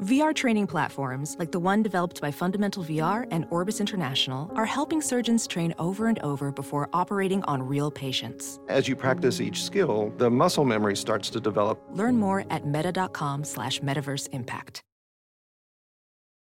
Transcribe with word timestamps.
VR 0.00 0.34
training 0.34 0.66
platforms, 0.66 1.36
like 1.38 1.52
the 1.52 1.58
one 1.58 1.82
developed 1.82 2.22
by 2.22 2.30
Fundamental 2.30 2.82
VR 2.82 3.26
and 3.30 3.46
Orbis 3.50 3.80
International, 3.80 4.50
are 4.54 4.64
helping 4.64 5.02
surgeons 5.02 5.46
train 5.46 5.74
over 5.78 6.06
and 6.06 6.18
over 6.20 6.50
before 6.50 6.88
operating 6.94 7.42
on 7.44 7.62
real 7.62 7.90
patients. 7.90 8.58
As 8.68 8.88
you 8.88 8.96
practice 8.96 9.42
each 9.42 9.62
skill, 9.62 10.10
the 10.16 10.30
muscle 10.30 10.64
memory 10.64 10.96
starts 10.96 11.28
to 11.30 11.40
develop. 11.40 11.82
Learn 11.92 12.16
more 12.16 12.46
at 12.48 12.66
meta.com 12.66 13.44
slash 13.44 13.80
metaverse 13.80 14.26
impact. 14.32 14.80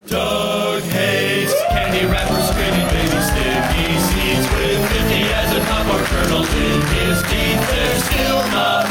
Doug 0.06 0.84
hates 0.84 1.54
candy 1.70 2.06
wrappers, 2.06 2.46
screaming 2.46 2.88
baby 2.94 3.22
sticky 3.26 3.90
seeds 4.06 4.48
with 4.54 4.92
50 4.92 5.16
as 5.34 5.56
a 5.56 5.60
top 5.66 5.88
or 5.88 6.06
kernels 6.06 6.50
in 6.54 6.82
his 6.94 7.22
teeth. 7.24 7.70
There's 7.72 8.04
still 8.04 8.38
not 8.54 8.91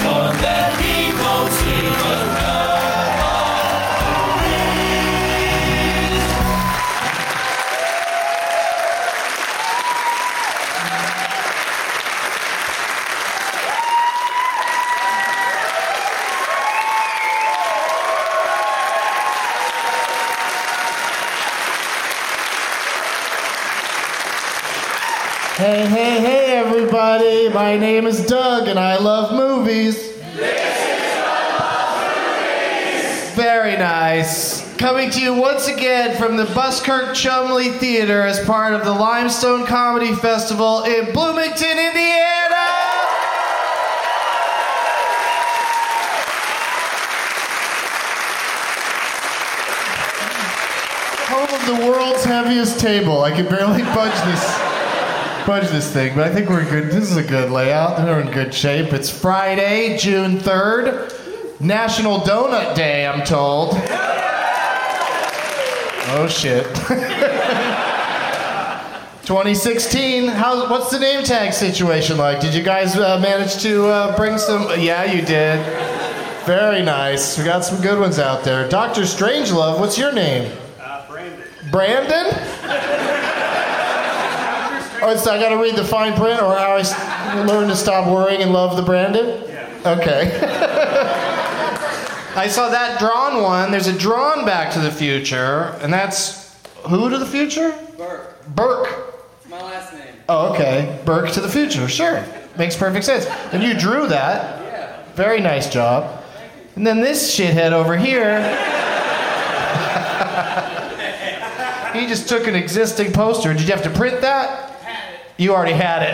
My 27.70 27.76
name 27.76 28.08
is 28.08 28.26
Doug, 28.26 28.66
and 28.66 28.80
I 28.80 28.98
love 28.98 29.32
movies. 29.32 29.96
Very 33.36 33.76
nice. 33.76 34.74
Coming 34.76 35.08
to 35.10 35.20
you 35.20 35.34
once 35.34 35.68
again 35.68 36.16
from 36.16 36.36
the 36.36 36.46
Buskirk 36.46 37.14
Chumley 37.14 37.70
Theater 37.70 38.22
as 38.22 38.44
part 38.44 38.72
of 38.72 38.84
the 38.84 38.90
Limestone 38.90 39.66
Comedy 39.66 40.12
Festival 40.16 40.82
in 40.82 41.12
Bloomington, 41.12 41.78
Indiana. 41.78 42.56
Home 51.28 51.54
of 51.54 51.66
the 51.66 51.86
world's 51.88 52.24
heaviest 52.24 52.80
table. 52.80 53.22
I 53.22 53.30
can 53.30 53.46
barely 53.46 53.82
budge 53.94 54.20
this 54.24 54.69
budge 55.46 55.68
this 55.68 55.92
thing, 55.92 56.14
but 56.14 56.30
I 56.30 56.34
think 56.34 56.48
we're 56.48 56.68
good. 56.68 56.90
This 56.90 57.10
is 57.10 57.16
a 57.16 57.22
good 57.22 57.50
layout. 57.50 57.98
We're 57.98 58.20
in 58.20 58.30
good 58.30 58.52
shape. 58.54 58.92
It's 58.92 59.10
Friday, 59.10 59.96
June 59.98 60.38
3rd, 60.38 61.60
National 61.60 62.20
Donut 62.20 62.74
Day, 62.74 63.06
I'm 63.06 63.24
told. 63.24 63.74
Oh 66.12 66.26
shit. 66.28 66.64
2016. 69.30 70.26
How? 70.26 70.68
What's 70.68 70.90
the 70.90 70.98
name 70.98 71.22
tag 71.22 71.52
situation 71.52 72.16
like? 72.16 72.40
Did 72.40 72.52
you 72.52 72.64
guys 72.64 72.96
uh, 72.96 73.20
manage 73.20 73.62
to 73.62 73.86
uh, 73.86 74.16
bring 74.16 74.38
some? 74.38 74.62
Yeah, 74.80 75.04
you 75.04 75.22
did. 75.22 75.64
Very 76.46 76.82
nice. 76.82 77.38
We 77.38 77.44
got 77.44 77.64
some 77.64 77.80
good 77.80 78.00
ones 78.00 78.18
out 78.18 78.42
there. 78.42 78.68
Doctor 78.68 79.02
Strangelove, 79.02 79.78
what's 79.78 79.96
your 79.96 80.10
name? 80.10 80.50
Uh, 80.80 81.06
Brandon. 81.06 81.44
Brandon? 81.70 82.26
Oh, 85.02 85.16
so 85.16 85.32
I 85.32 85.40
got 85.40 85.48
to 85.50 85.56
read 85.56 85.76
the 85.76 85.84
fine 85.84 86.14
print, 86.14 86.40
or 86.42 86.54
how 86.54 86.76
I 86.76 86.80
s- 86.80 87.48
learn 87.48 87.68
to 87.68 87.76
stop 87.76 88.06
worrying 88.06 88.42
and 88.42 88.52
love 88.52 88.76
the 88.76 88.82
Brandon? 88.82 89.44
Yeah. 89.48 89.96
Okay. 89.98 90.38
I 92.36 92.46
saw 92.48 92.68
that 92.70 92.98
drawn 93.00 93.42
one. 93.42 93.70
There's 93.72 93.86
a 93.86 93.96
drawn 93.96 94.44
Back 94.44 94.72
to 94.74 94.80
the 94.80 94.90
Future, 94.90 95.76
and 95.82 95.92
that's 95.92 96.54
who 96.86 97.08
to 97.10 97.18
the 97.18 97.26
future? 97.26 97.74
Burke. 97.96 98.44
Burke. 98.54 99.14
It's 99.40 99.48
my 99.50 99.60
last 99.62 99.92
name. 99.94 100.14
Oh, 100.28 100.52
okay. 100.52 101.00
Burke 101.04 101.30
to 101.32 101.40
the 101.40 101.48
future. 101.48 101.88
Sure. 101.88 102.24
Makes 102.58 102.76
perfect 102.76 103.04
sense. 103.04 103.26
And 103.52 103.62
you 103.62 103.74
drew 103.78 104.06
that. 104.08 104.60
Yeah. 104.62 105.02
Very 105.14 105.40
nice 105.40 105.68
job. 105.68 106.22
And 106.76 106.86
then 106.86 107.00
this 107.00 107.36
shithead 107.36 107.72
over 107.72 107.96
here. 107.96 108.40
he 111.94 112.06
just 112.06 112.28
took 112.28 112.46
an 112.46 112.54
existing 112.54 113.12
poster. 113.12 113.52
Did 113.52 113.62
you 113.62 113.68
have 113.74 113.82
to 113.82 113.90
print 113.90 114.20
that? 114.20 114.68
You 115.40 115.54
already 115.54 115.72
had 115.72 116.02
it. 116.02 116.12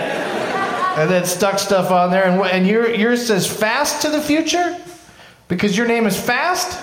And 1.00 1.10
then 1.10 1.24
stuck 1.24 1.58
stuff 1.58 1.90
on 1.90 2.12
there. 2.12 2.26
And, 2.26 2.40
and 2.42 2.64
your, 2.64 2.88
yours 2.88 3.26
says 3.26 3.44
Fast 3.44 4.02
to 4.02 4.08
the 4.08 4.20
Future? 4.20 4.78
Because 5.48 5.76
your 5.76 5.88
name 5.88 6.06
is 6.06 6.18
Fast? 6.18 6.80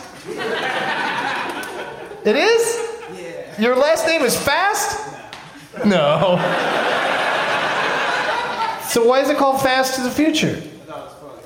It 2.26 2.36
is? 2.36 2.80
Yeah. 3.16 3.62
Your 3.62 3.78
last 3.78 4.06
name 4.06 4.24
is 4.24 4.38
Fast? 4.38 5.00
No. 5.86 6.36
So 8.90 9.08
why 9.08 9.22
is 9.22 9.30
it 9.30 9.38
called 9.38 9.62
Fast 9.62 9.96
to 9.96 10.02
the 10.02 10.12
Future? 10.12 10.62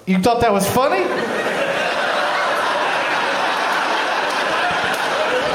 You 0.08 0.18
thought 0.18 0.42
that 0.42 0.52
was 0.52 0.68
funny? 0.68 1.04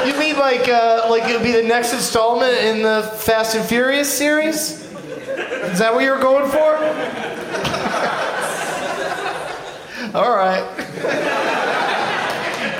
You 0.07 0.17
mean 0.17 0.37
like 0.37 0.69
uh, 0.69 1.07
like 1.09 1.23
it'll 1.29 1.43
be 1.43 1.51
the 1.51 1.63
next 1.63 1.93
installment 1.93 2.57
in 2.59 2.81
the 2.81 3.03
Fast 3.17 3.55
and 3.55 3.65
Furious 3.65 4.11
series? 4.11 4.82
Is 5.71 5.79
that 5.79 5.93
what 5.93 6.03
you're 6.03 6.19
going 6.19 6.49
for? 6.49 6.75
All 10.15 10.35
right. 10.35 10.63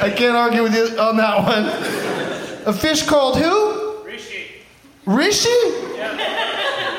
I 0.01 0.09
can't 0.15 0.35
argue 0.35 0.63
with 0.63 0.75
you 0.75 0.99
on 0.99 1.17
that 1.17 1.37
one. 1.43 1.65
A 2.67 2.73
fish 2.73 3.03
called 3.05 3.37
who? 3.37 4.03
Rishi. 4.05 4.45
Rishi? 5.05 5.49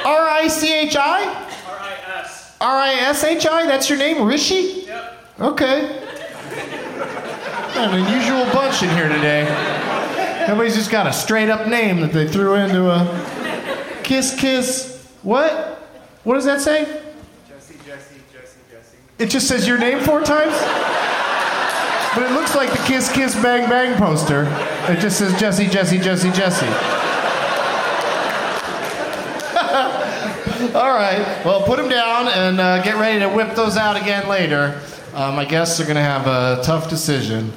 R 0.04 0.28
I 0.28 0.48
C 0.48 0.72
H 0.72 0.96
I? 0.96 1.24
R 1.24 1.78
I 1.78 1.96
S. 2.20 2.56
R 2.60 2.76
I 2.76 2.92
S 2.94 3.24
H 3.24 3.46
I? 3.46 3.66
That's 3.66 3.88
your 3.88 3.98
name, 3.98 4.26
Rishi? 4.26 4.84
Yep. 4.86 5.16
Okay. 5.40 6.00
An 7.76 7.94
unusual 8.00 8.44
bunch 8.52 8.82
in 8.82 8.90
here 8.90 9.08
today. 9.08 9.46
Everybody's 10.40 10.74
just 10.74 10.90
got 10.90 11.06
a 11.06 11.12
straight 11.12 11.50
up 11.50 11.66
name 11.68 12.00
that 12.00 12.12
they 12.12 12.26
threw 12.28 12.54
into 12.54 12.90
a 12.90 14.00
kiss 14.02 14.34
kiss. 14.38 14.93
What? 15.24 15.78
What 16.22 16.34
does 16.34 16.44
that 16.44 16.60
say? 16.60 16.84
Jesse, 17.48 17.74
Jesse, 17.86 18.20
Jesse, 18.32 18.58
Jesse. 18.70 18.96
It 19.18 19.30
just 19.30 19.48
says 19.48 19.66
your 19.66 19.78
name 19.78 20.00
four 20.00 20.22
times? 20.22 20.54
But 22.14 22.30
it 22.30 22.32
looks 22.32 22.54
like 22.54 22.70
the 22.70 22.78
Kiss 22.86 23.10
Kiss 23.10 23.34
Bang 23.42 23.68
Bang 23.68 23.98
poster. 23.98 24.44
It 24.88 25.00
just 25.00 25.18
says 25.18 25.38
Jesse, 25.40 25.66
Jesse, 25.66 25.98
Jesse, 25.98 26.30
Jesse. 26.30 26.66
All 30.74 30.94
right. 30.94 31.42
Well, 31.44 31.62
put 31.62 31.78
them 31.78 31.88
down 31.88 32.28
and 32.28 32.60
uh, 32.60 32.82
get 32.82 32.96
ready 32.96 33.18
to 33.20 33.28
whip 33.28 33.54
those 33.56 33.76
out 33.78 33.96
again 33.96 34.28
later. 34.28 34.80
Uh, 35.14 35.32
my 35.32 35.46
guests 35.46 35.80
are 35.80 35.84
going 35.84 35.96
to 35.96 36.02
have 36.02 36.26
a 36.26 36.62
tough 36.62 36.90
decision 36.90 37.50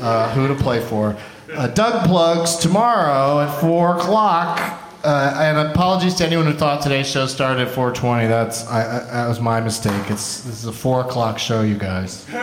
uh, 0.00 0.32
who 0.34 0.46
to 0.46 0.54
play 0.54 0.80
for. 0.80 1.16
Uh, 1.52 1.66
Doug 1.66 2.06
plugs 2.06 2.54
tomorrow 2.56 3.40
at 3.40 3.60
4 3.60 3.96
o'clock. 3.96 4.87
Uh, 5.04 5.32
and 5.38 5.70
apologies 5.70 6.16
to 6.16 6.26
anyone 6.26 6.44
who 6.44 6.52
thought 6.52 6.82
today's 6.82 7.08
show 7.08 7.24
started 7.26 7.68
at 7.68 7.74
4:20. 7.74 8.26
That's 8.26 8.66
I, 8.66 8.80
I, 8.80 8.98
that 9.12 9.28
was 9.28 9.40
my 9.40 9.60
mistake. 9.60 10.10
It's 10.10 10.40
this 10.40 10.58
is 10.58 10.64
a 10.64 10.72
four 10.72 11.02
o'clock 11.02 11.38
show, 11.38 11.62
you 11.62 11.76
guys. 11.76 12.26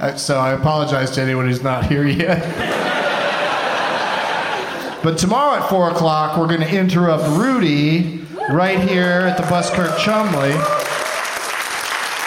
Uh, 0.00 0.16
so 0.16 0.38
I 0.38 0.52
apologize 0.52 1.10
to 1.10 1.20
anyone 1.20 1.46
who's 1.46 1.62
not 1.62 1.84
here 1.84 2.06
yet. 2.06 2.40
but 5.02 5.18
tomorrow 5.18 5.62
at 5.62 5.68
four 5.68 5.90
o'clock, 5.90 6.38
we're 6.38 6.46
going 6.46 6.62
to 6.62 6.74
interrupt 6.74 7.28
Rudy 7.38 8.26
right 8.50 8.80
here 8.80 9.28
at 9.28 9.36
the 9.36 9.42
Buskirk 9.42 9.98
Chumley. 9.98 10.52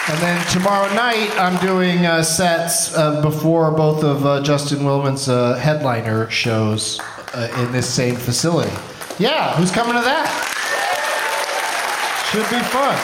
And 0.07 0.21
then 0.21 0.45
tomorrow 0.51 0.93
night, 0.93 1.31
I'm 1.39 1.59
doing 1.65 2.05
uh, 2.05 2.21
sets 2.21 2.95
uh, 2.95 3.23
before 3.23 3.71
both 3.71 4.03
of 4.03 4.23
uh, 4.23 4.43
Justin 4.43 4.85
Willman's 4.85 5.27
uh, 5.27 5.55
headliner 5.55 6.29
shows 6.29 6.99
uh, 7.33 7.49
in 7.57 7.71
this 7.71 7.91
same 7.91 8.15
facility. 8.15 8.71
Yeah, 9.19 9.55
who's 9.55 9.71
coming 9.71 9.95
to 9.95 10.01
that? 10.01 10.49
Should 12.31 12.49
be 12.49 12.59
fun. 12.69 12.97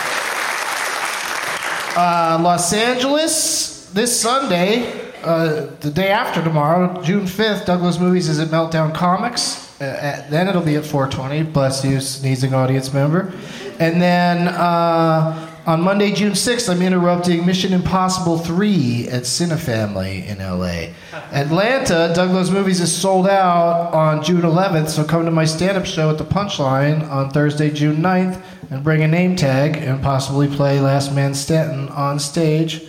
Uh, 1.96 2.40
Los 2.42 2.72
Angeles 2.74 3.90
this 3.94 4.20
Sunday, 4.20 5.12
uh, 5.24 5.68
the 5.82 5.92
day 5.92 6.10
after 6.10 6.44
tomorrow, 6.44 7.02
June 7.02 7.26
5th, 7.26 7.66
Doug 7.66 7.82
Loves 7.82 8.00
Movies 8.00 8.30
is 8.30 8.40
at 8.40 8.48
Meltdown 8.50 8.94
Comics. 8.94 9.80
Uh, 9.82 9.86
at, 10.02 10.30
then 10.32 10.48
it'll 10.48 10.62
be 10.62 10.76
at 10.76 10.86
420. 10.86 11.44
Bless 11.52 11.84
you, 11.84 12.00
sneezing 12.00 12.54
audience 12.54 12.94
member. 12.94 13.34
And 13.80 14.02
then 14.02 14.48
uh, 14.48 15.49
on 15.70 15.82
Monday, 15.82 16.12
June 16.12 16.32
6th, 16.32 16.68
I'm 16.68 16.82
interrupting 16.82 17.46
Mission 17.46 17.74
Impossible 17.74 18.40
3 18.40 19.08
at 19.10 19.22
Cinefamily 19.22 20.26
in 20.26 20.40
LA. 20.40 20.96
Atlanta, 21.32 22.12
Doug 22.16 22.32
Loves 22.32 22.50
Movies 22.50 22.82
is 22.82 22.92
sold 22.92 23.28
out 23.28 23.94
on 23.94 24.24
June 24.24 24.42
11th, 24.42 24.90
so 24.90 25.04
come 25.04 25.26
to 25.26 25.32
my 25.32 25.46
stand 25.46 25.78
up 25.78 25.86
show 25.86 26.10
at 26.10 26.18
the 26.18 26.26
Punchline 26.26 27.08
on 27.12 27.30
Thursday, 27.30 27.70
June 27.70 27.98
9th, 27.98 28.42
and 28.72 28.84
bring 28.84 29.04
a 29.04 29.08
name 29.08 29.36
tag 29.36 29.78
and 29.78 30.02
possibly 30.02 30.48
play 30.48 30.82
Last 30.82 31.14
Man 31.14 31.36
Standing 31.36 31.90
on 31.90 32.18
stage 32.18 32.82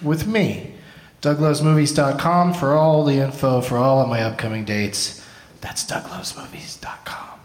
with 0.00 0.26
me. 0.26 0.72
DougLovesMovies.com 1.20 2.54
for 2.54 2.72
all 2.72 3.04
the 3.04 3.18
info 3.18 3.60
for 3.60 3.76
all 3.76 4.00
of 4.00 4.08
my 4.08 4.22
upcoming 4.22 4.64
dates. 4.64 5.22
That's 5.60 5.84
DougLovesMovies.com. 5.84 7.40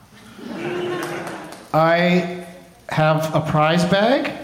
I 1.74 2.48
have 2.88 3.36
a 3.36 3.42
prize 3.42 3.84
bag 3.84 4.38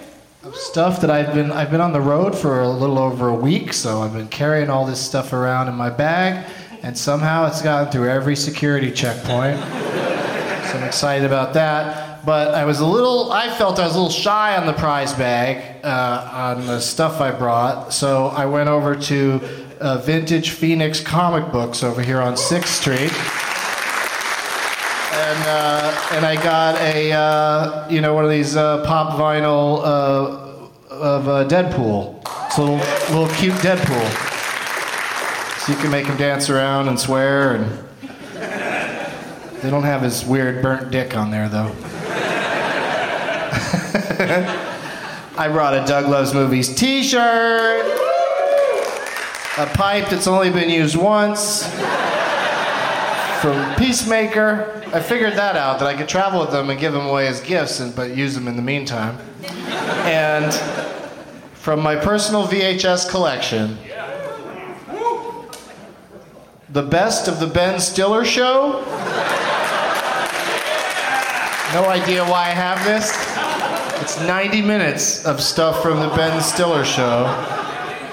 stuff 0.53 1.01
that 1.01 1.09
I've 1.09 1.33
been 1.33 1.51
I've 1.51 1.71
been 1.71 1.81
on 1.81 1.93
the 1.93 2.01
road 2.01 2.37
for 2.37 2.61
a 2.61 2.69
little 2.69 2.99
over 2.99 3.29
a 3.29 3.35
week, 3.35 3.73
so 3.73 4.01
I've 4.01 4.13
been 4.13 4.27
carrying 4.27 4.69
all 4.69 4.85
this 4.85 5.03
stuff 5.03 5.33
around 5.33 5.67
in 5.67 5.75
my 5.75 5.89
bag, 5.89 6.49
and 6.83 6.97
somehow 6.97 7.47
it's 7.47 7.61
gotten 7.61 7.91
through 7.91 8.09
every 8.09 8.35
security 8.35 8.91
checkpoint. 8.91 9.59
so 9.59 10.77
I'm 10.77 10.83
excited 10.83 11.25
about 11.25 11.53
that. 11.53 12.25
But 12.25 12.53
I 12.53 12.65
was 12.65 12.79
a 12.79 12.85
little 12.85 13.31
I 13.31 13.55
felt 13.57 13.79
I 13.79 13.85
was 13.85 13.95
a 13.95 13.99
little 13.99 14.11
shy 14.11 14.57
on 14.57 14.65
the 14.65 14.73
prize 14.73 15.13
bag 15.13 15.83
uh, 15.83 16.29
on 16.33 16.67
the 16.67 16.79
stuff 16.79 17.21
I 17.21 17.31
brought, 17.31 17.93
so 17.93 18.27
I 18.27 18.45
went 18.45 18.69
over 18.69 18.95
to 18.95 19.41
uh, 19.79 19.97
Vintage 19.99 20.51
Phoenix 20.51 20.99
Comic 20.99 21.51
Books 21.51 21.83
over 21.83 22.01
here 22.01 22.21
on 22.21 22.35
Sixth 22.35 22.73
Street 22.73 23.11
and 25.17 25.43
uh, 25.47 26.09
and 26.11 26.25
I 26.25 26.35
got 26.35 26.75
a 26.79 27.11
uh, 27.11 27.89
you 27.89 28.01
know 28.01 28.13
one 28.13 28.23
of 28.23 28.29
these 28.29 28.55
uh, 28.55 28.85
pop 28.85 29.17
vinyl 29.17 29.79
uh, 29.79 30.93
of 30.93 31.27
uh, 31.27 31.47
Deadpool. 31.47 32.21
It's 32.45 32.57
a 32.57 32.61
little 32.61 32.77
little 33.15 33.35
cute 33.35 33.55
Deadpool. 33.55 34.07
So 35.59 35.71
you 35.73 35.79
can 35.79 35.89
make 35.91 36.05
him 36.05 36.17
dance 36.17 36.49
around 36.49 36.87
and 36.87 36.99
swear, 36.99 37.55
and 37.55 37.65
they 39.61 39.69
don't 39.71 39.83
have 39.83 40.03
his 40.03 40.23
weird 40.23 40.61
burnt 40.61 40.91
dick 40.91 41.17
on 41.17 41.31
there 41.31 41.49
though. 41.49 41.75
I 45.39 45.47
brought 45.49 45.73
a 45.75 45.85
Doug 45.85 46.07
Loves 46.09 46.33
Movies 46.33 46.73
T-shirt, 46.73 47.85
a 49.57 49.65
pipe 49.75 50.09
that's 50.09 50.25
only 50.25 50.49
been 50.49 50.69
used 50.69 50.95
once 50.95 51.63
from 53.41 53.75
Peacemaker. 53.75 54.83
I 54.93 54.99
figured 54.99 55.33
that 55.33 55.55
out 55.55 55.79
that 55.79 55.87
I 55.87 55.95
could 55.95 56.09
travel 56.09 56.39
with 56.41 56.51
them 56.51 56.69
and 56.69 56.79
give 56.79 56.93
them 56.93 57.05
away 57.05 57.27
as 57.27 57.41
gifts, 57.41 57.79
and, 57.79 57.95
but 57.95 58.15
use 58.15 58.33
them 58.33 58.47
in 58.47 58.55
the 58.55 58.61
meantime. 58.61 59.17
And 60.05 60.53
from 61.53 61.81
my 61.81 61.95
personal 61.95 62.47
VHS 62.47 63.09
collection, 63.09 63.77
the 66.69 66.83
best 66.83 67.27
of 67.27 67.39
the 67.39 67.47
Ben 67.47 67.79
Stiller 67.79 68.25
show. 68.25 68.83
No 71.73 71.85
idea 71.89 72.23
why 72.23 72.45
I 72.45 72.55
have 72.55 72.83
this. 72.85 73.11
It's 74.01 74.19
90 74.25 74.61
minutes 74.61 75.25
of 75.25 75.41
stuff 75.41 75.81
from 75.81 75.99
the 75.99 76.09
Ben 76.15 76.41
Stiller 76.41 76.85
show. 76.85 77.25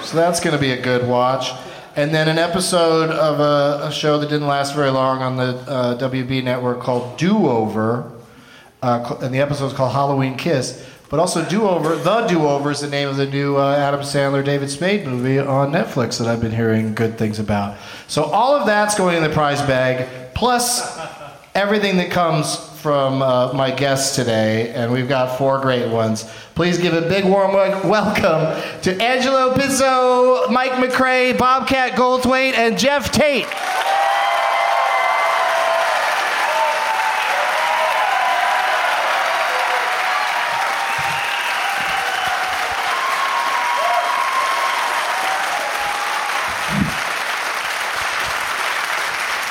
So 0.01 0.17
that's 0.17 0.39
going 0.39 0.53
to 0.53 0.59
be 0.59 0.71
a 0.71 0.81
good 0.81 1.07
watch. 1.07 1.51
And 1.97 2.13
then 2.13 2.27
an 2.27 2.37
episode 2.37 3.09
of 3.09 3.39
a, 3.39 3.87
a 3.87 3.91
show 3.91 4.19
that 4.19 4.29
didn't 4.29 4.47
last 4.47 4.75
very 4.75 4.89
long 4.89 5.21
on 5.21 5.37
the 5.37 5.55
uh, 5.69 5.97
WB 5.97 6.43
network 6.43 6.81
called 6.81 7.17
Do 7.17 7.47
Over. 7.47 8.11
Uh, 8.83 9.17
and 9.21 9.33
the 9.33 9.39
episode 9.39 9.67
is 9.67 9.73
called 9.73 9.93
Halloween 9.93 10.35
Kiss. 10.35 10.85
But 11.09 11.21
also 11.21 11.47
Do 11.47 11.67
Over, 11.69 11.95
The 11.95 12.27
Do 12.27 12.45
Over 12.47 12.71
is 12.71 12.81
the 12.81 12.89
name 12.89 13.07
of 13.07 13.15
the 13.15 13.25
new 13.25 13.55
uh, 13.55 13.75
Adam 13.77 14.01
Sandler 14.01 14.43
David 14.43 14.69
Spade 14.69 15.07
movie 15.07 15.39
on 15.39 15.71
Netflix 15.71 16.17
that 16.19 16.27
I've 16.27 16.41
been 16.41 16.51
hearing 16.51 16.93
good 16.95 17.17
things 17.17 17.39
about. 17.39 17.77
So 18.07 18.23
all 18.23 18.55
of 18.55 18.65
that's 18.65 18.95
going 18.95 19.15
in 19.15 19.23
the 19.23 19.29
prize 19.29 19.61
bag, 19.61 20.33
plus 20.33 20.99
everything 21.53 21.95
that 21.97 22.11
comes 22.11 22.57
from 22.85 23.23
uh, 23.23 23.51
my 23.51 23.71
guests 23.71 24.15
today, 24.15 24.69
and 24.75 24.91
we've 24.91 25.09
got 25.09 25.39
four 25.39 25.59
great 25.59 25.89
ones. 25.89 26.23
Please 26.53 26.77
give 26.77 26.93
a 26.93 27.01
big 27.01 27.25
warm 27.25 27.51
welcome 27.51 28.61
to 28.83 28.95
Angelo 29.01 29.55
Pizzo, 29.55 30.51
Mike 30.51 30.73
McRae, 30.73 31.35
Bobcat 31.35 31.93
Goldthwait, 31.93 32.53
and 32.53 32.77
Geoff 32.77 33.11
Tate. 33.11 33.47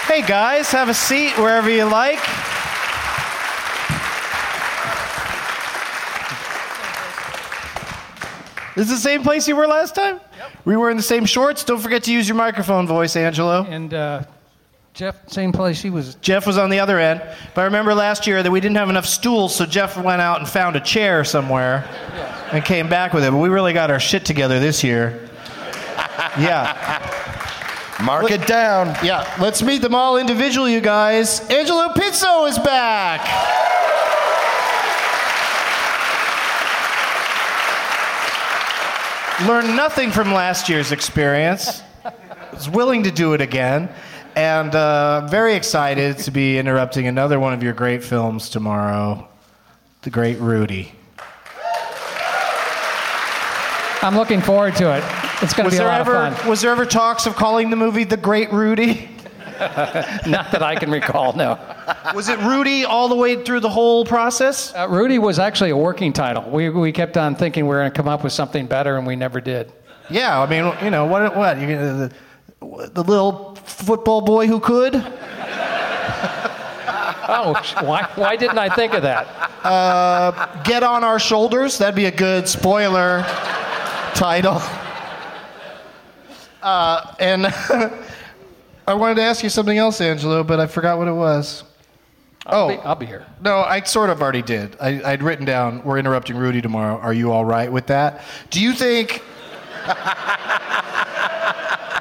Hey 0.07 0.23
guys, 0.23 0.71
have 0.71 0.89
a 0.89 0.95
seat 0.95 1.37
wherever 1.37 1.69
you 1.69 1.87
like. 1.87 2.21
This 8.75 8.91
is 8.91 8.91
the 8.91 9.09
same 9.09 9.23
place 9.23 9.47
you 9.47 9.55
were 9.55 9.67
last 9.67 9.95
time? 9.95 10.21
Yep. 10.37 10.51
We 10.65 10.77
were 10.77 10.91
in 10.91 10.97
the 10.97 11.03
same 11.03 11.25
shorts. 11.27 11.63
Don't 11.65 11.81
forget 11.81 12.03
to 12.05 12.13
use 12.13 12.27
your 12.29 12.37
microphone 12.37 12.87
voice, 12.87 13.15
Angelo. 13.15 13.65
And 13.69 13.95
uh, 13.95 14.25
Geoff, 14.95 15.17
same 15.29 15.53
place 15.53 15.81
he 15.81 15.91
was. 15.91 16.17
Geoff 16.17 16.47
was 16.47 16.59
on 16.59 16.71
the 16.71 16.81
other 16.81 16.99
end. 16.99 17.23
But 17.55 17.63
I 17.63 17.65
remember 17.65 17.95
last 17.95 18.27
year 18.27 18.43
that 18.43 18.51
we 18.51 18.61
didn't 18.61 18.77
have 18.77 18.91
enough 18.91 19.07
stools, 19.07 19.55
so 19.55 19.65
Geoff 19.65 19.97
went 19.97 20.23
out 20.23 20.41
and 20.41 20.49
found 20.49 20.77
a 20.77 20.81
chair 20.81 21.25
somewhere 21.25 21.89
and 22.53 22.65
came 22.65 22.89
back 22.89 23.13
with 23.13 23.25
it. 23.25 23.31
But 23.31 23.39
we 23.39 23.49
really 23.49 23.73
got 23.73 23.91
our 23.91 24.01
shit 24.01 24.25
together 24.25 24.59
this 24.59 24.83
year. 24.83 25.29
yeah. 26.39 27.01
Mark 28.03 28.31
it 28.31 28.47
down. 28.47 28.89
Yeah, 29.05 29.33
let's 29.41 29.63
meet 29.63 29.81
them 29.83 29.95
all 29.95 30.17
individually, 30.17 30.73
you 30.73 30.81
guys. 30.81 31.41
Angelo 31.49 31.89
Pizzo 31.95 32.49
is 32.49 32.59
back. 32.59 33.21
Learned 39.43 39.77
nothing 39.77 40.13
from 40.13 40.33
last 40.33 40.69
year's 40.69 40.93
experience. 40.93 41.83
Was 42.53 42.71
willing 42.71 43.03
to 43.03 43.11
do 43.11 43.33
it 43.35 43.41
again, 43.41 43.89
and 44.37 44.73
uh, 44.75 45.27
very 45.27 45.55
excited 45.55 46.19
to 46.19 46.31
be 46.31 46.57
interrupting 46.57 47.09
another 47.09 47.41
one 47.41 47.53
of 47.53 47.61
your 47.61 47.73
great 47.73 48.05
films 48.05 48.49
tomorrow, 48.49 49.27
The 50.03 50.11
Great 50.11 50.39
Rudy. 50.39 50.93
I'm 54.03 54.15
looking 54.17 54.41
forward 54.41 54.77
to 54.77 54.97
it. 54.97 55.03
It's 55.43 55.53
going 55.53 55.69
to 55.69 55.77
be 55.77 55.83
a 55.83 55.85
lot 55.85 56.01
ever 56.01 56.15
of 56.15 56.39
fun. 56.39 56.49
was 56.49 56.61
there 56.61 56.71
ever 56.71 56.87
talks 56.87 57.27
of 57.27 57.35
calling 57.35 57.71
the 57.71 57.77
movie 57.77 58.05
The 58.05 58.17
Great 58.17 58.53
Rudy? 58.53 59.09
Not 60.27 60.51
that 60.53 60.63
I 60.63 60.75
can 60.75 60.91
recall, 60.91 61.33
no. 61.35 61.59
Was 62.15 62.29
it 62.29 62.39
Rudy 62.41 62.85
all 62.85 63.09
the 63.09 63.15
way 63.15 63.43
through 63.45 63.61
the 63.61 63.71
whole 63.71 64.05
process? 64.05 64.75
Uh, 64.75 64.89
Rudy 64.89 65.19
was 65.19 65.39
actually 65.39 65.71
a 65.71 65.77
working 65.77 66.13
title. 66.13 66.43
We, 66.51 66.71
we 66.71 66.93
kept 66.93 67.17
on 67.17 67.37
thinking 67.37 67.65
we 67.65 67.69
were 67.69 67.81
going 67.81 67.91
to 67.91 67.97
come 67.97 68.09
up 68.09 68.25
with 68.25 68.33
something 68.33 68.67
better, 68.67 68.97
and 68.97 69.07
we 69.07 69.17
never 69.17 69.41
did. 69.41 69.73
Yeah, 70.11 70.41
I 70.41 70.49
mean, 70.49 70.73
you 70.83 70.91
know, 70.91 71.07
what? 71.07 71.37
What? 71.37 71.61
You, 71.61 71.67
the, 71.67 72.13
the 72.61 73.05
little 73.05 73.55
football 73.65 74.21
boy 74.21 74.47
who 74.47 74.61
could? 74.61 74.95
Oh, 77.27 77.55
why, 77.81 78.07
why 78.17 78.37
didn't 78.37 78.59
I 78.59 78.69
think 78.69 78.93
of 78.93 79.03
that? 79.03 79.27
Get 80.65 80.83
on 80.83 81.03
our 81.05 81.19
shoulders. 81.19 81.79
That'd 81.79 81.95
be 81.95 82.05
a 82.05 82.11
good 82.11 82.47
spoiler 82.47 83.23
title. 84.15 84.61
Uh, 86.63 87.15
and 87.21 87.45
I 88.87 88.95
wanted 88.95 89.15
to 89.17 89.23
ask 89.23 89.43
you 89.43 89.49
something 89.49 89.79
else, 89.79 90.01
Angelo, 90.01 90.45
but 90.45 90.61
I 90.61 90.67
forgot 90.67 90.99
what 90.99 91.09
it 91.09 91.13
was. 91.13 91.65
I'll, 92.47 92.65
Oh. 92.65 92.69
be, 92.69 92.75
I'll 92.83 92.95
be 92.95 93.07
here. 93.07 93.25
No, 93.41 93.61
I 93.61 93.81
sort 93.83 94.11
of 94.11 94.21
already 94.21 94.43
did. 94.43 94.77
I, 94.81 95.01
I'd 95.13 95.23
written 95.23 95.47
down, 95.47 95.83
we're 95.85 95.99
interrupting 95.99 96.37
Rudy 96.37 96.61
tomorrow. 96.61 96.99
Are 96.99 97.15
you 97.15 97.33
all 97.33 97.45
right 97.45 97.73
with 97.73 97.87
that? 97.87 98.21
Do 98.51 98.61
you 98.61 98.75
think. 98.75 99.23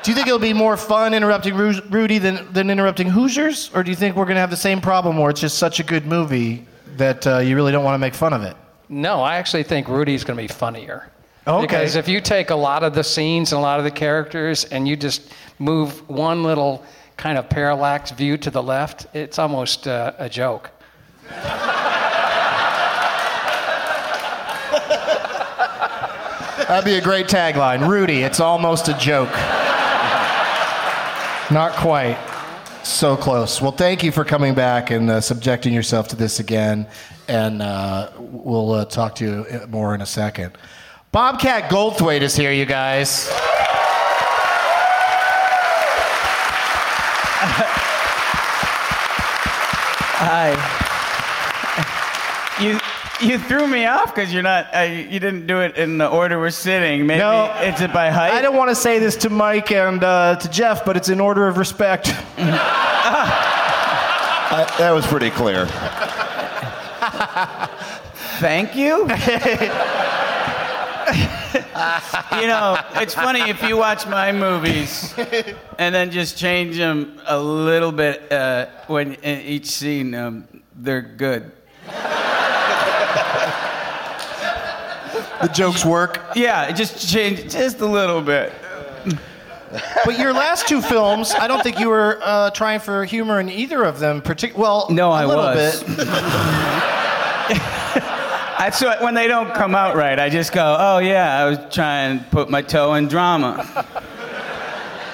do 0.03 0.11
you 0.11 0.15
think 0.15 0.27
it'll 0.27 0.39
be 0.39 0.51
more 0.53 0.75
fun 0.75 1.13
interrupting 1.13 1.55
Ru- 1.55 1.79
Rudy 1.89 2.17
than, 2.17 2.51
than 2.51 2.69
interrupting 2.69 3.07
Hoosiers? 3.09 3.71
Or 3.73 3.83
do 3.83 3.89
you 3.89 3.95
think 3.95 4.17
we're 4.17 4.25
going 4.25 4.35
to 4.35 4.41
have 4.41 4.49
the 4.51 4.57
same 4.57 4.81
problem 4.81 5.17
where 5.17 5.29
it's 5.29 5.39
just 5.39 5.57
such 5.57 5.79
a 5.79 5.83
good 5.83 6.05
movie 6.05 6.65
that 6.97 7.25
uh, 7.25 7.37
you 7.39 7.55
really 7.55 7.71
don't 7.71 7.85
want 7.85 7.95
to 7.95 7.99
make 7.99 8.13
fun 8.13 8.33
of 8.33 8.43
it? 8.43 8.57
No, 8.89 9.21
I 9.21 9.37
actually 9.37 9.63
think 9.63 9.87
Rudy's 9.87 10.25
going 10.25 10.35
to 10.37 10.43
be 10.43 10.47
funnier. 10.49 11.09
Okay. 11.45 11.65
Because 11.65 11.95
if 11.95 12.07
you 12.07 12.21
take 12.21 12.51
a 12.51 12.55
lot 12.55 12.83
of 12.83 12.93
the 12.93 13.03
scenes 13.03 13.51
and 13.51 13.59
a 13.59 13.61
lot 13.61 13.77
of 13.77 13.83
the 13.83 13.91
characters 13.91 14.63
and 14.65 14.87
you 14.87 14.95
just 14.95 15.33
move 15.59 16.07
one 16.09 16.43
little 16.43 16.83
kind 17.17 17.37
of 17.37 17.49
parallax 17.49 18.11
view 18.11 18.37
to 18.37 18.49
the 18.49 18.63
left, 18.63 19.07
it's 19.13 19.37
almost 19.37 19.87
uh, 19.87 20.13
a 20.17 20.29
joke. 20.29 20.71
That'd 26.67 26.85
be 26.85 26.95
a 26.95 27.01
great 27.01 27.27
tagline. 27.27 27.87
Rudy, 27.87 28.21
it's 28.21 28.39
almost 28.39 28.87
a 28.87 28.93
joke. 28.93 29.31
Not 31.51 31.73
quite. 31.73 32.17
So 32.83 33.17
close. 33.17 33.61
Well, 33.61 33.73
thank 33.73 34.01
you 34.01 34.11
for 34.11 34.23
coming 34.23 34.53
back 34.53 34.89
and 34.91 35.09
uh, 35.09 35.21
subjecting 35.21 35.73
yourself 35.73 36.07
to 36.09 36.15
this 36.15 36.39
again. 36.39 36.87
And 37.27 37.61
uh, 37.61 38.11
we'll 38.17 38.71
uh, 38.71 38.85
talk 38.85 39.15
to 39.15 39.25
you 39.25 39.67
more 39.67 39.93
in 39.93 40.01
a 40.01 40.05
second. 40.05 40.57
Bobcat 41.13 41.69
Goldthwait 41.69 42.21
is 42.21 42.35
here, 42.35 42.51
you 42.51 42.65
guys. 42.65 43.29
Hi. 50.25 50.53
You 52.61 52.79
you 53.21 53.37
threw 53.37 53.67
me 53.67 53.85
off 53.85 54.13
because 54.15 54.33
you're 54.33 54.41
not. 54.41 54.73
Uh, 54.75 54.79
you 54.81 55.19
didn't 55.19 55.45
do 55.47 55.61
it 55.61 55.77
in 55.77 55.97
the 55.99 56.07
order 56.09 56.39
we're 56.39 56.49
sitting. 56.49 57.05
Maybe 57.05 57.19
No. 57.19 57.53
it's 57.59 57.81
it 57.81 57.93
by 57.93 58.09
height. 58.09 58.31
I 58.33 58.41
don't 58.41 58.55
want 58.55 58.69
to 58.69 58.75
say 58.75 58.97
this 58.99 59.15
to 59.17 59.29
Mike 59.29 59.71
and 59.71 60.03
uh, 60.03 60.35
to 60.37 60.49
Geoff, 60.49 60.83
but 60.83 60.97
it's 60.97 61.09
in 61.09 61.19
order 61.19 61.47
of 61.47 61.57
respect. 61.57 62.13
Uh, 64.55 64.65
that 64.77 64.91
was 64.91 65.05
pretty 65.07 65.31
clear. 65.31 65.65
Thank 68.39 68.75
you. 68.75 69.07
you 72.41 72.47
know, 72.47 72.77
it's 72.95 73.13
funny 73.13 73.41
if 73.49 73.61
you 73.63 73.75
watch 73.77 74.07
my 74.07 74.31
movies 74.31 75.13
and 75.77 75.93
then 75.93 76.11
just 76.11 76.37
change 76.37 76.77
them 76.77 77.19
a 77.27 77.37
little 77.37 77.91
bit 77.91 78.31
uh, 78.31 78.67
when 78.87 79.13
in 79.15 79.41
each 79.41 79.65
scene, 79.67 80.13
um, 80.15 80.47
they're 80.75 81.01
good. 81.01 81.51
the 85.41 85.49
jokes 85.53 85.83
work. 85.85 86.21
Yeah, 86.35 86.71
just 86.71 87.09
change 87.11 87.51
just 87.51 87.79
a 87.81 87.85
little 87.85 88.21
bit. 88.21 88.53
But 90.05 90.19
your 90.19 90.33
last 90.33 90.67
two 90.67 90.81
films, 90.81 91.33
I 91.33 91.47
don't 91.47 91.63
think 91.63 91.79
you 91.79 91.89
were 91.89 92.19
uh, 92.21 92.51
trying 92.51 92.79
for 92.79 93.03
humor 93.05 93.39
in 93.39 93.49
either 93.49 93.83
of 93.83 93.99
them. 93.99 94.21
Partic- 94.21 94.53
well, 94.55 94.87
No, 94.91 95.09
a 95.11 95.15
I 95.15 95.25
little 95.25 95.43
was. 95.43 95.83
bit. 95.83 96.07
What, 98.71 99.01
when 99.01 99.13
they 99.13 99.27
don't 99.27 99.53
come 99.53 99.75
out 99.75 99.95
right, 99.95 100.17
I 100.19 100.29
just 100.29 100.51
go, 100.53 100.75
oh 100.79 100.97
yeah, 100.99 101.37
I 101.43 101.49
was 101.49 101.59
trying 101.73 102.19
to 102.19 102.25
put 102.25 102.49
my 102.49 102.61
toe 102.61 102.93
in 102.95 103.07
drama. 103.07 103.85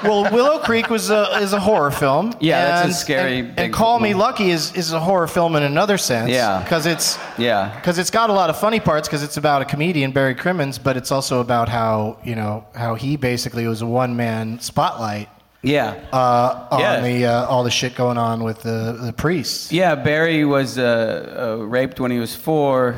Well, 0.02 0.32
Willow 0.32 0.60
Creek 0.60 0.90
was 0.90 1.10
a, 1.10 1.24
is 1.42 1.52
a 1.52 1.60
horror 1.60 1.92
film. 1.92 2.34
Yeah, 2.40 2.84
that's 2.84 2.92
a 2.92 2.94
scary, 2.94 3.40
And, 3.40 3.60
and 3.60 3.74
Call 3.74 4.00
Me. 4.00 4.14
Lucky 4.14 4.50
is, 4.50 4.74
is 4.74 4.94
a 4.94 5.00
horror 5.00 5.28
film 5.28 5.58
in 5.58 5.64
another 5.64 5.98
sense. 5.98 6.30
Yeah. 6.30 6.62
because 6.64 6.86
it's 6.86 7.18
Yeah. 7.38 7.76
because 7.76 7.98
it's 7.98 8.10
got 8.10 8.30
a 8.30 8.34
lot 8.34 8.50
of 8.50 8.58
funny 8.58 8.80
parts 8.80 9.10
because 9.10 9.24
it's 9.24 9.36
about 9.36 9.62
a 9.62 9.66
comedian 9.66 10.12
Barry 10.12 10.36
Crimmins, 10.36 10.78
but 10.80 10.96
it's 10.96 11.12
also 11.12 11.42
about 11.42 11.68
how 11.68 12.18
you 12.24 12.36
know 12.36 12.64
how 12.74 12.96
he 12.96 13.18
basically 13.18 13.68
was 13.68 13.82
a 13.82 13.86
one 13.86 14.16
man 14.16 14.62
spotlight 14.62 15.28
Yeah. 15.64 15.96
uh, 16.14 16.68
on 16.72 16.80
Yeah. 16.80 17.02
the 17.02 17.26
uh, 17.26 17.46
all 17.48 17.66
the 17.66 17.72
shit 17.72 17.94
going 17.96 18.18
on 18.18 18.42
with 18.46 18.62
the 18.62 18.98
the 19.02 19.12
priests. 19.12 19.70
Yeah, 19.70 19.96
Barry 19.96 20.46
was 20.46 20.78
uh, 20.78 21.58
uh, 21.60 21.66
raped 21.66 22.00
when 22.00 22.12
he 22.12 22.20
was 22.20 22.34
four, 22.34 22.96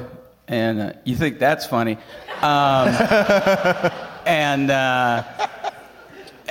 and 0.51 0.81
uh, 0.81 0.93
you 1.05 1.15
think 1.15 1.39
that's 1.39 1.65
funny. 1.65 1.97
Um, 2.41 2.89
and 4.25 4.69
uh, 4.69 5.23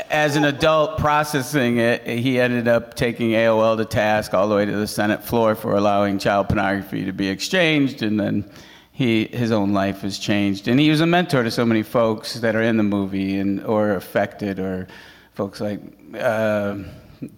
as 0.08 0.36
an 0.36 0.44
adult 0.44 0.98
processing 0.98 1.76
it, 1.76 2.06
he 2.06 2.40
ended 2.40 2.66
up 2.66 2.94
taking 2.94 3.30
AOL 3.30 3.76
to 3.76 3.84
task 3.84 4.32
all 4.32 4.48
the 4.48 4.56
way 4.56 4.64
to 4.64 4.72
the 4.72 4.86
Senate 4.86 5.22
floor 5.22 5.54
for 5.54 5.76
allowing 5.76 6.18
child 6.18 6.48
pornography 6.48 7.04
to 7.04 7.12
be 7.12 7.28
exchanged, 7.28 8.02
and 8.02 8.18
then 8.18 8.50
he 8.90 9.26
his 9.26 9.52
own 9.52 9.72
life 9.74 10.00
has 10.00 10.18
changed. 10.18 10.66
And 10.66 10.80
he 10.80 10.88
was 10.88 11.02
a 11.02 11.06
mentor 11.06 11.42
to 11.42 11.50
so 11.50 11.66
many 11.66 11.82
folks 11.82 12.34
that 12.40 12.56
are 12.56 12.62
in 12.62 12.78
the 12.78 12.82
movie 12.82 13.38
and 13.38 13.62
or 13.64 13.92
affected, 13.92 14.58
or 14.58 14.88
folks 15.34 15.60
like. 15.60 15.80
Uh, 16.18 16.78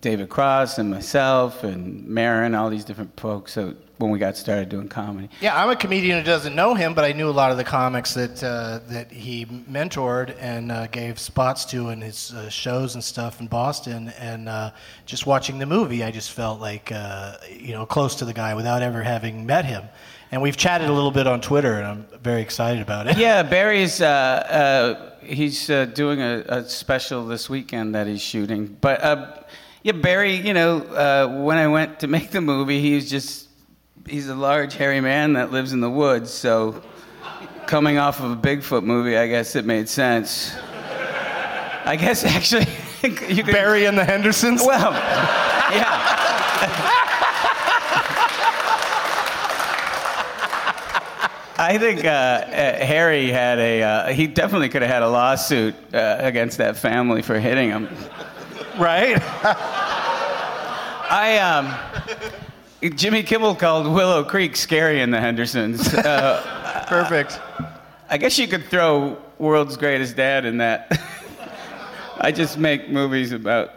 David 0.01 0.29
Cross 0.29 0.79
and 0.79 0.93
myself 0.93 1.65
and 1.65 2.07
Maron, 2.07 2.55
all 2.55 2.71
these 2.71 2.85
different 2.85 3.19
folks. 3.19 3.53
So 3.53 3.75
when 4.03 4.11
we 4.11 4.19
got 4.19 4.37
started 4.37 4.69
doing 4.69 4.89
comedy, 4.89 5.29
Yeah, 5.41 5.57
I'm 5.61 5.71
a 5.71 5.77
comedian 5.77 6.19
who 6.19 6.25
doesn't 6.25 6.55
know 6.55 6.75
him, 6.75 6.93
but 6.93 7.05
I 7.05 7.13
knew 7.13 7.29
a 7.29 7.31
lot 7.31 7.53
of 7.53 7.57
the 7.57 7.65
comics 7.65 8.13
that 8.15 8.43
uh, 8.43 8.81
that 8.89 9.11
he 9.13 9.47
mentored 9.47 10.37
and 10.41 10.73
uh, 10.73 10.89
gave 10.89 11.19
spots 11.19 11.65
to 11.67 11.91
in 11.91 12.01
his 12.01 12.33
uh, 12.33 12.51
shows 12.51 12.95
and 12.95 13.03
stuff 13.05 13.41
in 13.41 13.47
Boston. 13.47 14.09
And 14.19 14.49
uh, 14.49 14.73
just 15.07 15.25
watching 15.27 15.59
the 15.59 15.67
movie, 15.67 16.03
I 16.03 16.11
just 16.11 16.33
felt 16.33 16.61
like 16.61 16.91
uh, 16.93 17.37
you 17.51 17.73
know 17.73 17.87
close 17.87 18.17
to 18.17 18.25
the 18.25 18.35
guy 18.35 18.55
without 18.55 18.83
ever 18.83 19.03
having 19.03 19.47
met 19.47 19.65
him. 19.65 19.85
And 20.33 20.41
we've 20.43 20.57
chatted 20.57 20.89
a 20.89 20.93
little 20.93 21.11
bit 21.11 21.27
on 21.27 21.41
Twitter, 21.41 21.75
and 21.75 21.87
I'm 21.87 22.07
very 22.23 22.41
excited 22.43 22.83
about 22.83 23.07
it. 23.07 23.19
yeah, 23.19 23.43
Barry's 23.43 24.01
uh, 24.01 24.07
uh, 24.07 25.11
he's 25.25 25.71
uh, 25.71 25.85
doing 25.87 26.21
a, 26.21 26.43
a 26.49 26.69
special 26.69 27.27
this 27.27 27.49
weekend 27.49 27.95
that 27.95 28.07
he's 28.07 28.23
shooting. 28.23 28.77
But 28.81 29.03
uh, 29.05 29.43
yeah, 29.83 29.93
Barry, 29.93 30.37
you 30.37 30.55
know, 30.55 30.79
uh, 30.79 31.43
when 31.43 31.59
I 31.59 31.69
went 31.69 32.01
to 32.01 32.07
make 32.07 32.31
the 32.31 32.41
movie, 32.41 32.81
he 32.81 32.95
was 32.95 33.11
just 33.11 33.49
he's 34.07 34.29
a 34.29 34.35
large 34.35 34.75
hairy 34.75 35.01
man 35.01 35.35
that 35.35 35.53
lives 35.53 35.73
in 35.73 35.81
the 35.81 35.91
woods. 35.91 36.31
So 36.31 36.83
coming 37.67 37.99
off 37.99 38.21
of 38.21 38.31
a 38.31 38.37
Bigfoot 38.37 38.85
movie, 38.85 39.17
I 39.17 39.27
guess 39.27 39.57
it 39.57 39.65
made 39.65 39.89
sense. 39.89 40.55
I 41.85 41.97
guess 41.99 42.25
actually 42.37 42.67
you 43.03 43.43
could 43.43 43.47
Barry 43.47 43.87
and 43.87 43.97
the 43.99 44.05
Hendersons. 44.05 44.63
Well, 44.65 44.93
yeah. 44.93 46.19
I 51.59 51.79
think 51.79 52.05
uh, 52.05 52.09
uh, 52.09 52.85
Harry 52.85 53.29
had 53.29 53.59
a. 53.61 53.83
Uh, 53.83 54.13
he 54.13 54.27
definitely 54.27 54.69
could 54.69 54.83
have 54.83 54.91
had 54.91 55.03
a 55.03 55.09
lawsuit 55.09 55.77
uh, 55.95 56.17
against 56.19 56.59
that 56.59 56.77
family 56.77 57.23
for 57.23 57.39
hitting 57.39 57.69
him. 57.69 57.89
right? 58.79 59.17
I 61.09 61.39
um, 61.39 62.42
Jimmy 62.91 63.23
Kimmel 63.23 63.55
called 63.55 63.87
Willow 63.87 64.25
Creek 64.25 64.57
scary 64.57 65.01
in 65.01 65.11
the 65.11 65.21
Hendersons. 65.21 65.93
Uh, 66.03 66.85
Perfect. 66.89 67.41
I 68.11 68.19
guess 68.19 68.39
you 68.39 68.49
could 68.49 68.65
throw 68.65 69.17
World's 69.39 69.77
Greatest 69.77 70.17
Dad 70.17 70.45
in 70.45 70.59
that. 70.59 70.91
I 72.21 72.33
just 72.33 72.59
make 72.59 72.91
movies 72.91 73.33
about 73.33 73.71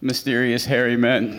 mysterious 0.00 0.64
hairy 0.64 0.96
men. 0.96 1.30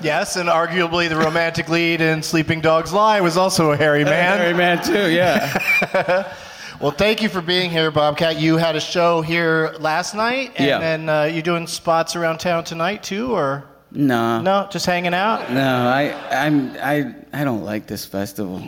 Yes, 0.00 0.36
and 0.36 0.48
arguably 0.48 1.08
the 1.08 1.16
romantic 1.16 1.68
lead 1.68 2.00
in 2.00 2.22
Sleeping 2.22 2.60
Dogs 2.60 2.92
Lie 2.92 3.20
was 3.20 3.36
also 3.36 3.72
a 3.72 3.76
hairy 3.76 4.04
man. 4.04 4.38
A 4.38 4.42
Hairy 4.42 4.54
man 4.54 4.82
too, 4.82 5.10
yeah. 5.10 6.32
Well, 6.80 6.92
thank 6.92 7.22
you 7.22 7.28
for 7.28 7.40
being 7.40 7.70
here, 7.70 7.90
Bobcat. 7.90 8.38
You 8.40 8.56
had 8.56 8.76
a 8.76 8.80
show 8.80 9.20
here 9.20 9.74
last 9.80 10.14
night, 10.14 10.52
and 10.56 10.66
Yeah. 10.68 10.78
then 10.78 11.08
uh, 11.08 11.24
you 11.24 11.42
doing 11.42 11.66
spots 11.66 12.14
around 12.14 12.38
town 12.38 12.62
tonight 12.62 13.02
too, 13.02 13.32
or 13.32 13.64
no. 13.90 14.40
no, 14.40 14.68
just 14.70 14.86
hanging 14.86 15.12
out? 15.12 15.50
No, 15.50 15.88
I, 15.88 16.14
I'm, 16.30 16.70
I, 16.80 17.14
I 17.32 17.42
don't 17.42 17.64
like 17.64 17.88
this 17.88 18.04
festival. 18.04 18.62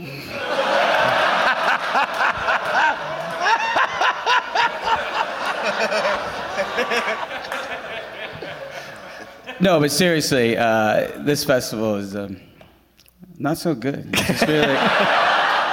no, 9.61 9.79
but 9.81 9.91
seriously, 9.91 10.57
uh, 10.57 11.11
this 11.19 11.45
festival 11.45 11.97
is 11.97 12.17
um, 12.17 12.41
not 13.39 13.59
so 13.59 13.75
good. 13.75 14.09
It's 14.13 14.27
just 14.27 14.47
really. 14.47 14.77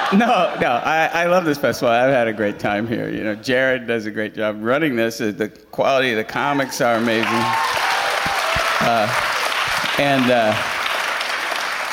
No, 0.14 0.56
no, 0.62 0.72
I, 0.86 1.10
I 1.14 1.26
love 1.26 1.44
this 1.44 1.58
festival. 1.58 1.90
I've 1.94 2.12
had 2.14 2.28
a 2.30 2.34
great 2.34 2.60
time 2.60 2.88
here. 2.88 3.10
You 3.10 3.24
know, 3.26 3.36
Jared 3.36 3.88
does 3.88 4.06
a 4.06 4.12
great 4.12 4.34
job 4.36 4.58
running 4.62 4.96
this. 4.96 5.20
Uh, 5.20 5.34
The 5.36 5.50
quality 5.50 6.12
of 6.12 6.18
the 6.18 6.24
comics 6.24 6.80
are 6.80 6.96
amazing. 6.96 7.28
Uh, 8.80 9.08
and 10.00 10.32
uh, 10.32 10.56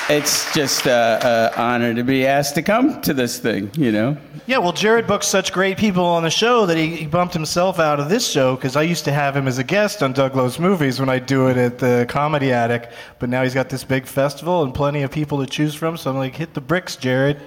it's 0.08 0.52
just 0.54 0.86
an 0.86 1.50
honor 1.56 1.92
to 1.92 2.04
be 2.04 2.24
asked 2.24 2.54
to 2.54 2.62
come 2.62 3.00
to 3.02 3.14
this 3.14 3.40
thing, 3.40 3.70
you 3.74 3.90
know? 3.90 4.16
Yeah, 4.46 4.58
well, 4.58 4.72
Jared 4.72 5.06
books 5.08 5.26
such 5.26 5.52
great 5.52 5.76
people 5.78 6.04
on 6.04 6.22
the 6.22 6.30
show 6.30 6.66
that 6.66 6.76
he, 6.76 6.94
he 6.94 7.06
bumped 7.06 7.32
himself 7.34 7.80
out 7.80 7.98
of 7.98 8.10
this 8.10 8.30
show 8.30 8.54
because 8.54 8.76
I 8.76 8.82
used 8.82 9.04
to 9.06 9.12
have 9.12 9.34
him 9.34 9.48
as 9.48 9.58
a 9.58 9.64
guest 9.64 10.02
on 10.04 10.12
Doug 10.12 10.36
Loves 10.36 10.60
Movies 10.60 11.00
when 11.00 11.08
I 11.08 11.18
do 11.18 11.48
it 11.48 11.56
at 11.56 11.78
the 11.78 12.06
Comedy 12.08 12.52
Attic. 12.52 12.90
But 13.18 13.28
now 13.30 13.42
he's 13.42 13.54
got 13.54 13.70
this 13.70 13.82
big 13.82 14.06
festival 14.06 14.62
and 14.62 14.72
plenty 14.72 15.02
of 15.02 15.10
people 15.10 15.40
to 15.44 15.50
choose 15.50 15.74
from. 15.74 15.96
So 15.96 16.10
I'm 16.10 16.16
like, 16.18 16.36
hit 16.36 16.54
the 16.54 16.60
bricks, 16.60 16.94
Jared. 16.94 17.40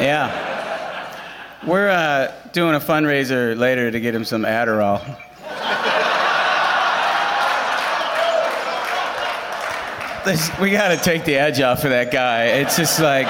Yeah. 0.00 0.50
We're 1.66 1.88
uh, 1.88 2.32
doing 2.52 2.74
a 2.74 2.80
fundraiser 2.80 3.56
later 3.56 3.90
to 3.90 4.00
get 4.00 4.14
him 4.14 4.24
some 4.24 4.42
Adderall. 4.42 5.00
We 10.60 10.70
got 10.70 10.88
to 10.88 10.98
take 11.02 11.24
the 11.24 11.34
edge 11.36 11.60
off 11.60 11.82
of 11.84 11.90
that 11.90 12.12
guy. 12.12 12.44
It's 12.44 12.76
just 12.76 13.00
like, 13.00 13.26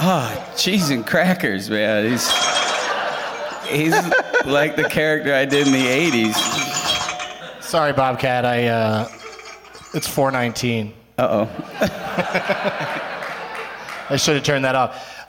oh, 0.00 0.54
cheese 0.56 0.90
and 0.90 1.06
crackers, 1.06 1.70
man. 1.70 2.10
He's, 2.10 2.30
he's 3.68 3.94
like 4.44 4.76
the 4.76 4.86
character 4.90 5.34
I 5.34 5.46
did 5.46 5.66
in 5.66 5.72
the 5.72 5.86
80s. 5.86 7.62
Sorry, 7.62 7.92
Bobcat. 7.92 8.44
I 8.44 8.66
uh, 8.68 9.08
it's 9.94 10.08
419. 10.08 10.92
Uh 11.18 11.46
oh. 11.46 13.04
I 14.10 14.16
should 14.16 14.36
have 14.36 14.44
turned 14.44 14.64
that 14.64 14.74
off. 14.74 15.26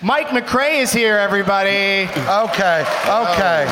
Mike 0.00 0.28
McRae 0.28 0.80
is 0.82 0.92
here, 0.92 1.16
everybody. 1.16 2.08
Okay, 2.08 2.84
okay. 3.08 3.66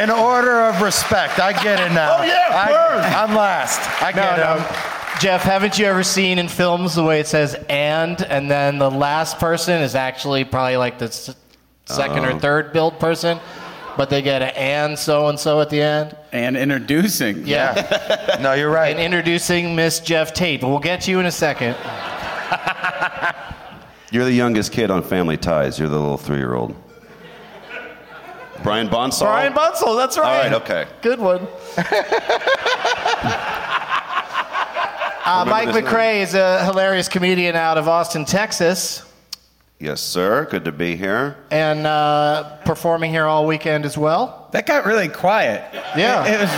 In 0.00 0.08
order 0.08 0.62
of 0.62 0.80
respect, 0.80 1.40
I 1.40 1.52
get 1.52 1.80
it 1.80 1.92
now. 1.92 2.18
Oh, 2.18 2.22
yeah, 2.22 2.48
I, 2.50 3.22
I'm 3.22 3.34
last. 3.34 3.80
I 4.00 4.12
get 4.12 4.36
no. 4.38 4.64
it. 4.64 5.20
Geoff, 5.20 5.42
haven't 5.42 5.78
you 5.78 5.84
ever 5.84 6.02
seen 6.02 6.38
in 6.38 6.48
films 6.48 6.94
the 6.94 7.04
way 7.04 7.20
it 7.20 7.26
says 7.26 7.54
and, 7.68 8.22
and 8.22 8.50
then 8.50 8.78
the 8.78 8.90
last 8.90 9.38
person 9.38 9.82
is 9.82 9.94
actually 9.94 10.44
probably 10.44 10.76
like 10.76 10.98
the 10.98 11.04
s- 11.06 11.36
second 11.84 12.24
or 12.24 12.38
third 12.38 12.72
build 12.72 12.98
person, 12.98 13.38
but 13.96 14.10
they 14.10 14.22
get 14.22 14.42
an 14.42 14.50
and 14.56 14.98
so 14.98 15.28
and 15.28 15.38
so 15.38 15.60
at 15.60 15.70
the 15.70 15.80
end? 15.82 16.16
And 16.32 16.56
introducing. 16.56 17.46
Yeah. 17.46 18.38
No, 18.40 18.54
you're 18.54 18.70
right. 18.70 18.96
and 18.96 18.98
introducing 19.00 19.76
Miss 19.76 20.00
Geoff 20.00 20.32
Tate, 20.32 20.60
but 20.60 20.68
we'll 20.68 20.78
get 20.78 21.02
to 21.02 21.10
you 21.10 21.20
in 21.20 21.26
a 21.26 21.30
second. 21.30 21.76
You're 24.12 24.24
the 24.24 24.32
youngest 24.32 24.72
kid 24.72 24.90
on 24.90 25.02
Family 25.02 25.38
Ties. 25.38 25.78
You're 25.78 25.88
the 25.88 25.98
little 25.98 26.18
three-year-old. 26.18 26.76
Brian 28.62 28.88
Bonsall. 28.88 29.26
Brian 29.26 29.54
Bonsall, 29.54 29.96
that's 29.96 30.16
right. 30.18 30.24
All 30.24 30.30
right. 30.42 30.52
right. 30.52 30.62
Okay. 30.62 30.86
Good 31.00 31.18
one. 31.18 31.40
uh, 35.24 35.44
Mike 35.48 35.66
Remember 35.68 35.80
this 35.80 35.90
McRae 35.90 36.22
is 36.22 36.34
a 36.34 36.64
hilarious 36.64 37.08
comedian 37.08 37.56
out 37.56 37.78
of 37.78 37.88
Austin, 37.88 38.24
Texas, 38.24 39.04
Yes, 39.80 40.00
sir. 40.00 40.46
Good 40.48 40.64
to 40.66 40.70
be 40.72 40.94
here. 40.94 41.36
and 41.50 41.88
uh, 41.88 42.58
performing 42.64 43.10
here 43.10 43.24
all 43.26 43.48
weekend 43.48 43.84
as 43.84 43.98
well. 43.98 44.48
That 44.52 44.64
got 44.64 44.86
really 44.86 45.08
quiet. 45.08 45.64
Yeah. 45.96 46.24
It, 46.24 46.34
it 46.34 46.40
was. 46.42 46.50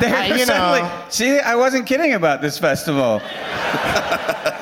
They 0.00 0.12
Uh, 0.12 0.36
you 0.36 0.44
suddenly, 0.44 0.82
know. 0.82 1.04
see, 1.08 1.40
I 1.40 1.56
wasn't 1.56 1.86
kidding 1.86 2.12
about 2.14 2.42
this 2.42 2.56
festival. 2.56 3.20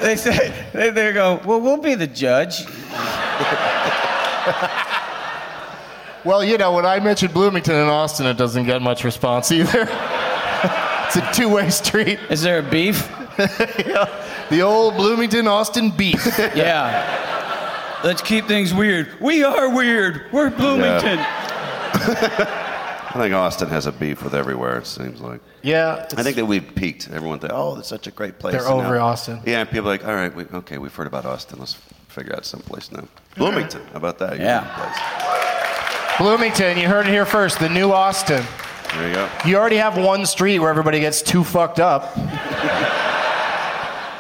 they 0.03 0.17
say, 0.17 0.53
they, 0.73 0.91
they 0.91 1.13
go, 1.13 1.41
well, 1.45 1.61
we'll 1.61 1.79
be 1.79 1.95
the 1.95 2.07
judge. 2.07 2.67
Well, 6.25 6.45
you 6.45 6.57
know, 6.57 6.73
when 6.73 6.87
I 6.87 7.01
mention 7.01 7.33
Bloomington 7.33 7.75
and 7.75 7.91
Austin, 7.91 8.27
it 8.27 8.37
doesn't 8.37 8.65
get 8.65 8.81
much 8.81 9.03
response 9.03 9.51
either. 9.51 9.81
it's 9.91 11.17
a 11.17 11.31
two-way 11.33 11.69
street. 11.71 12.21
Is 12.31 12.43
there 12.43 12.59
a 12.59 12.63
beef? 12.63 13.11
The 14.51 14.61
old 14.61 14.97
Bloomington 14.97 15.47
Austin 15.49 15.91
beef. 15.91 16.27
Yeah. 16.55 18.01
Let's 18.05 18.21
keep 18.21 18.47
things 18.47 18.75
weird. 18.75 19.19
We 19.21 19.43
are 19.45 19.75
weird. 19.75 20.27
We're 20.31 20.51
Bloomington. 20.51 21.19
I 23.15 23.19
think 23.19 23.35
Austin 23.35 23.69
has 23.69 23.87
a 23.87 23.93
beef 23.93 24.23
with 24.23 24.35
everywhere. 24.35 24.79
It 24.79 24.87
seems 24.87 25.21
like. 25.21 25.41
yeah. 25.63 26.07
I 26.17 26.23
think 26.23 26.37
that 26.37 26.47
we've 26.47 26.75
peaked. 26.75 27.09
Everyone 27.13 27.39
thinks, 27.39 27.55
"Oh, 27.57 27.77
it's 27.79 27.89
such 27.89 28.07
a 28.07 28.11
great 28.11 28.39
place." 28.39 28.53
They're 28.55 28.65
And 28.65 28.73
over 28.81 28.95
now- 28.97 29.07
Austin. 29.07 29.41
Yeah, 29.45 29.61
and 29.61 29.71
people 29.71 29.89
are 29.89 29.93
like, 29.93 30.07
"All 30.07 30.15
right, 30.15 30.35
we, 30.35 30.45
okay, 30.55 30.79
we've 30.79 30.95
heard 30.95 31.07
about 31.07 31.27
Austin. 31.27 31.59
Let's 31.59 31.75
figure 32.09 32.35
out 32.35 32.45
someplace 32.47 32.91
now." 32.91 33.05
Bloomington. 33.37 33.83
How 33.93 33.99
about 33.99 34.19
that? 34.21 34.39
Yeah. 34.39 34.61
Place. 34.77 36.19
Bloomington, 36.19 36.79
you 36.79 36.89
heard 36.89 37.07
it 37.07 37.11
here 37.11 37.25
first. 37.27 37.59
The 37.59 37.69
new 37.69 37.93
Austin. 37.93 38.43
There 38.95 39.09
you 39.09 39.15
go. 39.15 39.29
You 39.47 39.57
already 39.57 39.77
have 39.77 39.97
one 39.97 40.25
street 40.27 40.59
where 40.59 40.69
everybody 40.71 41.01
gets 41.01 41.23
too 41.23 41.43
fucked 41.45 41.81
up. 41.81 42.15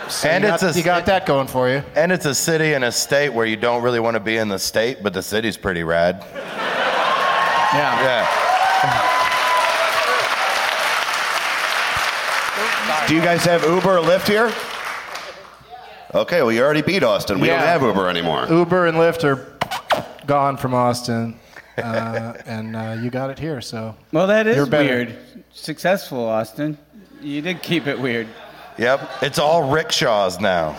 So 0.09 0.29
And 0.29 0.45
you 0.45 0.51
it's 0.53 0.63
got, 0.63 0.75
a 0.75 0.79
you 0.79 0.85
got 0.85 1.07
that 1.07 1.25
going 1.27 1.47
for 1.47 1.71
you. 1.71 1.83
And 1.95 2.13
it's 2.13 2.27
a 2.27 2.35
city 2.35 2.75
and 2.75 2.85
a 2.85 2.93
state 2.93 3.31
where 3.31 3.47
you 3.47 3.57
don't 3.57 3.83
really 3.83 4.01
want 4.01 4.15
to 4.15 4.21
be 4.21 4.37
in 4.37 4.49
the 4.49 4.59
state, 4.59 5.03
but 5.03 5.15
the 5.15 5.23
city's 5.23 5.57
pretty 5.57 5.85
rad. 5.85 6.23
Yeah. 7.75 8.03
Yeah. 8.03 8.49
Do 13.09 13.15
you 13.17 13.23
guys 13.23 13.45
have 13.45 13.63
Uber 13.65 13.99
or 13.99 14.03
Lyft 14.03 14.29
here? 14.29 14.53
Okay, 16.15 16.43
well, 16.43 16.53
you 16.53 16.63
already 16.63 16.83
beat 16.83 17.03
Austin. 17.03 17.41
We 17.41 17.49
don't 17.49 17.59
Yeah. 17.59 17.67
have 17.67 17.83
Uber 17.83 18.09
anymore. 18.09 18.47
Uber 18.49 18.87
and 18.87 18.97
Lyft 18.99 19.25
are 19.25 19.47
gone 20.27 20.57
from 20.57 20.73
Austin, 20.75 21.39
uh, 21.79 22.35
and 22.47 22.77
uh, 22.77 22.97
you 23.01 23.11
got 23.11 23.31
it 23.31 23.39
here. 23.39 23.61
So 23.61 23.97
Well, 24.13 24.27
that 24.29 24.47
is 24.47 24.57
You're 24.57 24.67
better. 24.67 24.85
weird. 24.89 25.17
Successful, 25.53 26.25
Austin. 26.29 26.79
You 27.21 27.41
did 27.43 27.63
keep 27.63 27.87
it 27.87 27.99
weird. 27.99 28.29
Yep. 28.79 29.11
It's 29.23 29.39
all 29.39 29.69
rickshaws 29.71 30.41
now. 30.41 30.77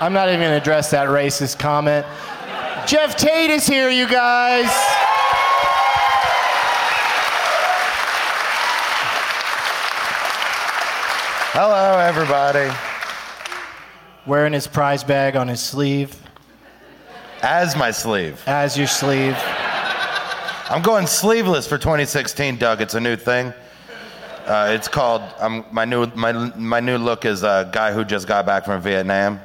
I'm 0.00 0.12
not 0.12 0.28
even 0.28 0.40
going 0.40 0.50
to 0.52 0.56
address 0.56 0.90
that 0.90 1.08
racist 1.08 1.58
comment. 1.58 2.04
Geoff 2.86 3.16
Tate 3.16 3.50
is 3.50 3.66
here, 3.66 3.90
you 3.90 4.08
guys. 4.08 4.70
Hello, 11.54 11.98
everybody. 11.98 12.70
Wearing 14.26 14.52
his 14.54 14.66
prize 14.66 15.04
bag 15.04 15.36
on 15.36 15.48
his 15.48 15.60
sleeve, 15.60 16.16
As 17.42 17.76
my 17.76 17.90
sleeve. 17.90 18.42
as 18.46 18.78
your 18.78 18.86
sleeve. 18.86 19.36
I'm 20.70 20.80
going 20.80 21.06
sleeveless 21.06 21.66
for 21.66 21.76
2016, 21.76 22.56
Doug. 22.56 22.80
It's 22.80 22.94
a 22.94 23.00
new 23.00 23.16
thing. 23.16 23.52
Uh, 24.46 24.68
it's 24.74 24.88
called 24.88 25.22
um, 25.38 25.64
my 25.70 25.84
new 25.84 26.06
my 26.14 26.32
my 26.32 26.80
new 26.80 26.96
look 26.96 27.24
is 27.24 27.42
a 27.42 27.68
guy 27.72 27.92
who 27.92 28.04
just 28.04 28.26
got 28.26 28.46
back 28.46 28.64
from 28.64 28.80
Vietnam. 28.80 29.38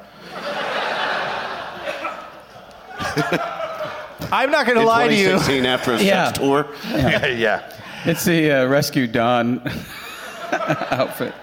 I'm 4.32 4.52
not 4.52 4.65
going 4.65 4.78
to 4.78 4.84
lie 4.86 5.08
to 5.08 5.13
you. 5.15 5.32
2016, 5.39 5.65
after 5.65 5.93
a 5.93 6.02
Yeah. 6.02 6.26
sex 6.28 6.39
tour. 6.39 6.67
yeah. 6.91 7.72
It's 8.06 8.26
the 8.26 8.52
uh, 8.52 8.65
Rescue 8.67 9.08
Dawn 9.08 9.62
outfit. 10.52 11.34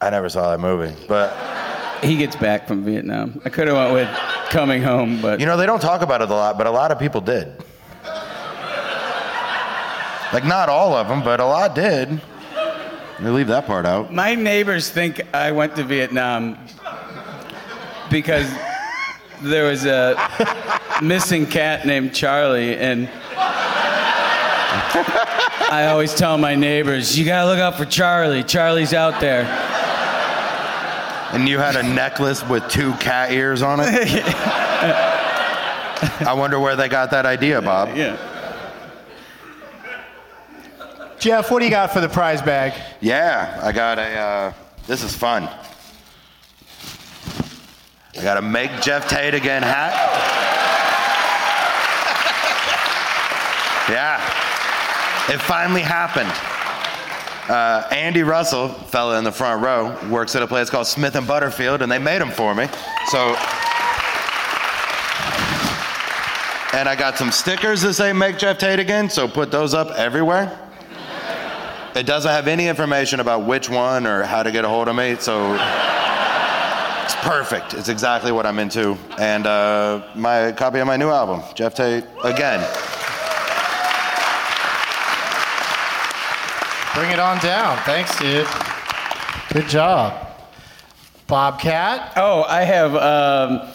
I 0.00 0.10
never 0.10 0.28
saw 0.28 0.50
that 0.50 0.58
movie, 0.60 0.94
but 1.08 1.32
He 2.02 2.16
gets 2.16 2.34
back 2.36 2.66
from 2.66 2.84
Vietnam. 2.84 3.40
I 3.44 3.50
could 3.50 3.68
have 3.68 3.76
went 3.76 3.92
with 3.92 4.08
Coming 4.50 4.82
Home, 4.82 5.20
but 5.22 5.38
you 5.40 5.46
know 5.46 5.56
they 5.56 5.66
don't 5.66 5.80
talk 5.80 6.02
about 6.02 6.22
it 6.22 6.30
a 6.30 6.34
lot, 6.34 6.58
but 6.58 6.66
a 6.66 6.70
lot 6.70 6.90
of 6.90 6.98
people 6.98 7.20
did. 7.20 7.48
Like 10.32 10.44
not 10.46 10.68
all 10.70 10.94
of 10.94 11.08
them, 11.08 11.22
but 11.22 11.40
a 11.40 11.44
lot 11.44 11.74
did. 11.74 12.20
You 13.20 13.32
leave 13.32 13.48
that 13.48 13.66
part 13.66 13.84
out. 13.86 14.12
my 14.12 14.34
neighbors 14.34 14.88
think 14.90 15.20
I 15.34 15.52
went 15.52 15.76
to 15.76 15.84
Vietnam 15.84 16.58
because 18.10 18.50
there 19.42 19.68
was 19.68 19.84
a 19.84 20.16
missing 21.02 21.46
cat 21.46 21.86
named 21.86 22.14
Charlie, 22.14 22.76
and 22.76 23.08
I 25.70 25.88
always 25.90 26.14
tell 26.14 26.38
my 26.38 26.54
neighbors, 26.54 27.18
"You 27.18 27.24
gotta 27.24 27.48
look 27.48 27.58
out 27.58 27.76
for 27.76 27.84
Charlie. 27.84 28.44
Charlie's 28.44 28.94
out 28.94 29.20
there." 29.20 29.44
And 31.32 31.48
you 31.48 31.58
had 31.58 31.76
a 31.76 31.82
necklace 31.82 32.46
with 32.46 32.68
two 32.68 32.92
cat 32.94 33.32
ears 33.32 33.62
on 33.62 33.80
it? 33.80 33.86
I 36.26 36.34
wonder 36.36 36.60
where 36.60 36.76
they 36.76 36.88
got 36.88 37.10
that 37.12 37.24
idea, 37.24 37.62
Bob. 37.62 37.96
Yeah. 37.96 38.18
Geoff, 41.18 41.50
what 41.50 41.60
do 41.60 41.64
you 41.64 41.70
got 41.70 41.92
for 41.92 42.00
the 42.00 42.08
prize 42.08 42.42
bag? 42.42 42.74
Yeah, 43.00 43.60
I 43.62 43.72
got 43.72 43.98
a. 43.98 44.02
Uh, 44.02 44.52
this 44.86 45.02
is 45.02 45.14
fun. 45.14 45.48
I 48.16 48.22
got 48.22 48.36
a 48.36 48.42
make 48.42 48.70
Geoff 48.82 49.08
Tate 49.08 49.34
again 49.34 49.62
hat. 49.62 49.92
Yeah, 53.88 54.20
it 55.32 55.40
finally 55.40 55.80
happened. 55.80 56.30
Uh, 57.50 57.88
Andy 57.90 58.22
Russell, 58.22 58.68
fella 58.68 59.18
in 59.18 59.24
the 59.24 59.32
front 59.32 59.62
row, 59.62 59.98
works 60.10 60.36
at 60.36 60.42
a 60.42 60.46
place 60.46 60.70
called 60.70 60.86
Smith 60.86 61.16
and 61.16 61.26
Butterfield, 61.26 61.82
and 61.82 61.90
they 61.90 61.98
made 61.98 62.20
them 62.20 62.30
for 62.30 62.54
me. 62.54 62.66
So, 63.08 63.34
and 66.74 66.88
I 66.88 66.94
got 66.98 67.16
some 67.16 67.32
stickers 67.32 67.80
that 67.82 67.94
say 67.94 68.12
"Make 68.12 68.38
Geoff 68.38 68.58
Tate 68.58 68.78
Again," 68.78 69.08
so 69.08 69.26
put 69.26 69.50
those 69.50 69.72
up 69.72 69.90
everywhere. 69.92 70.58
It 71.94 72.04
doesn't 72.04 72.30
have 72.30 72.46
any 72.46 72.68
information 72.68 73.20
about 73.20 73.44
which 73.44 73.68
one 73.70 74.06
or 74.06 74.22
how 74.22 74.42
to 74.42 74.52
get 74.52 74.64
a 74.64 74.68
hold 74.68 74.88
of 74.88 74.96
me, 74.96 75.16
so 75.18 75.58
perfect. 77.22 77.72
It's 77.74 77.88
exactly 77.88 78.32
what 78.32 78.44
I'm 78.44 78.58
into. 78.58 78.98
And 79.18 79.46
uh, 79.46 80.06
my 80.14 80.52
copy 80.52 80.80
of 80.80 80.86
my 80.86 80.96
new 80.96 81.08
album, 81.08 81.42
Geoff 81.54 81.74
Tate 81.74 82.04
Again. 82.24 82.60
Bring 86.94 87.10
it 87.10 87.18
on 87.18 87.38
down. 87.38 87.78
Thanks, 87.84 88.18
dude. 88.18 88.46
Good 89.50 89.68
job. 89.68 90.28
Bobcat? 91.26 92.12
Oh, 92.16 92.42
I 92.42 92.64
have 92.64 92.94
um, 92.94 93.68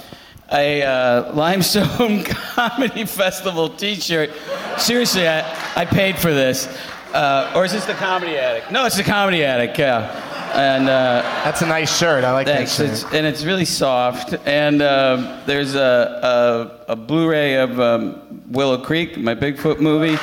a 0.52 0.84
uh, 0.84 1.34
Limestone 1.34 2.24
Comedy 2.26 3.06
Festival 3.06 3.70
T-shirt. 3.70 4.30
Seriously, 4.78 5.28
I, 5.28 5.42
I 5.76 5.86
paid 5.86 6.18
for 6.20 6.32
this. 6.32 6.68
Uh, 7.14 7.54
or 7.56 7.66
is 7.66 7.72
this 7.72 7.86
the 7.86 7.94
Comedy 7.94 8.38
Attic? 8.38 8.70
No, 8.72 8.86
it's 8.86 8.98
the 8.98 9.04
Comedy 9.04 9.44
Attic. 9.44 9.78
Yeah, 9.78 10.27
and 10.54 10.90
uh, 10.90 11.22
That's 11.44 11.62
a 11.62 11.66
nice 11.68 11.96
shirt. 11.98 12.24
I 12.24 12.32
like 12.32 12.48
thanks. 12.48 12.78
that 12.78 12.90
It's, 12.90 13.02
shirt. 13.02 13.14
and 13.14 13.26
it's 13.26 13.44
really 13.44 13.66
soft. 13.66 14.34
And 14.46 14.82
uh, 14.82 15.42
there's 15.46 15.76
a, 15.76 16.80
a, 16.88 16.92
a 16.94 16.96
Blu-ray 16.96 17.56
of 17.56 17.80
um, 17.80 18.44
Willow 18.50 18.78
Creek, 18.84 19.18
my 19.18 19.36
Bigfoot 19.36 19.80
movie, 19.80 20.18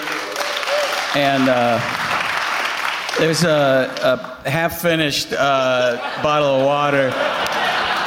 and. 1.19 1.49
Uh, 1.49 2.01
there's 3.17 3.45
a, 3.45 3.95
a 4.45 4.51
half-finished 4.51 5.33
uh, 5.35 5.99
bottle 6.21 6.49
of 6.61 6.67
water. 6.67 7.13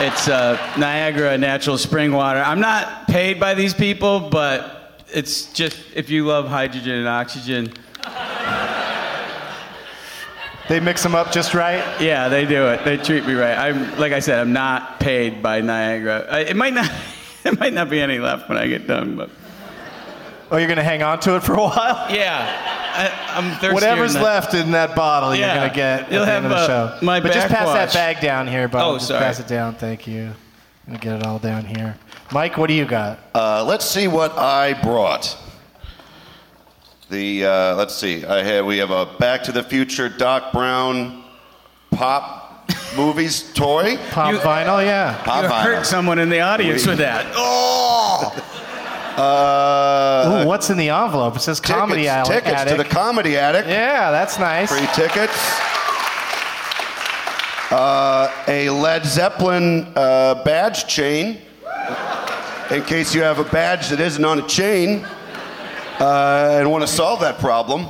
It's 0.06 0.27
uh, 0.27 0.58
Niagara 0.77 1.38
natural 1.38 1.77
spring 1.77 2.12
water. 2.12 2.39
I'm 2.41 2.60
not 2.60 3.08
paid 3.08 3.39
by 3.39 3.53
these 3.53 3.73
people, 3.73 4.19
but 4.19 5.01
it's 5.13 5.53
just 5.53 5.77
if 5.95 6.10
you 6.10 6.25
love 6.25 6.49
hydrogen 6.49 6.91
and 6.95 7.08
oxygen. 7.08 7.71
They 10.69 10.80
mix 10.82 11.01
them 11.01 11.15
up 11.15 11.32
just 11.32 11.53
right. 11.53 11.84
Yeah, 12.01 12.27
they 12.27 12.45
do 12.45 12.67
it. 12.67 12.84
They 12.84 12.97
treat 12.97 13.25
me 13.25 13.34
right. 13.34 13.58
I'm 13.58 13.97
like 13.97 14.12
I 14.12 14.19
said, 14.19 14.39
I'm 14.39 14.51
not 14.53 14.99
paid 14.99 15.41
by 15.41 15.62
Niagara. 15.62 16.25
I, 16.30 16.39
it 16.41 16.56
might 16.56 16.73
not. 16.73 16.89
It 17.45 17.58
might 17.58 17.71
not 17.71 17.89
be 17.89 18.01
any 18.01 18.19
left 18.19 18.49
when 18.49 18.58
I 18.58 18.67
get 18.67 18.88
done, 18.88 19.15
but 19.15 19.30
Oh, 20.51 20.58
you're 20.58 20.67
gonna 20.67 20.84
hang 20.84 21.01
on 21.01 21.21
to 21.21 21.38
it 21.38 21.43
for 21.43 21.53
a 21.53 21.62
while. 21.62 22.13
yeah, 22.13 22.45
I, 22.93 23.38
I'm 23.39 23.51
thirsty. 23.60 23.73
Whatever's 23.73 24.15
left 24.15 24.53
in 24.53 24.71
that 24.71 24.97
bottle, 24.97 25.34
Yeah. 25.34 25.53
you're 25.53 25.62
gonna 25.63 25.73
get 25.73 26.01
at 26.01 26.12
You'll 26.12 26.25
the 26.25 26.32
end 26.34 26.45
of 26.45 26.51
the 26.51 26.67
show. 26.67 26.97
my 27.06 27.21
but 27.21 27.32
just 27.32 27.47
pass 27.47 27.67
that 27.67 27.93
bag 27.93 28.19
down 28.21 28.47
here, 28.47 28.67
Bob. 28.67 28.82
Oh, 28.82 28.95
just 28.97 29.08
sorry. 29.08 29.19
pass 29.21 29.39
it 29.39 29.47
down. 29.47 29.75
Thank 29.75 30.08
you. 30.08 30.23
I'm 30.88 30.93
gonna 30.93 30.99
get 30.99 31.15
it 31.21 31.25
all 31.25 31.39
down 31.39 31.63
here. 31.63 31.95
Mike, 32.34 32.58
what 32.58 32.67
do 32.67 32.73
you 32.73 32.84
got? 32.86 33.19
Uh, 33.34 33.63
let's 33.63 33.86
see 33.86 34.10
what 34.10 34.38
I 34.38 34.73
brought. 34.82 35.38
The 37.09 37.45
uh, 37.45 37.75
let's 37.75 37.95
see. 37.95 38.25
I 38.25 38.43
have 38.43 38.65
we 38.65 38.77
have 38.79 38.91
a 38.91 39.05
Back 39.05 39.43
to 39.43 39.51
the 39.51 39.63
Future 39.63 40.09
Doc 40.09 40.51
Brown 40.51 41.23
pop 41.91 42.69
movies 42.97 43.51
toy. 43.53 43.97
Pop 44.11 44.33
You- 44.33 44.39
vinyl, 44.39 44.83
yeah. 44.85 45.21
Pop 45.23 45.43
You 45.43 45.49
vinyl. 45.49 45.61
hurt 45.63 45.85
someone 45.85 46.19
in 46.19 46.29
the 46.29 46.41
audience 46.41 46.85
with 46.85 46.97
that. 46.99 47.25
Uh, 49.17 50.43
Ooh, 50.43 50.47
what's 50.47 50.69
in 50.69 50.77
the 50.77 50.89
envelope? 50.89 51.35
It 51.35 51.39
says 51.39 51.59
comedy 51.59 52.03
tickets, 52.03 52.29
Al- 52.29 52.39
tickets 52.41 52.63
to 52.71 52.77
the 52.77 52.83
Comedy 52.85 53.35
Attic. 53.35 53.65
yeah, 53.65 54.11
that's 54.11 54.37
nice. 54.37 54.69
Free 54.69 54.85
tickets. 54.93 55.33
Uh, 57.71 58.31
a 58.47 58.69
Led 58.69 59.05
Zeppelin 59.07 59.91
uh, 59.95 60.43
badge 60.43 60.85
chain. 60.85 61.39
In 62.69 62.83
case 62.83 63.15
you 63.15 63.23
have 63.23 63.39
a 63.39 63.43
badge 63.45 63.89
that 63.89 63.99
isn't 63.99 64.23
on 64.23 64.37
a 64.37 64.47
chain 64.47 65.03
uh, 65.99 66.57
and 66.60 66.71
want 66.71 66.83
to 66.83 66.88
solve 66.88 67.19
that 67.21 67.39
problem. 67.39 67.88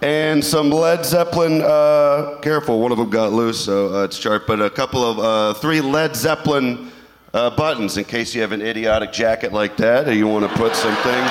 And 0.00 0.44
some 0.44 0.70
Led 0.70 1.06
Zeppelin, 1.06 1.62
uh, 1.62 2.38
careful, 2.42 2.80
one 2.80 2.90
of 2.90 2.98
them 2.98 3.08
got 3.08 3.32
loose, 3.32 3.64
so 3.64 3.94
uh, 3.94 4.04
it's 4.04 4.16
sharp, 4.16 4.48
but 4.48 4.60
a 4.60 4.68
couple 4.68 5.04
of, 5.04 5.18
uh, 5.20 5.54
three 5.60 5.80
Led 5.80 6.16
Zeppelin 6.16 6.90
uh, 7.32 7.50
buttons 7.50 7.96
in 7.96 8.04
case 8.04 8.34
you 8.34 8.40
have 8.40 8.50
an 8.50 8.60
idiotic 8.60 9.12
jacket 9.12 9.52
like 9.52 9.76
that 9.76 10.08
or 10.08 10.12
you 10.12 10.26
want 10.26 10.44
to 10.44 10.52
put 10.56 10.74
some 10.74 10.94
things. 10.96 11.30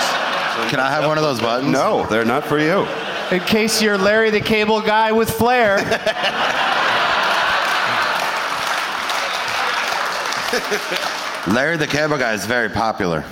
Can 0.70 0.80
I 0.80 0.90
have 0.90 1.06
one 1.06 1.18
of 1.18 1.24
those 1.24 1.42
buttons? 1.42 1.72
No, 1.72 2.06
they're 2.08 2.24
not 2.24 2.46
for 2.46 2.60
you. 2.60 2.88
In 3.36 3.42
case 3.46 3.82
you're 3.82 3.98
Larry 3.98 4.30
the 4.30 4.40
Cable 4.40 4.82
Guy 4.82 5.12
with 5.12 5.30
flair. 5.30 5.78
Larry 11.54 11.78
the 11.78 11.88
Cable 11.88 12.18
Guy 12.18 12.34
is 12.34 12.46
very 12.46 12.70
popular. 12.70 13.26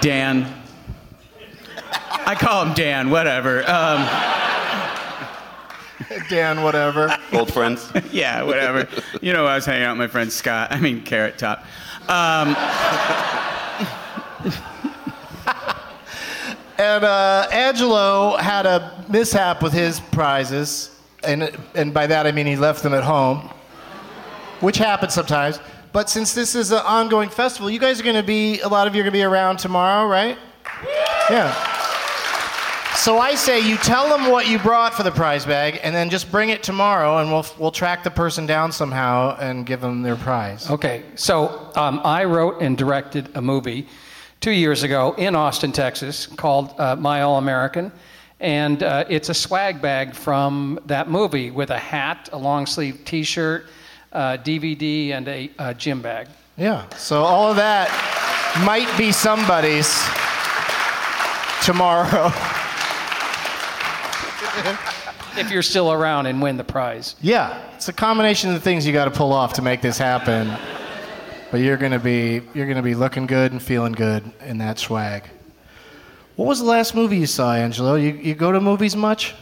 Dan. 0.00 0.52
I 2.26 2.34
call 2.34 2.64
him 2.66 2.74
Dan, 2.74 3.10
whatever. 3.10 3.60
Um, 3.68 4.06
Dan, 6.28 6.62
whatever. 6.62 7.16
Old 7.32 7.52
friends. 7.52 7.90
yeah, 8.12 8.42
whatever. 8.42 8.88
You 9.20 9.32
know, 9.32 9.46
I 9.46 9.56
was 9.56 9.66
hanging 9.66 9.84
out 9.84 9.92
with 9.92 9.98
my 9.98 10.08
friend 10.08 10.32
Scott. 10.32 10.72
I 10.72 10.80
mean, 10.80 11.02
Carrot 11.02 11.38
Top. 11.38 11.64
Um, 12.08 12.54
And 16.78 17.04
uh, 17.04 17.48
Angelo 17.50 18.36
had 18.36 18.64
a 18.64 19.04
mishap 19.08 19.64
with 19.64 19.72
his 19.72 19.98
prizes, 19.98 20.96
and 21.24 21.50
and 21.74 21.92
by 21.92 22.06
that 22.06 22.24
I 22.24 22.30
mean 22.30 22.46
he 22.46 22.54
left 22.54 22.84
them 22.84 22.94
at 22.94 23.02
home, 23.02 23.50
which 24.60 24.78
happens 24.78 25.12
sometimes. 25.12 25.58
But 25.92 26.10
since 26.10 26.34
this 26.34 26.54
is 26.54 26.70
an 26.70 26.82
ongoing 26.84 27.28
festival, 27.28 27.70
you 27.70 27.78
guys 27.78 28.00
are 28.00 28.04
going 28.04 28.16
to 28.16 28.22
be 28.22 28.60
a 28.60 28.68
lot 28.68 28.86
of 28.86 28.94
you 28.94 29.00
are 29.00 29.04
going 29.04 29.12
to 29.12 29.18
be 29.18 29.22
around 29.22 29.58
tomorrow, 29.58 30.08
right? 30.08 30.36
Yeah. 31.30 31.54
So 32.96 33.18
I 33.18 33.36
say 33.36 33.60
you 33.60 33.76
tell 33.76 34.08
them 34.08 34.30
what 34.30 34.48
you 34.48 34.58
brought 34.58 34.92
for 34.92 35.02
the 35.02 35.10
prize 35.12 35.46
bag, 35.46 35.80
and 35.82 35.94
then 35.94 36.10
just 36.10 36.30
bring 36.32 36.50
it 36.50 36.62
tomorrow, 36.62 37.18
and 37.18 37.30
we'll 37.30 37.46
we'll 37.58 37.70
track 37.70 38.02
the 38.02 38.10
person 38.10 38.44
down 38.44 38.72
somehow 38.72 39.36
and 39.38 39.64
give 39.64 39.80
them 39.80 40.02
their 40.02 40.16
prize. 40.16 40.68
Okay, 40.68 41.04
so 41.14 41.70
um, 41.76 42.00
I 42.04 42.24
wrote 42.24 42.60
and 42.60 42.76
directed 42.76 43.30
a 43.36 43.40
movie 43.40 43.86
two 44.40 44.50
years 44.50 44.82
ago 44.82 45.14
in 45.16 45.36
Austin, 45.36 45.72
Texas, 45.72 46.26
called 46.26 46.74
uh, 46.78 46.96
My 46.96 47.22
All 47.22 47.38
American. 47.38 47.92
And 48.40 48.82
uh, 48.82 49.04
it's 49.08 49.30
a 49.30 49.34
swag 49.34 49.82
bag 49.82 50.14
from 50.14 50.78
that 50.86 51.10
movie 51.10 51.50
with 51.50 51.70
a 51.70 51.78
hat, 51.78 52.28
a 52.32 52.38
long 52.38 52.66
sleeve 52.66 53.00
t 53.04 53.22
shirt, 53.22 53.66
uh, 54.12 54.36
DVD, 54.38 55.10
and 55.10 55.28
a, 55.28 55.50
a 55.58 55.74
gym 55.74 56.02
bag. 56.02 56.28
Yeah. 56.56 56.88
So 56.96 57.22
all 57.22 57.50
of 57.50 57.56
that 57.56 57.88
might 58.64 58.88
be 58.98 59.12
somebody's 59.12 59.88
tomorrow. 61.64 62.32
If 65.36 65.52
you're 65.52 65.62
still 65.62 65.92
around 65.92 66.26
and 66.26 66.42
win 66.42 66.56
the 66.56 66.64
prize. 66.64 67.14
Yeah, 67.20 67.62
it's 67.76 67.88
a 67.88 67.92
combination 67.92 68.50
of 68.50 68.56
the 68.56 68.60
things 68.60 68.84
you 68.84 68.92
got 68.92 69.04
to 69.04 69.10
pull 69.12 69.32
off 69.32 69.52
to 69.52 69.62
make 69.62 69.80
this 69.80 69.96
happen. 69.96 70.52
But 71.52 71.60
you're 71.60 71.76
gonna 71.76 72.00
be 72.00 72.42
you're 72.54 72.66
gonna 72.66 72.82
be 72.82 72.96
looking 72.96 73.26
good 73.26 73.52
and 73.52 73.62
feeling 73.62 73.92
good 73.92 74.28
in 74.44 74.58
that 74.58 74.80
swag. 74.80 75.24
What 76.34 76.46
was 76.46 76.58
the 76.58 76.64
last 76.66 76.92
movie 76.94 77.18
you 77.18 77.26
saw, 77.26 77.54
Angelo? 77.54 77.94
You 77.94 78.14
you 78.14 78.34
go 78.34 78.50
to 78.50 78.60
movies 78.60 78.96
much? 78.96 79.34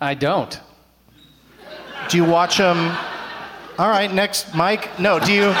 I 0.00 0.14
don't. 0.14 0.58
Do 2.08 2.16
you 2.16 2.24
watch 2.24 2.56
them? 2.56 2.96
All 3.78 3.88
right, 3.88 4.12
next, 4.12 4.54
Mike. 4.54 4.98
No, 5.00 5.18
do 5.18 5.32
you? 5.32 5.54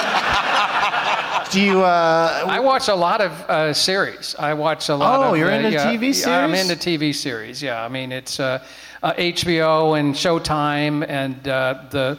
Do 1.50 1.60
you? 1.60 1.82
Uh, 1.82 2.44
I 2.46 2.60
watch 2.60 2.88
a 2.88 2.94
lot 2.94 3.20
of 3.20 3.32
uh, 3.48 3.72
series. 3.72 4.34
I 4.38 4.54
watch 4.54 4.88
a 4.88 4.94
lot 4.94 5.20
Oh, 5.20 5.32
of. 5.32 5.38
you're 5.38 5.50
uh, 5.50 5.56
into 5.58 5.70
yeah, 5.72 5.86
TV 5.86 6.14
series. 6.14 6.26
yeah, 6.26 6.44
I'm 6.44 6.54
into 6.54 6.74
TV 6.76 7.14
series. 7.14 7.62
Yeah, 7.62 7.84
I 7.84 7.88
mean 7.88 8.12
it's 8.12 8.38
uh, 8.40 8.64
uh, 9.02 9.12
HBO 9.14 9.98
and 9.98 10.14
Showtime 10.14 11.06
and 11.08 11.46
uh, 11.48 11.82
the 11.90 12.18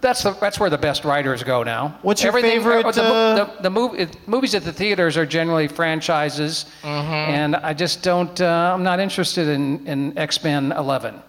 That's 0.00 0.22
the 0.22 0.32
that's 0.32 0.58
where 0.60 0.70
the 0.70 0.78
best 0.78 1.04
writers 1.04 1.42
go 1.42 1.62
now. 1.62 1.98
What's 2.02 2.22
your 2.22 2.32
favorite, 2.32 2.92
The, 2.94 3.02
uh, 3.02 3.34
the, 3.56 3.62
the, 3.62 3.70
movie, 3.70 4.06
movies 4.26 4.54
at 4.54 4.64
the 4.64 4.72
theaters 4.72 5.16
are 5.16 5.26
generally 5.26 5.68
franchises, 5.68 6.66
Mm-hmm. 6.82 7.12
and 7.12 7.56
I 7.56 7.72
just 7.74 8.02
don't. 8.02 8.38
Uh, 8.40 8.72
I'm 8.74 8.82
not 8.82 8.98
interested 9.00 9.48
in, 9.48 9.86
in 9.86 10.16
X 10.18 10.42
Men 10.42 10.72
11. 10.72 11.22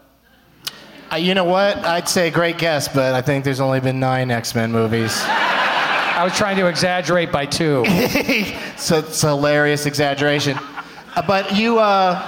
Uh, 1.12 1.18
you 1.18 1.34
know 1.36 1.44
what? 1.44 1.78
I'd 1.86 2.10
say 2.10 2.30
great 2.32 2.58
guess, 2.58 2.88
but 2.88 3.14
I 3.14 3.22
think 3.22 3.44
there's 3.46 3.60
only 3.60 3.80
been 3.80 4.00
nine 4.00 4.32
X 4.32 4.56
Men 4.56 4.72
movies. 4.72 5.14
I 5.28 6.22
was 6.24 6.36
trying 6.36 6.56
to 6.58 6.68
exaggerate 6.68 7.32
by 7.32 7.46
two. 7.46 7.86
so 8.78 9.00
it's 9.00 9.24
a 9.24 9.28
hilarious 9.28 9.86
exaggeration. 9.86 10.58
Uh, 11.16 11.22
but 11.28 11.56
you, 11.56 11.78
uh, 11.80 12.20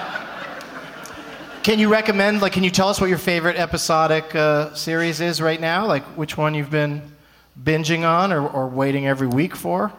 can 1.64 1.80
you 1.80 1.90
recommend? 1.90 2.42
Like, 2.42 2.54
can 2.54 2.64
you 2.64 2.70
tell 2.70 2.90
us 2.90 3.00
what 3.02 3.08
your 3.10 3.18
favorite 3.18 3.58
episodic 3.58 4.36
uh, 4.36 4.74
series 4.76 5.22
is 5.22 5.42
right 5.42 5.60
now? 5.60 5.86
Like, 5.88 6.04
which 6.18 6.38
one 6.38 6.54
you've 6.54 6.70
been 6.70 7.02
binging 7.64 8.08
on 8.08 8.32
or, 8.32 8.48
or 8.48 8.68
waiting 8.68 9.08
every 9.08 9.28
week 9.28 9.56
for? 9.56 9.92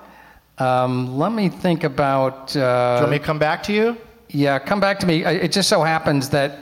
Um, 0.59 1.19
let 1.19 1.33
me 1.33 1.49
think 1.49 1.85
about. 1.85 2.49
Do 2.49 2.59
you 2.61 2.65
Uh, 2.65 2.99
want 3.01 3.11
me 3.11 3.19
to 3.19 3.25
come 3.25 3.39
back 3.39 3.63
to 3.65 3.73
you? 3.73 3.97
Yeah, 4.29 4.59
come 4.59 4.81
back 4.81 4.99
to 5.01 5.07
me. 5.07 5.25
It 5.25 5.51
just 5.53 5.69
so 5.69 5.83
happens 5.83 6.29
that 6.31 6.59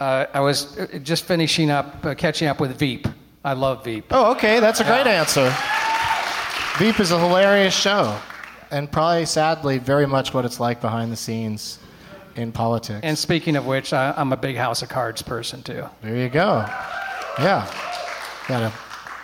uh, 0.00 0.26
I 0.32 0.40
was 0.40 0.78
uh, 0.78 0.98
just 1.02 1.24
finishing 1.24 1.70
up, 1.70 2.04
uh, 2.04 2.14
catching 2.14 2.48
up 2.48 2.58
with 2.58 2.76
Veep. 2.78 3.06
I 3.44 3.52
love 3.52 3.84
Veep. 3.84 4.06
Oh, 4.10 4.32
okay, 4.32 4.58
that's 4.58 4.80
a 4.80 4.84
great 4.84 5.06
answer. 5.06 5.54
Veep 6.78 6.98
is 6.98 7.10
a 7.10 7.18
hilarious 7.18 7.74
show, 7.74 8.18
and 8.70 8.90
probably, 8.90 9.26
sadly, 9.26 9.78
very 9.78 10.06
much 10.06 10.32
what 10.34 10.44
it's 10.44 10.58
like 10.58 10.80
behind 10.80 11.12
the 11.12 11.16
scenes 11.16 11.78
in 12.36 12.52
politics. 12.52 13.00
And 13.02 13.16
speaking 13.16 13.56
of 13.56 13.66
which, 13.66 13.92
I, 13.92 14.14
I'm 14.16 14.32
a 14.32 14.36
big 14.36 14.56
House 14.56 14.82
of 14.82 14.88
Cards 14.88 15.22
person 15.22 15.62
too. 15.62 15.84
There 16.02 16.16
you 16.16 16.28
go. 16.28 16.64
Yeah. 17.38 17.70
Got 18.48 18.62
a 18.62 18.72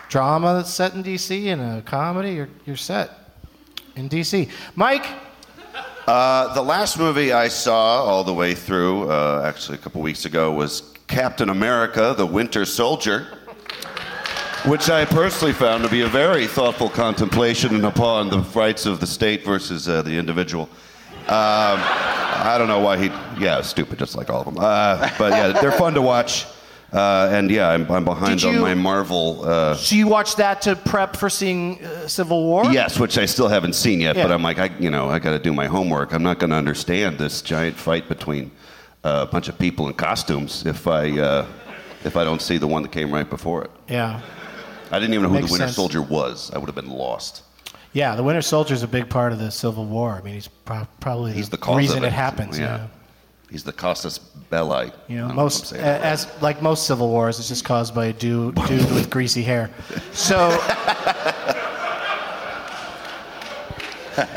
drama 0.08 0.54
that's 0.54 0.70
set 0.70 0.94
in 0.94 1.02
D.C. 1.02 1.48
and 1.48 1.60
a 1.60 1.82
comedy. 1.82 2.34
You're, 2.34 2.48
you're 2.64 2.76
set 2.76 3.10
in 3.96 4.08
D.C. 4.08 4.48
Mike, 4.74 5.06
Uh, 6.06 6.54
the 6.54 6.62
last 6.62 7.00
movie 7.00 7.32
I 7.32 7.48
saw 7.48 8.04
all 8.04 8.22
the 8.22 8.32
way 8.32 8.54
through, 8.54 9.10
uh, 9.10 9.42
actually 9.44 9.76
a 9.76 9.80
couple 9.80 10.00
weeks 10.02 10.24
ago, 10.24 10.52
was 10.52 10.94
Captain 11.08 11.48
America: 11.48 12.14
The 12.16 12.24
Winter 12.24 12.64
Soldier, 12.64 13.26
which 14.66 14.88
I 14.88 15.04
personally 15.04 15.52
found 15.52 15.82
to 15.82 15.90
be 15.90 16.02
a 16.02 16.06
very 16.06 16.46
thoughtful 16.46 16.88
contemplation 16.90 17.84
upon 17.84 18.30
the 18.30 18.38
rights 18.38 18.86
of 18.86 19.00
the 19.00 19.06
state 19.06 19.44
versus 19.44 19.88
uh, 19.88 20.02
the 20.02 20.16
individual. 20.16 20.68
Um, 21.26 21.80
I 21.82 22.54
don't 22.56 22.68
know 22.68 22.78
why 22.78 22.98
he, 22.98 23.06
yeah, 23.42 23.60
stupid, 23.62 23.98
just 23.98 24.14
like 24.14 24.30
all 24.30 24.42
of 24.42 24.44
them. 24.44 24.58
Uh, 24.58 25.10
but 25.18 25.32
yeah, 25.32 25.60
they're 25.60 25.72
fun 25.72 25.94
to 25.94 26.02
watch. 26.02 26.46
Uh, 26.92 27.28
and 27.32 27.50
yeah, 27.50 27.68
I'm, 27.68 27.90
I'm 27.90 28.04
behind 28.04 28.42
on 28.44 28.54
you- 28.54 28.60
my 28.60 28.74
Marvel. 28.74 29.42
Uh, 29.44 29.74
so 29.74 29.94
you 29.96 30.06
watched 30.08 30.36
that 30.38 30.62
to 30.62 30.76
prep 30.76 31.16
for 31.16 31.28
seeing 31.28 31.84
uh, 31.84 32.06
Civil 32.08 32.42
War? 32.44 32.64
Yes, 32.72 32.98
which 32.98 33.18
I 33.18 33.26
still 33.26 33.48
haven't 33.48 33.74
seen 33.74 34.00
yet, 34.00 34.14
but 34.16 34.30
I'm 34.30 34.42
like, 34.42 34.58
I, 34.58 34.70
you 34.78 34.90
know, 34.90 35.08
I 35.08 35.18
got 35.18 35.32
to 35.32 35.38
do 35.38 35.52
my 35.52 35.66
homework. 35.66 36.12
I'm 36.12 36.22
not 36.22 36.38
going 36.38 36.50
to 36.50 36.56
understand 36.56 37.18
this 37.18 37.42
giant 37.42 37.76
fight 37.76 38.08
between 38.08 38.50
uh, 39.04 39.26
a 39.28 39.30
bunch 39.30 39.48
of 39.48 39.58
people 39.58 39.88
in 39.88 39.94
costumes 39.94 40.64
if 40.64 40.86
I 40.86 41.10
uh, 41.18 41.46
if 42.04 42.16
I 42.16 42.24
don't 42.24 42.40
see 42.40 42.56
the 42.56 42.68
one 42.68 42.82
that 42.82 42.92
came 42.92 43.12
right 43.12 43.28
before 43.28 43.64
it. 43.64 43.70
Yeah. 43.88 44.20
I 44.92 45.00
didn't 45.00 45.14
even 45.14 45.24
know 45.24 45.28
who 45.30 45.34
Makes 45.34 45.48
the 45.48 45.52
Winter 45.54 45.66
sense. 45.66 45.76
Soldier 45.76 46.00
was. 46.02 46.52
I 46.52 46.58
would 46.58 46.66
have 46.66 46.76
been 46.76 46.90
lost. 46.90 47.42
Yeah, 47.92 48.14
the 48.14 48.22
Winter 48.22 48.42
Soldier 48.42 48.74
is 48.74 48.82
a 48.84 48.88
big 48.88 49.08
part 49.08 49.32
of 49.32 49.38
the 49.40 49.50
Civil 49.50 49.86
War. 49.86 50.12
I 50.12 50.22
mean, 50.22 50.34
he's 50.34 50.46
pro- 50.48 50.86
probably 51.00 51.32
He's 51.32 51.48
the 51.48 51.56
the 51.56 51.72
reason 51.74 52.04
it, 52.04 52.08
it. 52.08 52.12
happens. 52.12 52.58
Yeah. 52.58 52.76
Yeah. 52.76 52.86
He's 53.50 53.62
the 53.62 53.72
casus 53.72 54.18
belli. 54.18 54.92
You 55.08 55.18
know, 55.18 55.28
most 55.28 55.56
if 55.56 55.64
I'm 55.64 55.68
saying 55.68 55.82
uh, 55.82 55.86
that 55.86 56.02
right. 56.02 56.12
as 56.12 56.42
like 56.42 56.62
most 56.62 56.86
civil 56.86 57.08
wars, 57.08 57.38
it's 57.38 57.48
just 57.48 57.64
caused 57.64 57.94
by 57.94 58.06
a 58.06 58.12
dude, 58.12 58.54
dude 58.66 58.90
with 58.92 59.10
greasy 59.10 59.42
hair. 59.42 59.70
So 60.12 60.36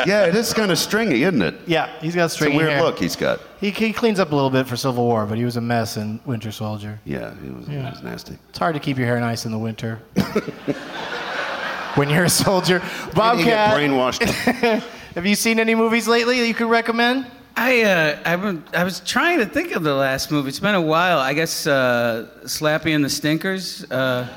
yeah, 0.05 0.25
it 0.25 0.35
is 0.35 0.53
kind 0.53 0.71
of 0.71 0.77
stringy, 0.77 1.23
isn't 1.23 1.41
it? 1.41 1.55
yeah, 1.65 1.89
he's 2.01 2.15
got 2.15 2.31
stringy. 2.31 2.55
It's 2.55 2.61
a 2.61 2.65
weird 2.65 2.73
hair. 2.73 2.83
look 2.83 2.99
he's 2.99 3.15
got. 3.15 3.39
He, 3.59 3.71
he 3.71 3.93
cleans 3.93 4.19
up 4.19 4.31
a 4.31 4.35
little 4.35 4.49
bit 4.49 4.67
for 4.67 4.75
Civil 4.75 5.05
War, 5.05 5.25
but 5.25 5.37
he 5.37 5.45
was 5.45 5.57
a 5.57 5.61
mess 5.61 5.97
in 5.97 6.19
Winter 6.25 6.51
Soldier. 6.51 6.99
Yeah, 7.05 7.33
it 7.33 7.55
was, 7.55 7.67
yeah. 7.67 7.87
it 7.87 7.91
was 7.91 8.03
nasty. 8.03 8.37
It's 8.49 8.59
hard 8.59 8.75
to 8.75 8.79
keep 8.79 8.97
your 8.97 9.07
hair 9.07 9.19
nice 9.19 9.45
in 9.45 9.51
the 9.51 9.57
winter. 9.57 9.99
when 11.95 12.09
you're 12.09 12.25
a 12.25 12.29
soldier. 12.29 12.79
Bobcat, 13.13 13.77
brainwashed. 13.77 14.23
have 15.15 15.25
you 15.25 15.35
seen 15.35 15.59
any 15.59 15.75
movies 15.75 16.07
lately 16.07 16.39
that 16.39 16.47
you 16.47 16.53
could 16.53 16.69
recommend? 16.69 17.25
I 17.61 17.81
uh, 17.81 18.19
I, 18.25 18.35
wa- 18.37 18.55
I 18.73 18.83
was 18.85 19.01
trying 19.01 19.39
to 19.39 19.45
think 19.45 19.73
of 19.75 19.83
the 19.83 19.93
last 19.93 20.31
movie. 20.31 20.47
It's 20.47 20.61
been 20.61 20.75
a 20.75 20.81
while. 20.81 21.19
I 21.19 21.33
guess 21.33 21.67
uh, 21.67 22.27
Slappy 22.43 22.95
and 22.95 23.03
the 23.03 23.09
Stinkers. 23.09 23.83
Uh, 23.91 24.27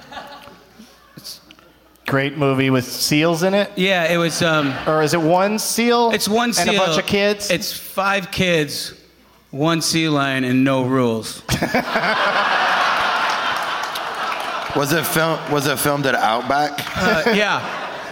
Great 2.09 2.37
movie 2.37 2.69
with 2.69 2.85
seals 2.85 3.45
in 3.45 3.55
it. 3.55 3.71
yeah, 3.77 4.13
it 4.13 4.17
was. 4.17 4.43
Um, 4.43 4.75
Or 4.89 5.03
is 5.03 5.15
it 5.15 5.21
one 5.21 5.59
seal? 5.61 6.11
it's 6.11 6.29
one 6.29 6.53
seal 6.53 6.69
and 6.71 6.77
a 6.77 6.81
bunch 6.85 6.99
of 6.99 7.07
kids. 7.07 7.49
It's 7.49 7.73
five 7.73 8.31
kids, 8.33 8.93
one 9.53 9.81
sea 9.81 10.09
lion, 10.09 10.43
and 10.45 10.65
no 10.65 10.83
rules. 10.85 11.43
Was 14.75 14.91
it 14.95 15.05
film? 15.07 15.39
Was 15.53 15.67
it 15.67 15.79
filmed 15.79 16.07
at 16.07 16.15
Outback? 16.15 16.73
Uh, 16.97 17.33
yeah, 17.35 17.61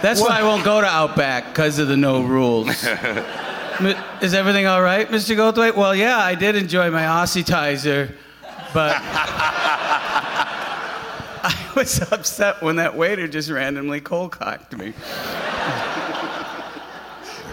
that's 0.03 0.21
why 0.21 0.39
I 0.39 0.43
won't 0.43 0.63
go 0.63 0.79
to 0.79 0.85
Outback 0.87 1.47
because 1.47 1.79
of 1.79 1.87
the 1.87 1.97
no 1.97 2.21
rules. 2.21 2.67
Is 3.85 4.35
everything 4.35 4.67
all 4.67 4.81
right, 4.81 5.07
Mr. 5.09 5.35
Goldthwait? 5.35 5.75
Well, 5.75 5.95
yeah, 5.95 6.17
I 6.17 6.35
did 6.35 6.55
enjoy 6.55 6.91
my 6.91 7.01
Aussietizer, 7.01 8.13
but 8.73 8.95
I 11.43 11.71
was 11.75 11.99
upset 12.11 12.61
when 12.61 12.75
that 12.75 12.95
waiter 12.95 13.27
just 13.27 13.49
randomly 13.49 13.99
cold 13.99 14.33
cocked 14.33 14.77
me. 14.77 14.93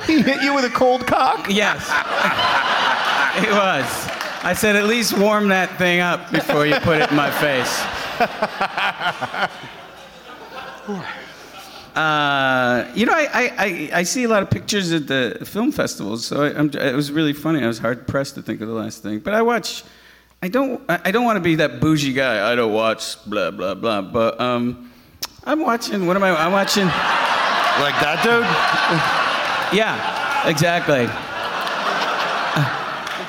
he 0.06 0.20
hit 0.20 0.42
you 0.42 0.54
with 0.54 0.66
a 0.66 0.70
cold 0.74 1.06
cock. 1.06 1.46
Yes, 1.48 1.88
it 3.42 3.50
was. 3.50 4.08
I 4.44 4.52
said, 4.54 4.76
at 4.76 4.84
least 4.84 5.16
warm 5.16 5.48
that 5.48 5.78
thing 5.78 6.00
up 6.00 6.30
before 6.30 6.66
you 6.66 6.76
put 6.80 7.00
it 7.00 7.10
in 7.10 7.16
my 7.16 7.30
face. 7.30 7.82
Uh, 11.94 12.90
you 12.94 13.06
know, 13.06 13.12
I, 13.12 13.28
I, 13.32 13.90
I, 13.92 14.02
see 14.02 14.24
a 14.24 14.28
lot 14.28 14.42
of 14.42 14.50
pictures 14.50 14.92
at 14.92 15.06
the 15.06 15.38
film 15.44 15.72
festivals, 15.72 16.24
so 16.24 16.44
I, 16.44 16.58
I'm, 16.58 16.70
it 16.70 16.94
was 16.94 17.10
really 17.10 17.32
funny. 17.32 17.62
I 17.62 17.66
was 17.66 17.78
hard 17.78 18.06
pressed 18.06 18.34
to 18.36 18.42
think 18.42 18.60
of 18.60 18.68
the 18.68 18.74
last 18.74 19.02
thing, 19.02 19.18
but 19.18 19.34
I 19.34 19.42
watch. 19.42 19.84
I 20.42 20.48
don't. 20.48 20.80
I 20.88 21.10
don't 21.10 21.24
want 21.24 21.36
to 21.36 21.40
be 21.40 21.56
that 21.56 21.80
bougie 21.80 22.12
guy. 22.12 22.52
I 22.52 22.54
don't 22.54 22.72
watch 22.72 23.24
blah 23.24 23.50
blah 23.50 23.74
blah. 23.74 24.02
But 24.02 24.40
um, 24.40 24.92
I'm 25.44 25.60
watching. 25.60 26.06
What 26.06 26.16
am 26.16 26.22
I? 26.22 26.30
I'm 26.30 26.52
watching. 26.52 26.84
like 27.80 27.98
that 28.00 28.20
dude? 28.22 29.18
Yeah, 29.70 30.48
exactly. 30.48 31.04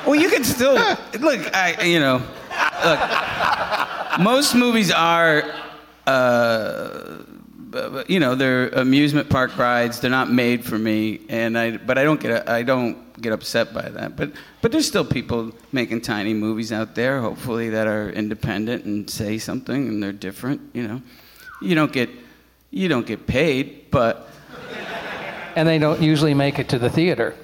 Well, 0.06 0.18
you 0.18 0.30
can 0.30 0.42
still 0.42 0.72
look. 0.72 1.54
I, 1.54 1.82
you 1.84 2.00
know, 2.00 2.22
look. 2.84 4.20
Most 4.20 4.54
movies 4.54 4.90
are, 4.90 5.44
uh, 6.06 7.18
you 8.08 8.20
know, 8.20 8.34
they're 8.34 8.68
amusement 8.68 9.28
park 9.28 9.56
rides. 9.56 10.00
They're 10.00 10.10
not 10.10 10.30
made 10.30 10.64
for 10.64 10.78
me, 10.78 11.20
and 11.28 11.56
I. 11.56 11.76
But 11.76 11.98
I 11.98 12.04
don't 12.04 12.20
get. 12.20 12.48
I 12.48 12.62
don't 12.62 13.20
get 13.20 13.32
upset 13.32 13.72
by 13.72 13.88
that. 13.88 14.16
But 14.16 14.32
but 14.60 14.72
there's 14.72 14.86
still 14.86 15.04
people 15.04 15.52
making 15.72 16.00
tiny 16.00 16.34
movies 16.34 16.72
out 16.72 16.94
there. 16.94 17.20
Hopefully 17.20 17.70
that 17.70 17.86
are 17.86 18.10
independent 18.10 18.84
and 18.84 19.08
say 19.08 19.38
something, 19.38 19.88
and 19.88 20.02
they're 20.02 20.12
different. 20.12 20.60
You 20.72 20.88
know, 20.88 21.02
you 21.62 21.74
don't 21.74 21.92
get 21.92 22.10
you 22.70 22.88
don't 22.88 23.06
get 23.06 23.26
paid, 23.26 23.90
but. 23.90 24.28
And 25.56 25.66
they 25.66 25.78
don't 25.78 26.00
usually 26.00 26.32
make 26.32 26.60
it 26.60 26.68
to 26.68 26.78
the 26.78 26.88
theater. 26.88 27.34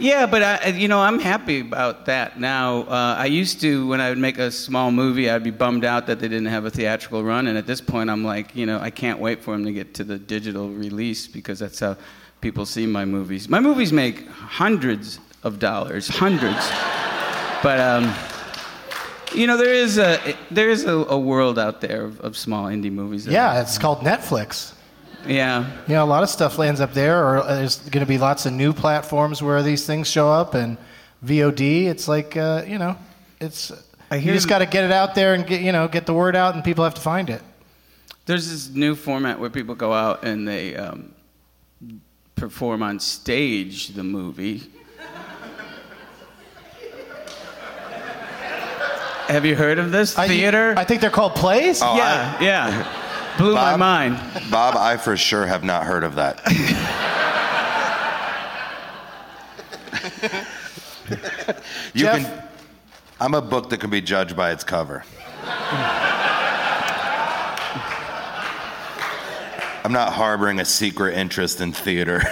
Yeah, 0.00 0.26
but 0.26 0.42
I, 0.42 0.68
you 0.68 0.88
know, 0.88 1.00
I'm 1.00 1.18
happy 1.18 1.60
about 1.60 2.06
that 2.06 2.40
now. 2.40 2.82
Uh, 2.82 3.16
I 3.18 3.26
used 3.26 3.60
to, 3.60 3.86
when 3.86 4.00
I 4.00 4.08
would 4.08 4.18
make 4.18 4.38
a 4.38 4.50
small 4.50 4.90
movie, 4.90 5.28
I'd 5.28 5.44
be 5.44 5.50
bummed 5.50 5.84
out 5.84 6.06
that 6.06 6.20
they 6.20 6.28
didn't 6.28 6.46
have 6.48 6.64
a 6.64 6.70
theatrical 6.70 7.22
run, 7.22 7.46
and 7.46 7.58
at 7.58 7.66
this 7.66 7.80
point, 7.80 8.08
I'm 8.08 8.24
like, 8.24 8.56
you 8.56 8.66
know, 8.66 8.80
I 8.80 8.90
can't 8.90 9.18
wait 9.18 9.42
for 9.42 9.52
them 9.52 9.64
to 9.66 9.72
get 9.72 9.94
to 9.94 10.04
the 10.04 10.18
digital 10.18 10.70
release 10.70 11.28
because 11.28 11.58
that's 11.58 11.80
how 11.80 11.96
people 12.40 12.64
see 12.64 12.86
my 12.86 13.04
movies. 13.04 13.48
My 13.48 13.60
movies 13.60 13.92
make 13.92 14.26
hundreds 14.28 15.20
of 15.42 15.58
dollars, 15.58 16.08
hundreds. 16.08 16.70
but 17.62 17.78
um, 17.78 18.14
you 19.34 19.46
know, 19.46 19.56
there 19.56 19.74
is 19.74 19.98
a 19.98 20.34
there 20.50 20.70
is 20.70 20.84
a, 20.84 20.92
a 20.94 21.18
world 21.18 21.58
out 21.58 21.80
there 21.80 22.04
of, 22.04 22.20
of 22.20 22.36
small 22.36 22.66
indie 22.66 22.92
movies. 22.92 23.26
Yeah, 23.26 23.60
it's 23.60 23.78
called 23.78 23.98
Netflix. 23.98 24.74
Yeah. 25.26 25.70
You 25.86 25.94
know, 25.94 26.04
a 26.04 26.06
lot 26.06 26.22
of 26.22 26.28
stuff 26.28 26.58
lands 26.58 26.80
up 26.80 26.92
there, 26.92 27.24
or 27.24 27.42
there's 27.44 27.78
going 27.78 28.04
to 28.04 28.08
be 28.08 28.18
lots 28.18 28.46
of 28.46 28.52
new 28.52 28.72
platforms 28.72 29.42
where 29.42 29.62
these 29.62 29.86
things 29.86 30.08
show 30.08 30.28
up, 30.28 30.54
and 30.54 30.78
VOD. 31.24 31.86
It's 31.86 32.08
like, 32.08 32.36
uh, 32.36 32.64
you 32.66 32.78
know, 32.78 32.96
it's 33.40 33.72
I 34.10 34.16
you 34.16 34.32
just 34.32 34.48
got 34.48 34.58
to 34.58 34.66
get 34.66 34.84
it 34.84 34.92
out 34.92 35.14
there 35.14 35.34
and 35.34 35.46
get 35.46 35.60
you 35.60 35.72
know 35.72 35.88
get 35.88 36.06
the 36.06 36.14
word 36.14 36.36
out, 36.36 36.54
and 36.54 36.64
people 36.64 36.84
have 36.84 36.94
to 36.94 37.00
find 37.00 37.30
it. 37.30 37.42
There's 38.26 38.48
this 38.50 38.74
new 38.74 38.94
format 38.94 39.40
where 39.40 39.50
people 39.50 39.74
go 39.74 39.92
out 39.92 40.24
and 40.24 40.46
they 40.46 40.76
um, 40.76 41.12
perform 42.36 42.82
on 42.82 43.00
stage 43.00 43.88
the 43.88 44.04
movie. 44.04 44.62
Have 49.28 49.44
you 49.46 49.54
heard 49.54 49.78
of 49.78 49.92
this 49.92 50.18
I- 50.18 50.26
theater? 50.26 50.74
I, 50.76 50.84
think 50.84 51.00
they're 51.00 51.10
called 51.10 51.36
plays. 51.36 51.80
Oh, 51.82 51.96
yeah, 51.96 52.42
yeah. 52.42 52.99
Blew 53.38 53.54
my 53.54 53.72
Bob? 53.72 53.80
mind. 53.80 54.20
Bob, 54.50 54.76
I 54.76 54.96
for 54.96 55.16
sure 55.16 55.46
have 55.46 55.64
not 55.64 55.84
heard 55.84 56.04
of 56.04 56.16
that. 56.16 56.40
you 61.94 62.04
Geoff? 62.04 62.18
can. 62.20 62.42
I'm 63.20 63.34
a 63.34 63.42
book 63.42 63.70
that 63.70 63.80
can 63.80 63.90
be 63.90 64.00
judged 64.00 64.36
by 64.36 64.52
its 64.52 64.64
cover. 64.64 65.04
I'm 69.82 69.92
not 69.92 70.12
harboring 70.12 70.60
a 70.60 70.64
secret 70.64 71.16
interest 71.16 71.60
in 71.60 71.72
theater. 71.72 72.22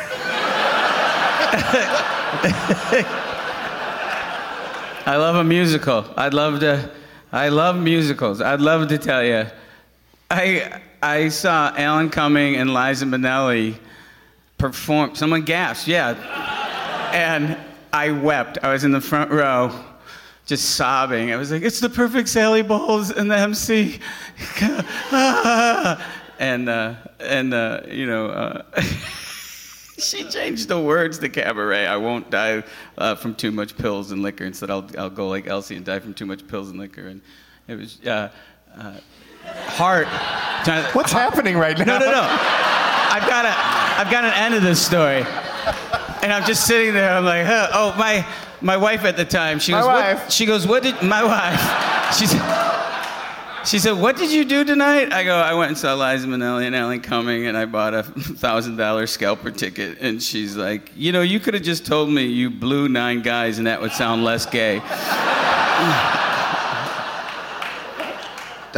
I 5.07 5.17
love 5.17 5.37
a 5.37 5.45
musical. 5.45 6.05
I'd 6.17 6.35
love 6.35 6.61
to. 6.61 6.91
I 7.33 7.49
love 7.49 7.77
musicals. 7.77 8.41
I'd 8.41 8.61
love 8.61 8.89
to 8.89 8.99
tell 8.99 9.25
you. 9.25 9.47
I 10.31 10.81
I 11.03 11.29
saw 11.29 11.73
Alan 11.77 12.11
Cumming 12.11 12.57
and 12.57 12.75
Liza 12.75 13.05
Minnelli 13.05 13.77
perform. 14.57 15.15
Someone 15.15 15.43
gasped, 15.43 15.87
yeah, 15.87 16.15
and 17.13 17.57
I 17.93 18.11
wept. 18.11 18.59
I 18.63 18.73
was 18.73 18.85
in 18.85 18.91
the 18.91 19.01
front 19.01 19.31
row, 19.31 19.73
just 20.47 20.77
sobbing. 20.77 21.33
I 21.33 21.37
was 21.37 21.53
like, 21.53 21.63
"It's 21.63 21.81
the 21.81 21.89
perfect 21.89 22.29
Sally 22.29 22.63
Bowles 22.63 23.11
and 23.13 23.31
the 23.31 23.37
MC," 23.39 24.01
and 26.39 26.69
uh, 26.69 26.95
and 27.21 27.55
uh, 27.55 27.83
you 27.89 28.07
know. 28.07 28.27
Uh, 28.27 28.63
She 29.99 30.23
changed 30.23 30.69
the 30.69 30.81
words 30.81 31.19
to 31.19 31.29
cabaret. 31.29 31.85
I 31.85 31.97
won't 31.97 32.31
die 32.31 32.63
uh, 32.97 33.17
from 33.17 33.35
too 33.35 33.51
much 33.51 33.77
pills 33.77 34.13
and 34.13 34.23
liquor. 34.23 34.45
Instead, 34.45 34.71
I'll, 34.71 34.89
I'll 34.97 35.11
go 35.11 35.29
like 35.29 35.49
Elsie 35.49 35.75
and 35.75 35.85
die 35.85 35.99
from 35.99 36.15
too 36.15 36.25
much 36.25 36.47
pills 36.47 36.71
and 36.71 36.79
liquor. 36.79 37.09
And 37.09 37.21
it 37.67 37.75
was 37.75 37.99
heart. 39.69 40.09
What's 40.95 41.13
happening 41.13 41.57
right 41.57 41.79
now? 41.79 41.85
No, 41.85 41.99
no, 41.99 42.11
no. 42.11 42.23
I've 43.11 43.27
got 43.29 43.45
a, 43.45 43.55
I've 44.01 44.11
got 44.11 44.25
an 44.25 44.33
end 44.35 44.55
of 44.55 44.63
this 44.63 44.85
story, 44.85 45.25
and 46.23 46.33
I'm 46.33 46.45
just 46.45 46.67
sitting 46.67 46.95
there. 46.95 47.11
I'm 47.17 47.25
like, 47.25 47.47
huh. 47.47 47.69
oh 47.73 47.95
my, 47.97 48.27
my 48.61 48.77
wife 48.77 49.05
at 49.05 49.17
the 49.17 49.25
time. 49.25 49.59
She 49.59 49.73
My 49.73 49.81
goes, 49.81 49.87
wife. 49.87 50.23
What? 50.25 50.33
She 50.33 50.47
goes, 50.47 50.67
what 50.67 50.83
did 50.83 51.01
my 51.03 51.25
wife? 51.25 52.15
She 52.17 52.27
said. 52.27 52.75
She 53.65 53.79
said, 53.81 53.99
"What 53.99 54.17
did 54.17 54.31
you 54.31 54.45
do 54.47 54.65
tonight?" 54.65 55.13
I 55.13 55.25
go, 55.25 55.37
"I 55.37 55.53
went 55.53 55.69
and 55.71 55.77
saw 55.77 55.93
Liza 55.95 56.27
Minnelli 56.27 56.65
and 56.65 56.75
Alan 56.75 57.01
Cumming, 57.01 57.47
and 57.47 57.57
I 57.57 57.67
bought 57.67 57.93
a 57.93 58.03
thousand 58.05 58.77
dollar 58.77 59.07
scalper 59.07 59.51
ticket." 59.51 59.99
And 60.01 60.23
she's 60.23 60.57
like, 60.57 60.91
"You 60.97 61.13
know, 61.13 61.21
you 61.21 61.39
could 61.39 61.53
have 61.53 61.65
just 61.65 61.85
told 61.85 62.09
me 62.09 62.25
you 62.25 62.49
blew 62.51 62.89
nine 62.89 63.21
guys, 63.21 63.59
and 63.59 63.67
that 63.67 63.81
would 63.83 63.93
sound 63.93 64.25
less 64.25 64.47
gay." 64.47 64.81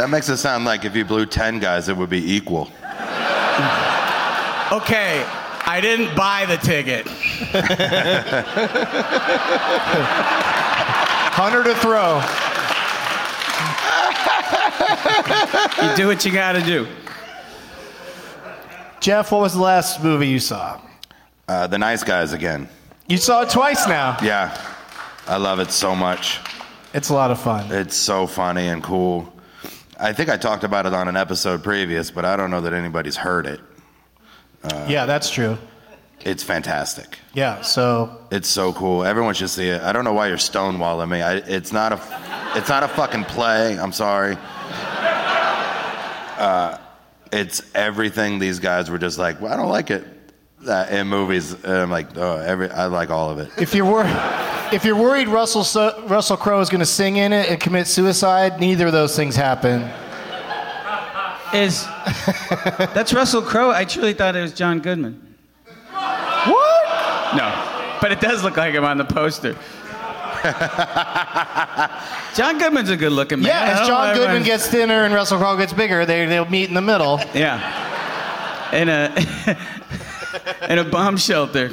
That 0.01 0.09
makes 0.09 0.29
it 0.29 0.37
sound 0.37 0.65
like 0.65 0.83
if 0.83 0.95
you 0.95 1.05
blew 1.05 1.27
10 1.27 1.59
guys, 1.59 1.87
it 1.87 1.95
would 1.95 2.09
be 2.09 2.33
equal. 2.33 2.71
Okay, 4.71 5.21
I 5.65 5.79
didn't 5.81 6.15
buy 6.15 6.45
the 6.45 6.55
ticket. 6.55 7.05
Hunter 11.35 11.63
to 11.65 11.75
throw. 11.75 12.21
You 15.85 15.95
do 15.97 16.07
what 16.07 16.23
you 16.25 16.31
got 16.31 16.53
to 16.53 16.61
do. 16.61 16.87
Geoff, 19.01 19.33
what 19.33 19.41
was 19.41 19.55
the 19.55 19.59
last 19.59 20.01
movie 20.01 20.29
you 20.29 20.39
saw? 20.39 20.79
Uh, 21.49 21.67
the 21.67 21.77
nice 21.77 22.01
guys 22.01 22.31
again. 22.31 22.69
You 23.07 23.17
saw 23.17 23.41
it 23.41 23.49
twice 23.49 23.85
now. 23.89 24.17
Yeah, 24.23 24.57
I 25.27 25.35
love 25.35 25.59
it 25.59 25.71
so 25.71 25.93
much. 25.93 26.39
It's 26.93 27.09
a 27.09 27.13
lot 27.13 27.29
of 27.29 27.41
fun. 27.41 27.69
It's 27.73 27.97
so 27.97 28.25
funny 28.25 28.69
and 28.69 28.81
cool. 28.81 29.31
I 30.01 30.13
think 30.13 30.29
I 30.29 30.37
talked 30.37 30.63
about 30.63 30.87
it 30.87 30.93
on 30.93 31.07
an 31.07 31.15
episode 31.15 31.63
previous, 31.63 32.09
but 32.09 32.25
I 32.25 32.35
don't 32.35 32.49
know 32.49 32.61
that 32.61 32.73
anybody's 32.73 33.15
heard 33.15 33.45
it. 33.45 33.59
yeah, 34.87 35.05
that's 35.05 35.29
true. 35.29 35.57
It's 36.23 36.43
fantastic. 36.43 37.17
Yeah, 37.33 37.61
so 37.61 38.27
It's 38.31 38.47
so 38.47 38.73
cool. 38.73 39.03
Everyone 39.03 39.33
should 39.33 39.49
see 39.49 39.69
it. 39.69 39.81
I 39.81 39.91
don't 39.91 40.03
know 40.03 40.13
why 40.13 40.27
you're 40.27 40.37
stonewalling 40.37 41.09
me. 41.09 41.21
I, 41.21 41.35
it's 41.37 41.71
not 41.71 41.93
a, 41.93 42.01
it's 42.55 42.69
not 42.69 42.83
a 42.83 42.87
fucking 42.87 43.25
play. 43.25 43.77
I'm 43.79 43.91
sorry. 43.91 44.37
Uh, 46.37 46.77
it's 47.31 47.61
everything 47.75 48.39
these 48.39 48.59
guys 48.59 48.89
were 48.89 48.97
just 48.97 49.19
like. 49.19 49.39
Well, 49.39 49.53
I 49.53 49.55
don't 49.55 49.69
like 49.69 49.91
it 49.91 50.05
uh, 50.67 50.87
in 50.89 51.07
movies. 51.07 51.53
And 51.53 51.73
I'm 51.73 51.91
like, 51.91 52.17
oh, 52.17 52.37
every 52.37 52.69
I 52.69 52.87
like 52.87 53.09
all 53.11 53.29
of 53.29 53.37
it. 53.39 53.51
if 53.57 53.75
you're 53.75 53.85
worried, 53.85 54.09
if 54.73 54.85
you're 54.85 54.95
worried 54.95 55.27
Russell 55.27 55.63
so- 55.63 56.01
Russell 56.07 56.37
Crowe 56.37 56.61
is 56.61 56.69
going 56.69 56.79
to 56.79 56.85
sing 56.85 57.17
in 57.17 57.33
it 57.33 57.49
and 57.49 57.59
commit 57.59 57.87
suicide, 57.87 58.59
neither 58.59 58.87
of 58.87 58.93
those 58.93 59.15
things 59.15 59.35
happen. 59.35 59.89
Is 61.53 61.85
that's 62.93 63.11
Russell 63.13 63.41
Crowe? 63.41 63.71
I 63.71 63.83
truly 63.85 64.13
thought 64.13 64.35
it 64.37 64.41
was 64.41 64.53
John 64.53 64.79
Goodman. 64.79 65.35
What? 65.91 67.35
No, 67.35 67.97
but 68.01 68.11
it 68.13 68.21
does 68.21 68.43
look 68.43 68.55
like 68.57 68.73
him 68.73 68.85
on 68.85 68.97
the 68.97 69.03
poster. 69.05 69.55
John 72.35 72.57
Goodman's 72.57 72.89
a 72.89 72.97
good-looking 72.97 73.41
man. 73.41 73.47
Yeah, 73.49 73.81
as 73.81 73.87
John 73.87 74.07
Goodman 74.13 74.27
everyone- 74.37 74.45
gets 74.45 74.67
thinner 74.67 75.03
and 75.03 75.13
Russell 75.13 75.37
Crowe 75.39 75.57
gets 75.57 75.73
bigger, 75.73 76.05
they 76.05 76.25
they'll 76.25 76.49
meet 76.49 76.69
in 76.69 76.73
the 76.73 76.81
middle. 76.81 77.19
Yeah. 77.33 77.59
In 78.73 78.87
a 78.87 79.13
in 80.69 80.79
a 80.79 80.83
bomb 80.85 81.17
shelter. 81.17 81.69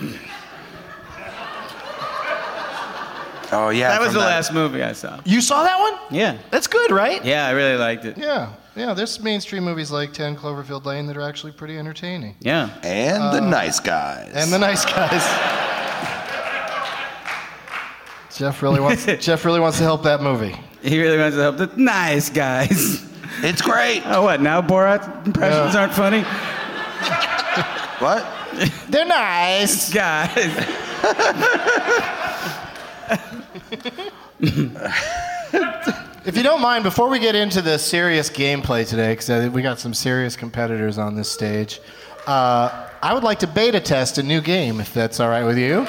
Oh 3.51 3.71
yeah, 3.71 3.89
that 3.89 4.01
was 4.01 4.11
from 4.11 4.21
the 4.21 4.27
last 4.27 4.53
movie 4.53 4.83
I 4.83 4.93
saw. 4.93 5.21
You 5.25 5.41
saw 5.41 5.63
that 5.63 5.79
one? 5.79 6.15
Yeah. 6.15 6.37
That's 6.51 6.67
good, 6.67 6.91
right? 6.91 7.25
Yeah, 7.25 7.47
I 7.47 7.53
really 7.53 7.77
liked 7.79 8.05
it. 8.05 8.19
Yeah, 8.19 8.53
yeah. 8.77 8.93
There's 8.95 9.19
mainstream 9.21 9.65
movies 9.65 9.91
like 9.91 10.13
10 10.13 10.37
Cloverfield 10.37 10.85
Lane 10.85 11.07
that 11.07 11.17
are 11.17 11.23
actually 11.23 11.53
pretty 11.53 11.79
entertaining. 11.79 12.37
Yeah. 12.41 12.69
And 12.83 13.23
the 13.35 13.43
uh, 13.43 13.49
nice 13.49 13.81
guys. 13.81 14.31
And 14.35 14.53
the 14.53 14.59
nice 14.59 14.85
guys. 14.85 15.23
Geoff 18.37 18.63
really 18.63 18.81
wants. 18.81 19.07
Geoff 19.25 19.45
really 19.45 19.61
wants 19.61 19.79
to 19.79 19.85
help 19.85 20.03
that 20.05 20.21
movie. 20.23 20.55
He 20.83 21.01
really 21.01 21.19
wants 21.19 21.37
to 21.37 21.43
help 21.43 21.57
the 21.57 21.71
nice 21.77 22.31
guys. 22.31 23.05
It's 23.41 23.63
great. 23.63 24.03
Oh, 24.07 24.23
what? 24.23 24.41
Now 24.41 24.61
Borat 24.61 25.27
impressions 25.27 25.75
Yeah. 25.75 25.81
aren't 25.81 25.95
funny? 25.95 26.23
What? 28.01 28.27
They're 28.91 29.07
nice. 29.07 29.93
Guys. 29.93 30.37
If 36.25 36.37
you 36.37 36.43
don't 36.43 36.61
mind, 36.61 36.85
before 36.85 37.09
we 37.09 37.21
get 37.21 37.35
into 37.35 37.63
the 37.63 37.79
serious 37.79 38.29
gameplay 38.29 38.87
today, 38.87 39.15
because 39.15 39.49
we 39.49 39.63
got 39.63 39.79
some 39.79 39.95
serious 39.95 40.37
competitors 40.37 40.99
on 40.99 41.15
this 41.15 41.31
stage, 41.31 41.81
uh, 42.27 42.89
I 43.01 43.15
would 43.15 43.23
like 43.23 43.39
to 43.39 43.47
beta 43.47 43.81
test 43.81 44.19
a 44.19 44.23
new 44.23 44.43
game, 44.43 44.79
if 44.79 44.93
that's 44.93 45.21
all 45.21 45.31
right 45.31 45.45
with 45.45 45.57
you. 45.57 45.87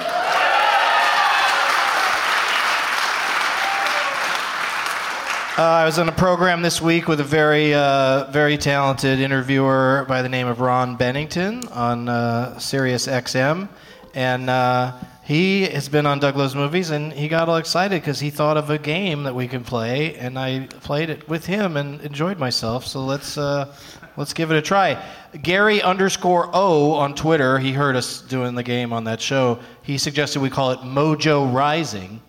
Uh, 5.57 5.81
I 5.81 5.83
was 5.83 5.99
on 5.99 6.07
a 6.07 6.13
program 6.13 6.61
this 6.61 6.81
week 6.81 7.09
with 7.09 7.19
a 7.19 7.25
very, 7.25 7.73
uh, 7.73 8.31
very 8.31 8.57
talented 8.57 9.19
interviewer 9.19 10.05
by 10.07 10.21
the 10.21 10.29
name 10.29 10.47
of 10.47 10.61
Ron 10.61 10.95
Bennington 10.95 11.67
on 11.67 12.07
uh, 12.07 12.57
Sirius 12.59 13.07
XM, 13.07 13.67
and 14.13 14.49
uh, 14.49 14.93
he 15.29 15.67
has 15.67 15.87
been 15.87 16.07
on 16.07 16.17
Doug 16.17 16.37
Loves 16.37 16.55
Movies, 16.55 16.89
and 16.89 17.13
he 17.13 17.27
got 17.27 17.47
all 17.49 17.57
excited 17.57 18.01
because 18.01 18.19
he 18.19 18.31
thought 18.31 18.57
of 18.57 18.71
a 18.71 18.79
game 18.79 19.21
that 19.25 19.35
we 19.35 19.47
can 19.47 19.63
play, 19.63 20.15
and 20.15 20.39
I 20.39 20.65
played 20.81 21.11
it 21.11 21.29
with 21.29 21.45
him 21.45 21.77
and 21.77 22.01
enjoyed 22.01 22.39
myself. 22.39 22.87
So 22.87 23.05
let's 23.05 23.37
uh, 23.37 23.71
let's 24.17 24.33
give 24.33 24.49
it 24.49 24.57
a 24.57 24.61
try. 24.63 24.99
Gary 25.43 25.83
underscore 25.83 26.49
O 26.51 26.93
on 26.93 27.13
Twitter, 27.13 27.59
he 27.59 27.71
heard 27.71 27.95
us 27.95 28.21
doing 28.21 28.55
the 28.55 28.63
game 28.63 28.91
on 28.91 29.03
that 29.03 29.21
show. 29.21 29.59
He 29.83 29.99
suggested 29.99 30.41
we 30.41 30.49
call 30.49 30.71
it 30.71 30.79
Mojo 30.79 31.53
Rising. 31.53 32.23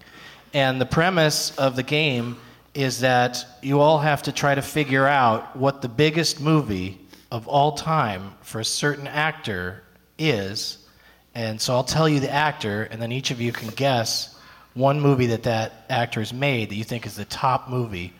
And 0.52 0.78
the 0.78 0.84
premise 0.84 1.56
of 1.56 1.76
the 1.76 1.82
game 1.82 2.36
is 2.74 3.00
that 3.00 3.42
you 3.62 3.80
all 3.80 3.98
have 3.98 4.24
to 4.24 4.32
try 4.32 4.54
to 4.54 4.60
figure 4.60 5.06
out 5.06 5.56
what 5.56 5.80
the 5.80 5.88
biggest 5.88 6.38
movie 6.38 7.00
of 7.32 7.48
all 7.48 7.72
time 7.72 8.34
for 8.42 8.60
a 8.60 8.64
certain 8.64 9.06
actor 9.06 9.84
is. 10.18 10.79
And 11.34 11.60
so 11.60 11.74
I'll 11.74 11.84
tell 11.84 12.08
you 12.08 12.20
the 12.20 12.30
actor, 12.30 12.84
and 12.84 13.00
then 13.00 13.12
each 13.12 13.30
of 13.30 13.40
you 13.40 13.52
can 13.52 13.68
guess 13.70 14.36
one 14.74 15.00
movie 15.00 15.26
that 15.26 15.44
that 15.44 15.84
actor 15.88 16.20
has 16.20 16.32
made 16.32 16.70
that 16.70 16.74
you 16.74 16.84
think 16.84 17.06
is 17.06 17.16
the 17.16 17.24
top 17.24 17.68
movie 17.68 18.12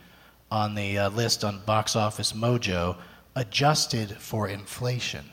on 0.51 0.75
the 0.75 0.99
uh, 0.99 1.11
list 1.11 1.45
on 1.45 1.61
Box 1.65 1.95
Office 1.97 2.33
Mojo, 2.33 2.97
adjusted 3.37 4.11
for 4.11 4.49
inflation. 4.49 5.25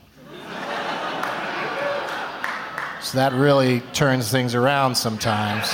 so 3.01 3.17
that 3.17 3.33
really 3.33 3.79
turns 3.93 4.29
things 4.29 4.53
around 4.53 4.95
sometimes. 4.95 5.73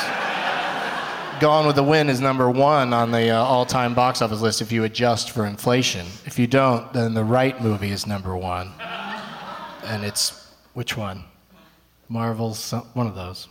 Gone 1.41 1.67
with 1.67 1.75
the 1.75 1.83
Wind 1.83 2.09
is 2.09 2.21
number 2.21 2.49
one 2.49 2.93
on 2.93 3.11
the 3.11 3.31
uh, 3.31 3.43
all 3.43 3.65
time 3.65 3.93
box 3.93 4.21
office 4.21 4.39
list 4.39 4.61
if 4.61 4.71
you 4.71 4.85
adjust 4.85 5.31
for 5.31 5.45
inflation. 5.45 6.05
If 6.25 6.39
you 6.39 6.47
don't, 6.47 6.93
then 6.93 7.13
the 7.13 7.23
right 7.23 7.61
movie 7.61 7.91
is 7.91 8.07
number 8.07 8.37
one. 8.37 8.71
And 9.83 10.05
it's 10.05 10.49
which 10.73 10.95
one? 10.95 11.25
Marvel's 12.14 12.59
some- 12.59 12.86
one 12.93 13.07
of 13.07 13.16
those. 13.16 13.47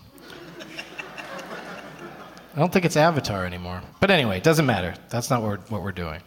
I 2.54 2.58
don't 2.60 2.72
think 2.72 2.84
it's 2.84 2.96
Avatar 2.96 3.44
anymore. 3.44 3.82
But 3.98 4.12
anyway, 4.12 4.36
it 4.36 4.44
doesn't 4.44 4.66
matter. 4.66 4.94
That's 5.08 5.30
not 5.30 5.42
what 5.42 5.48
we're, 5.48 5.56
what 5.68 5.82
we're 5.82 5.90
doing. 5.90 6.20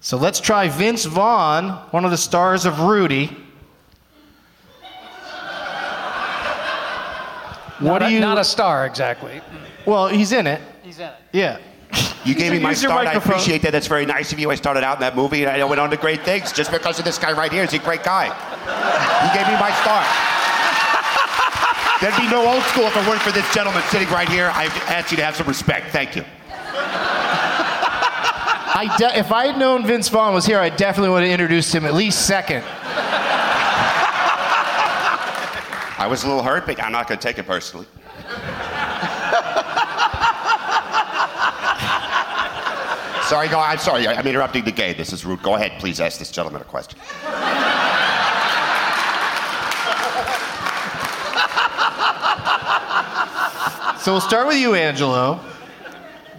So 0.00 0.18
let's 0.18 0.40
try 0.40 0.68
Vince 0.68 1.06
Vaughn, 1.06 1.70
one 1.90 2.04
of 2.04 2.10
the 2.10 2.18
stars 2.18 2.66
of 2.66 2.80
Rudy. 2.80 3.34
What 7.78 7.80
not 7.80 7.98
do 8.00 8.04
a, 8.04 8.10
you? 8.10 8.20
Not 8.20 8.36
a 8.36 8.44
star 8.44 8.84
exactly. 8.84 9.40
well, 9.86 10.08
he's 10.08 10.32
in 10.32 10.46
it. 10.46 10.60
He's 10.82 10.98
in 10.98 11.06
it. 11.06 11.14
Yeah. 11.32 11.58
You 12.26 12.34
gave 12.34 12.52
me 12.52 12.58
my 12.58 12.70
Use 12.70 12.82
your 12.82 12.90
start. 12.90 13.06
I 13.06 13.14
appreciate 13.14 13.62
that. 13.62 13.72
That's 13.72 13.86
very 13.86 14.04
nice 14.04 14.34
of 14.34 14.38
you. 14.38 14.50
I 14.50 14.54
started 14.54 14.84
out 14.84 14.96
in 14.96 15.00
that 15.00 15.16
movie 15.16 15.46
and 15.46 15.50
I 15.50 15.64
went 15.64 15.80
on 15.80 15.88
to 15.90 15.96
great 15.96 16.22
things 16.24 16.52
just 16.52 16.70
because 16.70 16.98
of 16.98 17.06
this 17.06 17.16
guy 17.16 17.32
right 17.32 17.50
here. 17.50 17.62
He's 17.62 17.72
a 17.72 17.78
great 17.78 18.02
guy. 18.02 18.26
He 18.26 19.38
gave 19.38 19.46
me 19.46 19.54
my 19.58 19.72
start. 19.80 20.37
There'd 22.00 22.16
be 22.16 22.28
no 22.30 22.46
old 22.46 22.62
school 22.64 22.84
if 22.84 22.96
it 22.96 23.06
weren't 23.08 23.20
for 23.22 23.32
this 23.32 23.52
gentleman 23.52 23.82
sitting 23.90 24.08
right 24.08 24.28
here. 24.28 24.50
I 24.54 24.66
ask 24.86 25.10
you 25.10 25.16
to 25.16 25.24
have 25.24 25.34
some 25.34 25.48
respect. 25.48 25.90
Thank 25.90 26.14
you. 26.14 26.24
I 28.80 28.94
de- 28.96 29.18
if 29.18 29.32
I 29.32 29.46
had 29.48 29.58
known 29.58 29.84
Vince 29.84 30.08
Vaughn 30.08 30.32
was 30.32 30.46
here, 30.46 30.60
I 30.60 30.68
definitely 30.68 31.10
would 31.10 31.24
have 31.24 31.32
introduced 31.32 31.74
him 31.74 31.84
at 31.84 31.94
least 31.94 32.26
second. 32.26 32.62
I 36.00 36.06
was 36.08 36.22
a 36.22 36.28
little 36.28 36.44
hurt, 36.44 36.64
but 36.66 36.80
I'm 36.80 36.92
not 36.92 37.08
going 37.08 37.18
to 37.18 37.26
take 37.26 37.38
it 37.38 37.46
personally. 37.46 37.86
sorry, 43.24 43.48
go. 43.48 43.58
I'm 43.58 43.78
sorry. 43.78 44.06
I'm 44.06 44.24
interrupting 44.24 44.64
the 44.64 44.70
game. 44.70 44.96
This 44.96 45.12
is 45.12 45.24
rude. 45.24 45.42
Go 45.42 45.56
ahead, 45.56 45.72
please. 45.80 46.00
Ask 46.00 46.20
this 46.20 46.30
gentleman 46.30 46.62
a 46.62 46.64
question. 46.64 46.98
So 54.08 54.14
we'll 54.14 54.22
start 54.22 54.46
with 54.46 54.56
you, 54.56 54.74
Angelo. 54.74 55.38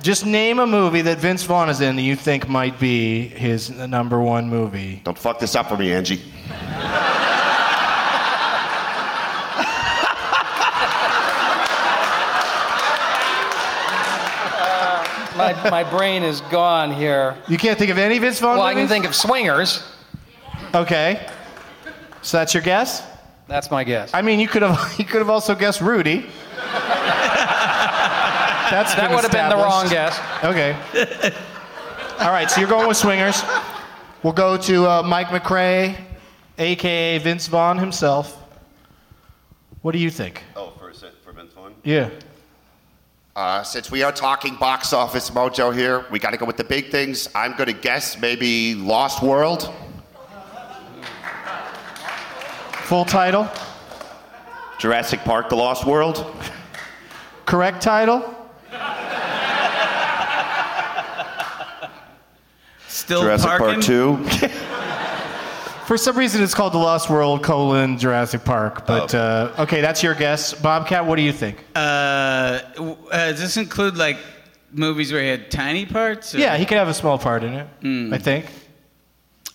Just 0.02 0.26
name 0.26 0.58
a 0.58 0.66
movie 0.66 1.04
that 1.04 1.20
Vince 1.20 1.44
Vaughn 1.44 1.70
is 1.70 1.82
in 1.82 1.98
that 1.98 2.02
you 2.02 2.16
think 2.16 2.50
might 2.50 2.80
be 2.80 3.28
his 3.28 3.70
number 3.70 4.20
one 4.20 4.50
movie. 4.50 5.02
Don't 5.04 5.16
fuck 5.16 5.38
this 5.38 5.56
up 5.56 5.70
for 5.70 5.78
me, 5.78 5.94
Angie. 5.94 6.16
My, 15.38 15.70
my 15.70 15.84
brain 15.84 16.24
is 16.24 16.42
gone 16.42 16.92
here. 16.92 17.38
You 17.48 17.60
can't 17.60 17.78
think 17.78 17.92
of 17.92 18.00
any 18.00 18.18
Vince 18.18 18.40
Vaughn 18.40 18.58
Well, 18.58 18.66
I 18.66 18.74
movies? 18.74 18.90
can 18.90 18.96
think 18.96 19.06
of 19.06 19.16
Swingers. 19.16 19.84
Okay. 20.74 21.24
So 22.24 22.38
that's 22.38 22.56
your 22.56 22.64
guess? 22.64 23.04
That's 23.48 23.70
my 23.70 23.84
guess. 23.84 24.12
I 24.12 24.24
mean, 24.24 24.40
you 24.40 24.48
could 24.48 24.64
have 24.64 24.96
you 25.00 25.06
could 25.06 25.20
have 25.20 25.30
also 25.30 25.54
guessed 25.54 25.82
Rudy. 25.82 26.26
That's 28.70 28.96
that 28.96 29.10
would 29.12 29.24
have 29.24 29.32
been 29.32 29.50
the 29.50 29.56
wrong 29.56 29.88
guess. 29.90 30.20
Okay. 30.44 30.76
All 32.20 32.32
right, 32.32 32.50
so 32.52 32.60
you're 32.60 32.70
going 32.70 32.88
with 32.88 32.98
Swingers. 32.98 33.44
We'll 34.24 34.34
go 34.34 34.58
to 34.58 34.86
uh, 34.86 35.04
Mike 35.04 35.28
McRae, 35.28 35.96
aka 36.58 37.18
Vince 37.20 37.48
Vaughn 37.48 37.78
himself. 37.78 38.36
What 39.82 39.94
do 39.94 40.00
you 40.00 40.10
think? 40.10 40.44
Oh, 40.56 40.72
for, 40.78 40.92
for 41.24 41.32
Vince 41.32 41.54
Vaughn? 41.54 41.74
Yeah. 41.84 42.10
Uh, 43.36 43.64
since 43.64 43.90
we 43.90 44.04
are 44.04 44.12
talking 44.12 44.56
box 44.58 44.92
office 44.92 45.30
mojo 45.30 45.74
here, 45.74 46.06
we 46.12 46.20
got 46.20 46.32
to 46.32 46.38
go 46.38 46.46
with 46.46 46.58
the 46.58 46.64
big 46.66 46.92
things. 46.92 47.30
I'm 47.34 47.56
going 47.56 47.74
to 47.74 47.82
guess 47.82 48.20
maybe 48.20 48.76
Lost 48.76 49.24
World. 49.24 49.74
Full 52.84 53.06
title? 53.06 53.48
Jurassic 54.80 55.22
Park: 55.22 55.48
The 55.48 55.56
Lost 55.56 55.86
World. 55.86 56.26
Correct 57.46 57.82
title? 57.82 58.36
Still 63.10 63.22
Jurassic 63.24 63.50
parking? 63.50 63.82
Park 63.82 64.42
2. 64.42 64.48
For 65.88 65.98
some 65.98 66.16
reason, 66.16 66.44
it's 66.44 66.54
called 66.54 66.74
The 66.74 66.78
Lost 66.78 67.10
World: 67.10 67.42
colon 67.42 67.98
Jurassic 67.98 68.44
Park. 68.46 68.86
But 68.86 69.16
uh, 69.16 69.52
okay, 69.58 69.82
that's 69.82 70.04
your 70.04 70.14
guess, 70.14 70.54
Bobcat. 70.54 71.04
What 71.08 71.16
do 71.16 71.24
you 71.24 71.32
think? 71.32 71.58
Uh, 71.74 72.60
w- 72.76 72.96
uh, 73.12 73.32
does 73.32 73.40
this 73.40 73.58
include 73.58 73.98
like 73.98 74.18
movies 74.72 75.12
where 75.12 75.24
he 75.24 75.28
had 75.30 75.50
tiny 75.50 75.88
parts? 75.88 76.36
or- 76.36 76.38
Yeah, 76.38 76.56
he 76.58 76.66
could 76.68 76.78
have 76.78 76.88
a 76.88 76.94
small 76.94 77.18
part 77.18 77.44
in 77.44 77.54
it. 77.56 77.68
Hmm. 77.82 78.14
I 78.14 78.20
think. 78.20 78.46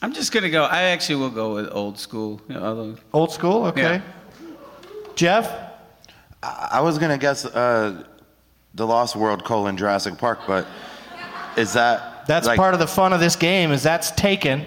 I'm 0.03 0.13
just 0.13 0.33
gonna 0.33 0.51
go. 0.51 0.65
I 0.65 0.83
actually 0.91 1.15
will 1.21 1.31
go 1.31 1.55
with 1.55 1.69
old 1.71 1.97
school. 2.01 2.41
You 2.49 2.57
know, 2.57 2.65
although- 2.65 2.97
Old 3.13 3.31
school. 3.31 3.67
Okay. 3.67 3.81
Yeah. 3.83 4.01
Geoff. 5.15 5.49
I 6.43 6.81
was 6.81 6.99
gonna 6.99 7.19
guess 7.19 7.45
uh, 7.45 8.03
the 8.75 8.85
Lost 8.85 9.15
World 9.15 9.45
colon 9.45 9.77
Jurassic 9.77 10.19
Park, 10.19 10.41
but 10.49 10.67
is 11.57 11.73
that 11.75 12.11
That's 12.27 12.47
like, 12.47 12.57
part 12.59 12.75
of 12.75 12.81
the 12.81 12.87
fun 12.87 13.12
of 13.12 13.20
this 13.20 13.37
game. 13.37 13.70
Is 13.72 13.83
that's 13.83 14.11
taken. 14.12 14.64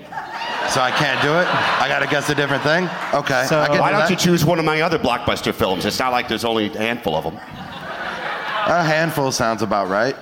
So 0.70 0.82
I 0.82 0.92
can't 0.92 1.22
do 1.22 1.30
it. 1.30 1.48
I 1.82 1.88
gotta 1.88 2.08
guess 2.08 2.30
a 2.30 2.36
different 2.36 2.62
thing. 2.64 2.90
Okay. 3.14 3.46
So- 3.48 3.60
I 3.60 3.68
can 3.68 3.80
Why 3.80 3.90
do 3.90 3.98
don't 3.98 4.02
that. 4.02 4.10
you 4.10 4.16
choose 4.18 4.44
one 4.44 4.60
of 4.60 4.66
my 4.66 4.82
other 4.82 5.00
blockbuster 5.00 5.54
films? 5.54 5.86
It's 5.86 6.00
not 6.00 6.12
like 6.12 6.28
there's 6.28 6.44
only 6.46 6.68
a 6.74 6.78
handful 6.78 7.16
of 7.16 7.24
them. 7.24 7.36
A 7.36 8.84
handful 8.84 9.32
sounds 9.32 9.62
about 9.62 9.88
right. 9.88 10.16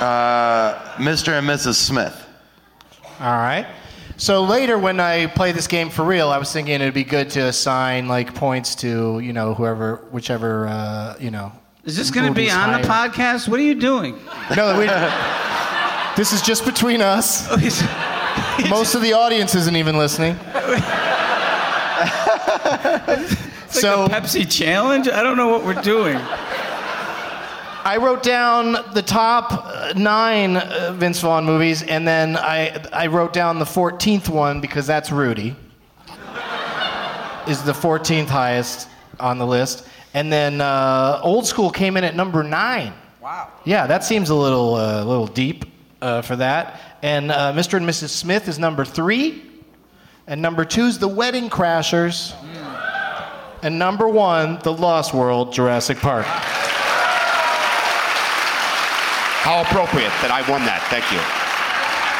Uh, 0.00 0.74
Mr. 0.96 1.38
and 1.38 1.48
Mrs. 1.48 1.76
Smith. 1.76 2.26
All 3.18 3.26
right. 3.38 3.66
So 4.18 4.44
later, 4.44 4.78
when 4.78 5.00
I 5.00 5.26
play 5.26 5.52
this 5.52 5.66
game 5.66 5.88
for 5.88 6.04
real, 6.04 6.28
I 6.28 6.36
was 6.38 6.52
thinking 6.52 6.74
it'd 6.74 6.92
be 6.92 7.04
good 7.04 7.30
to 7.30 7.40
assign 7.46 8.06
like 8.08 8.34
points 8.34 8.74
to 8.76 9.20
you 9.20 9.32
know 9.32 9.54
whoever, 9.54 10.06
whichever 10.10 10.66
uh, 10.68 11.16
you 11.18 11.30
know. 11.30 11.52
Is 11.86 11.96
this 11.96 12.10
gonna 12.10 12.32
be 12.32 12.50
on 12.50 12.72
the 12.72 12.86
higher. 12.86 13.08
podcast? 13.08 13.48
What 13.48 13.60
are 13.60 13.62
you 13.62 13.76
doing? 13.76 14.18
No, 14.56 14.76
we, 14.78 14.86
this 16.16 16.32
is 16.32 16.42
just 16.42 16.64
between 16.64 17.00
us. 17.00 17.46
Oh, 18.58 18.68
Most 18.70 18.94
of 18.94 19.02
the 19.02 19.12
audience 19.12 19.54
isn't 19.54 19.76
even 19.76 19.96
listening. 19.98 20.34
It's 23.66 23.80
so 23.80 24.02
like 24.04 24.12
a 24.12 24.14
Pepsi 24.14 24.50
challenge. 24.50 25.08
I 25.08 25.22
don't 25.22 25.36
know 25.36 25.48
what 25.48 25.64
we're 25.64 25.80
doing. 25.82 26.16
I 26.16 27.98
wrote 28.00 28.22
down 28.22 28.72
the 28.94 29.02
top 29.02 29.52
uh, 29.52 29.92
nine 29.96 30.56
uh, 30.56 30.92
Vince 30.96 31.20
Vaughn 31.20 31.44
movies, 31.44 31.82
and 31.82 32.06
then 32.08 32.36
I 32.36 32.82
I 32.92 33.06
wrote 33.08 33.32
down 33.34 33.58
the 33.58 33.64
14th 33.66 34.28
one 34.28 34.60
because 34.60 34.86
that's 34.86 35.10
Rudy. 35.12 35.54
Is 37.46 37.62
the 37.62 37.72
14th 37.72 38.28
highest 38.28 38.88
on 39.20 39.38
the 39.38 39.46
list, 39.46 39.86
and 40.16 40.32
then 40.32 40.60
uh, 40.62 41.20
Old 41.22 41.46
School 41.46 41.68
came 41.68 41.98
in 41.98 42.04
at 42.04 42.16
number 42.16 42.42
nine. 42.42 42.94
Wow. 43.20 43.50
Yeah, 43.66 43.86
that 43.86 44.02
seems 44.02 44.30
a 44.30 44.34
little 44.34 44.74
uh, 44.74 45.04
little 45.04 45.26
deep 45.26 45.66
uh, 46.00 46.22
for 46.22 46.36
that. 46.36 46.80
And 47.02 47.30
uh, 47.30 47.52
Mr. 47.52 47.76
and 47.76 47.86
Mrs. 47.86 48.08
Smith 48.08 48.48
is 48.48 48.58
number 48.58 48.86
three, 48.86 49.42
and 50.26 50.40
number 50.40 50.64
two 50.64 50.84
is 50.84 50.98
The 50.98 51.06
Wedding 51.06 51.50
Crashers, 51.50 52.32
and 53.62 53.78
number 53.78 54.08
one, 54.08 54.58
The 54.62 54.72
Lost 54.72 55.12
World, 55.12 55.52
Jurassic 55.52 55.98
Park. 55.98 56.24
How 59.44 59.60
appropriate 59.60 60.14
that 60.22 60.30
I 60.30 60.40
won 60.50 60.64
that. 60.64 60.80
Thank 60.88 61.12
you. 61.12 61.20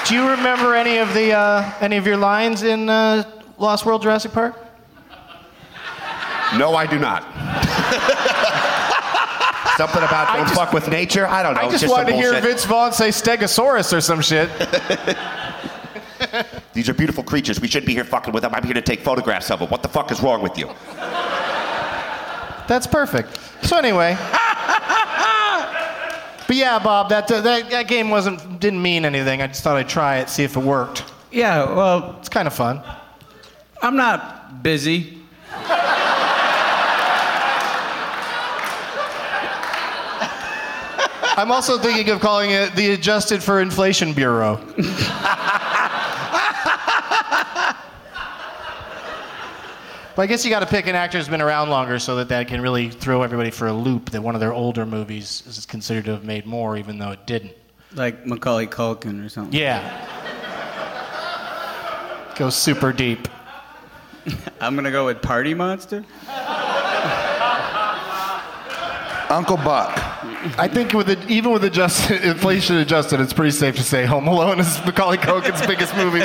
Do 0.07 0.15
you 0.15 0.29
remember 0.37 0.75
any 0.75 0.99
of 0.99 1.15
the 1.15 1.33
uh, 1.33 1.73
any 1.81 1.97
of 1.97 2.07
your 2.07 2.19
lines 2.19 2.63
in 2.63 2.91
uh, 2.91 3.25
Lost 3.57 3.87
World 3.87 4.03
Jurassic 4.03 4.33
Park? 4.33 4.55
No, 6.59 6.75
I 6.75 6.87
do 6.87 6.99
not. 6.99 7.46
Something 9.77 10.03
about 10.03 10.35
don't 10.35 10.45
just- 10.47 10.55
fuck 10.59 10.73
with 10.73 10.89
nature. 10.89 11.27
I 11.27 11.43
don't 11.43 11.55
know. 11.55 11.63
I 11.63 11.71
just 11.71 11.83
some 11.85 11.91
wanted 11.91 12.13
to 12.13 12.17
hear. 12.17 12.41
Vince 12.41 12.65
Vaughn 12.65 12.93
say 12.93 13.09
Stegosaurus 13.09 13.93
or 13.97 14.01
some 14.01 14.21
shit. 14.21 14.49
These 16.73 16.89
are 16.89 16.95
beautiful 16.95 17.23
creatures. 17.23 17.61
We 17.61 17.69
shouldn't 17.69 17.87
be 17.87 17.93
here 17.95 18.05
fucking 18.05 18.33
with 18.33 18.43
them. 18.43 18.55
I'm 18.55 18.65
here 18.65 18.75
to 18.75 18.83
take 18.83 19.01
photographs 19.01 19.51
of 19.51 19.59
them. 19.61 19.69
What 19.71 19.83
the 19.83 19.89
fuck 19.89 20.11
is 20.11 20.21
wrong 20.23 20.43
with 20.43 20.57
you? 20.59 20.71
That's 22.69 22.87
perfect. 22.87 23.39
So 23.63 23.77
anyway. 23.77 24.17
But 26.47 26.55
yeah, 26.55 26.79
Bob, 26.79 27.09
that, 27.09 27.29
uh, 27.29 27.41
that 27.41 27.71
that 27.71 27.89
game 27.89 28.09
wasn't 28.09 28.61
didn't 28.61 28.81
mean 28.81 29.05
anything. 29.05 29.43
I 29.43 29.49
just 29.49 29.65
thought 29.65 29.77
I'd 29.77 29.89
try 29.89 30.19
it, 30.19 30.29
see 30.31 30.45
if 30.45 30.57
it 30.57 30.63
worked. 30.63 31.03
Yeah. 31.33 31.75
Well, 31.75 32.15
It's 32.21 32.29
kind 32.29 32.47
of 32.47 32.55
fun. 32.55 32.83
I'm 33.83 33.97
not 33.97 34.63
busy. 34.63 35.19
I'm 41.37 41.53
also 41.53 41.79
thinking 41.79 42.09
of 42.09 42.21
calling 42.21 42.51
it 42.51 42.75
the 42.75 42.93
Adjusted 42.93 43.43
for 43.43 43.61
Inflation 43.61 44.15
Bureau. 44.15 44.57
But 50.15 50.23
I 50.23 50.27
guess 50.27 50.47
you 50.47 50.51
got 50.51 50.61
to 50.61 50.67
pick 50.67 50.87
an 50.87 50.95
actor 50.95 51.19
who's 51.19 51.29
been 51.29 51.43
around 51.43 51.69
longer 51.69 51.99
so 51.99 52.17
that 52.17 52.31
that 52.31 52.49
can 52.49 52.63
really 52.63 52.89
throw 52.89 53.23
everybody 53.23 53.51
for 53.51 53.67
a 53.67 53.73
loop 53.73 54.09
that 54.11 54.23
one 54.23 54.35
of 54.35 54.41
their 54.41 54.55
older 54.55 54.87
movies 54.87 55.43
is 55.47 55.67
considered 55.67 56.07
to 56.07 56.13
have 56.13 56.25
made 56.25 56.47
more, 56.47 56.79
even 56.79 56.97
though 56.97 57.11
it 57.11 57.27
didn't. 57.27 57.53
Like 57.93 58.25
Macaulay 58.25 58.67
Culkin 58.67 59.23
or 59.23 59.29
something. 59.29 59.53
Yeah. 59.59 59.83
Go 62.37 62.49
super 62.49 62.95
deep. 62.95 63.29
I'm 64.59 64.75
gonna 64.75 64.91
go 64.91 65.05
with 65.05 65.21
Party 65.21 65.53
Monster. 65.53 66.03
Uncle 69.29 69.59
Buck. 69.59 70.16
I 70.59 70.69
think 70.69 70.93
with 70.93 71.11
it, 71.11 71.19
even 71.31 71.53
with 71.53 71.65
adjusted, 71.65 72.23
inflation 72.29 72.77
adjusted, 72.77 73.21
it's 73.21 73.33
pretty 73.33 73.51
safe 73.51 73.77
to 73.77 73.83
say 73.83 74.07
Home 74.07 74.27
Alone 74.29 74.61
is 74.61 74.79
Macaulay 74.85 75.19
Culkin's 75.19 75.67
biggest 75.67 75.97
movie. 75.97 76.25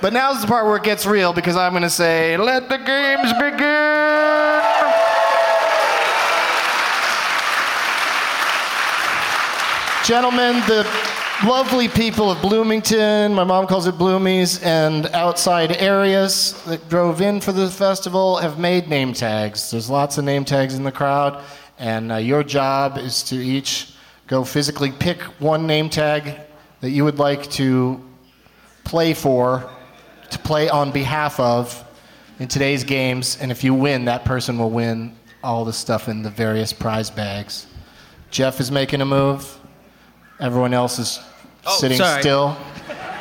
But 0.00 0.12
now's 0.12 0.40
the 0.40 0.48
part 0.48 0.66
where 0.66 0.76
it 0.76 0.82
gets 0.82 1.06
real 1.06 1.32
because 1.32 1.56
I'm 1.56 1.72
going 1.72 1.84
to 1.84 1.90
say, 1.90 2.36
let 2.36 2.68
the 2.68 2.78
games 2.78 3.32
begin. 3.34 4.72
Gentlemen, 10.04 10.56
the 10.66 10.84
lovely 11.44 11.88
people 11.88 12.30
of 12.30 12.42
Bloomington, 12.42 13.32
my 13.32 13.44
mom 13.44 13.68
calls 13.68 13.86
it 13.86 13.94
Bloomies, 13.94 14.60
and 14.64 15.06
outside 15.08 15.76
areas 15.76 16.60
that 16.64 16.88
drove 16.88 17.20
in 17.20 17.40
for 17.40 17.52
the 17.52 17.70
festival 17.70 18.38
have 18.38 18.58
made 18.58 18.88
name 18.88 19.12
tags. 19.12 19.70
There's 19.70 19.88
lots 19.88 20.18
of 20.18 20.24
name 20.24 20.44
tags 20.44 20.74
in 20.74 20.82
the 20.82 20.92
crowd, 20.92 21.40
and 21.78 22.12
uh, 22.12 22.16
your 22.16 22.42
job 22.42 22.98
is 22.98 23.22
to 23.24 23.36
each 23.36 23.94
go 24.26 24.44
physically 24.44 24.92
pick 24.92 25.20
one 25.40 25.66
name 25.66 25.90
tag 25.90 26.38
that 26.80 26.90
you 26.90 27.04
would 27.04 27.18
like 27.18 27.50
to 27.50 28.00
play 28.84 29.14
for, 29.14 29.68
to 30.30 30.38
play 30.38 30.68
on 30.68 30.90
behalf 30.90 31.38
of 31.38 31.84
in 32.38 32.48
today's 32.48 32.82
games, 32.84 33.38
and 33.40 33.52
if 33.52 33.62
you 33.62 33.74
win, 33.74 34.04
that 34.06 34.24
person 34.24 34.58
will 34.58 34.70
win 34.70 35.14
all 35.44 35.64
the 35.64 35.72
stuff 35.72 36.08
in 36.08 36.22
the 36.22 36.30
various 36.30 36.72
prize 36.72 37.10
bags. 37.10 37.66
Geoff 38.30 38.58
is 38.60 38.70
making 38.70 39.00
a 39.00 39.04
move. 39.04 39.58
Everyone 40.40 40.72
else 40.74 40.98
is 40.98 41.20
Oh, 41.64 41.76
sitting 41.78 41.98
sorry. 41.98 42.20
still. 42.22 42.56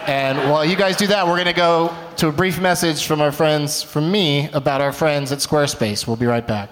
And 0.07 0.49
while 0.49 0.65
you 0.65 0.75
guys 0.75 0.95
do 0.97 1.05
that, 1.07 1.27
we're 1.27 1.35
going 1.35 1.45
to 1.45 1.53
go 1.53 1.95
to 2.17 2.27
a 2.29 2.31
brief 2.31 2.59
message 2.59 3.05
from 3.05 3.21
our 3.21 3.31
friends, 3.31 3.83
from 3.83 4.11
me, 4.11 4.49
about 4.53 4.81
our 4.81 4.91
friends 4.91 5.31
at 5.31 5.37
Squarespace. 5.39 6.07
We'll 6.07 6.15
be 6.15 6.25
right 6.25 6.45
back. 6.47 6.69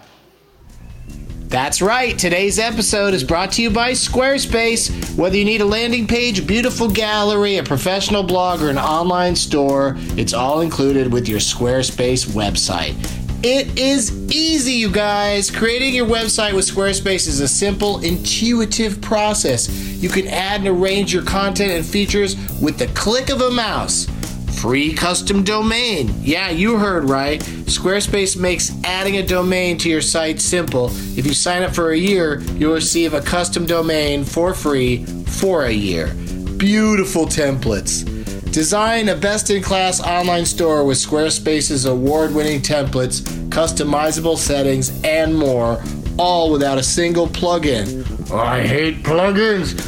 That's 1.49 1.81
right. 1.81 2.17
Today's 2.17 2.59
episode 2.59 3.15
is 3.15 3.23
brought 3.23 3.53
to 3.53 3.63
you 3.63 3.71
by 3.71 3.93
Squarespace. 3.93 5.17
Whether 5.17 5.35
you 5.35 5.45
need 5.45 5.61
a 5.61 5.65
landing 5.65 6.05
page, 6.05 6.37
a 6.37 6.43
beautiful 6.43 6.87
gallery, 6.87 7.57
a 7.57 7.63
professional 7.63 8.21
blog, 8.21 8.61
or 8.61 8.69
an 8.69 8.77
online 8.77 9.35
store, 9.35 9.95
it's 10.09 10.31
all 10.31 10.61
included 10.61 11.11
with 11.11 11.27
your 11.27 11.39
Squarespace 11.39 12.27
website. 12.27 12.93
It 13.43 13.79
is 13.79 14.11
easy, 14.31 14.73
you 14.73 14.91
guys. 14.91 15.49
Creating 15.49 15.95
your 15.95 16.05
website 16.05 16.53
with 16.53 16.65
Squarespace 16.65 17.27
is 17.27 17.39
a 17.39 17.47
simple, 17.47 17.97
intuitive 18.03 19.01
process. 19.01 19.69
You 19.69 20.09
can 20.09 20.27
add 20.27 20.59
and 20.59 20.67
arrange 20.67 21.11
your 21.11 21.23
content 21.23 21.71
and 21.71 21.83
features 21.83 22.35
with 22.61 22.77
the 22.77 22.87
click 22.87 23.31
of 23.31 23.41
a 23.41 23.49
mouse. 23.49 24.05
Free 24.59 24.93
custom 24.93 25.45
domain. 25.45 26.13
Yeah, 26.19 26.49
you 26.49 26.77
heard 26.77 27.09
right. 27.09 27.39
Squarespace 27.39 28.37
makes 28.37 28.73
adding 28.83 29.15
a 29.15 29.25
domain 29.25 29.77
to 29.77 29.89
your 29.89 30.01
site 30.01 30.41
simple. 30.41 30.87
If 31.17 31.25
you 31.25 31.33
sign 31.33 31.63
up 31.63 31.73
for 31.73 31.91
a 31.91 31.97
year, 31.97 32.41
you'll 32.41 32.73
receive 32.73 33.13
a 33.13 33.21
custom 33.21 33.65
domain 33.65 34.25
for 34.25 34.53
free 34.53 35.05
for 35.05 35.63
a 35.63 35.71
year. 35.71 36.13
Beautiful 36.57 37.25
templates. 37.25 38.03
Design 38.51 39.07
a 39.07 39.15
best 39.15 39.49
in 39.49 39.63
class 39.63 40.01
online 40.01 40.45
store 40.45 40.83
with 40.83 40.97
Squarespace's 40.97 41.85
award 41.85 42.35
winning 42.35 42.59
templates, 42.59 43.21
customizable 43.47 44.35
settings, 44.35 45.01
and 45.05 45.33
more, 45.37 45.81
all 46.17 46.51
without 46.51 46.77
a 46.77 46.83
single 46.83 47.27
plugin. 47.27 48.29
I 48.29 48.67
hate 48.67 49.03
plugins. 49.03 49.79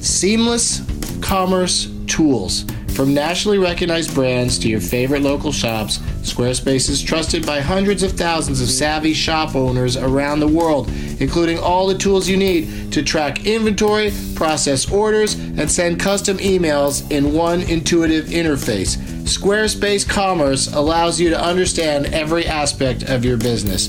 Seamless 0.00 0.80
commerce 1.20 1.90
tools. 2.06 2.66
From 2.94 3.14
nationally 3.14 3.56
recognized 3.56 4.14
brands 4.14 4.58
to 4.58 4.68
your 4.68 4.80
favorite 4.80 5.22
local 5.22 5.50
shops, 5.50 5.96
Squarespace 6.20 6.90
is 6.90 7.02
trusted 7.02 7.46
by 7.46 7.60
hundreds 7.60 8.02
of 8.02 8.12
thousands 8.12 8.60
of 8.60 8.68
savvy 8.68 9.14
shop 9.14 9.54
owners 9.54 9.96
around 9.96 10.40
the 10.40 10.48
world, 10.48 10.90
including 11.18 11.58
all 11.58 11.86
the 11.86 11.96
tools 11.96 12.28
you 12.28 12.36
need 12.36 12.92
to 12.92 13.02
track 13.02 13.46
inventory, 13.46 14.12
process 14.34 14.90
orders, 14.92 15.34
and 15.34 15.70
send 15.70 16.00
custom 16.00 16.36
emails 16.38 17.10
in 17.10 17.32
one 17.32 17.62
intuitive 17.62 18.26
interface. 18.26 18.98
Squarespace 19.22 20.06
Commerce 20.06 20.70
allows 20.74 21.18
you 21.18 21.30
to 21.30 21.40
understand 21.40 22.06
every 22.06 22.46
aspect 22.46 23.04
of 23.04 23.24
your 23.24 23.38
business. 23.38 23.88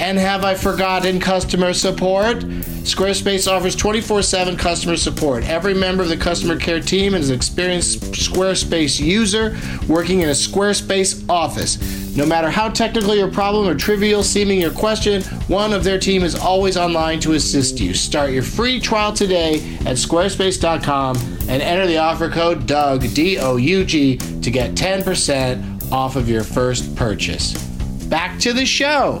And 0.00 0.16
have 0.16 0.44
I 0.44 0.54
forgotten 0.54 1.18
customer 1.18 1.72
support? 1.72 2.38
Squarespace 2.38 3.50
offers 3.50 3.74
24 3.74 4.22
7 4.22 4.56
customer 4.56 4.96
support. 4.96 5.44
Every 5.44 5.74
member 5.74 6.02
of 6.02 6.08
the 6.08 6.16
customer 6.16 6.56
care 6.56 6.80
team 6.80 7.14
is 7.14 7.30
an 7.30 7.36
experienced 7.36 8.00
Squarespace 8.12 9.00
user 9.00 9.58
working 9.88 10.20
in 10.20 10.28
a 10.28 10.32
Squarespace 10.32 11.28
office. 11.28 12.16
No 12.16 12.24
matter 12.24 12.50
how 12.50 12.68
technical 12.68 13.14
your 13.14 13.30
problem 13.30 13.68
or 13.68 13.74
trivial 13.74 14.22
seeming 14.22 14.60
your 14.60 14.72
question, 14.72 15.22
one 15.48 15.72
of 15.72 15.84
their 15.84 15.98
team 15.98 16.22
is 16.22 16.34
always 16.34 16.76
online 16.76 17.20
to 17.20 17.34
assist 17.34 17.78
you. 17.78 17.92
Start 17.92 18.30
your 18.30 18.42
free 18.42 18.80
trial 18.80 19.12
today 19.12 19.56
at 19.80 19.96
squarespace.com 19.96 21.16
and 21.48 21.62
enter 21.62 21.86
the 21.86 21.98
offer 21.98 22.30
code 22.30 22.66
DOUG, 22.66 23.14
D 23.14 23.38
O 23.38 23.56
U 23.56 23.84
G, 23.84 24.16
to 24.16 24.50
get 24.50 24.74
10% 24.74 25.92
off 25.92 26.16
of 26.16 26.28
your 26.28 26.44
first 26.44 26.94
purchase. 26.96 27.52
Back 28.08 28.38
to 28.40 28.52
the 28.52 28.64
show. 28.64 29.20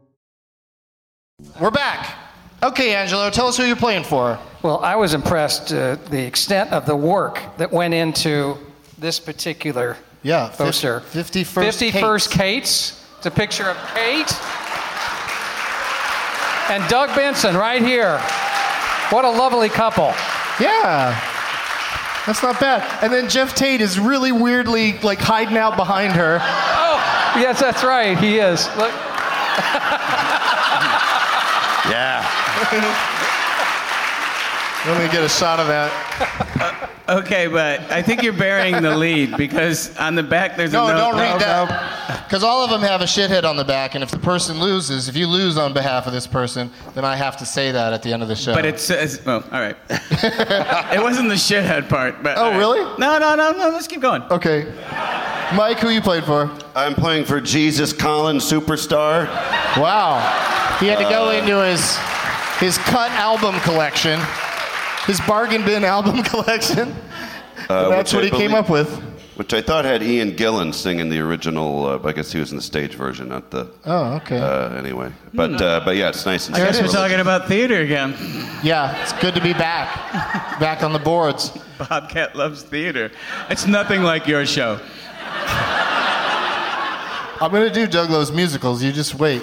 We're 1.59 1.71
back. 1.71 2.15
Okay, 2.63 2.95
Angelo, 2.95 3.29
tell 3.29 3.47
us 3.47 3.57
who 3.57 3.63
you're 3.63 3.75
playing 3.75 4.03
for. 4.03 4.39
Well, 4.61 4.79
I 4.79 4.95
was 4.95 5.13
impressed 5.13 5.73
uh, 5.73 5.95
the 6.09 6.23
extent 6.25 6.71
of 6.71 6.85
the 6.85 6.95
work 6.95 7.41
that 7.57 7.71
went 7.71 7.93
into 7.93 8.57
this 8.97 9.19
particular 9.19 9.97
Yeah, 10.21 10.49
poster. 10.53 11.01
51st 11.11 11.91
51st 11.91 12.31
Kate's. 12.31 13.05
It's 13.17 13.25
a 13.25 13.31
picture 13.31 13.69
of 13.69 13.77
Kate 13.93 14.31
and 16.71 16.87
Doug 16.89 17.15
Benson 17.15 17.55
right 17.55 17.81
here. 17.81 18.17
What 19.09 19.25
a 19.25 19.29
lovely 19.29 19.69
couple. 19.69 20.13
Yeah. 20.59 21.19
That's 22.25 22.41
not 22.43 22.59
bad. 22.59 23.03
And 23.03 23.11
then 23.11 23.29
Geoff 23.29 23.55
Tate 23.55 23.81
is 23.81 23.99
really 23.99 24.31
weirdly 24.31 24.97
like 24.99 25.19
hiding 25.19 25.57
out 25.57 25.75
behind 25.75 26.13
her. 26.13 26.37
Oh, 26.41 27.39
yes, 27.39 27.59
that's 27.59 27.83
right. 27.83 28.17
He 28.17 28.37
is. 28.37 28.67
Look. 28.77 28.91
Yeah. 31.89 32.25
Let 34.87 34.99
me 34.99 35.11
get 35.11 35.23
a 35.23 35.29
shot 35.29 35.59
of 35.59 35.67
that. 35.67 36.89
Okay, 37.09 37.47
but 37.47 37.81
I 37.91 38.01
think 38.01 38.23
you're 38.23 38.31
burying 38.31 38.81
the 38.81 38.95
lead 38.95 39.35
because 39.35 39.97
on 39.97 40.15
the 40.15 40.23
back 40.23 40.55
there's 40.55 40.71
No, 40.71 40.85
a 40.85 40.93
note. 40.93 40.97
don't 40.97 41.15
read 41.19 41.31
oh, 41.31 41.33
no, 41.33 41.39
that. 41.39 42.23
Because 42.25 42.41
all 42.41 42.63
of 42.63 42.69
them 42.69 42.79
have 42.81 43.01
a 43.01 43.05
shithead 43.05 43.43
on 43.43 43.57
the 43.57 43.65
back, 43.65 43.95
and 43.95 44.03
if 44.03 44.11
the 44.11 44.19
person 44.19 44.61
loses, 44.61 45.09
if 45.09 45.17
you 45.17 45.27
lose 45.27 45.57
on 45.57 45.73
behalf 45.73 46.07
of 46.07 46.13
this 46.13 46.25
person, 46.25 46.71
then 46.93 47.03
I 47.03 47.17
have 47.17 47.35
to 47.37 47.45
say 47.45 47.71
that 47.71 47.91
at 47.91 48.01
the 48.01 48.13
end 48.13 48.23
of 48.23 48.29
the 48.29 48.35
show. 48.35 48.53
But 48.53 48.65
it 48.65 48.79
says, 48.79 49.21
well, 49.25 49.43
all 49.51 49.59
right. 49.59 49.75
it 49.89 51.03
wasn't 51.03 51.27
the 51.27 51.35
shithead 51.35 51.89
part, 51.89 52.23
but. 52.23 52.37
Oh, 52.37 52.43
all 52.43 52.51
right. 52.51 52.57
really? 52.57 52.79
No, 52.97 53.17
no, 53.17 53.35
no, 53.35 53.51
no. 53.51 53.69
Let's 53.71 53.87
keep 53.87 53.99
going. 53.99 54.21
Okay. 54.23 54.71
Mike, 55.53 55.79
who 55.79 55.89
you 55.89 56.01
played 56.01 56.23
for? 56.23 56.49
I'm 56.75 56.93
playing 56.93 57.25
for 57.25 57.41
Jesus 57.41 57.91
Collins 57.91 58.49
Superstar. 58.49 59.25
Wow. 59.75 60.60
He 60.81 60.87
had 60.87 60.97
to 60.97 61.03
go 61.03 61.29
into 61.29 61.63
his 61.63 61.95
his 62.59 62.77
cut 62.79 63.11
album 63.11 63.59
collection, 63.61 64.19
his 65.05 65.21
bargain 65.21 65.63
bin 65.63 65.83
album 65.95 66.23
collection. 66.23 66.95
Uh, 67.69 67.89
that's 67.89 68.13
what 68.13 68.23
I 68.23 68.27
he 68.27 68.31
came 68.31 68.55
up 68.55 68.67
with. 68.67 68.89
Which 69.35 69.53
I 69.53 69.61
thought 69.61 69.85
had 69.85 70.03
Ian 70.03 70.31
Gillan 70.31 70.73
singing 70.73 71.09
the 71.09 71.19
original. 71.19 71.85
Uh, 71.85 71.99
I 72.03 72.11
guess 72.13 72.31
he 72.31 72.39
was 72.39 72.51
in 72.51 72.57
the 72.57 72.63
stage 72.63 72.95
version, 72.95 73.29
not 73.29 73.51
the. 73.51 73.71
Oh, 73.85 74.15
okay. 74.15 74.39
Uh, 74.39 74.75
anyway, 74.75 75.11
but 75.35 75.61
uh, 75.61 75.81
but 75.85 75.95
yeah, 75.95 76.09
it's 76.09 76.25
nice 76.25 76.47
and 76.47 76.55
I 76.55 76.59
guess 76.59 76.81
we're 76.81 76.87
talking 76.87 77.19
about 77.19 77.47
theater 77.47 77.81
again. 77.81 78.15
Yeah, 78.63 78.99
it's 79.03 79.13
good 79.13 79.35
to 79.35 79.41
be 79.41 79.53
back. 79.53 79.95
back 80.59 80.83
on 80.83 80.93
the 80.93 80.99
boards. 80.99 81.51
Bobcat 81.77 82.35
loves 82.35 82.63
theater. 82.63 83.11
It's 83.49 83.67
nothing 83.67 84.01
like 84.01 84.27
your 84.27 84.45
show. 84.45 84.79
I'm 87.39 87.49
going 87.49 87.67
to 87.67 87.73
do 87.73 87.87
Doug 87.87 88.11
Loves 88.11 88.31
musicals. 88.31 88.83
You 88.83 88.91
just 88.91 89.15
wait. 89.15 89.41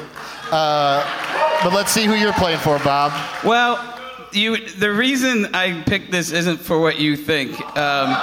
Uh, 0.50 1.60
but 1.62 1.72
let's 1.72 1.90
see 1.90 2.04
who 2.04 2.14
you're 2.14 2.32
playing 2.34 2.58
for, 2.58 2.78
Bob. 2.78 3.12
Well, 3.44 3.78
you. 4.32 4.56
The 4.56 4.92
reason 4.92 5.54
I 5.54 5.82
picked 5.82 6.10
this 6.10 6.32
isn't 6.32 6.58
for 6.58 6.80
what 6.80 6.98
you 6.98 7.16
think. 7.16 7.52
Um, 7.76 8.10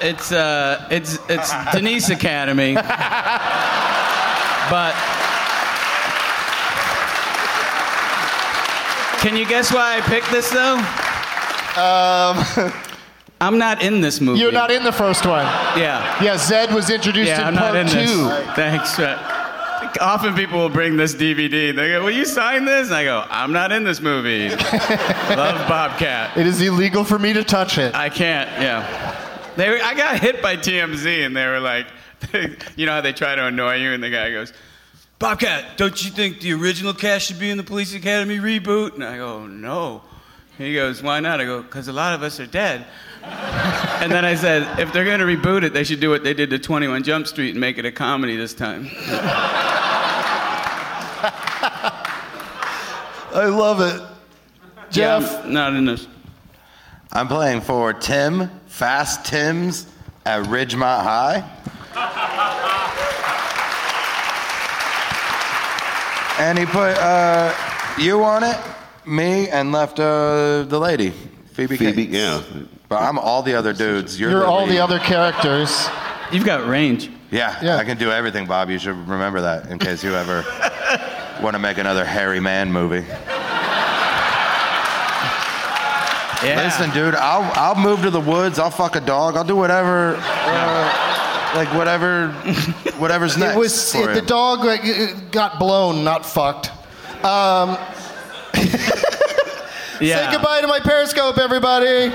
it's 0.00 0.32
uh, 0.32 0.86
it's 0.90 1.18
it's 1.28 1.52
Denise 1.72 2.10
Academy, 2.10 2.74
but. 2.74 4.94
Can 9.20 9.36
you 9.36 9.48
guess 9.48 9.72
why 9.72 9.96
I 9.96 10.00
picked 10.00 10.30
this 10.30 10.48
though? 10.50 10.76
Um, 11.78 12.72
I'm 13.40 13.58
not 13.58 13.82
in 13.82 14.00
this 14.00 14.20
movie. 14.20 14.40
You're 14.40 14.52
not 14.52 14.70
in 14.70 14.84
the 14.84 14.92
first 14.92 15.26
one. 15.26 15.44
Yeah. 15.76 16.22
Yeah, 16.22 16.36
Zed 16.36 16.72
was 16.72 16.90
introduced 16.90 17.28
yeah, 17.28 17.42
in 17.42 17.48
I'm 17.48 17.56
part 17.56 17.74
not 17.74 17.80
in 17.82 17.88
two. 17.88 18.24
This. 18.24 18.54
Thanks. 18.54 18.98
Often 20.00 20.34
people 20.34 20.58
will 20.58 20.68
bring 20.68 20.96
this 20.96 21.14
DVD. 21.14 21.74
They 21.74 21.88
go, 21.88 22.04
"Will 22.04 22.10
you 22.10 22.24
sign 22.24 22.64
this?" 22.64 22.88
And 22.88 22.96
I 22.96 23.04
go, 23.04 23.24
"I'm 23.28 23.52
not 23.52 23.72
in 23.72 23.84
this 23.84 24.00
movie." 24.00 24.48
Love 24.50 25.68
Bobcat. 25.68 26.36
It 26.36 26.46
is 26.46 26.60
illegal 26.60 27.04
for 27.04 27.18
me 27.18 27.32
to 27.32 27.44
touch 27.44 27.78
it. 27.78 27.94
I 27.94 28.08
can't. 28.08 28.48
Yeah. 28.60 29.14
They 29.56 29.70
were, 29.70 29.78
I 29.82 29.94
got 29.94 30.20
hit 30.20 30.40
by 30.40 30.56
TMZ, 30.56 31.26
and 31.26 31.36
they 31.36 31.46
were 31.46 31.58
like, 31.58 31.86
you 32.76 32.86
know 32.86 32.92
how 32.92 33.00
they 33.00 33.12
try 33.12 33.34
to 33.34 33.46
annoy 33.46 33.76
you, 33.76 33.92
and 33.92 34.02
the 34.02 34.10
guy 34.10 34.30
goes, 34.30 34.52
"Bobcat, 35.18 35.76
don't 35.76 36.04
you 36.04 36.10
think 36.10 36.40
the 36.40 36.52
original 36.54 36.94
cast 36.94 37.26
should 37.26 37.38
be 37.40 37.50
in 37.50 37.56
the 37.56 37.64
Police 37.64 37.94
Academy 37.94 38.38
reboot?" 38.38 38.94
And 38.94 39.04
I 39.04 39.16
go, 39.16 39.46
"No." 39.46 40.02
He 40.56 40.74
goes, 40.74 41.02
"Why 41.02 41.20
not?" 41.20 41.40
I 41.40 41.44
go, 41.44 41.62
"Cause 41.62 41.88
a 41.88 41.92
lot 41.92 42.14
of 42.14 42.22
us 42.22 42.40
are 42.40 42.46
dead." 42.46 42.86
and 44.02 44.12
then 44.12 44.24
I 44.24 44.34
said, 44.34 44.78
if 44.78 44.92
they're 44.92 45.04
going 45.04 45.20
to 45.20 45.26
reboot 45.26 45.62
it, 45.64 45.72
they 45.72 45.84
should 45.84 46.00
do 46.00 46.10
what 46.10 46.24
they 46.24 46.34
did 46.34 46.50
to 46.50 46.58
21 46.58 47.02
Jump 47.02 47.26
Street 47.26 47.50
and 47.50 47.60
make 47.60 47.78
it 47.78 47.84
a 47.84 47.92
comedy 47.92 48.36
this 48.36 48.54
time. 48.54 48.88
I 53.34 53.46
love 53.46 53.80
it. 53.80 54.00
Yeah, 54.92 55.20
Geoff, 55.20 55.44
I'm 55.44 55.52
not 55.52 55.74
in 55.74 55.84
this. 55.84 56.06
I'm 57.12 57.28
playing 57.28 57.60
for 57.60 57.92
Tim, 57.92 58.48
Fast 58.66 59.26
Tim's 59.26 59.86
at 60.24 60.44
Ridgemont 60.46 61.02
High. 61.02 61.44
And 66.40 66.58
he 66.58 66.66
put 66.66 66.96
uh, 66.98 67.52
you 67.98 68.22
on 68.22 68.44
it, 68.44 68.56
me, 69.04 69.48
and 69.48 69.72
left 69.72 69.98
uh, 69.98 70.62
the 70.62 70.78
lady, 70.78 71.10
Phoebe. 71.52 71.76
Phoebe, 71.76 72.06
Cates. 72.06 72.12
yeah. 72.12 72.42
But 72.88 73.02
I'm 73.02 73.18
all 73.18 73.42
the 73.42 73.54
other 73.54 73.72
dudes. 73.72 74.18
You're, 74.18 74.30
you're 74.30 74.40
the 74.40 74.46
all 74.46 74.64
lead. 74.64 74.72
the 74.72 74.78
other 74.78 74.98
characters. 74.98 75.88
You've 76.32 76.44
got 76.44 76.66
range. 76.68 77.10
Yeah, 77.30 77.58
Yeah. 77.62 77.76
I 77.76 77.84
can 77.84 77.98
do 77.98 78.10
everything, 78.10 78.46
Bob. 78.46 78.70
You 78.70 78.78
should 78.78 78.96
remember 79.06 79.42
that 79.42 79.66
in 79.70 79.78
case 79.78 80.02
you 80.02 80.14
ever 80.14 80.42
want 81.42 81.54
to 81.54 81.58
make 81.58 81.76
another 81.76 82.04
hairy 82.04 82.40
man 82.40 82.72
movie. 82.72 83.04
Yeah. 86.40 86.62
Listen, 86.62 86.90
dude, 86.90 87.16
I'll 87.16 87.50
I'll 87.56 87.74
move 87.74 88.02
to 88.02 88.10
the 88.10 88.20
woods. 88.20 88.60
I'll 88.60 88.70
fuck 88.70 88.94
a 88.94 89.00
dog. 89.00 89.36
I'll 89.36 89.42
do 89.42 89.56
whatever, 89.56 90.14
uh, 90.20 91.52
like 91.56 91.66
whatever, 91.74 92.28
whatever's 92.98 93.36
next. 93.36 93.56
It 93.56 93.58
was 93.58 93.92
for 93.92 94.12
it, 94.12 94.14
the 94.14 94.22
dog 94.22 94.64
like, 94.64 95.32
got 95.32 95.58
blown, 95.58 96.04
not 96.04 96.24
fucked. 96.24 96.70
Um, 97.24 97.70
yeah. 100.00 100.30
Say 100.30 100.32
goodbye 100.32 100.60
to 100.60 100.68
my 100.68 100.78
Periscope, 100.78 101.38
everybody. 101.38 102.12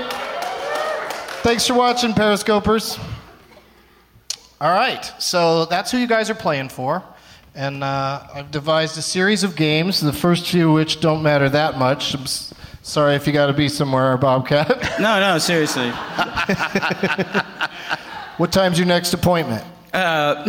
Thanks 1.44 1.66
for 1.66 1.74
watching, 1.74 2.12
Periscopers. 2.14 2.98
All 4.62 4.70
right, 4.72 5.04
so 5.18 5.66
that's 5.66 5.90
who 5.90 5.98
you 5.98 6.06
guys 6.06 6.30
are 6.30 6.34
playing 6.34 6.70
for. 6.70 7.02
And 7.54 7.84
uh, 7.84 8.26
I've 8.34 8.50
devised 8.50 8.96
a 8.96 9.02
series 9.02 9.44
of 9.44 9.54
games, 9.54 10.00
the 10.00 10.10
first 10.12 10.48
few 10.48 10.68
of 10.70 10.74
which 10.74 11.00
don't 11.00 11.22
matter 11.22 11.50
that 11.50 11.76
much. 11.78 12.14
I'm 12.14 12.22
s- 12.22 12.54
sorry 12.82 13.14
if 13.14 13.26
you 13.26 13.34
got 13.34 13.48
to 13.48 13.52
be 13.52 13.68
somewhere, 13.68 14.16
Bobcat. 14.16 14.70
No, 15.00 15.20
no, 15.20 15.36
seriously. 15.38 15.90
what 18.38 18.50
time's 18.50 18.78
your 18.78 18.86
next 18.88 19.12
appointment? 19.12 19.62
Uh, 19.92 20.42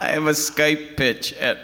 I 0.00 0.08
have 0.12 0.26
a 0.26 0.32
Skype 0.32 0.98
pitch 0.98 1.32
at 1.34 1.58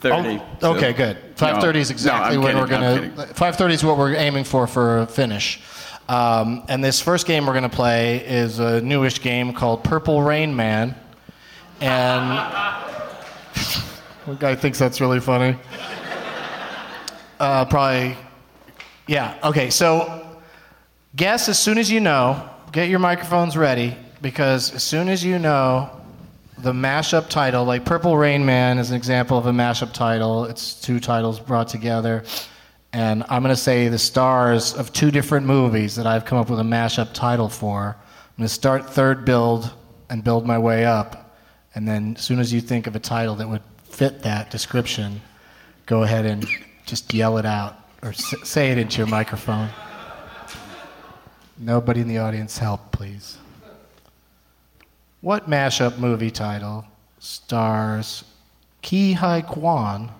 5.30. 0.00 0.42
Oh, 0.62 0.76
okay, 0.76 0.92
good. 0.92 1.16
5:30 1.36 1.76
is 1.76 1.90
exactly 1.90 2.36
no, 2.36 2.42
I'm 2.42 2.44
when 2.44 2.56
we're 2.56 2.66
gonna. 2.66 3.10
5:30 3.34 3.72
is 3.72 3.84
what 3.84 3.98
we're 3.98 4.14
aiming 4.14 4.44
for 4.44 4.66
for 4.66 5.00
a 5.00 5.06
finish. 5.06 5.60
Um, 6.08 6.64
and 6.68 6.82
this 6.82 7.00
first 7.00 7.26
game 7.26 7.46
we're 7.46 7.54
gonna 7.54 7.68
play 7.68 8.18
is 8.18 8.58
a 8.58 8.80
newish 8.80 9.20
game 9.20 9.52
called 9.52 9.84
Purple 9.84 10.22
Rain 10.22 10.56
Man, 10.56 10.94
and 11.80 12.38
one 14.24 14.36
guy 14.40 14.54
thinks 14.54 14.78
that's 14.78 15.00
really 15.00 15.20
funny. 15.20 15.56
Uh, 17.38 17.64
probably, 17.66 18.16
yeah. 19.06 19.38
Okay, 19.44 19.70
so 19.70 20.38
guess 21.14 21.48
as 21.48 21.58
soon 21.58 21.78
as 21.78 21.90
you 21.90 22.00
know. 22.00 22.48
Get 22.72 22.88
your 22.88 23.00
microphones 23.00 23.56
ready 23.56 23.96
because 24.22 24.72
as 24.72 24.84
soon 24.84 25.08
as 25.08 25.24
you 25.24 25.40
know 25.40 25.90
the 26.58 26.72
mashup 26.72 27.28
title, 27.28 27.64
like 27.64 27.84
Purple 27.84 28.16
Rain 28.16 28.44
Man 28.44 28.78
is 28.78 28.90
an 28.90 28.96
example 28.96 29.38
of 29.38 29.46
a 29.46 29.52
mashup 29.52 29.92
title. 29.92 30.44
It's 30.44 30.80
two 30.80 31.00
titles 31.00 31.40
brought 31.40 31.68
together. 31.68 32.24
And 32.92 33.24
I'm 33.28 33.42
going 33.42 33.54
to 33.54 33.60
say 33.60 33.88
the 33.88 33.98
stars 33.98 34.74
of 34.74 34.92
two 34.92 35.10
different 35.10 35.46
movies 35.46 35.96
that 35.96 36.06
I've 36.06 36.24
come 36.24 36.38
up 36.38 36.50
with 36.50 36.58
a 36.58 36.64
mashup 36.64 37.12
title 37.14 37.48
for. 37.48 37.96
I'm 37.96 38.36
going 38.36 38.48
to 38.48 38.52
start 38.52 38.90
third 38.90 39.24
build 39.24 39.72
and 40.08 40.24
build 40.24 40.46
my 40.46 40.58
way 40.58 40.84
up. 40.84 41.36
And 41.74 41.86
then 41.86 42.14
as 42.16 42.22
soon 42.24 42.40
as 42.40 42.52
you 42.52 42.60
think 42.60 42.86
of 42.86 42.96
a 42.96 42.98
title 42.98 43.36
that 43.36 43.48
would 43.48 43.62
fit 43.84 44.22
that 44.22 44.50
description, 44.50 45.20
go 45.86 46.02
ahead 46.02 46.26
and 46.26 46.44
just 46.84 47.14
yell 47.14 47.38
it 47.38 47.46
out 47.46 47.78
or 48.02 48.08
s- 48.10 48.34
say 48.42 48.70
it 48.72 48.78
into 48.78 48.98
your 48.98 49.06
microphone. 49.06 49.68
Nobody 51.58 52.00
in 52.00 52.08
the 52.08 52.18
audience 52.18 52.58
help, 52.58 52.90
please. 52.90 53.38
What 55.20 55.50
mashup 55.50 55.98
movie 55.98 56.30
title 56.30 56.86
stars 57.18 58.24
Ke 58.82 59.14
Huy 59.14 59.42
Quan 59.42 60.10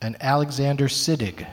and 0.00 0.16
Alexander 0.20 0.88
Siddig? 0.88 1.46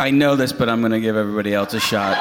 I 0.00 0.10
know 0.10 0.34
this, 0.34 0.52
but 0.52 0.68
I'm 0.68 0.80
going 0.80 0.92
to 0.92 1.00
give 1.00 1.16
everybody 1.16 1.54
else 1.54 1.72
a 1.74 1.80
shot. 1.80 2.16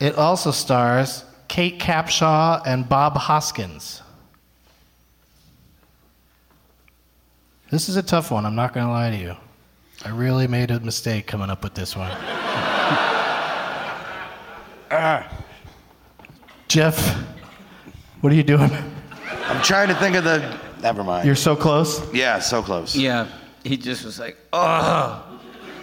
It 0.00 0.16
also 0.16 0.50
stars 0.50 1.24
Kate 1.48 1.78
Capshaw 1.78 2.62
and 2.66 2.88
Bob 2.88 3.14
Hoskins. 3.16 4.00
This 7.70 7.90
is 7.90 7.96
a 7.96 8.02
tough 8.02 8.30
one, 8.30 8.46
I'm 8.46 8.56
not 8.56 8.72
going 8.72 8.86
to 8.86 8.90
lie 8.90 9.10
to 9.10 9.16
you. 9.16 9.36
I 10.04 10.08
really 10.10 10.46
made 10.46 10.70
a 10.70 10.80
mistake 10.80 11.26
coming 11.26 11.50
up 11.50 11.62
with 11.62 11.74
this 11.74 11.96
one. 11.96 12.10
Ah. 14.92 15.24
Geoff, 16.66 16.98
what 18.22 18.32
are 18.32 18.34
you 18.34 18.42
doing? 18.42 18.68
I'm 19.44 19.62
trying 19.62 19.86
to 19.86 19.94
think 19.94 20.16
of 20.16 20.24
the. 20.24 20.58
Never 20.82 21.04
mind. 21.04 21.24
You're 21.24 21.36
so 21.36 21.54
close. 21.54 22.02
yeah, 22.12 22.40
so 22.40 22.60
close. 22.60 22.96
Yeah, 22.96 23.28
he 23.62 23.76
just 23.76 24.04
was 24.04 24.18
like, 24.18 24.36
oh, 24.52 25.24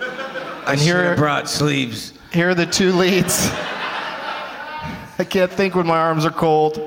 I 0.01 0.65
And 0.73 0.79
here- 0.81 1.03
have 1.05 1.17
brought 1.17 1.47
sleeves. 1.49 2.11
Here 2.33 2.49
are 2.49 2.53
the 2.53 2.65
two 2.65 2.91
leads. 2.91 3.47
I 5.19 5.25
can't 5.27 5.51
think 5.53 5.73
when 5.73 5.87
my 5.87 5.97
arms 5.97 6.25
are 6.25 6.29
cold. 6.31 6.77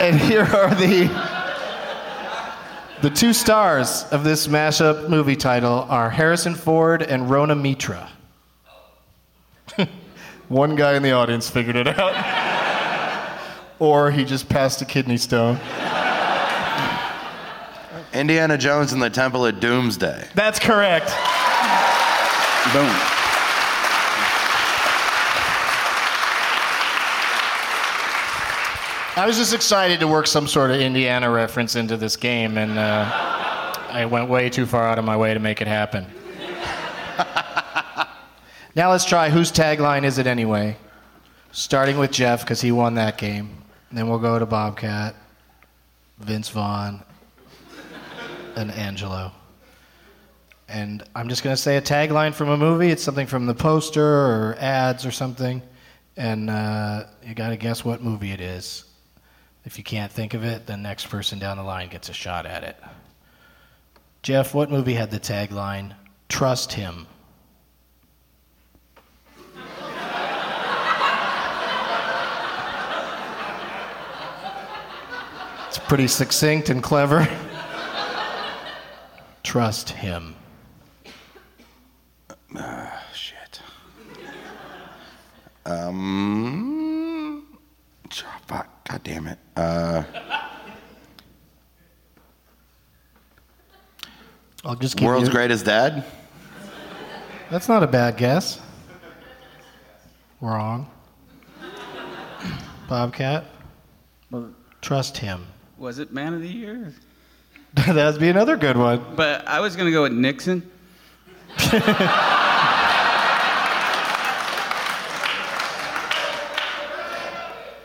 And 0.00 0.18
here 0.18 0.42
are 0.42 0.74
the 0.74 1.06
the 3.06 3.14
two 3.14 3.32
stars 3.32 4.04
of 4.10 4.24
this 4.24 4.48
mashup 4.48 5.08
movie 5.08 5.36
title 5.36 5.86
are 5.88 6.10
Harrison 6.10 6.56
Ford 6.56 7.04
and 7.04 7.30
Rona 7.30 7.54
Mitra. 7.54 8.10
One 10.48 10.74
guy 10.74 10.96
in 10.96 11.04
the 11.04 11.12
audience 11.12 11.48
figured 11.48 11.76
it 11.76 11.86
out. 11.86 13.38
or 13.78 14.10
he 14.10 14.24
just 14.24 14.48
passed 14.48 14.82
a 14.82 14.84
kidney 14.84 15.18
stone. 15.18 15.60
Indiana 18.12 18.58
Jones 18.58 18.92
and 18.92 19.00
the 19.00 19.08
Temple 19.08 19.46
of 19.46 19.60
Doomsday. 19.60 20.26
That's 20.34 20.58
correct. 20.58 21.06
Boom. 22.72 23.15
I 29.18 29.26
was 29.26 29.38
just 29.38 29.54
excited 29.54 30.00
to 30.00 30.08
work 30.08 30.26
some 30.26 30.46
sort 30.46 30.70
of 30.70 30.78
Indiana 30.78 31.30
reference 31.30 31.74
into 31.74 31.96
this 31.96 32.16
game, 32.16 32.58
and 32.58 32.78
uh, 32.78 33.10
I 33.88 34.04
went 34.04 34.28
way 34.28 34.50
too 34.50 34.66
far 34.66 34.86
out 34.86 34.98
of 34.98 35.06
my 35.06 35.16
way 35.16 35.32
to 35.32 35.40
make 35.40 35.62
it 35.62 35.66
happen. 35.66 36.04
now 38.76 38.90
let's 38.90 39.06
try 39.06 39.30
whose 39.30 39.50
tagline 39.50 40.04
is 40.04 40.18
it 40.18 40.26
anyway? 40.26 40.76
Starting 41.50 41.96
with 41.96 42.10
Geoff, 42.10 42.42
because 42.42 42.60
he 42.60 42.72
won 42.72 42.92
that 42.96 43.16
game. 43.16 43.62
Then 43.90 44.06
we'll 44.06 44.18
go 44.18 44.38
to 44.38 44.44
Bobcat, 44.44 45.14
Vince 46.18 46.50
Vaughn, 46.50 47.02
and 48.54 48.70
Angelo. 48.70 49.32
And 50.68 51.02
I'm 51.14 51.30
just 51.30 51.42
going 51.42 51.56
to 51.56 51.62
say 51.62 51.78
a 51.78 51.82
tagline 51.82 52.34
from 52.34 52.50
a 52.50 52.56
movie. 52.58 52.90
It's 52.90 53.02
something 53.02 53.26
from 53.26 53.46
the 53.46 53.54
poster 53.54 54.04
or 54.04 54.56
ads 54.58 55.06
or 55.06 55.10
something. 55.10 55.62
And 56.18 56.50
uh, 56.50 57.04
you 57.24 57.34
got 57.34 57.48
to 57.48 57.56
guess 57.56 57.82
what 57.82 58.02
movie 58.02 58.32
it 58.32 58.42
is. 58.42 58.84
If 59.66 59.78
you 59.78 59.84
can't 59.84 60.12
think 60.12 60.32
of 60.32 60.44
it, 60.44 60.66
the 60.66 60.76
next 60.76 61.08
person 61.10 61.40
down 61.40 61.56
the 61.56 61.64
line 61.64 61.88
gets 61.88 62.08
a 62.08 62.12
shot 62.12 62.46
at 62.46 62.62
it. 62.62 62.76
Geoff, 64.22 64.54
what 64.54 64.70
movie 64.70 64.94
had 64.94 65.10
the 65.10 65.18
tagline, 65.18 65.92
Trust 66.28 66.72
Him? 66.72 67.08
it's 75.66 75.78
pretty 75.78 76.06
succinct 76.06 76.70
and 76.70 76.80
clever. 76.80 77.28
Trust 79.42 79.90
Him. 79.90 80.36
Uh, 82.56 82.88
shit. 83.12 83.60
Um. 85.64 86.75
Fuck. 88.86 88.92
God 88.92 89.02
damn 89.04 89.26
it. 89.26 89.38
Uh. 89.56 90.02
I'll 94.64 94.74
just 94.76 94.96
give 94.96 95.06
World's 95.06 95.28
you- 95.28 95.34
greatest 95.34 95.64
dad. 95.64 96.04
That's 97.50 97.68
not 97.68 97.82
a 97.82 97.86
bad 97.86 98.16
guess. 98.16 98.60
Wrong. 100.40 100.90
Bobcat. 102.88 103.44
Trust 104.80 105.16
him. 105.18 105.46
Was 105.78 105.98
it 105.98 106.12
Man 106.12 106.34
of 106.34 106.40
the 106.40 106.48
Year? 106.48 106.92
That'd 107.74 108.20
be 108.20 108.28
another 108.28 108.56
good 108.56 108.76
one. 108.76 109.04
But 109.14 109.46
I 109.46 109.60
was 109.60 109.76
gonna 109.76 109.90
go 109.92 110.02
with 110.02 110.12
Nixon. 110.12 110.68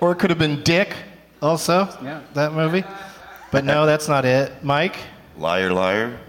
Or 0.01 0.11
it 0.11 0.15
could 0.19 0.29
have 0.31 0.39
been 0.39 0.61
Dick, 0.63 0.93
also. 1.41 1.87
Yeah. 2.03 2.21
That 2.33 2.53
movie. 2.53 2.83
But 3.51 3.63
no, 3.65 3.85
that's 3.85 4.07
not 4.07 4.25
it. 4.25 4.63
Mike, 4.63 4.97
Liar, 5.37 5.71
liar. 5.71 6.19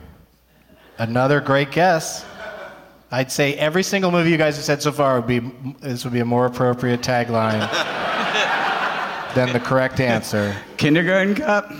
another 0.98 1.40
great 1.40 1.70
guess. 1.72 2.24
I'd 3.10 3.30
say 3.30 3.54
every 3.54 3.82
single 3.82 4.10
movie 4.10 4.30
you 4.30 4.36
guys 4.38 4.56
have 4.56 4.64
said 4.64 4.80
so 4.82 4.90
far 4.92 5.16
would 5.20 5.26
be 5.26 5.38
this 5.80 6.02
would 6.04 6.12
be 6.14 6.20
a 6.20 6.24
more 6.24 6.46
appropriate 6.46 7.00
tagline 7.02 7.60
than 9.34 9.52
the 9.52 9.60
correct 9.60 10.00
answer. 10.00 10.56
Kindergarten 10.78 11.34
Cop. 11.34 11.70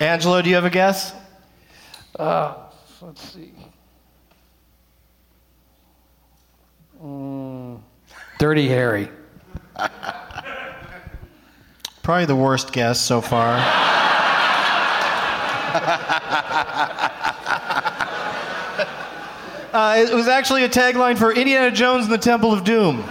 Angelo, 0.00 0.42
do 0.42 0.48
you 0.50 0.54
have 0.56 0.64
a 0.66 0.70
guess? 0.70 1.14
Uh, 2.18 2.54
let's 3.00 3.32
see. 3.32 3.52
Mm, 7.02 7.80
Dirty 8.38 8.68
Harry. 8.68 9.08
Probably 12.02 12.24
the 12.24 12.36
worst 12.36 12.72
guess 12.72 13.00
so 13.00 13.20
far. 13.20 13.56
Uh, 19.76 19.96
it 19.98 20.14
was 20.14 20.26
actually 20.26 20.64
a 20.64 20.68
tagline 20.70 21.18
for 21.18 21.34
Indiana 21.34 21.70
Jones 21.70 22.04
and 22.04 22.12
the 22.14 22.16
Temple 22.16 22.50
of 22.50 22.64
Doom. 22.64 23.02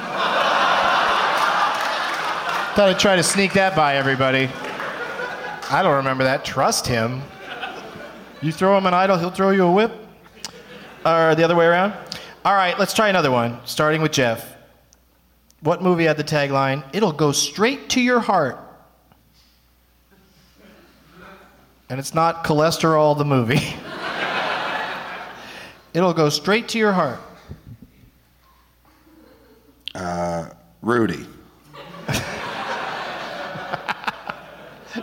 Thought 2.72 2.90
I'd 2.90 2.98
try 2.98 3.16
to 3.16 3.22
sneak 3.22 3.54
that 3.54 3.76
by 3.76 3.98
everybody. 3.98 4.50
I 5.70 5.84
don't 5.84 5.98
remember 5.98 6.24
that. 6.24 6.44
Trust 6.44 6.88
him. 6.88 7.22
You 8.42 8.52
throw 8.52 8.76
him 8.80 8.88
an 8.88 8.96
idol, 8.96 9.20
he'll 9.20 9.30
throw 9.30 9.52
you 9.52 9.66
a 9.66 9.72
whip. 9.72 9.92
Or 11.06 11.36
the 11.36 11.44
other 11.44 11.56
way 11.56 11.68
around. 11.68 11.94
All 12.46 12.54
right, 12.54 12.78
let's 12.78 12.94
try 12.94 13.10
another 13.10 13.32
one, 13.32 13.60
starting 13.66 14.04
with 14.04 14.12
Geoff. 14.12 14.56
What 15.62 15.82
movie 15.82 16.04
had 16.04 16.16
the 16.16 16.24
tagline, 16.24 16.84
It'll 16.94 17.12
go 17.12 17.32
straight 17.32 17.90
to 17.90 18.00
your 18.00 18.20
heart? 18.20 18.60
And 21.90 22.00
it's 22.00 22.14
not 22.14 22.44
cholesterol, 22.44 23.18
the 23.18 23.26
movie. 23.26 23.56
It'll 25.96 26.14
go 26.14 26.30
straight 26.30 26.68
to 26.70 26.78
your 26.78 26.92
heart. 26.92 27.20
Uh, 29.96 30.50
Rudy. 30.84 31.26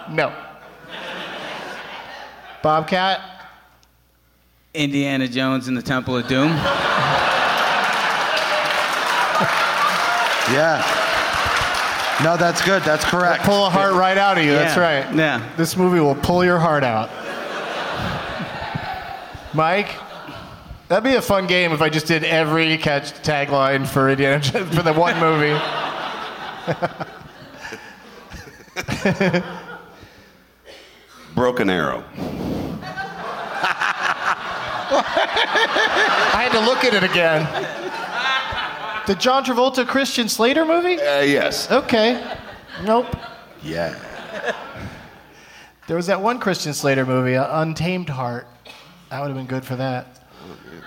No. 0.08 0.34
Bobcat? 2.62 3.20
Indiana 4.72 5.28
Jones 5.28 5.68
and 5.68 5.76
the 5.76 5.82
Temple 5.82 6.16
of 6.16 6.26
Doom. 6.28 6.48
Yeah. 10.52 10.82
No, 12.22 12.36
that's 12.36 12.62
good. 12.64 12.82
That's 12.82 13.04
correct. 13.04 13.44
Pull 13.44 13.66
a 13.66 13.70
heart 13.70 13.94
right 13.94 14.18
out 14.18 14.38
of 14.38 14.44
you. 14.44 14.52
That's 14.52 14.76
right. 14.76 15.12
yeah. 15.14 15.48
This 15.56 15.76
movie 15.76 16.00
will 16.00 16.14
pull 16.14 16.44
your 16.44 16.58
heart 16.58 16.84
out. 16.84 17.10
Mike, 19.54 19.88
that'd 20.88 21.04
be 21.04 21.16
a 21.16 21.22
fun 21.22 21.46
game 21.46 21.72
if 21.72 21.82
I 21.82 21.88
just 21.88 22.06
did 22.06 22.24
every 22.24 22.78
catch 22.78 23.12
tagline 23.22 23.86
for 23.86 24.08
Indiana 24.08 24.40
Jones 24.40 24.74
for 24.74 24.82
the 24.82 24.92
one 24.92 25.18
movie. 25.18 25.52
Broken 31.34 31.70
Arrow. 31.70 32.04
I 36.34 36.48
had 36.48 36.52
to 36.52 36.60
look 36.60 36.84
at 36.84 36.94
it 36.94 37.02
again. 37.02 37.42
The 39.06 39.14
John 39.16 39.44
Travolta 39.44 39.86
Christian 39.86 40.28
Slater 40.28 40.64
movie? 40.64 40.94
Uh, 41.00 41.20
yes. 41.20 41.70
Okay. 41.70 42.22
Nope. 42.84 43.06
Yeah. 43.62 43.98
There 45.88 45.96
was 45.96 46.06
that 46.06 46.20
one 46.20 46.38
Christian 46.38 46.72
Slater 46.72 47.04
movie, 47.04 47.36
uh, 47.36 47.62
Untamed 47.62 48.08
Heart. 48.08 48.46
That 49.10 49.20
would 49.20 49.28
have 49.28 49.36
been 49.36 49.46
good 49.46 49.64
for 49.64 49.76
that. 49.76 50.06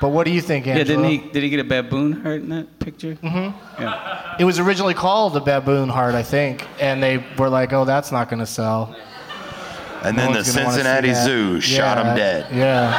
But 0.02 0.10
what 0.10 0.26
do 0.26 0.32
you 0.32 0.42
think, 0.42 0.66
Yeah, 0.66 0.76
didn't 0.76 1.04
he? 1.06 1.18
Did 1.18 1.44
he 1.44 1.50
get 1.50 1.60
a 1.60 1.64
baboon 1.64 2.14
heart 2.22 2.42
in 2.42 2.50
that 2.50 2.80
picture? 2.80 3.16
Mm-hmm. 3.16 3.82
Yeah. 3.82 4.36
It 4.40 4.44
was 4.46 4.60
originally 4.60 4.94
called 4.94 5.34
the 5.34 5.40
Baboon 5.40 5.88
Heart, 5.90 6.16
I 6.16 6.24
think, 6.24 6.68
and 6.82 7.02
they 7.02 7.24
were 7.38 7.48
like, 7.50 7.72
"Oh, 7.72 7.86
that's 7.86 8.12
not 8.12 8.28
going 8.30 8.40
to 8.42 8.46
sell." 8.46 8.94
And 10.04 10.18
No 10.18 10.24
then 10.24 10.32
the 10.34 10.38
one's 10.40 10.54
gonna 10.54 10.66
wanna 10.66 10.78
see 10.78 10.84
Cincinnati 10.84 11.08
that. 11.10 11.24
Zoo 11.26 11.62
shot 11.62 11.98
him 12.06 12.16
dead. 12.16 12.54
Yeah. 12.54 12.92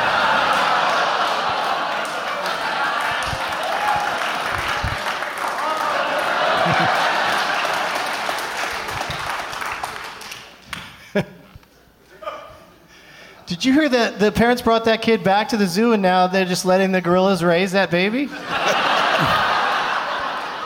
Did 13.47 13.65
you 13.65 13.73
hear 13.73 13.89
that 13.89 14.19
the 14.19 14.33
parents 14.33 14.61
brought 14.61 14.85
that 14.87 15.03
kid 15.03 15.23
back 15.23 15.49
to 15.51 15.57
the 15.57 15.67
zoo 15.69 15.93
and 15.93 16.03
now 16.03 16.27
they're 16.27 16.45
just 16.45 16.65
letting 16.65 16.91
the 16.93 17.01
gorillas 17.01 17.45
raise 17.45 17.73
that 17.73 17.91
baby? 17.91 18.29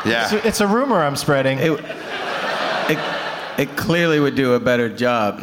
It's 0.03 0.07
Yeah. 0.33 0.35
a, 0.35 0.47
it's 0.49 0.61
a 0.62 0.66
rumor 0.66 1.03
I'm 1.03 1.14
spreading. 1.14 1.59
It, 1.59 1.72
it, 2.89 2.99
it 3.59 3.76
clearly 3.76 4.18
would 4.18 4.35
do 4.35 4.55
a 4.55 4.59
better 4.61 4.89
job. 4.89 5.41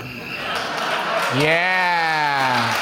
yeah. 1.39 2.73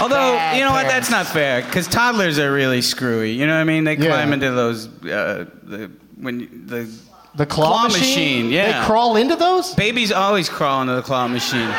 Although, 0.00 0.32
Bad 0.34 0.58
you 0.58 0.64
know 0.64 0.72
what? 0.72 0.88
That's 0.88 1.08
not 1.08 1.26
fair 1.26 1.62
because 1.62 1.86
toddlers 1.86 2.40
are 2.40 2.52
really 2.52 2.82
screwy. 2.82 3.30
You 3.32 3.46
know 3.46 3.54
what 3.54 3.60
I 3.60 3.64
mean? 3.64 3.84
They 3.84 3.96
Yeah. 3.96 4.08
climb 4.08 4.32
into 4.32 4.50
those 4.50 4.86
uh, 5.04 5.46
the 5.62 5.90
when 6.20 6.40
you- 6.40 6.48
the 6.66 6.90
The 7.36 7.46
claw, 7.46 7.68
Claw 7.68 7.82
machine? 7.84 8.00
machine, 8.00 8.50
yeah. 8.50 8.80
They 8.80 8.86
crawl 8.86 9.16
into 9.16 9.36
those? 9.36 9.72
babies 9.74 10.10
always 10.10 10.48
crawl 10.48 10.82
into 10.82 10.94
the 10.96 11.02
claw 11.02 11.28
machine. 11.28 11.70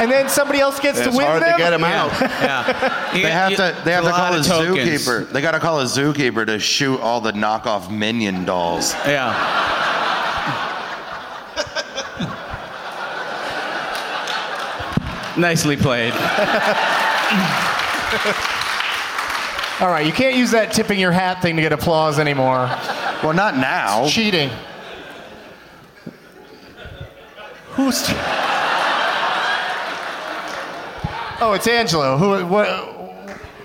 And 0.00 0.10
then 0.10 0.28
somebody 0.28 0.60
else 0.60 0.80
gets 0.80 0.98
It's 0.98 1.08
to 1.10 1.16
win 1.16 1.26
hard 1.26 1.42
them? 1.42 1.52
to 1.52 1.58
get 1.58 1.72
him 1.72 1.84
out. 1.84 2.10
Yeah. 2.20 3.06
You 3.14 3.22
They 3.22 3.28
got- 3.28 3.32
have 3.32 3.50
you- 3.50 3.56
to. 3.58 3.82
They 3.84 3.92
have 3.92 4.04
to 4.04 4.10
lot 4.10 4.16
call 4.16 4.34
a 4.34 4.38
of 4.40 4.46
tokens. 4.46 5.06
zookeeper. 5.06 5.28
They 5.30 5.40
got 5.40 5.52
to 5.52 5.58
call 5.60 5.80
a 5.80 5.84
zookeeper 5.84 6.46
to 6.46 6.58
shoot 6.60 7.00
all 7.00 7.20
the 7.20 7.32
knockoff 7.32 7.90
minion 7.90 8.44
dolls. 8.44 8.94
Yeah. 9.06 9.34
Nicely 15.36 15.76
played. 15.76 16.12
All 19.80 19.88
right, 19.88 20.04
you 20.04 20.12
can't 20.12 20.36
use 20.36 20.50
that 20.50 20.72
tipping 20.72 20.98
your 21.00 21.12
hat 21.12 21.40
thing 21.40 21.56
to 21.56 21.62
get 21.62 21.72
applause 21.72 22.18
anymore. 22.18 22.66
Well, 23.22 23.32
not 23.32 23.56
now. 23.56 24.06
Cheating. 24.08 24.50
Who's. 27.70 28.06
Oh, 31.42 31.54
it's 31.54 31.66
Angelo. 31.66 32.18
Who? 32.18 32.46
What? 32.46 32.68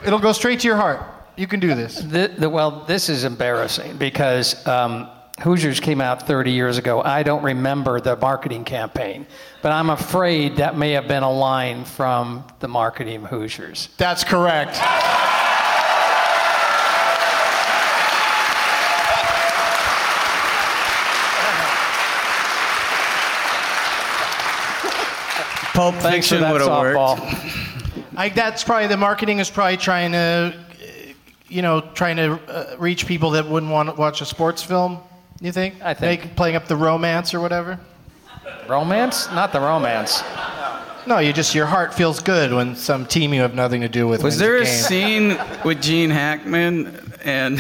It'll 0.06 0.20
go 0.20 0.32
straight 0.32 0.62
to 0.62 0.68
your 0.68 0.78
heart. 0.78 1.02
You 1.36 1.46
can 1.46 1.60
do 1.60 1.76
this. 1.76 2.00
The, 2.00 2.34
the, 2.38 2.50
well, 2.50 2.86
this 2.86 3.10
is 3.10 3.26
embarrassing 3.26 3.98
because 3.98 4.66
um, 4.66 5.10
Hoosiers 5.42 5.82
came 5.82 6.00
out 6.00 6.26
30 6.26 6.52
years 6.52 6.78
ago. 6.78 7.02
I 7.02 7.24
don't 7.24 7.44
remember 7.44 8.00
the 8.00 8.16
marketing 8.16 8.64
campaign, 8.64 9.28
but 9.62 9.74
I'm 9.74 9.90
afraid 9.90 10.56
that 10.58 10.78
may 10.78 10.92
have 10.92 11.10
been 11.10 11.24
a 11.24 11.32
line 11.32 11.84
from 11.84 12.46
the 12.60 12.70
marketing 12.70 13.26
Hoosiers. 13.26 13.90
That's 13.98 14.24
correct. 14.24 14.80
Pulp 25.74 25.96
Thanks 25.96 26.30
Fiction 26.30 26.50
would 26.50 26.62
have 26.62 26.70
worked. 26.70 27.56
softball. 28.16 28.20
I, 28.20 28.30
that's 28.30 28.64
probably 28.64 28.88
the 28.88 28.98
marketing 28.98 29.40
is 29.40 29.50
probably 29.50 29.78
trying 29.78 30.12
to, 30.14 30.58
you 31.48 31.62
know, 31.62 31.82
trying 31.82 32.18
to 32.18 32.40
uh, 32.48 32.76
reach 32.78 33.06
people 33.06 33.32
that 33.32 33.48
wouldn't 33.48 33.72
want 33.72 33.90
to 33.90 33.96
watch 33.96 34.22
a 34.22 34.26
sports 34.26 34.64
film? 34.64 35.00
You 35.42 35.52
think? 35.52 35.76
I 35.82 35.94
think. 35.94 36.24
Make, 36.24 36.36
playing 36.36 36.56
up 36.56 36.68
the 36.68 36.76
romance 36.76 37.34
or 37.34 37.40
whatever. 37.42 37.80
Romance? 38.68 39.30
Not 39.32 39.52
the 39.52 39.60
romance. 39.60 40.24
No, 41.08 41.20
you 41.20 41.34
just 41.34 41.54
your 41.54 41.68
heart 41.68 41.94
feels 41.94 42.20
good 42.20 42.52
when 42.52 42.76
some 42.76 43.06
team 43.06 43.34
you 43.34 43.42
have 43.42 43.54
nothing 43.54 43.82
to 43.82 43.90
do 43.90 44.08
with. 44.08 44.24
Was 44.24 44.36
wins 44.36 44.40
there 44.40 44.58
a 44.58 44.62
a 44.62 44.66
scene 44.66 45.38
with 45.64 45.82
Gene 45.82 46.10
Hackman 46.10 47.00
and 47.24 47.60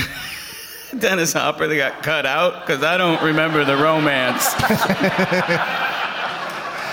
Dennis 0.99 1.33
Hopper 1.33 1.67
that 1.67 1.77
got 1.77 2.01
cut 2.03 2.25
out? 2.25 2.65
Because 2.65 2.83
I 2.83 2.97
don't 2.97 3.21
remember 3.21 3.63
the 3.63 3.77
romance. 3.77 4.55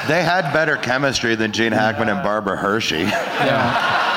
They 0.09 0.23
had 0.23 0.53
better 0.53 0.77
chemistry 0.77 1.35
than 1.35 1.53
Gene 1.53 1.73
Hackman 1.73 2.09
and 2.09 2.23
Barbara 2.23 2.57
Hershey. 2.57 3.01
Yeah. 3.01 4.09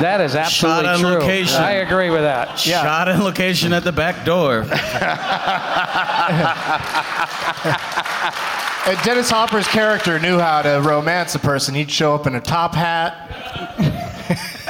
That 0.00 0.22
is 0.22 0.34
absolutely 0.34 0.88
on 0.88 1.00
true. 1.00 1.08
location. 1.10 1.60
I 1.60 1.72
agree 1.72 2.08
with 2.08 2.22
that. 2.22 2.58
Shot 2.58 3.08
in 3.08 3.22
location 3.22 3.72
at 3.72 3.84
the 3.84 3.92
back 3.92 4.24
door. 4.24 4.64
And 8.84 8.98
Dennis 9.04 9.30
Hopper's 9.30 9.68
character 9.68 10.18
knew 10.18 10.40
how 10.40 10.60
to 10.62 10.80
romance 10.80 11.36
a 11.36 11.38
person. 11.38 11.72
He'd 11.72 11.88
show 11.88 12.16
up 12.16 12.26
in 12.26 12.34
a 12.34 12.40
top 12.40 12.74
hat. 12.74 13.14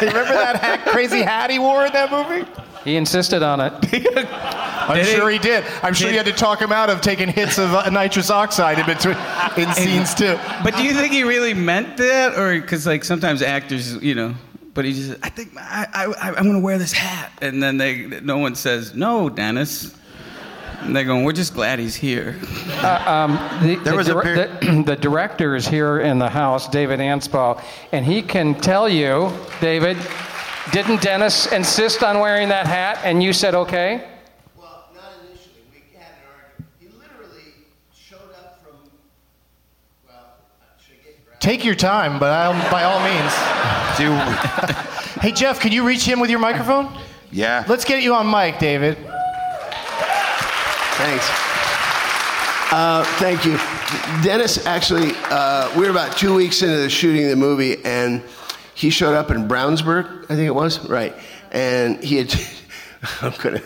Remember 0.08 0.32
that 0.34 0.56
hat, 0.56 0.86
crazy 0.86 1.22
hat 1.22 1.50
he 1.50 1.58
wore 1.58 1.84
in 1.86 1.92
that 1.92 2.10
movie? 2.10 2.46
He 2.84 2.96
insisted 2.96 3.42
on 3.42 3.60
it. 3.60 3.72
I'm 4.32 4.96
Did 4.96 5.06
he? 5.06 5.12
sure 5.14 5.30
he 5.30 5.38
did. 5.38 5.64
I'm 5.82 5.94
sure 5.94 6.08
Did- 6.08 6.12
you 6.14 6.18
had 6.18 6.26
to 6.26 6.32
talk 6.32 6.60
him 6.60 6.72
out 6.72 6.90
of 6.90 7.00
taking 7.00 7.28
hits 7.28 7.58
of 7.58 7.72
uh, 7.72 7.88
nitrous 7.90 8.30
oxide 8.30 8.78
in 8.80 8.86
between 8.86 9.16
in 9.56 9.72
scenes 9.74 10.14
too. 10.14 10.36
But 10.64 10.76
do 10.76 10.82
you 10.82 10.92
think 10.92 11.12
he 11.12 11.22
really 11.22 11.54
meant 11.54 11.96
that, 11.98 12.36
or 12.36 12.60
because 12.60 12.86
like 12.86 13.04
sometimes 13.04 13.40
actors, 13.42 13.94
you 14.02 14.14
know? 14.14 14.34
But 14.74 14.86
he 14.86 14.94
just, 14.94 15.18
I 15.22 15.28
think 15.28 15.50
I, 15.56 15.86
I, 15.92 16.28
I'm 16.30 16.44
going 16.44 16.54
to 16.54 16.60
wear 16.60 16.78
this 16.78 16.92
hat, 16.92 17.30
and 17.42 17.62
then 17.62 17.76
they, 17.76 18.06
no 18.22 18.38
one 18.38 18.54
says 18.54 18.94
no, 18.94 19.28
Dennis. 19.28 19.94
And 20.84 20.96
they're 20.96 21.04
going, 21.04 21.24
we're 21.24 21.32
just 21.32 21.54
glad 21.54 21.78
he's 21.78 21.94
here. 21.94 22.36
Uh, 22.68 23.04
um, 23.06 23.66
the, 23.66 23.76
There 23.76 23.92
the, 23.92 23.96
was 23.96 24.08
a 24.08 24.12
dir- 24.14 24.22
period- 24.22 24.60
the, 24.60 24.82
the 24.86 24.96
director 24.96 25.54
is 25.56 25.66
here 25.66 26.00
in 26.00 26.18
the 26.18 26.28
house, 26.28 26.68
David 26.68 26.98
Anspaugh, 27.00 27.62
and 27.92 28.04
he 28.04 28.20
can 28.22 28.54
tell 28.60 28.88
you, 28.88 29.32
David, 29.60 29.96
didn't 30.72 31.00
Dennis 31.02 31.46
insist 31.52 32.02
on 32.02 32.18
wearing 32.18 32.48
that 32.48 32.66
hat 32.66 32.98
and 33.04 33.22
you 33.22 33.32
said 33.32 33.54
okay? 33.54 34.08
Well, 34.56 34.88
not 34.94 35.04
initially. 35.28 35.54
We 35.72 35.96
had 35.98 36.06
an 36.08 36.16
argument. 36.34 36.70
He 36.80 36.86
literally 36.98 37.52
showed 37.94 38.18
up 38.38 38.60
from. 38.62 38.76
Well, 40.08 40.34
should 40.84 40.96
I 41.04 41.10
get 41.30 41.40
Take 41.40 41.64
your 41.64 41.74
time, 41.76 42.18
but 42.18 42.30
I'll, 42.32 42.70
by 42.70 42.84
all 42.84 43.00
means. 43.00 43.32
Do 43.98 44.04
you, 44.04 44.12
Hey 45.22 45.30
Geoff, 45.32 45.60
can 45.60 45.70
you 45.70 45.86
reach 45.86 46.04
him 46.04 46.18
with 46.18 46.30
your 46.30 46.40
microphone? 46.40 46.92
yeah. 47.30 47.64
Let's 47.68 47.84
get 47.84 48.02
you 48.02 48.14
on 48.14 48.28
mic, 48.30 48.58
David. 48.58 48.98
Thanks. 51.02 51.28
Uh, 52.70 53.02
thank 53.18 53.44
you. 53.44 53.58
Dennis 54.22 54.64
actually, 54.66 55.14
uh, 55.24 55.68
we 55.76 55.82
were 55.82 55.90
about 55.90 56.16
two 56.16 56.32
weeks 56.32 56.62
into 56.62 56.76
the 56.76 56.88
shooting 56.88 57.24
of 57.24 57.30
the 57.30 57.36
movie, 57.36 57.84
and 57.84 58.22
he 58.76 58.88
showed 58.88 59.16
up 59.16 59.32
in 59.32 59.48
Brownsburg, 59.48 60.26
I 60.26 60.36
think 60.36 60.46
it 60.46 60.54
was, 60.54 60.88
right? 60.88 61.12
And 61.50 62.02
he 62.04 62.18
had. 62.18 62.32
I'm 63.20 63.32
gonna. 63.42 63.60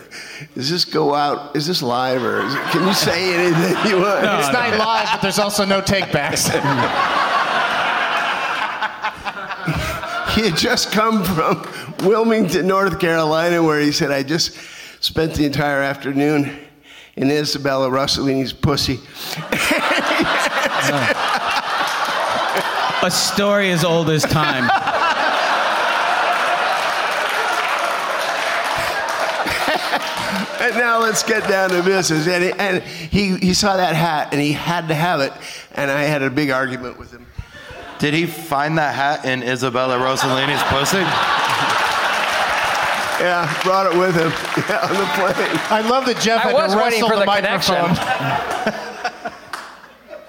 Does 0.55 0.71
this 0.71 0.83
go 0.83 1.13
out? 1.13 1.55
Is 1.55 1.67
this 1.67 1.83
live 1.83 2.23
or 2.23 2.41
is 2.41 2.55
can 2.71 2.87
you 2.87 2.93
say 2.95 3.35
anything 3.35 3.85
you 3.91 4.01
want? 4.01 4.23
it's 4.23 4.51
not 4.51 4.75
live, 4.79 5.07
but 5.11 5.21
there's 5.21 5.37
also 5.37 5.63
no 5.63 5.79
takebacks. 5.79 6.49
he 10.33 10.41
had 10.49 10.57
just 10.57 10.91
come 10.91 11.23
from 11.23 11.67
Wilmington, 11.99 12.65
North 12.65 12.99
Carolina, 12.99 13.61
where 13.61 13.79
he 13.79 13.91
said, 13.91 14.09
I 14.09 14.23
just 14.23 14.57
spent 15.01 15.35
the 15.35 15.45
entire 15.45 15.83
afternoon 15.83 16.66
in 17.17 17.31
Isabella 17.31 17.89
Rossellini's 17.89 18.53
pussy. 18.53 18.99
A 23.03 23.11
story 23.11 23.71
as 23.71 23.83
old 23.83 24.09
as 24.09 24.23
time. 24.23 24.69
And 30.59 30.75
now 30.75 30.99
let's 30.99 31.23
get 31.23 31.47
down 31.47 31.69
to 31.69 31.81
business. 31.81 32.27
And, 32.27 32.43
he, 32.43 32.51
and 32.51 32.83
he, 32.83 33.37
he 33.37 33.53
saw 33.53 33.77
that 33.77 33.95
hat 33.95 34.29
and 34.31 34.41
he 34.41 34.51
had 34.53 34.87
to 34.89 34.95
have 34.95 35.19
it. 35.21 35.33
And 35.75 35.89
I 35.89 36.03
had 36.03 36.21
a 36.21 36.29
big 36.29 36.51
argument 36.51 36.99
with 36.99 37.11
him. 37.11 37.25
Did 37.99 38.13
he 38.13 38.25
find 38.27 38.77
that 38.77 38.93
hat 38.93 39.25
in 39.25 39.41
Isabella 39.41 39.97
Rossellini's 39.97 40.61
pussy? 40.63 41.03
Yeah, 43.19 43.63
brought 43.63 43.91
it 43.91 43.97
with 43.97 44.15
him 44.15 44.29
yeah, 44.69 44.81
on 44.83 44.93
the 44.93 45.05
plane. 45.15 45.59
I 45.69 45.81
love 45.89 46.05
that 46.05 46.19
Geoff 46.19 46.45
I 46.45 46.51
had 46.51 46.53
was 46.53 46.73
to 46.73 46.77
waiting 46.77 47.01
wrestle 47.01 47.09
for 47.09 47.15
the, 47.15 47.21
the 47.21 47.25
microphone. 47.25 48.83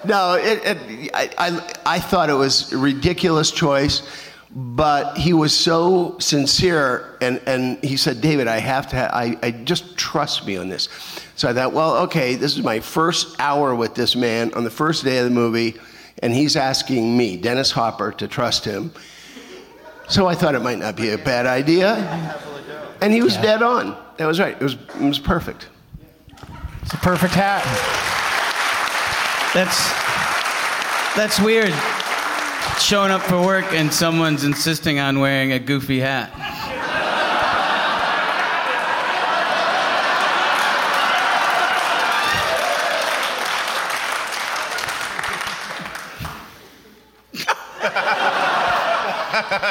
No, 0.05 0.35
it, 0.35 0.61
it, 0.63 1.11
I, 1.13 1.29
I, 1.37 1.73
I 1.85 1.99
thought 1.99 2.29
it 2.29 2.33
was 2.33 2.71
a 2.71 2.77
ridiculous 2.77 3.51
choice, 3.51 4.01
but 4.49 5.17
he 5.17 5.33
was 5.33 5.53
so 5.53 6.17
sincere, 6.19 7.17
and, 7.21 7.41
and 7.45 7.83
he 7.83 7.97
said, 7.97 8.21
David, 8.21 8.47
I 8.47 8.59
have 8.59 8.87
to, 8.89 8.95
ha- 8.95 9.09
I, 9.11 9.37
I 9.43 9.51
just 9.51 9.97
trust 9.97 10.47
me 10.47 10.55
on 10.55 10.69
this. 10.69 10.87
So 11.35 11.49
I 11.49 11.53
thought, 11.53 11.73
well, 11.73 11.97
okay, 12.03 12.35
this 12.35 12.57
is 12.57 12.63
my 12.63 12.79
first 12.79 13.35
hour 13.39 13.75
with 13.75 13.93
this 13.93 14.15
man 14.15 14.53
on 14.53 14.63
the 14.63 14.71
first 14.71 15.03
day 15.03 15.17
of 15.17 15.25
the 15.25 15.31
movie, 15.31 15.75
and 16.23 16.33
he's 16.33 16.55
asking 16.55 17.17
me, 17.17 17.35
Dennis 17.35 17.69
Hopper, 17.69 18.13
to 18.13 18.27
trust 18.27 18.63
him. 18.63 18.93
So 20.07 20.27
I 20.27 20.33
thought 20.33 20.55
it 20.55 20.61
might 20.61 20.79
not 20.79 20.95
be 20.95 21.09
a 21.09 21.17
bad 21.17 21.45
idea. 21.45 22.39
And 23.01 23.13
he 23.13 23.21
was 23.21 23.35
dead 23.37 23.61
on. 23.61 23.95
That 24.17 24.25
was 24.25 24.39
right. 24.39 24.55
It 24.59 24.63
was, 24.63 24.73
it 24.73 25.01
was 25.01 25.19
perfect. 25.19 25.69
It's 26.81 26.93
a 26.93 26.97
perfect 26.97 27.33
hat. 27.33 27.63
That's 29.53 29.91
that's 31.15 31.39
weird. 31.39 31.73
Showing 32.79 33.11
up 33.11 33.21
for 33.21 33.41
work 33.41 33.73
and 33.73 33.91
someone's 33.93 34.43
insisting 34.43 34.99
on 34.99 35.19
wearing 35.19 35.53
a 35.53 35.59
goofy 35.59 35.99
hat. 35.99 36.31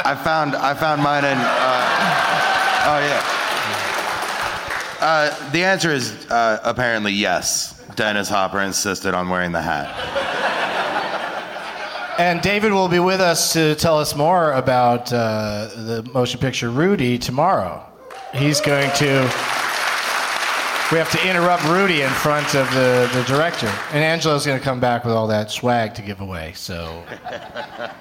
I 0.05 0.15
found 0.25 0.55
I 0.55 0.75
found 0.75 1.03
mine 1.03 1.25
in. 1.25 1.39
Uh, 1.39 1.88
oh 2.89 2.99
yeah. 3.01 3.39
Uh, 5.01 5.51
the 5.53 5.63
answer 5.63 5.93
is 5.93 6.13
uh, 6.31 6.59
apparently 6.65 7.13
yes. 7.13 7.81
Dennis 7.95 8.29
Hopper 8.29 8.61
insisted 8.61 9.15
on 9.15 9.29
wearing 9.29 9.53
the 9.53 9.63
hat. 9.63 9.95
And 12.19 12.41
David 12.41 12.73
will 12.73 12.89
be 12.89 12.99
with 12.99 13.21
us 13.21 13.53
to 13.53 13.77
tell 13.77 13.99
us 13.99 14.17
more 14.17 14.53
about 14.53 15.13
uh, 15.13 15.69
the 15.77 16.11
motion 16.13 16.41
picture 16.41 16.69
Rudy 16.69 17.17
tomorrow. 17.17 17.85
He's 18.35 18.61
going 18.61 18.91
to. 18.97 19.23
We 20.91 20.97
have 20.97 21.11
to 21.13 21.29
interrupt 21.29 21.65
Rudy 21.65 22.01
in 22.03 22.11
front 22.11 22.55
of 22.55 22.69
the, 22.73 23.11
the 23.13 23.23
director. 23.25 23.67
And 23.93 24.03
Angelo's 24.03 24.47
going 24.47 24.59
to 24.59 24.65
come 24.65 24.81
back 24.81 25.05
with 25.05 25.13
all 25.15 25.27
that 25.29 25.51
swag 25.51 25.95
to 25.95 26.03
give 26.03 26.21
away. 26.21 26.55
So 26.57 27.05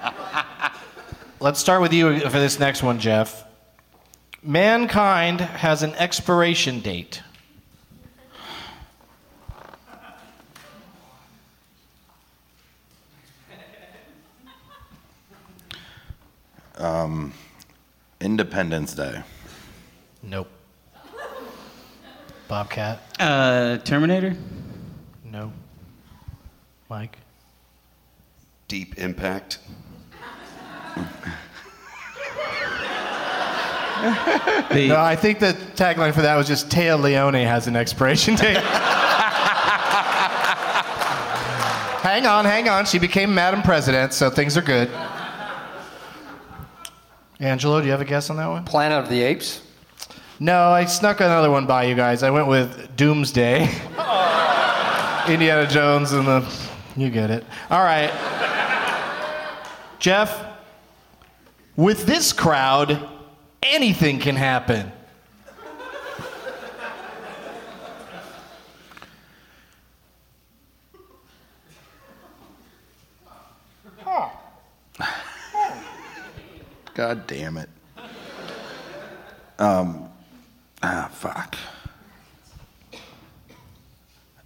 let's 1.40 1.60
start 1.60 1.82
with 1.82 1.94
you 1.94 2.22
for 2.22 2.40
this 2.40 2.60
next 2.60 2.84
one, 2.84 2.98
Geoff. 2.98 3.47
Mankind 4.44 5.42
has 5.42 5.84
an 5.84 5.94
expiration 5.96 6.80
date. 6.80 7.22
Um, 16.78 17.34
Independence 18.22 18.94
Day. 18.94 19.24
Nope. 20.22 20.48
Bobcat? 22.48 23.02
Uh, 23.20 23.78
Terminator? 23.80 24.36
No. 25.26 25.52
Mike? 26.90 27.18
Deep 28.68 28.98
impact. 29.00 29.60
The, 34.72 34.88
No, 34.90 35.00
I 35.00 35.16
think 35.16 35.40
the 35.40 35.54
tagline 35.76 36.14
for 36.14 36.22
that 36.22 36.36
was 36.36 36.48
just 36.48 36.70
Téa 36.70 37.00
Leoni 37.02 37.44
has 37.44 37.68
an 37.68 37.76
expiration 37.76 38.36
date. 38.36 38.58
hang 42.04 42.26
on, 42.26 42.46
hang 42.46 42.68
on. 42.70 42.86
She 42.86 43.00
became 43.00 43.34
Madam 43.34 43.62
President, 43.62 44.14
so 44.14 44.30
things 44.30 44.58
are 44.58 44.62
good. 44.62 44.90
Angelo, 47.40 47.80
do 47.80 47.86
you 47.86 47.92
have 47.92 48.02
a 48.02 48.06
guess 48.06 48.30
on 48.30 48.38
that 48.38 48.48
one? 48.48 48.66
Planet 48.66 49.04
of 49.04 49.10
the 49.10 49.22
Apes? 49.22 49.62
No, 50.40 50.70
I 50.70 50.86
snuck 50.86 51.20
another 51.20 51.50
one 51.50 51.66
by 51.66 51.84
you 51.84 51.96
guys. 51.96 52.24
I 52.24 52.30
went 52.30 52.48
with 52.48 52.96
Doomsday. 52.96 53.64
Indiana 55.28 55.68
Jones 55.68 56.14
and 56.14 56.28
the. 56.28 56.46
You 56.96 57.10
get 57.10 57.30
it. 57.30 57.46
All 57.70 57.84
right. 57.84 58.12
Geoff, 60.00 60.44
with 61.76 62.06
this 62.06 62.34
crowd, 62.34 63.08
anything 63.64 64.20
can 64.20 64.36
happen. 64.36 64.92
God 76.98 77.28
damn 77.28 77.58
it. 77.58 77.70
Um, 79.60 80.10
ah, 80.82 81.12
fuck. 81.14 81.56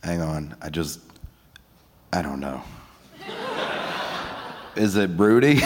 Hang 0.04 0.20
on. 0.20 0.58
I 0.62 0.70
just, 0.70 1.00
I 2.12 2.22
don't 2.22 2.42
know. 2.42 2.62
Is 4.76 4.96
it 4.96 5.10
Rudy? 5.16 5.56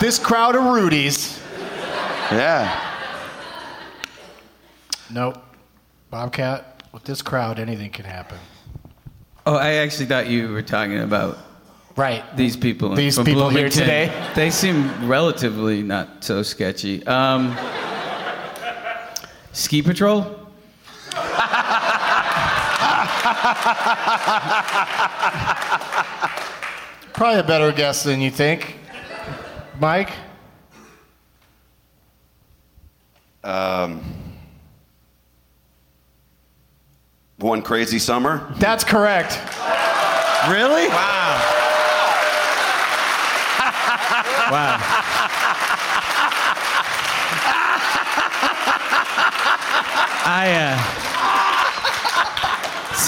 this 0.00 0.18
crowd 0.18 0.54
of 0.54 0.62
Rudies. 0.64 1.40
yeah. 2.30 2.84
Nope. 5.10 5.38
Bobcat, 6.10 6.82
with 6.92 7.04
this 7.04 7.22
crowd, 7.22 7.58
anything 7.58 7.90
can 7.90 8.04
happen. 8.04 8.38
Oh, 9.46 9.56
I 9.56 9.74
actually 9.74 10.06
thought 10.06 10.26
you 10.26 10.48
were 10.48 10.62
talking 10.62 11.00
about 11.00 11.38
right 11.96 12.24
these 12.36 12.56
people. 12.56 12.94
These 12.94 13.16
from 13.16 13.24
people 13.24 13.48
here 13.48 13.70
Bloomington. 13.70 13.80
today? 13.80 14.32
They 14.34 14.50
seem 14.50 15.08
relatively 15.08 15.82
not 15.82 16.22
so 16.22 16.42
sketchy. 16.42 17.06
Um, 17.06 17.56
Ski 19.52 19.82
Patrol. 19.82 20.47
Probably 27.14 27.40
a 27.40 27.42
better 27.42 27.72
guess 27.72 28.02
than 28.02 28.20
you 28.20 28.30
think. 28.30 28.76
Mike? 29.80 30.10
Um, 33.42 34.02
one 37.38 37.62
crazy 37.62 37.98
summer. 37.98 38.52
That's 38.58 38.84
correct. 38.84 39.38
Really? 40.50 40.88
Wow. 40.88 40.90
wow. 44.50 44.78
I 50.30 50.52
uh, 50.52 50.87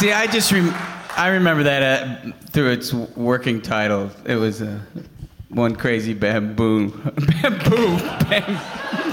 see. 0.00 0.12
I 0.12 0.26
just 0.26 0.50
rem- 0.52 0.74
I 1.16 1.28
remember 1.28 1.64
that 1.64 1.82
uh, 2.26 2.30
through 2.50 2.70
its 2.70 2.92
working 2.92 3.60
title. 3.60 4.10
It 4.24 4.36
was 4.36 4.62
uh, 4.62 4.80
one 5.48 5.74
crazy 5.76 6.14
bamboo. 6.14 6.90
bamboo. 7.42 7.96
Bam- 8.28 8.60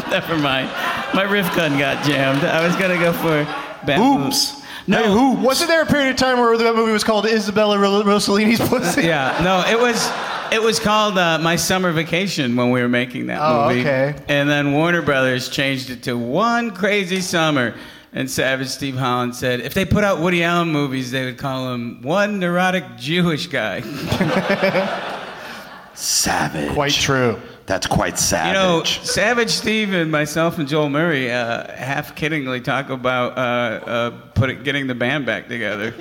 Never 0.09 0.37
mind. 0.37 0.69
My 1.13 1.23
riff 1.23 1.53
gun 1.55 1.77
got 1.77 2.05
jammed. 2.05 2.43
I 2.43 2.65
was 2.65 2.75
gonna 2.75 2.97
go 2.97 3.11
for 3.13 3.43
bamboo. 3.85 4.27
Oops. 4.27 4.61
No. 4.89 5.31
Wasn't 5.41 5.67
there 5.69 5.81
a 5.81 5.85
period 5.85 6.11
of 6.11 6.15
time 6.15 6.39
where 6.39 6.57
that 6.57 6.73
movie 6.75 6.93
was 6.93 7.03
called 7.03 7.25
Isabella 7.25 7.77
Ro- 7.77 8.03
Rossellini's 8.03 8.59
Pussy? 8.69 9.03
Yeah, 9.03 9.37
no, 9.43 9.69
it 9.69 9.77
was 9.77 10.09
it 10.53 10.61
was 10.61 10.79
called 10.79 11.17
uh, 11.17 11.39
My 11.39 11.57
Summer 11.57 11.91
Vacation 11.91 12.55
when 12.55 12.71
we 12.71 12.81
were 12.81 12.87
making 12.87 13.25
that 13.27 13.39
Oh, 13.41 13.67
movie. 13.67 13.81
okay. 13.81 14.15
And 14.29 14.49
then 14.49 14.71
Warner 14.71 15.01
Brothers 15.01 15.49
changed 15.49 15.89
it 15.89 16.03
to 16.03 16.17
One 16.17 16.71
Crazy 16.71 17.19
Summer. 17.19 17.75
And 18.13 18.31
Savage 18.31 18.69
Steve 18.69 18.95
Holland 18.95 19.35
said 19.35 19.59
if 19.59 19.73
they 19.73 19.85
put 19.85 20.03
out 20.03 20.19
Woody 20.19 20.43
Allen 20.43 20.69
movies, 20.69 21.11
they 21.11 21.25
would 21.25 21.37
call 21.37 21.73
him 21.73 22.01
One 22.01 22.39
Neurotic 22.39 22.83
Jewish 22.97 23.47
Guy. 23.47 23.81
Savage. 25.93 26.73
Quite 26.73 26.93
true. 26.93 27.39
That's 27.65 27.85
quite 27.85 28.17
savage. 28.17 28.47
You 28.47 28.53
know, 28.53 28.83
Savage 28.83 29.49
Steve 29.49 29.93
and 29.93 30.09
myself 30.09 30.57
and 30.57 30.69
Joel 30.69 30.89
Murray 30.89 31.29
uh, 31.29 31.69
half 31.73 32.15
kiddingly 32.15 32.63
talk 32.63 32.89
about 32.89 33.37
uh, 33.37 33.85
uh, 33.85 34.09
put 34.35 34.63
getting 34.63 34.87
the 34.87 34.95
band 34.95 35.25
back 35.25 35.49
together. 35.49 35.91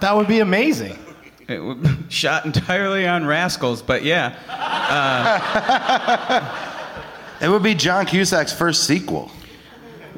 That 0.00 0.14
would 0.14 0.28
be 0.28 0.40
amazing. 0.40 0.98
It 1.48 1.60
was 1.60 1.78
shot 2.08 2.44
entirely 2.44 3.06
on 3.06 3.24
Rascals, 3.24 3.80
but 3.80 4.02
yeah. 4.02 4.34
it 7.40 7.48
would 7.48 7.62
be 7.62 7.74
John 7.74 8.04
Cusack's 8.04 8.52
first 8.52 8.84
sequel. 8.84 9.30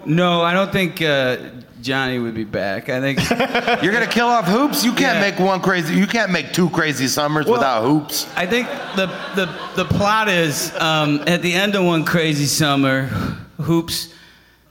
No, 0.07 0.43
I 0.43 0.53
don't 0.53 0.73
think 0.73 1.01
uh, 1.03 1.37
Johnny 1.83 2.19
would 2.19 2.35
be 2.35 2.45
back. 2.45 2.89
I 2.89 3.01
think 3.01 3.19
You're 3.83 3.93
gonna 3.93 4.07
kill 4.07 4.27
off 4.27 4.47
Hoops. 4.47 4.85
You 4.85 4.93
can't 4.93 5.17
Yeah. 5.19 5.31
make 5.31 5.39
one 5.39 5.61
crazy. 5.61 5.95
You 5.95 6.07
can't 6.07 6.31
make 6.33 6.53
two 6.53 6.69
crazy 6.71 7.07
summers 7.09 7.47
without 7.47 7.83
Hoops. 7.85 8.27
I 8.37 8.47
think 8.47 8.69
the 8.97 9.07
the 9.35 9.49
the 9.77 9.85
plot 9.85 10.29
is 10.29 10.75
um, 10.77 11.23
at 11.27 11.43
the 11.43 11.53
end 11.53 11.75
of 11.75 11.85
one 11.85 12.05
crazy 12.05 12.47
summer, 12.47 13.05
Hoops 13.61 14.13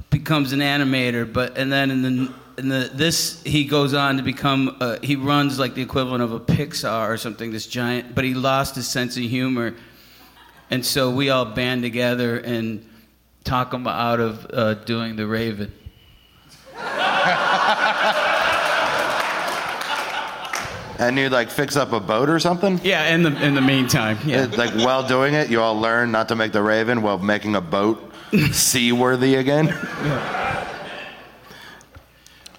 becomes 0.10 0.54
an 0.54 0.60
animator, 0.60 1.32
but 1.32 1.58
and 1.58 1.72
then 1.72 1.92
in 1.92 2.02
the 2.02 2.34
in 2.58 2.70
the 2.70 2.90
this 2.94 3.42
he 3.44 3.66
goes 3.66 3.94
on 3.94 4.18
to 4.18 4.24
become 4.24 4.76
uh, 4.80 4.98
he 5.04 5.16
runs 5.16 5.60
like 5.60 5.76
the 5.76 5.82
equivalent 5.82 6.24
of 6.24 6.32
a 6.34 6.40
Pixar 6.40 7.08
or 7.10 7.18
something. 7.18 7.52
This 7.52 7.68
giant, 7.68 8.16
but 8.16 8.24
he 8.26 8.34
lost 8.34 8.76
his 8.76 8.88
sense 8.88 9.16
of 9.16 9.24
humor, 9.24 9.76
and 10.72 10.86
so 10.86 11.10
we 11.12 11.30
all 11.30 11.46
band 11.46 11.84
together 11.84 12.38
and 12.40 12.84
talk 13.48 13.74
him 13.74 13.88
out 13.88 14.20
of 14.20 14.46
uh, 14.54 14.74
doing 14.76 15.16
the 15.16 15.26
Raven. 15.26 15.72
And 21.00 21.16
you 21.16 21.30
like 21.30 21.52
fix 21.52 21.76
up 21.76 21.92
a 21.94 22.00
boat 22.00 22.28
or 22.28 22.40
something. 22.40 22.80
Yeah, 22.84 23.14
in 23.14 23.22
the 23.22 23.30
in 23.46 23.54
the 23.54 23.62
meantime, 23.62 24.18
yeah. 24.26 24.46
It- 24.46 24.58
like 24.58 24.74
while 24.74 25.08
doing 25.08 25.36
it, 25.36 25.48
you 25.48 25.62
all 25.62 25.80
learn 25.80 26.12
not 26.12 26.28
to 26.30 26.36
make 26.36 26.54
the 26.54 26.64
Raven 26.64 27.04
while 27.04 27.20
making 27.20 27.56
a 27.56 27.62
boat 27.62 28.12
seaworthy 28.52 29.36
again. 29.36 29.68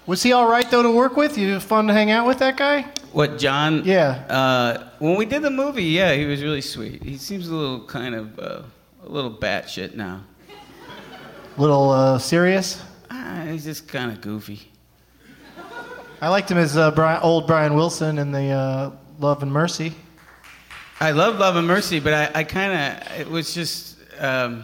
Was 0.05 0.23
he 0.23 0.31
all 0.31 0.47
right 0.49 0.71
though 0.71 0.83
to 0.83 0.89
work 0.91 1.17
with? 1.17 1.37
You 1.37 1.59
fun 1.59 1.87
to 1.87 1.93
hang 1.93 2.11
out 2.11 2.25
with 2.27 2.39
that 2.39 2.55
guy? 2.55 2.85
What 3.11 3.39
John? 3.39 3.83
Yeah. 3.83 4.23
Uh, 4.29 4.87
when 4.99 5.17
we 5.17 5.25
did 5.25 5.41
the 5.41 5.49
movie, 5.51 5.83
yeah, 5.83 6.13
he 6.13 6.25
was 6.25 6.41
really 6.41 6.61
sweet. 6.61 7.03
He 7.03 7.17
seems 7.17 7.49
a 7.49 7.53
little 7.53 7.85
kind 7.87 8.15
of 8.15 8.39
uh, 8.39 8.61
a 9.05 9.09
little 9.09 9.33
batshit 9.33 9.95
now. 9.95 10.23
Little 11.59 11.89
uh, 11.91 12.17
serious. 12.19 12.81
Ah, 13.11 13.43
he's 13.45 13.65
just 13.65 13.85
kind 13.89 14.13
of 14.13 14.21
goofy. 14.21 14.71
I 16.21 16.29
liked 16.29 16.49
him 16.49 16.57
as 16.57 16.77
uh, 16.77 16.89
Brian, 16.91 17.21
old 17.21 17.47
Brian 17.47 17.73
Wilson 17.73 18.17
in 18.17 18.31
the 18.31 18.49
uh, 18.51 18.91
Love 19.19 19.43
and 19.43 19.51
Mercy. 19.51 19.93
I 21.01 21.11
love 21.11 21.37
Love 21.37 21.57
and 21.57 21.67
Mercy, 21.67 21.99
but 21.99 22.13
I, 22.13 22.39
I 22.39 22.43
kind 22.45 22.71
of 22.71 23.19
it 23.19 23.29
was 23.29 23.53
just. 23.53 23.97
Um, 24.17 24.63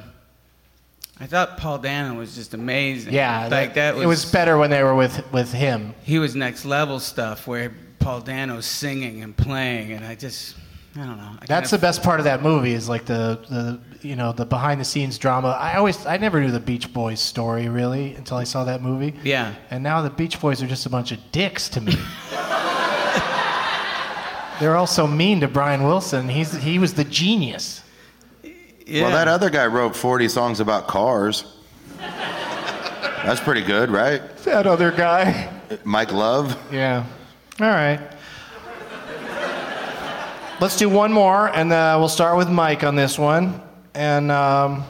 I 1.20 1.26
thought 1.26 1.58
Paul 1.58 1.80
Dano 1.80 2.14
was 2.18 2.34
just 2.34 2.54
amazing. 2.54 3.14
Yeah, 3.14 3.50
like 3.52 3.74
that 3.74 3.96
was. 3.96 4.04
It 4.06 4.08
was 4.08 4.32
better 4.32 4.58
when 4.58 4.70
they 4.70 4.82
were 4.82 4.96
with 4.96 5.22
with 5.34 5.52
him. 5.52 5.94
He 6.04 6.18
was 6.18 6.34
next 6.34 6.64
level 6.64 7.02
stuff 7.02 7.46
where 7.46 7.74
Paul 8.00 8.22
Dano's 8.22 8.66
singing 8.66 9.22
and 9.22 9.36
playing, 9.36 9.92
and 9.92 10.06
I 10.06 10.16
just. 10.16 10.56
I 10.98 11.06
don't 11.06 11.18
know. 11.18 11.32
I 11.42 11.46
That's 11.46 11.72
the 11.72 11.78
best 11.78 12.04
part 12.04 12.22
of 12.22 12.24
that 12.24 12.42
movie 12.42 12.72
is 12.72 12.88
like 12.88 13.06
the, 13.06 13.40
the 13.50 14.08
you 14.08 14.16
know 14.16 14.32
the 14.32 14.46
behind 14.46 14.80
the 14.80 14.86
scenes 14.86 15.18
drama. 15.18 15.50
I 15.50 15.76
always 15.76 16.06
I 16.06 16.16
never 16.18 16.40
knew 16.40 16.52
the 16.52 16.60
Beach 16.60 16.94
Boys 16.94 17.20
story 17.20 17.68
really 17.68 18.16
until 18.16 18.38
I 18.38 18.46
saw 18.46 18.64
that 18.64 18.82
movie. 18.82 19.14
Yeah. 19.24 19.56
And 19.72 19.84
now 19.84 20.02
the 20.02 20.10
Beach 20.10 20.40
Boys 20.40 20.64
are 20.64 20.68
just 20.68 20.86
a 20.86 20.90
bunch 20.90 21.12
of 21.12 21.20
dicks 21.34 21.68
to 21.70 21.82
me. 21.82 21.94
They're 24.60 24.78
all 24.78 24.88
so 24.88 25.06
mean 25.06 25.42
to 25.42 25.50
Brian 25.50 25.84
Wilson. 25.84 26.30
He's 26.30 26.56
he 26.56 26.80
was 26.80 26.94
the 26.94 27.04
genius. 27.04 27.82
Well, 28.44 29.10
that 29.10 29.28
other 29.28 29.50
guy 29.50 29.66
wrote 29.66 29.96
40 29.96 30.30
songs 30.30 30.60
about 30.60 30.88
cars. 30.88 31.58
That's 31.98 33.42
pretty 33.42 33.64
good, 33.64 33.90
right? 33.90 34.22
That 34.44 34.68
other 34.68 34.92
guy. 34.92 35.52
Mike 35.84 36.14
Love. 36.14 36.56
Yeah. 36.72 37.04
All 37.60 37.68
right. 37.68 38.00
Let's 40.62 40.78
do 40.78 40.88
one 40.88 41.12
more, 41.12 41.50
and 41.50 41.74
uh, 41.74 41.98
we'll 42.00 42.08
start 42.08 42.38
with 42.38 42.50
Mike 42.50 42.84
on 42.86 42.96
this 42.96 43.20
one. 43.20 43.62
And 43.94 44.32
um, 44.32 44.86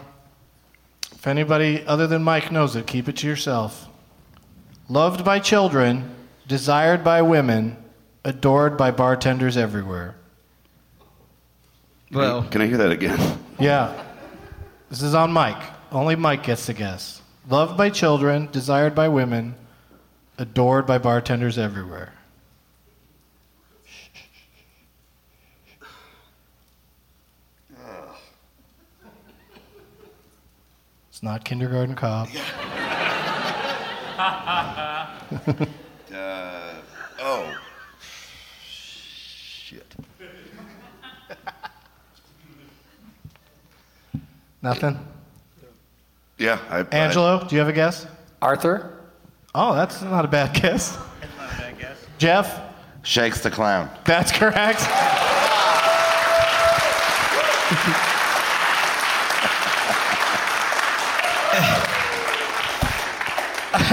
if 1.11 1.26
anybody 1.26 1.84
other 1.88 2.05
than 2.05 2.22
Mike 2.24 2.51
knows 2.51 2.76
it, 2.76 2.86
keep 2.86 3.09
it 3.09 3.18
to 3.18 3.28
yourself. 3.28 3.88
Loved 4.89 5.26
by 5.26 5.39
children, 5.39 6.13
desired 6.47 7.03
by 7.03 7.24
women, 7.24 7.78
adored 8.24 8.78
by 8.78 8.91
bartenders 8.91 9.57
everywhere. 9.57 10.16
Well, 12.11 12.43
can 12.43 12.61
I 12.61 12.68
hear 12.68 12.78
that 12.78 12.91
again? 12.91 13.39
Yeah. 13.57 14.03
This 14.89 15.01
is 15.01 15.16
on 15.16 15.32
Mike. 15.32 15.63
Only 15.89 16.18
Mike 16.18 16.43
gets 16.43 16.66
to 16.66 16.74
guess. 16.74 17.22
Loved 17.49 17.78
by 17.78 17.89
children, 17.89 18.49
desired 18.51 18.93
by 18.93 19.07
women, 19.07 19.55
adored 20.38 20.86
by 20.86 20.97
bartenders 20.97 21.57
everywhere. 21.57 22.11
It's 31.16 31.24
not 31.24 31.45
kindergarten 31.45 31.95
cop. 31.95 32.28
Uh, 36.13 36.76
oh. 37.20 37.57
Shit. 38.66 39.95
Nothing? 44.61 44.99
Yeah. 46.38 46.59
I, 46.70 46.80
I- 46.80 46.88
Angelo, 46.91 47.45
do 47.47 47.55
you 47.55 47.59
have 47.59 47.70
a 47.70 47.74
guess? 47.74 48.07
Arthur? 48.41 48.99
Oh, 49.53 49.74
that's 49.74 50.01
not 50.01 50.26
a 50.26 50.28
bad 50.28 50.53
guess. 50.53 50.97
Geoff? 52.18 52.59
Shakes 53.03 53.41
the 53.41 53.51
clown. 53.51 53.89
That's 54.05 54.34
correct. 54.34 54.82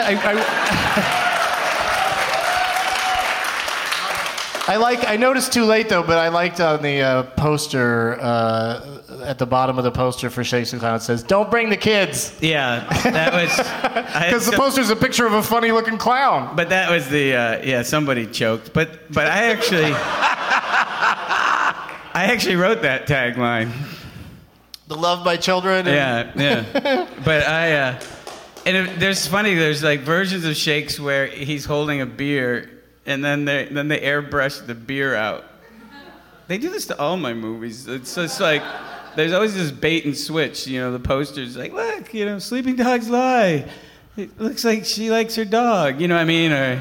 I, 0.04 0.12
I, 0.14 1.32
I 4.68 4.76
like. 4.76 5.08
I 5.08 5.16
noticed 5.16 5.52
too 5.52 5.64
late 5.64 5.88
though, 5.88 6.02
but 6.02 6.18
I 6.18 6.28
liked 6.28 6.60
on 6.60 6.82
the 6.82 7.00
uh, 7.00 7.22
poster 7.24 8.16
uh, 8.20 9.00
at 9.24 9.38
the 9.38 9.46
bottom 9.46 9.76
of 9.76 9.84
the 9.84 9.90
poster 9.90 10.30
for 10.30 10.44
Shakes 10.44 10.70
the 10.70 10.78
Clown. 10.78 10.96
It 10.96 11.02
says, 11.02 11.22
"Don't 11.22 11.50
bring 11.50 11.68
the 11.68 11.76
kids." 11.76 12.32
Yeah, 12.40 12.86
that 13.04 13.32
was 13.32 13.50
because 14.24 14.46
the 14.46 14.52
poster's 14.52 14.90
a 14.90 14.96
picture 14.96 15.26
of 15.26 15.32
a 15.32 15.42
funny-looking 15.42 15.98
clown. 15.98 16.54
But 16.56 16.68
that 16.68 16.90
was 16.90 17.08
the 17.08 17.34
uh, 17.34 17.62
yeah. 17.64 17.82
Somebody 17.82 18.26
choked, 18.26 18.72
but 18.72 19.12
but 19.12 19.26
I 19.26 19.50
actually 19.50 19.92
I 22.14 22.28
actually 22.30 22.56
wrote 22.56 22.82
that 22.82 23.06
tagline. 23.06 23.72
The 24.86 24.96
love 24.96 25.24
my 25.24 25.36
children. 25.36 25.86
Yeah, 25.86 26.30
yeah. 26.36 27.08
but 27.24 27.46
I 27.46 27.72
uh, 27.72 28.00
and 28.66 29.00
there's 29.00 29.26
funny. 29.26 29.54
There's 29.54 29.82
like 29.82 30.00
versions 30.00 30.44
of 30.44 30.56
Shakes 30.56 30.98
where 31.00 31.26
he's 31.26 31.64
holding 31.64 32.00
a 32.00 32.06
beer, 32.06 32.82
and 33.06 33.24
then 33.24 33.44
they 33.44 33.66
then 33.70 33.88
they 33.88 34.00
airbrush 34.00 34.66
the 34.66 34.74
beer 34.74 35.14
out. 35.14 35.44
They 36.48 36.58
do 36.58 36.70
this 36.70 36.86
to 36.86 36.98
all 36.98 37.16
my 37.16 37.34
movies. 37.34 37.86
It's 37.88 38.14
just 38.14 38.40
like 38.40 38.62
there's 39.16 39.32
always 39.32 39.54
this 39.54 39.70
bait 39.70 40.04
and 40.04 40.16
switch. 40.16 40.66
You 40.66 40.80
know, 40.80 40.92
the 40.92 41.00
posters 41.00 41.56
like, 41.56 41.72
look, 41.72 42.12
you 42.14 42.24
know, 42.24 42.38
sleeping 42.38 42.76
dogs 42.76 43.08
lie. 43.08 43.68
It 44.16 44.38
looks 44.38 44.64
like 44.64 44.84
she 44.84 45.10
likes 45.10 45.34
her 45.36 45.44
dog. 45.44 46.00
You 46.00 46.08
know 46.08 46.16
what 46.16 46.22
I 46.22 46.24
mean? 46.24 46.52
Or 46.52 46.80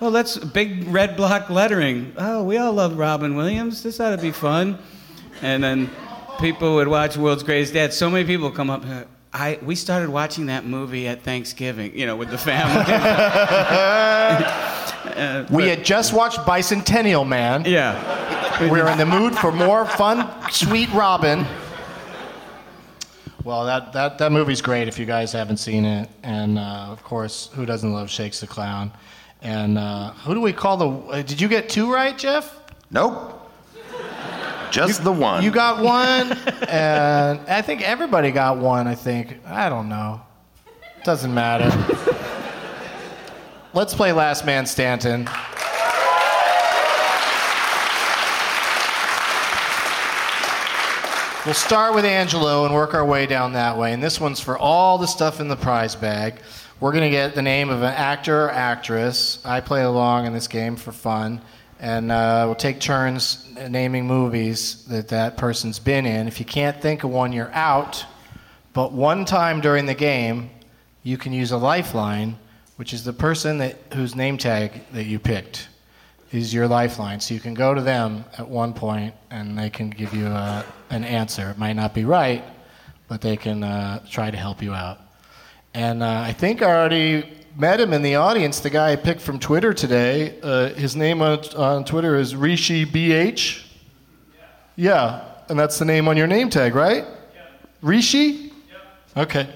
well, 0.00 0.10
that's 0.10 0.36
big 0.38 0.88
red 0.88 1.16
block 1.16 1.50
lettering. 1.50 2.12
Oh, 2.16 2.42
we 2.44 2.56
all 2.56 2.72
love 2.72 2.98
Robin 2.98 3.36
Williams. 3.36 3.82
This 3.82 4.00
ought 4.00 4.10
to 4.10 4.22
be 4.22 4.32
fun. 4.32 4.78
And 5.42 5.62
then 5.62 5.90
people 6.38 6.74
would 6.76 6.88
watch 6.88 7.16
World's 7.16 7.42
Greatest 7.42 7.74
Dad. 7.74 7.92
So 7.92 8.10
many 8.10 8.24
people 8.24 8.50
come 8.50 8.70
up. 8.70 8.84
I 9.34 9.58
we 9.62 9.74
started 9.74 10.08
watching 10.10 10.46
that 10.46 10.64
movie 10.66 11.08
at 11.08 11.22
Thanksgiving. 11.22 11.96
You 11.98 12.06
know, 12.06 12.16
with 12.16 12.30
the 12.30 12.38
family. 12.38 12.84
Uh, 15.04 15.44
We 15.50 15.64
but- 15.64 15.68
had 15.68 15.84
just 15.84 16.12
watched 16.12 16.38
Bicentennial 16.40 17.26
Man. 17.26 17.64
Yeah. 17.66 18.70
We're 18.70 18.86
in 18.88 18.96
the 18.98 19.04
mood 19.04 19.34
for 19.36 19.50
more 19.52 19.84
fun, 19.84 20.28
sweet 20.50 20.88
Robin. 20.92 21.44
Well, 23.44 23.66
that, 23.66 23.92
that, 23.92 24.18
that 24.18 24.30
movie's 24.32 24.62
great 24.62 24.86
if 24.88 24.98
you 24.98 25.04
guys 25.06 25.32
haven't 25.32 25.56
seen 25.56 25.84
it. 25.84 26.08
And 26.22 26.58
uh, 26.58 26.86
of 26.90 27.02
course, 27.02 27.50
who 27.54 27.66
doesn't 27.66 27.92
love 27.92 28.08
Shakes 28.08 28.40
the 28.40 28.46
Clown? 28.46 28.92
And 29.42 29.76
uh, 29.76 30.12
who 30.12 30.34
do 30.34 30.40
we 30.40 30.52
call 30.52 30.76
the. 30.76 30.88
Uh, 30.88 31.22
did 31.22 31.40
you 31.40 31.48
get 31.48 31.68
two 31.68 31.92
right, 31.92 32.16
Geoff? 32.16 32.60
Nope. 32.92 33.41
Just 34.72 35.04
the 35.04 35.12
one. 35.12 35.44
You 35.44 35.50
got 35.50 35.82
one, 35.82 36.32
and 36.68 37.40
I 37.48 37.62
think 37.62 37.82
everybody 37.82 38.30
got 38.30 38.56
one, 38.56 38.86
I 38.86 38.94
think. 38.94 39.38
I 39.46 39.68
don't 39.68 39.88
know. 39.88 40.22
Doesn't 41.04 41.32
matter. 41.32 41.70
Let's 43.74 43.94
play 43.94 44.12
Last 44.12 44.46
Man 44.46 44.66
Standing. 44.66 45.28
We'll 51.44 51.54
start 51.54 51.94
with 51.94 52.04
Angelo 52.04 52.64
and 52.64 52.72
work 52.72 52.94
our 52.94 53.04
way 53.04 53.26
down 53.26 53.54
that 53.54 53.76
way. 53.76 53.92
And 53.92 54.00
this 54.00 54.20
one's 54.20 54.38
for 54.38 54.56
all 54.56 54.96
the 54.96 55.06
stuff 55.06 55.40
in 55.40 55.48
the 55.48 55.56
prize 55.56 55.96
bag. 55.96 56.40
We're 56.78 56.92
going 56.92 57.02
to 57.02 57.10
get 57.10 57.34
the 57.34 57.42
name 57.42 57.68
of 57.68 57.82
an 57.82 57.92
actor 57.92 58.44
or 58.44 58.50
actress. 58.50 59.40
I 59.44 59.60
play 59.60 59.82
along 59.82 60.26
in 60.26 60.32
this 60.32 60.46
game 60.46 60.76
for 60.76 60.92
fun. 60.92 61.40
And 61.82 62.12
uh, 62.12 62.44
we'll 62.46 62.54
take 62.54 62.78
turns 62.78 63.44
naming 63.68 64.06
movies 64.06 64.84
that 64.84 65.08
that 65.08 65.36
person's 65.36 65.80
been 65.80 66.06
in. 66.06 66.28
If 66.28 66.38
you 66.38 66.46
can't 66.46 66.80
think 66.80 67.02
of 67.02 67.10
one, 67.10 67.32
you're 67.32 67.50
out. 67.52 68.06
But 68.72 68.92
one 68.92 69.24
time 69.24 69.60
during 69.60 69.86
the 69.86 69.94
game, 69.94 70.50
you 71.02 71.18
can 71.18 71.32
use 71.32 71.50
a 71.50 71.56
lifeline, 71.56 72.38
which 72.76 72.92
is 72.92 73.02
the 73.02 73.12
person 73.12 73.58
that, 73.58 73.76
whose 73.94 74.14
name 74.14 74.38
tag 74.38 74.80
that 74.92 75.06
you 75.06 75.18
picked 75.18 75.68
is 76.30 76.54
your 76.54 76.68
lifeline. 76.68 77.18
So 77.18 77.34
you 77.34 77.40
can 77.40 77.52
go 77.52 77.74
to 77.74 77.80
them 77.80 78.26
at 78.38 78.48
one 78.48 78.74
point 78.74 79.16
and 79.32 79.58
they 79.58 79.68
can 79.68 79.90
give 79.90 80.14
you 80.14 80.28
a, 80.28 80.64
an 80.90 81.02
answer. 81.02 81.50
It 81.50 81.58
might 81.58 81.72
not 81.72 81.94
be 81.94 82.04
right, 82.04 82.44
but 83.08 83.20
they 83.20 83.36
can 83.36 83.64
uh, 83.64 84.06
try 84.08 84.30
to 84.30 84.36
help 84.36 84.62
you 84.62 84.72
out. 84.72 85.00
And 85.74 86.04
uh, 86.04 86.22
I 86.26 86.32
think 86.32 86.62
I 86.62 86.66
already 86.66 87.28
met 87.56 87.80
him 87.80 87.92
in 87.92 88.02
the 88.02 88.16
audience, 88.16 88.60
the 88.60 88.70
guy 88.70 88.92
I 88.92 88.96
picked 88.96 89.20
from 89.20 89.38
Twitter 89.38 89.72
today. 89.74 90.38
Uh, 90.42 90.70
his 90.70 90.96
name 90.96 91.22
on, 91.22 91.38
on 91.56 91.84
Twitter 91.84 92.16
is 92.16 92.34
Rishi 92.34 92.86
BH. 92.86 93.64
Yeah, 94.76 95.24
and 95.48 95.58
that's 95.58 95.78
the 95.78 95.84
name 95.84 96.08
on 96.08 96.16
your 96.16 96.26
name 96.26 96.50
tag, 96.50 96.74
right? 96.74 97.04
Rishi? 97.82 98.52
Okay. 99.16 99.48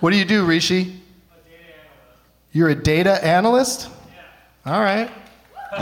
What 0.00 0.10
do 0.10 0.16
you 0.16 0.24
do, 0.24 0.44
Rishi? 0.44 1.00
You're 2.52 2.70
a 2.70 2.74
data 2.74 3.24
analyst? 3.24 3.88
All 4.66 4.80
right. 4.80 5.10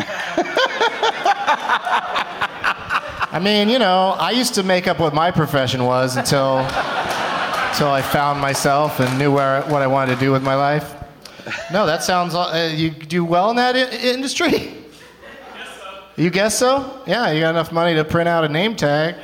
I 3.31 3.41
mean, 3.43 3.69
you 3.69 3.79
know, 3.79 4.17
I 4.19 4.31
used 4.31 4.55
to 4.55 4.63
make 4.63 4.87
up 4.87 4.99
what 4.99 5.15
my 5.15 5.31
profession 5.31 5.85
was 5.85 6.17
until 6.17 6.59
until 7.69 7.89
I 7.89 8.03
found 8.03 8.41
myself 8.41 9.01
and 9.01 9.19
knew 9.19 9.33
where 9.33 9.63
what 9.63 9.83
I 9.83 9.87
wanted 9.87 10.15
to 10.15 10.21
do 10.21 10.33
with 10.33 10.43
my 10.43 10.55
life. 10.55 10.95
No, 11.73 11.87
that 11.87 12.03
sounds. 12.03 12.35
Uh, 12.35 12.73
you 12.75 12.91
do 12.91 13.25
well 13.25 13.51
in 13.51 13.57
that 13.57 13.77
I- 13.77 13.91
industry. 13.97 14.75
You 16.17 16.31
guess 16.31 16.59
so? 16.59 17.03
Yeah, 17.07 17.31
you 17.31 17.41
got 17.41 17.51
enough 17.51 17.71
money 17.71 17.95
to 17.95 18.05
print 18.05 18.29
out 18.29 18.43
a 18.45 18.49
name 18.49 18.75
tag, 18.75 19.15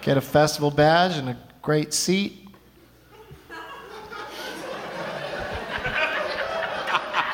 get 0.00 0.16
a 0.16 0.20
festival 0.20 0.70
badge, 0.70 1.16
and 1.16 1.30
a 1.30 1.36
great 1.60 1.92
seat. 1.92 2.46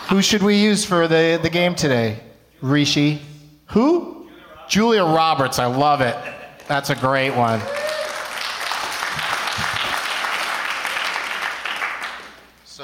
Who 0.08 0.22
should 0.22 0.42
we 0.42 0.56
use 0.56 0.84
for 0.84 1.06
the, 1.08 1.38
the 1.42 1.50
game 1.50 1.74
today? 1.74 2.20
Rishi. 2.62 3.20
Who? 3.66 4.28
Julia 4.68 5.04
Roberts. 5.04 5.58
I 5.58 5.66
love 5.66 6.00
it. 6.00 6.16
That's 6.68 6.90
a 6.90 6.94
great 6.94 7.30
one. 7.30 7.60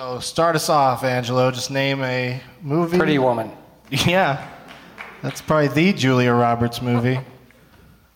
So 0.09 0.21
start 0.21 0.57
us 0.57 0.71
off, 0.71 1.05
Angelo. 1.05 1.51
Just 1.51 1.71
name 1.71 2.03
a 2.03 2.41
movie. 2.63 2.97
Pretty 2.97 3.19
Woman. 3.19 3.51
Yeah. 3.91 4.43
That's 5.21 5.43
probably 5.43 5.69
the 5.69 5.93
Julia 5.93 6.33
Roberts 6.33 6.81
movie. 6.81 7.21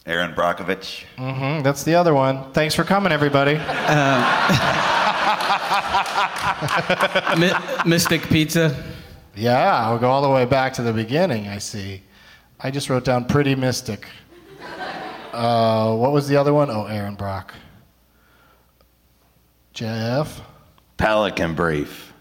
Erin 0.06 0.32
Brockovich. 0.32 1.05
Mm-hmm. 1.19 1.62
That's 1.62 1.85
the 1.85 1.94
other 1.97 2.14
one. 2.14 2.51
Thanks 2.55 2.74
for 2.74 2.85
coming, 2.85 3.12
everybody. 3.12 3.56
Mi- 7.39 7.90
Mystic 7.90 8.23
Pizza. 8.23 8.74
Yeah, 9.36 9.90
we'll 9.90 9.98
go 9.98 10.09
all 10.10 10.23
the 10.23 10.31
way 10.31 10.47
back 10.47 10.73
to 10.74 10.82
the 10.82 10.94
beginning, 10.94 11.48
I 11.48 11.59
see. 11.59 12.01
I 12.59 12.70
just 12.70 12.89
wrote 12.89 13.05
down 13.05 13.27
Pretty 13.27 13.55
Mystic. 13.55 14.06
Uh, 15.35 15.94
what 15.94 16.12
was 16.12 16.27
the 16.27 16.39
other 16.39 16.55
one? 16.55 16.70
Oh, 16.70 16.86
Erin 16.86 17.16
Brock. 17.16 17.52
Geoff? 19.74 20.40
Pelican 21.02 21.52
Brief. 21.56 22.12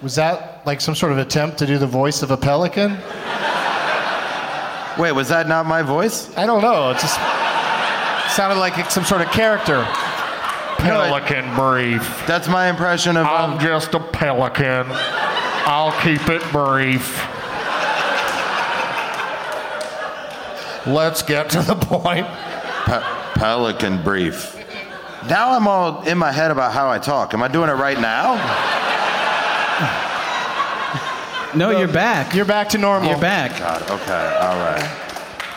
Was 0.00 0.14
that 0.14 0.64
like 0.64 0.80
some 0.80 0.94
sort 0.94 1.10
of 1.10 1.18
attempt 1.18 1.58
to 1.58 1.66
do 1.66 1.78
the 1.78 1.86
voice 1.86 2.22
of 2.22 2.30
a 2.30 2.36
pelican? 2.36 2.92
Wait, 4.96 5.10
was 5.10 5.30
that 5.30 5.46
not 5.48 5.66
my 5.66 5.82
voice? 5.82 6.32
I 6.36 6.46
don't 6.46 6.62
know. 6.62 6.90
It 6.90 6.98
just 7.00 7.16
sounded 8.36 8.60
like 8.60 8.88
some 8.88 9.04
sort 9.04 9.20
of 9.20 9.32
character. 9.32 9.84
Pelican 10.78 11.52
brief. 11.56 12.24
That's 12.28 12.46
my 12.46 12.68
impression 12.70 13.16
of. 13.16 13.26
I'm 13.26 13.58
just 13.58 13.94
a 13.94 13.98
pelican. 14.00 14.86
I'll 15.66 15.90
keep 16.02 16.28
it 16.28 16.42
brief. 16.52 17.18
Let's 20.86 21.22
get 21.22 21.50
to 21.50 21.62
the 21.62 21.74
point. 21.74 22.28
Pe- 22.86 23.02
Pelican 23.34 24.04
Brief. 24.04 24.61
Now 25.28 25.52
I'm 25.52 25.68
all 25.68 26.02
in 26.02 26.18
my 26.18 26.32
head 26.32 26.50
about 26.50 26.72
how 26.72 26.90
I 26.90 26.98
talk. 26.98 27.32
Am 27.34 27.42
I 27.42 27.48
doing 27.48 27.68
it 27.70 27.74
right 27.74 27.98
now? 27.98 28.36
No, 31.54 31.70
you're 31.70 31.86
back. 31.86 32.34
You're 32.34 32.46
back 32.46 32.70
to 32.70 32.78
normal. 32.78 33.10
You're 33.10 33.20
back. 33.20 33.58
God, 33.58 33.82
okay, 33.90 34.36
all 34.40 34.56
right. 34.56 34.98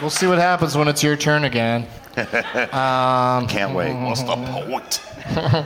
We'll 0.01 0.09
see 0.09 0.27
what 0.27 0.37
happens 0.39 0.75
when 0.75 0.89
it's 0.89 1.01
your 1.01 1.15
turn 1.15 1.43
again. 1.45 1.87
Um, 2.71 3.47
Can't 3.47 3.73
wait. 3.75 3.93
What's 4.01 4.23
the 4.23 4.35
point? 4.37 5.01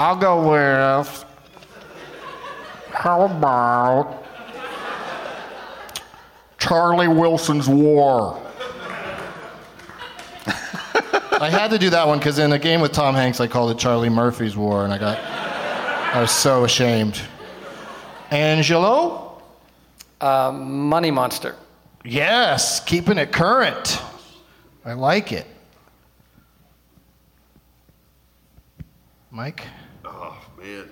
I'll 0.00 0.16
go 0.16 0.50
with. 0.50 1.24
How 2.90 3.26
about 3.26 4.24
Charlie 6.58 7.06
Wilson's 7.06 7.68
War? 7.68 8.40
I 11.40 11.50
had 11.50 11.70
to 11.72 11.78
do 11.78 11.90
that 11.90 12.06
one 12.06 12.18
because 12.18 12.38
in 12.38 12.52
a 12.52 12.58
game 12.58 12.80
with 12.80 12.92
Tom 12.92 13.14
Hanks, 13.14 13.40
I 13.40 13.46
called 13.46 13.70
it 13.72 13.78
Charlie 13.78 14.08
Murphy's 14.08 14.56
War, 14.56 14.84
and 14.84 14.92
I 14.92 14.98
got. 14.98 15.18
I 15.18 16.20
was 16.20 16.30
so 16.30 16.64
ashamed. 16.64 17.20
Angelo? 18.30 19.42
Uh, 20.20 20.52
Money 20.52 21.10
Monster. 21.10 21.56
Yes, 22.04 22.78
keeping 22.84 23.18
it 23.18 23.32
current. 23.32 24.00
I 24.84 24.92
like 24.92 25.32
it. 25.32 25.46
Mike, 29.30 29.64
Oh, 30.04 30.38
man. 30.58 30.88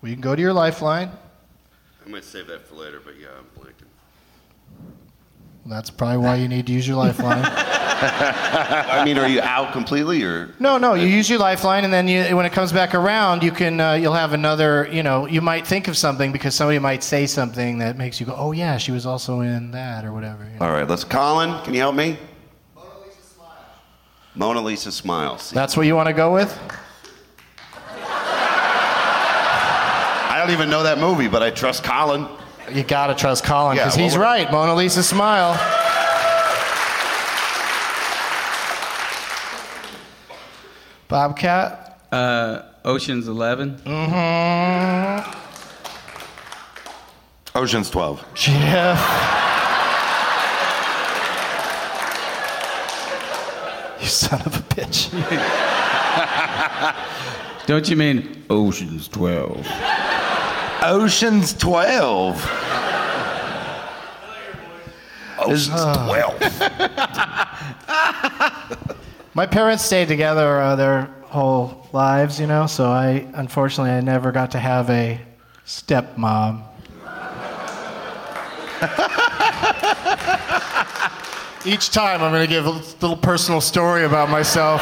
well, 0.00 0.08
you 0.08 0.14
can 0.14 0.20
go 0.20 0.36
to 0.36 0.40
your 0.40 0.52
lifeline. 0.52 1.10
I 2.04 2.08
might 2.08 2.22
save 2.24 2.46
that 2.46 2.66
for 2.68 2.76
later, 2.76 3.00
but 3.04 3.14
yeah, 3.18 3.28
I'm 3.36 3.46
blanking. 3.60 3.77
That's 5.68 5.90
probably 5.90 6.16
why 6.18 6.36
you 6.36 6.48
need 6.48 6.66
to 6.66 6.72
use 6.72 6.88
your 6.88 6.96
lifeline. 6.96 7.44
I 8.00 9.02
mean, 9.04 9.18
are 9.18 9.28
you 9.28 9.40
out 9.42 9.72
completely 9.72 10.22
or? 10.22 10.54
No, 10.60 10.78
no. 10.78 10.94
You 10.94 11.06
use 11.06 11.28
your 11.28 11.40
lifeline, 11.40 11.84
and 11.84 11.92
then 11.92 12.08
you, 12.08 12.36
when 12.36 12.46
it 12.46 12.52
comes 12.52 12.72
back 12.72 12.94
around, 12.94 13.42
you 13.42 13.50
can 13.50 13.80
uh, 13.80 13.94
you'll 13.94 14.14
have 14.14 14.32
another. 14.32 14.88
You 14.90 15.02
know, 15.02 15.26
you 15.26 15.40
might 15.40 15.66
think 15.66 15.88
of 15.88 15.96
something 15.96 16.32
because 16.32 16.54
somebody 16.54 16.78
might 16.78 17.02
say 17.02 17.26
something 17.26 17.78
that 17.78 17.98
makes 17.98 18.20
you 18.20 18.26
go, 18.26 18.34
"Oh 18.36 18.52
yeah, 18.52 18.78
she 18.78 18.92
was 18.92 19.04
also 19.04 19.40
in 19.40 19.72
that" 19.72 20.04
or 20.04 20.12
whatever. 20.12 20.44
you 20.44 20.58
know. 20.58 20.64
All 20.64 20.72
right, 20.72 20.88
let's. 20.88 21.04
Colin, 21.04 21.60
can 21.64 21.74
you 21.74 21.80
help 21.80 21.96
me? 21.96 22.16
Mona 22.74 22.88
Lisa 23.04 23.22
smile. 23.22 23.56
Mona 24.36 24.60
Lisa 24.62 24.92
smiles. 24.92 25.50
That's 25.50 25.76
what 25.76 25.86
you 25.86 25.96
want 25.96 26.06
to 26.06 26.14
go 26.14 26.32
with? 26.32 26.56
I 30.30 30.36
don't 30.40 30.52
even 30.52 30.70
know 30.70 30.84
that 30.84 30.98
movie, 30.98 31.26
but 31.26 31.42
I 31.42 31.50
trust 31.50 31.82
Colin. 31.82 32.28
You 32.72 32.82
gotta 32.84 33.14
trust 33.14 33.44
Colin 33.44 33.76
Yeah, 33.76 33.84
because 33.84 33.96
well, 33.96 34.04
he's 34.04 34.16
what- 34.16 34.22
right. 34.24 34.50
Mona 34.52 34.74
Lisa 34.74 35.02
smile. 35.02 35.54
Bobcat. 41.08 42.00
Uh, 42.12 42.62
Ocean's 42.84 43.28
11. 43.28 43.76
Mm-hmm. 43.84 45.38
Ocean's 47.56 47.90
12. 47.90 48.24
Geoff. 48.34 49.34
You 54.00 54.06
son 54.06 54.40
of 54.42 54.56
a 54.56 54.60
bitch. 54.74 55.10
Don't 57.66 57.88
you 57.88 57.96
mean 57.96 58.44
Ocean's 58.48 59.08
12? 59.08 59.66
Ocean's 60.82 61.52
12. 61.54 62.36
Ocean's 65.40 65.80
Oh. 65.80 66.06
12. 66.06 66.40
My 69.34 69.46
parents 69.46 69.84
stayed 69.84 70.08
together 70.08 70.60
uh, 70.60 70.74
their 70.76 71.02
whole 71.26 71.86
lives, 71.92 72.40
you 72.40 72.46
know, 72.46 72.66
so 72.66 72.86
I 72.90 73.26
unfortunately 73.34 73.90
I 73.92 74.00
never 74.00 74.32
got 74.32 74.50
to 74.52 74.58
have 74.58 74.88
a 74.90 75.20
stepmom. 75.66 76.62
Each 81.66 81.90
time 81.90 82.22
I'm 82.22 82.30
going 82.32 82.46
to 82.46 82.52
give 82.52 82.66
a 82.66 82.70
little 82.70 83.16
personal 83.16 83.60
story 83.60 84.04
about 84.04 84.30
myself 84.30 84.80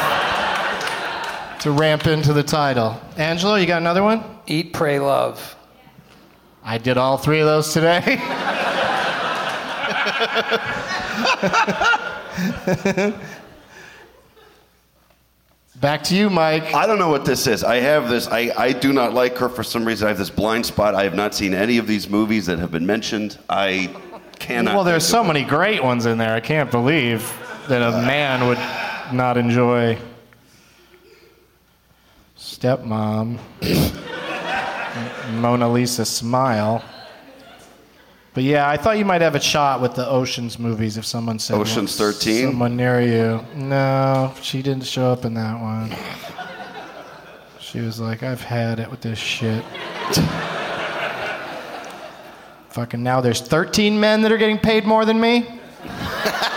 to 1.61 1.71
ramp 1.71 2.05
into 2.07 2.33
the 2.33 2.43
title. 2.43 2.99
Angelo, 3.17 3.55
you 3.55 3.65
got 3.65 3.81
another 3.81 4.03
one? 4.03 4.23
Eat, 4.45 4.73
pray, 4.73 4.99
love. 4.99 5.55
I 6.69 6.77
did 6.77 6.97
all 6.97 7.17
three 7.17 7.39
of 7.39 7.45
those 7.45 7.71
today. 7.71 8.01
Back 15.79 16.03
to 16.03 16.15
you, 16.15 16.29
Mike. 16.29 16.73
I 16.73 16.85
don't 16.85 16.99
know 16.99 17.07
what 17.07 17.23
this 17.23 17.47
is. 17.47 17.63
I 17.63 17.77
have 17.77 18.09
this. 18.09 18.27
I, 18.27 18.51
I 18.57 18.73
do 18.73 18.91
not 18.91 19.13
like 19.13 19.37
her 19.37 19.47
for 19.47 19.63
some 19.63 19.85
reason. 19.85 20.07
I 20.07 20.09
have 20.09 20.17
this 20.17 20.29
blind 20.29 20.65
spot. 20.65 20.93
I 20.93 21.05
have 21.05 21.15
not 21.15 21.33
seen 21.33 21.53
any 21.53 21.77
of 21.77 21.87
these 21.87 22.09
movies 22.09 22.47
that 22.47 22.59
have 22.59 22.71
been 22.71 22.85
mentioned. 22.85 23.37
I 23.49 23.95
cannot. 24.37 24.75
well, 24.75 24.83
there's 24.83 25.07
so 25.07 25.23
many 25.23 25.45
great 25.45 25.81
ones 25.81 26.05
in 26.05 26.17
there. 26.17 26.33
I 26.35 26.41
can't 26.41 26.69
believe 26.69 27.31
that 27.69 27.81
a 27.81 27.91
man 28.01 28.45
would 28.45 28.59
not 29.15 29.37
enjoy 29.37 29.97
Stepmom, 32.37 33.39
Mona 35.29 35.69
Lisa 35.69 36.05
Smile. 36.05 36.83
But 38.33 38.43
yeah, 38.43 38.69
I 38.69 38.77
thought 38.77 38.97
you 38.97 39.05
might 39.05 39.21
have 39.21 39.35
a 39.35 39.39
shot 39.39 39.81
with 39.81 39.95
the 39.95 40.07
Oceans 40.07 40.59
movies 40.59 40.97
if 40.97 41.05
someone 41.05 41.39
said 41.39 41.57
Ocean's 41.57 41.97
13? 41.97 42.49
Someone 42.49 42.75
near 42.75 43.01
you. 43.01 43.43
No, 43.55 44.33
she 44.41 44.61
didn't 44.61 44.85
show 44.85 45.11
up 45.11 45.25
in 45.25 45.33
that 45.33 45.59
one. 45.59 45.91
She 47.59 47.79
was 47.79 47.99
like, 47.99 48.23
I've 48.23 48.41
had 48.41 48.79
it 48.79 48.91
with 48.91 49.01
this 49.01 49.17
shit. 49.17 49.63
Fucking 52.69 53.01
now 53.01 53.21
there's 53.21 53.41
13 53.41 53.99
men 53.99 54.21
that 54.21 54.31
are 54.31 54.37
getting 54.37 54.59
paid 54.59 54.85
more 54.85 55.03
than 55.05 55.19
me? 55.19 55.59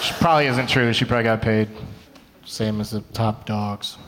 She 0.00 0.14
probably 0.14 0.46
isn't 0.46 0.68
true. 0.68 0.92
She 0.92 1.04
probably 1.04 1.24
got 1.24 1.42
paid 1.42 1.68
same 2.44 2.80
as 2.80 2.90
the 2.90 3.00
top 3.12 3.46
dogs. 3.46 3.98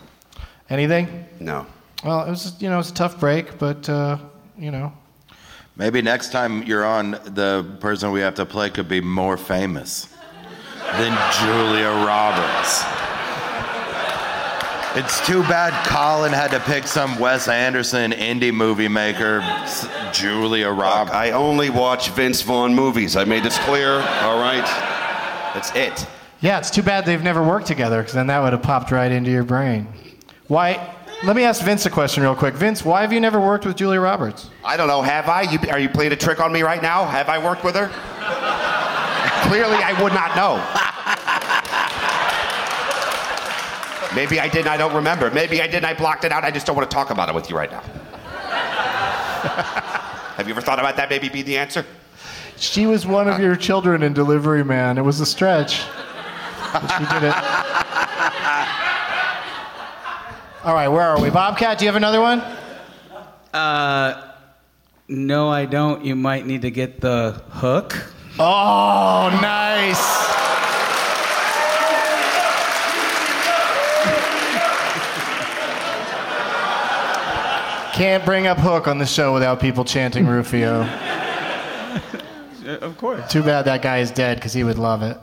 Anything? 0.71 1.27
No. 1.41 1.67
Well, 2.05 2.25
it 2.25 2.31
was 2.31 2.55
you 2.61 2.69
know 2.69 2.77
it 2.77 2.79
was 2.79 2.91
a 2.91 2.95
tough 2.95 3.21
break, 3.21 3.59
but 3.59 3.89
uh, 3.89 4.19
you 4.57 4.71
know 4.71 4.93
Maybe 5.77 6.03
next 6.03 6.31
time 6.31 6.63
you're 6.65 6.85
on, 6.85 7.13
the 7.13 7.65
person 7.81 8.11
we 8.11 8.21
have 8.21 8.35
to 8.35 8.45
play 8.45 8.69
could 8.69 8.89
be 8.89 9.01
more 9.01 9.39
famous 9.39 10.09
than 10.93 11.17
Julia 11.41 11.89
Roberts. 12.05 12.85
It's 14.93 15.25
too 15.25 15.41
bad 15.43 15.73
Colin 15.87 16.33
had 16.33 16.51
to 16.51 16.61
pick 16.61 16.87
some 16.87 17.19
Wes 17.19 17.47
Anderson 17.49 18.11
indie 18.11 18.53
movie 18.53 18.89
maker, 18.89 19.41
Julia 20.13 20.69
Roberts. 20.69 21.15
I 21.15 21.31
only 21.31 21.71
watch 21.71 22.11
Vince 22.11 22.43
Vaughn 22.43 22.75
movies. 22.75 23.17
I 23.17 23.25
made 23.25 23.45
this 23.45 23.57
clear. 23.61 23.93
All 23.93 24.39
right. 24.39 24.67
That's 25.55 25.75
it. 25.75 26.07
yeah, 26.41 26.59
it's 26.59 26.71
too 26.71 26.83
bad 26.83 27.07
they've 27.07 27.23
never 27.23 27.43
worked 27.43 27.69
together 27.69 27.99
because 28.01 28.15
then 28.15 28.27
that 28.27 28.41
would 28.41 28.53
have 28.53 28.63
popped 28.63 28.91
right 28.91 29.11
into 29.13 29.31
your 29.31 29.45
brain. 29.45 29.87
Why? 30.51 30.97
Let 31.23 31.37
me 31.37 31.45
ask 31.45 31.63
Vince 31.63 31.87
a 31.87 31.91
question 31.91 32.25
real 32.25 32.35
quick. 32.35 32.55
Vince, 32.55 32.85
why 32.85 33.03
have 33.03 33.13
you 33.13 33.21
never 33.21 33.39
worked 33.39 33.65
with 33.65 33.77
Julia 33.77 34.01
Roberts? 34.01 34.51
I 34.65 34.77
don't 34.77 34.89
know. 34.89 35.01
Have 35.01 35.29
I? 35.29 35.43
You, 35.43 35.61
are 35.71 35.79
you 35.79 35.89
playing 35.89 36.11
a 36.11 36.17
trick 36.17 36.41
on 36.41 36.53
me 36.53 36.63
right 36.63 36.83
now? 36.83 37.05
Have 37.05 37.29
I 37.29 37.39
worked 37.39 37.63
with 37.63 37.77
her? 37.77 37.87
Clearly, 39.49 39.77
I 39.77 39.93
would 40.03 40.13
not 40.13 40.35
know. 40.35 40.57
Maybe 44.17 44.41
I 44.41 44.49
did. 44.49 44.63
and 44.63 44.71
I 44.71 44.77
don't 44.77 44.93
remember. 44.93 45.31
Maybe 45.31 45.63
I 45.63 45.69
did. 45.69 45.77
and 45.77 45.87
I 45.87 45.95
blocked 45.95 46.25
it 46.25 46.33
out. 46.33 46.43
I 46.43 46.51
just 46.51 46.67
don't 46.67 46.75
want 46.75 46.91
to 46.91 46.95
talk 46.95 47.11
about 47.11 47.29
it 47.29 47.35
with 47.37 47.49
you 47.49 47.57
right 47.57 47.71
now. 47.71 47.83
Have 50.35 50.49
you 50.49 50.53
ever 50.53 50.61
thought 50.61 50.81
about 50.81 50.97
that? 50.97 51.11
Maybe 51.11 51.29
be 51.29 51.43
the 51.43 51.59
answer. 51.59 51.87
She 52.57 52.87
was 52.87 53.07
one 53.07 53.29
of 53.29 53.37
uh, 53.37 53.43
your 53.43 53.55
children 53.55 54.03
in 54.03 54.15
Delivery 54.15 54.65
Man. 54.65 54.99
It 54.99 55.03
was 55.03 55.21
a 55.21 55.27
stretch. 55.27 55.85
But 56.73 56.89
she 56.99 57.05
did 57.05 57.23
it. 57.23 57.87
All 60.63 60.75
right, 60.75 60.89
where 60.89 61.03
are 61.03 61.19
we? 61.19 61.31
Bobcat, 61.31 61.79
do 61.79 61.87
you 61.87 61.89
have 61.89 61.97
another 61.97 62.21
one? 62.21 62.41
Uh, 63.55 64.35
no, 65.09 65.49
I 65.49 65.65
don't. 65.65 66.05
You 66.05 66.15
might 66.15 66.45
need 66.45 66.63
to 66.63 66.71
get 66.71 67.01
the 67.01 67.43
hook. 67.49 67.97
Oh, 68.39 69.31
nice. 69.41 69.97
Can't 77.97 78.25
bring 78.27 78.47
up 78.47 78.59
Hook 78.59 78.87
on 78.87 78.99
the 78.99 79.07
show 79.07 79.33
without 79.33 79.61
people 79.61 79.85
chanting 79.85 80.27
Rufio. 80.27 80.89
Of 82.83 82.97
course. 82.99 83.29
Too 83.33 83.43
bad 83.43 83.65
that 83.65 83.83
guy 83.83 83.99
is 83.99 84.13
dead 84.13 84.37
because 84.37 84.53
he 84.53 84.63
would 84.63 84.79
love 84.79 85.03
it. 85.03 85.19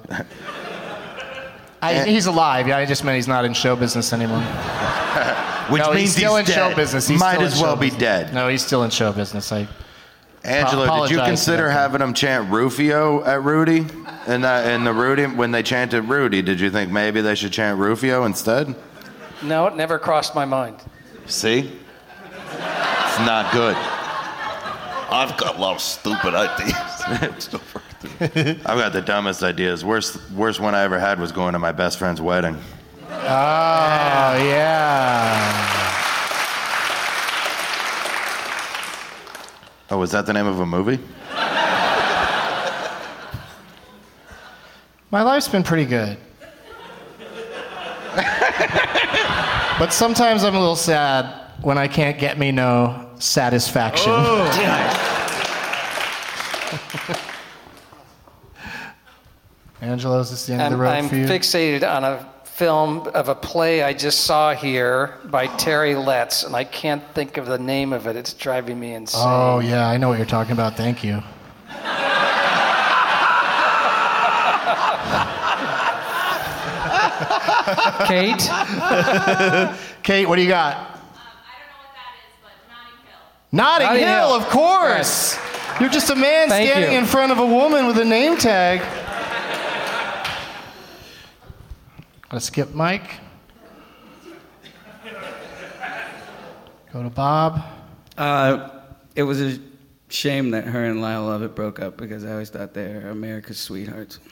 I, 1.82 2.04
he's 2.06 2.26
alive. 2.26 2.68
Yeah, 2.68 2.78
I 2.78 2.86
just 2.86 3.04
meant 3.04 3.16
he's 3.16 3.28
not 3.28 3.45
in 3.45 3.54
show 3.54 3.76
business 3.76 4.14
anymore. 4.14 4.41
Which 5.70 5.82
no, 5.84 5.90
means 5.90 5.99
he's 6.02 6.16
still 6.16 6.38
he's 6.38 6.48
in 6.49 6.56
show 6.56 6.68
dead. 6.70 6.76
business. 6.78 7.08
He's 7.08 7.20
Might 7.20 7.34
still 7.34 7.41
in 7.41 7.48
as 7.48 7.62
well 7.62 7.76
show 7.76 7.80
be 7.82 7.86
business. 7.88 7.99
dead. 8.02 8.34
No, 8.34 8.48
he's 8.48 8.66
still 8.66 8.84
in 8.84 8.90
show 8.90 9.12
business. 9.12 9.52
I, 9.52 9.68
Angelo, 10.44 10.84
did 10.84 10.88
apologize 10.88 11.12
you 11.12 11.18
for 11.20 11.26
consider 11.26 11.68
that. 11.68 11.74
having 11.74 11.99
them 11.99 12.14
chant 12.14 12.49
Rufio 12.49 13.24
at 13.26 13.44
Rudy? 13.44 13.86
And 14.28 14.44
that, 14.44 14.72
in 14.74 14.86
the 14.86 14.94
Rudy, 14.94 15.26
when 15.26 15.52
they 15.52 15.62
chanted 15.64 16.06
Rudy, 16.06 16.41
did 16.41 16.60
you 16.60 16.70
think 16.70 16.90
maybe 16.91 17.20
they 17.22 17.36
should 17.36 17.52
chant 17.52 17.80
Rufio 17.80 18.24
instead? 18.24 18.74
No, 19.44 19.68
it 19.68 19.76
never 19.76 19.99
crossed 19.99 20.34
my 20.36 20.45
mind. 20.45 20.78
See? 21.26 21.60
It's 22.49 23.20
not 23.20 23.52
good. 23.52 23.76
I've 25.10 25.36
got 25.38 25.58
a 25.58 25.60
lot 25.60 25.76
of 25.76 25.82
stupid 25.82 26.34
ideas. 26.34 27.49
I've 28.19 28.64
got 28.64 28.94
the 28.94 29.02
dumbest 29.02 29.44
ideas. 29.44 29.84
Worst, 29.84 30.19
worst 30.32 30.60
one 30.60 30.76
I 30.76 30.84
ever 30.84 30.99
had 30.99 31.19
was 31.19 31.32
going 31.32 31.53
to 31.53 31.60
my 31.60 31.72
best 31.72 31.98
friend's 31.98 32.22
wedding. 32.22 32.57
oh 33.10 33.15
yeah. 34.44 35.88
Oh, 39.90 39.98
was 39.98 40.11
that 40.11 40.26
the 40.26 40.34
name 40.34 40.45
of 40.45 40.60
a 40.60 40.65
movie? 40.65 40.99
My 45.10 45.22
life's 45.22 45.48
been 45.48 45.64
pretty 45.64 45.86
good. 45.86 46.18
but 49.80 49.91
sometimes 49.91 50.44
I'm 50.44 50.53
a 50.53 50.60
little 50.60 50.76
sad 50.76 51.34
when 51.61 51.78
I 51.78 51.88
can't 51.88 52.19
get 52.19 52.38
me 52.38 52.52
no 52.52 53.10
satisfaction. 53.18 54.11
Oh, 54.14 55.07
Angelo's 59.82 60.32
is 60.32 60.32
this 60.32 60.45
the 60.48 60.54
end 60.54 60.62
of 60.62 60.66
I'm, 60.66 60.72
the 60.72 60.78
road 60.78 60.90
I'm 60.90 61.10
for 61.10 61.16
you. 61.16 61.26
fixated 61.26 61.88
on 61.88 62.04
a 62.04 62.28
film 62.45 63.08
of 63.10 63.30
a 63.30 63.36
play 63.36 63.84
I 63.84 63.94
just 63.94 64.22
saw 64.22 64.54
here 64.56 65.14
by 65.26 65.45
Terry 65.58 65.94
Letts, 65.95 66.44
and 66.44 66.56
I 66.56 66.64
can't 66.64 67.04
think 67.14 67.38
of 67.38 67.45
the 67.45 67.60
name 67.60 67.94
of 67.94 68.08
it. 68.08 68.16
It's 68.16 68.34
driving 68.34 68.80
me 68.80 68.94
insane. 68.95 69.22
oh 69.24 69.60
yeah, 69.60 69.88
I 69.88 69.98
know 69.98 70.10
what 70.10 70.18
you're 70.18 70.26
talking 70.26 70.54
about. 70.54 70.76
Thank 70.76 71.04
you. 71.04 71.22
Kate? 78.08 78.49
Kate, 80.04 80.26
what 80.28 80.36
do 80.38 80.41
you 80.41 80.48
got? 80.48 80.99
Notting, 83.52 83.88
Notting 83.88 84.04
Hill, 84.04 84.28
Hill. 84.28 84.36
of 84.36 84.48
course. 84.49 85.38
You're 85.80 85.90
just 85.90 86.10
a 86.10 86.16
man 86.16 86.49
Thank 86.49 86.70
standing 86.70 86.91
you. 86.94 86.99
in 86.99 87.06
front 87.06 87.32
of 87.32 87.40
a 87.40 87.45
woman 87.45 87.86
with 87.88 87.98
a 87.98 88.06
name 88.06 88.38
tag. 88.38 88.82
Gonna 92.30 92.41
skip 92.41 92.74
Mike. 92.74 93.20
Go 96.91 97.04
to 97.04 97.10
Bob. 97.10 97.62
Uh, 98.18 98.70
it 99.16 99.24
was 99.24 99.41
a 99.41 99.60
shame 100.10 100.52
that 100.52 100.66
her 100.66 100.84
and 100.84 101.02
Lyle 101.02 101.26
Lovett 101.26 101.56
broke 101.56 101.80
up 101.80 101.95
because 101.95 102.26
I 102.26 102.34
always 102.34 102.49
thought 102.49 102.74
they 102.74 102.94
were 102.94 103.10
America's 103.10 103.60
sweethearts. 103.60 104.20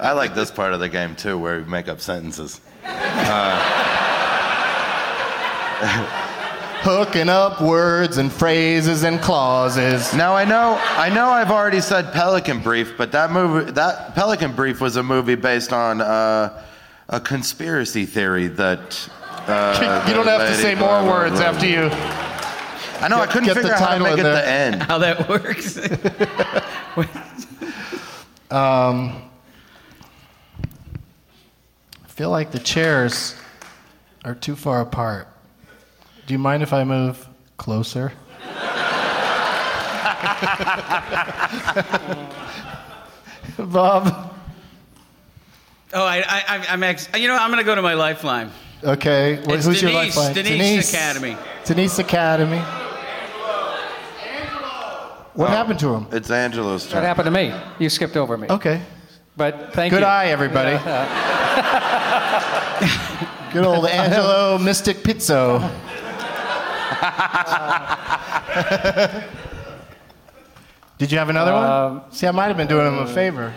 I 0.00 0.12
like 0.12 0.34
this 0.34 0.50
part 0.50 0.72
of 0.72 0.80
the 0.80 0.88
game 0.88 1.14
too, 1.14 1.36
where 1.36 1.58
we 1.58 1.64
make 1.64 1.88
up 1.88 2.00
sentences. 2.00 2.62
Hooking 6.82 7.28
up 7.28 7.60
words 7.60 8.18
and 8.18 8.32
phrases 8.32 9.04
and 9.04 9.20
clauses. 9.20 10.12
Now 10.14 10.34
I 10.34 10.44
know, 10.44 10.78
I 10.80 11.08
know, 11.10 11.28
I've 11.28 11.50
already 11.50 11.80
said 11.80 12.12
Pelican 12.12 12.60
Brief, 12.60 12.94
but 12.98 13.12
that 13.12 13.30
movie, 13.30 13.70
that 13.72 14.14
Pelican 14.14 14.54
Brief 14.54 14.80
was 14.80 14.96
a 14.96 15.02
movie 15.02 15.36
based 15.36 15.72
on 15.72 16.00
uh, 16.00 16.62
a 17.08 17.20
conspiracy 17.20 18.04
theory 18.04 18.48
that. 18.48 19.08
Uh, 19.46 20.04
you 20.08 20.14
don't 20.14 20.24
the 20.24 20.32
have 20.32 20.48
to 20.48 20.54
say 20.56 20.74
more 20.74 21.04
words 21.04 21.40
after 21.40 21.66
you. 21.68 21.88
I 23.00 23.08
know. 23.08 23.20
I 23.20 23.26
couldn't 23.26 23.44
get 23.44 23.54
the 23.54 23.62
figure 23.62 23.74
out 23.74 23.80
how 23.80 23.86
to 23.86 23.98
title 23.98 24.06
make 24.08 24.18
it 24.18 24.22
there. 24.22 24.34
the 24.34 24.48
end. 24.48 24.82
How 24.82 24.98
that 24.98 25.28
works. 25.28 25.78
Um, 28.52 29.30
I 32.04 32.08
feel 32.08 32.28
like 32.28 32.50
the 32.50 32.58
chairs 32.58 33.34
are 34.26 34.34
too 34.34 34.56
far 34.56 34.82
apart. 34.82 35.31
Do 36.26 36.34
you 36.34 36.38
mind 36.38 36.62
if 36.62 36.72
I 36.72 36.84
move 36.84 37.28
closer? 37.56 38.12
Bob. 43.58 44.34
oh, 45.92 46.04
I, 46.04 46.18
I, 46.18 46.44
I- 46.48 46.66
I'm 46.70 46.82
ex- 46.82 47.08
you 47.16 47.28
know, 47.28 47.36
I'm 47.36 47.50
gonna 47.50 47.64
go 47.64 47.74
to 47.74 47.82
my 47.82 47.94
lifeline. 47.94 48.50
Okay. 48.84 49.36
wh- 49.44 49.52
It's 49.52 49.66
who's 49.66 49.82
your 49.82 49.92
Denise, 49.92 50.16
lifeline? 50.16 50.34
Denise 50.34 50.58
Denise 50.58 50.92
Academy. 50.94 51.36
Denise 51.64 51.98
Academy. 51.98 52.58
What 55.34 55.48
oh. 55.48 55.52
happened 55.52 55.78
to 55.80 55.94
him? 55.94 56.06
It's 56.12 56.30
Angelo's 56.30 56.84
That 56.88 56.92
turn. 56.92 57.04
happened 57.04 57.26
to 57.26 57.30
me. 57.30 57.54
You 57.78 57.88
skipped 57.88 58.16
over 58.16 58.36
me. 58.36 58.48
Okay. 58.50 58.82
But 59.36 59.72
thank 59.72 59.92
Good 59.92 60.00
you. 60.00 60.06
eye, 60.06 60.26
everybody. 60.26 60.76
Good 63.52 63.64
old 63.64 63.86
Angelo 63.86 64.58
Mystic 64.58 64.98
Pizzo. 64.98 65.70
Did 70.98 71.10
you 71.10 71.18
have 71.18 71.30
another 71.30 71.52
Um, 71.52 71.98
one? 72.00 72.12
See, 72.12 72.26
I 72.26 72.30
might 72.30 72.48
have 72.48 72.56
been 72.56 72.68
doing 72.68 72.86
him 72.86 72.98
a 72.98 73.06
favor. 73.06 73.52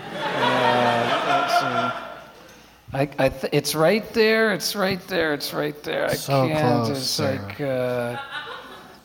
I, 2.93 3.09
I 3.19 3.29
th- 3.29 3.51
it's 3.51 3.75
right 3.75 4.07
there. 4.13 4.53
It's 4.53 4.75
right 4.75 5.05
there. 5.07 5.33
It's 5.33 5.53
right 5.53 5.81
there. 5.83 6.05
I 6.09 6.13
So 6.13 6.47
can't. 6.47 6.85
close, 6.85 6.97
it's 6.97 7.07
Sarah. 7.07 7.41
like 7.45 7.61
uh, 7.61 8.17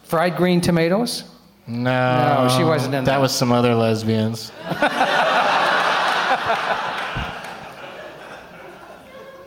fried 0.05 0.37
green 0.37 0.61
tomatoes. 0.61 1.25
No, 1.67 2.45
No, 2.47 2.57
she 2.57 2.63
wasn't 2.65 2.95
in 2.95 3.05
that. 3.05 3.13
that. 3.13 3.21
was 3.21 3.33
some 3.35 3.51
other 3.53 3.75
lesbians. 3.75 4.53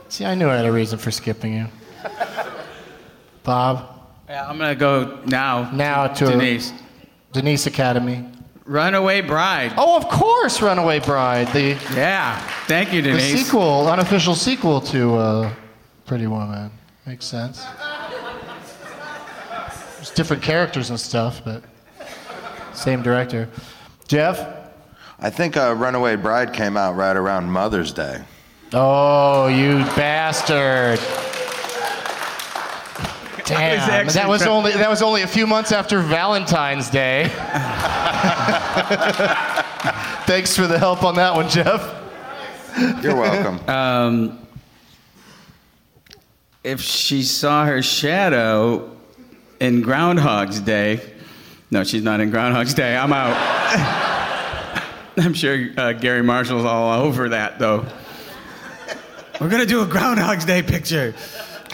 See, 0.09 0.25
I 0.25 0.35
knew 0.35 0.49
I 0.49 0.55
had 0.57 0.65
a 0.65 0.71
reason 0.71 0.99
for 0.99 1.09
skipping 1.11 1.53
you. 1.53 1.67
Bob, 3.43 3.92
Yeah, 4.33 4.49
I'm 4.49 4.57
gonna 4.57 4.73
go 4.73 5.19
now. 5.27 5.69
now 5.71 6.07
to 6.07 6.25
Denise. 6.25 6.73
Denise 7.33 7.67
Academy. 7.67 8.27
Runaway 8.65 9.21
Bride. 9.21 9.73
Oh, 9.77 9.95
of 9.95 10.09
course, 10.09 10.59
Runaway 10.59 11.01
Bride, 11.01 11.49
the 11.49 11.77
Yeah. 11.93 12.39
Thank 12.65 12.93
you, 12.93 13.03
the 13.03 13.11
Denise. 13.11 13.45
sequel, 13.45 13.87
unofficial 13.87 14.33
sequel 14.33 14.81
to 14.81 15.13
uh, 15.17 15.53
Pretty 16.07 16.25
Woman. 16.25 16.71
Makes 17.05 17.25
sense. 17.25 17.63
There's 19.97 20.09
different 20.09 20.41
characters 20.41 20.89
and 20.89 20.99
stuff, 20.99 21.43
but 21.45 21.61
same 22.73 23.03
director. 23.03 23.47
Geoff. 24.07 24.43
I 25.19 25.29
think 25.29 25.57
uh, 25.57 25.75
Runaway 25.77 26.15
Bride 26.15 26.53
came 26.53 26.75
out 26.75 26.95
right 26.95 27.15
around 27.15 27.51
Mother's 27.51 27.93
Day. 27.93 28.23
Oh, 28.73 29.45
you 29.45 29.77
bastard! 29.95 30.99
Damn, 33.45 34.07
that 34.07 34.27
was 34.27 34.43
only 34.43 34.71
that 34.71 34.89
was 34.89 35.01
only 35.01 35.21
a 35.21 35.27
few 35.27 35.45
months 35.45 35.71
after 35.71 35.99
Valentine's 35.99 36.89
Day. 36.89 37.23
Thanks 40.25 40.55
for 40.55 40.65
the 40.67 40.79
help 40.79 41.03
on 41.03 41.15
that 41.15 41.35
one, 41.35 41.49
Geoff. 41.49 41.93
You're 43.01 43.15
welcome. 43.15 43.59
Um, 43.69 44.39
if 46.63 46.79
she 46.79 47.23
saw 47.23 47.65
her 47.65 47.81
shadow 47.81 48.89
in 49.59 49.81
Groundhog's 49.81 50.61
Day, 50.61 51.01
no, 51.69 51.83
she's 51.83 52.03
not 52.03 52.21
in 52.21 52.29
Groundhog's 52.29 52.73
Day. 52.73 52.95
I'm 52.95 53.11
out. 53.11 53.35
I'm 55.17 55.33
sure 55.33 55.67
uh, 55.77 55.91
Garry 55.93 56.23
Marshall's 56.23 56.63
all 56.65 57.03
over 57.03 57.29
that, 57.29 57.59
though. 57.59 57.85
We're 59.41 59.49
gonna 59.49 59.65
do 59.65 59.81
a 59.81 59.85
Groundhog's 59.85 60.45
Day 60.45 60.63
picture. 60.63 61.13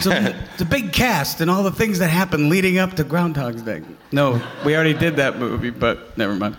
It's 0.00 0.06
a, 0.06 0.34
it's 0.54 0.62
a 0.62 0.64
big 0.64 0.94
cast 0.94 1.42
and 1.42 1.50
all 1.50 1.62
the 1.62 1.70
things 1.70 1.98
that 1.98 2.08
happen 2.08 2.48
leading 2.48 2.78
up 2.78 2.94
to 2.94 3.04
Groundhog's 3.04 3.60
Day. 3.60 3.82
No, 4.12 4.40
we 4.64 4.74
already 4.74 4.94
did 4.94 5.16
that 5.16 5.38
movie, 5.38 5.68
but 5.68 6.16
never 6.16 6.34
mind. 6.34 6.56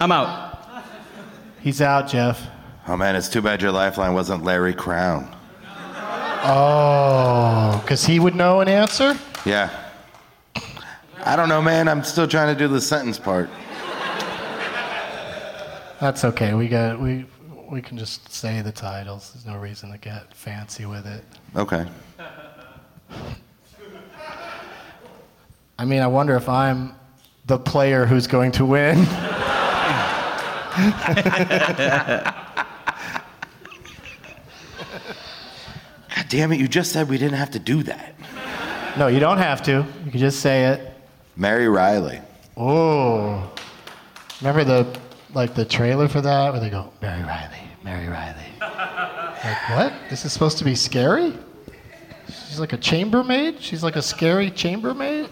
I'm 0.00 0.12
out. 0.12 0.84
He's 1.60 1.80
out, 1.80 2.08
Geoff. 2.08 2.46
Oh 2.86 2.94
man, 2.94 3.16
it's 3.16 3.30
too 3.30 3.40
bad 3.40 3.62
your 3.62 3.72
lifeline 3.72 4.12
wasn't 4.12 4.44
Larry 4.44 4.74
Crowne. 4.74 5.34
Oh, 6.44 7.80
because 7.82 8.04
he 8.04 8.20
would 8.20 8.34
know 8.34 8.60
an 8.60 8.68
answer. 8.68 9.18
Yeah. 9.46 9.70
I 11.24 11.36
don't 11.36 11.48
know, 11.48 11.62
man. 11.62 11.88
I'm 11.88 12.04
still 12.04 12.28
trying 12.28 12.54
to 12.54 12.58
do 12.58 12.68
the 12.68 12.82
sentence 12.82 13.18
part. 13.18 13.48
That's 16.00 16.22
okay. 16.24 16.52
We 16.52 16.68
got 16.68 17.00
we 17.00 17.24
we 17.70 17.80
can 17.80 17.96
just 17.96 18.30
say 18.30 18.60
the 18.60 18.72
titles. 18.72 19.32
There's 19.32 19.46
no 19.46 19.58
reason 19.58 19.90
to 19.90 19.98
get 19.98 20.34
fancy 20.34 20.84
with 20.84 21.06
it. 21.06 21.24
Okay. 21.56 21.86
I 25.78 25.84
mean, 25.84 26.00
I 26.00 26.06
wonder 26.06 26.34
if 26.36 26.48
I'm 26.48 26.94
the 27.46 27.58
player 27.58 28.06
who's 28.06 28.26
going 28.26 28.52
to 28.52 28.64
win. 28.64 28.96
God 36.14 36.28
damn 36.28 36.52
it, 36.52 36.58
you 36.58 36.68
just 36.68 36.92
said 36.92 37.08
we 37.08 37.18
didn't 37.18 37.38
have 37.38 37.50
to 37.52 37.58
do 37.58 37.82
that. 37.84 38.14
no, 38.98 39.06
you 39.06 39.20
don't 39.20 39.38
have 39.38 39.62
to. 39.64 39.86
You 40.04 40.10
can 40.10 40.20
just 40.20 40.40
say 40.40 40.66
it. 40.66 40.92
Mary 41.36 41.68
Reilly. 41.68 42.20
Oh, 42.56 43.52
remember 44.40 44.64
the 44.64 44.98
like 45.34 45.54
the 45.54 45.64
trailer 45.64 46.08
for 46.08 46.22
that 46.22 46.52
where 46.52 46.60
they 46.60 46.70
go 46.70 46.90
Mary 47.02 47.22
Reilly, 47.22 47.60
Mary 47.84 48.08
Reilly. 48.08 48.34
like 48.60 49.68
what? 49.70 49.92
This 50.08 50.24
is 50.24 50.32
supposed 50.32 50.56
to 50.58 50.64
be 50.64 50.74
scary? 50.74 51.34
She's 52.56 52.60
like 52.62 52.72
a 52.72 52.78
chambermaid. 52.78 53.60
She's 53.60 53.82
like 53.82 53.96
a 53.96 54.00
scary 54.02 54.50
chambermaid. 54.50 55.28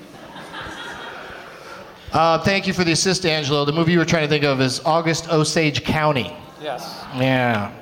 Uh, 2.13 2.37
thank 2.41 2.67
you 2.67 2.75
for 2.75 2.85
the 2.85 2.93
assist, 2.93 3.25
Angelo. 3.25 3.65
The 3.65 3.73
movie 3.73 3.93
you 3.93 3.99
were 3.99 4.05
trying 4.05 4.25
to 4.25 4.29
think 4.29 4.45
of 4.45 4.61
is 4.61 4.79
August 4.81 5.33
Osage 5.33 5.85
County. 5.85 6.37
Yes. 6.63 7.03
Yeah. 7.17 7.73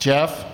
Geoff? 0.00 0.44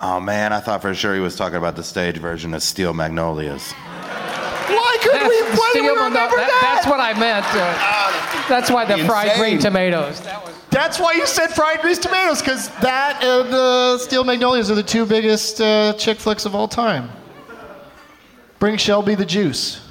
Oh 0.00 0.18
man, 0.20 0.54
I 0.54 0.60
thought 0.60 0.80
for 0.80 0.94
sure 0.94 1.12
he 1.14 1.20
was 1.20 1.36
talking 1.36 1.58
about 1.58 1.76
the 1.76 1.82
stage 1.82 2.16
version 2.16 2.54
of 2.54 2.62
Steel 2.62 2.94
Magnolias. 2.94 3.72
Why 3.72 4.96
couldn't 5.02 5.28
we? 5.28 5.42
Why 5.42 5.70
did 5.74 5.82
we 5.82 5.88
Steel- 5.88 5.94
remember 5.96 6.14
that- 6.16 6.30
that? 6.30 6.58
That's 6.62 6.86
what 6.86 6.98
I 6.98 7.12
meant. 7.20 7.44
uh, 7.50 8.48
that's 8.48 8.70
why 8.70 8.86
the 8.86 9.04
fried 9.04 9.26
Insane. 9.32 9.38
green 9.42 9.58
tomatoes. 9.58 10.22
That 10.22 10.42
was 10.46 10.54
That's 10.70 10.98
why 10.98 11.12
you 11.12 11.26
said 11.26 11.48
fried 11.48 11.82
greased 11.82 12.02
tomatoes, 12.02 12.40
because 12.40 12.70
that 12.80 13.22
and 13.22 13.52
uh, 13.52 13.98
Steel 13.98 14.24
Magnolias 14.24 14.70
are 14.70 14.74
the 14.76 14.82
two 14.82 15.04
biggest 15.04 15.60
uh, 15.60 15.92
chick 15.98 16.18
flicks 16.18 16.46
of 16.46 16.54
all 16.54 16.66
time. 16.68 17.10
Bring 18.62 18.76
Shelby 18.76 19.16
the 19.16 19.26
juice. 19.26 19.84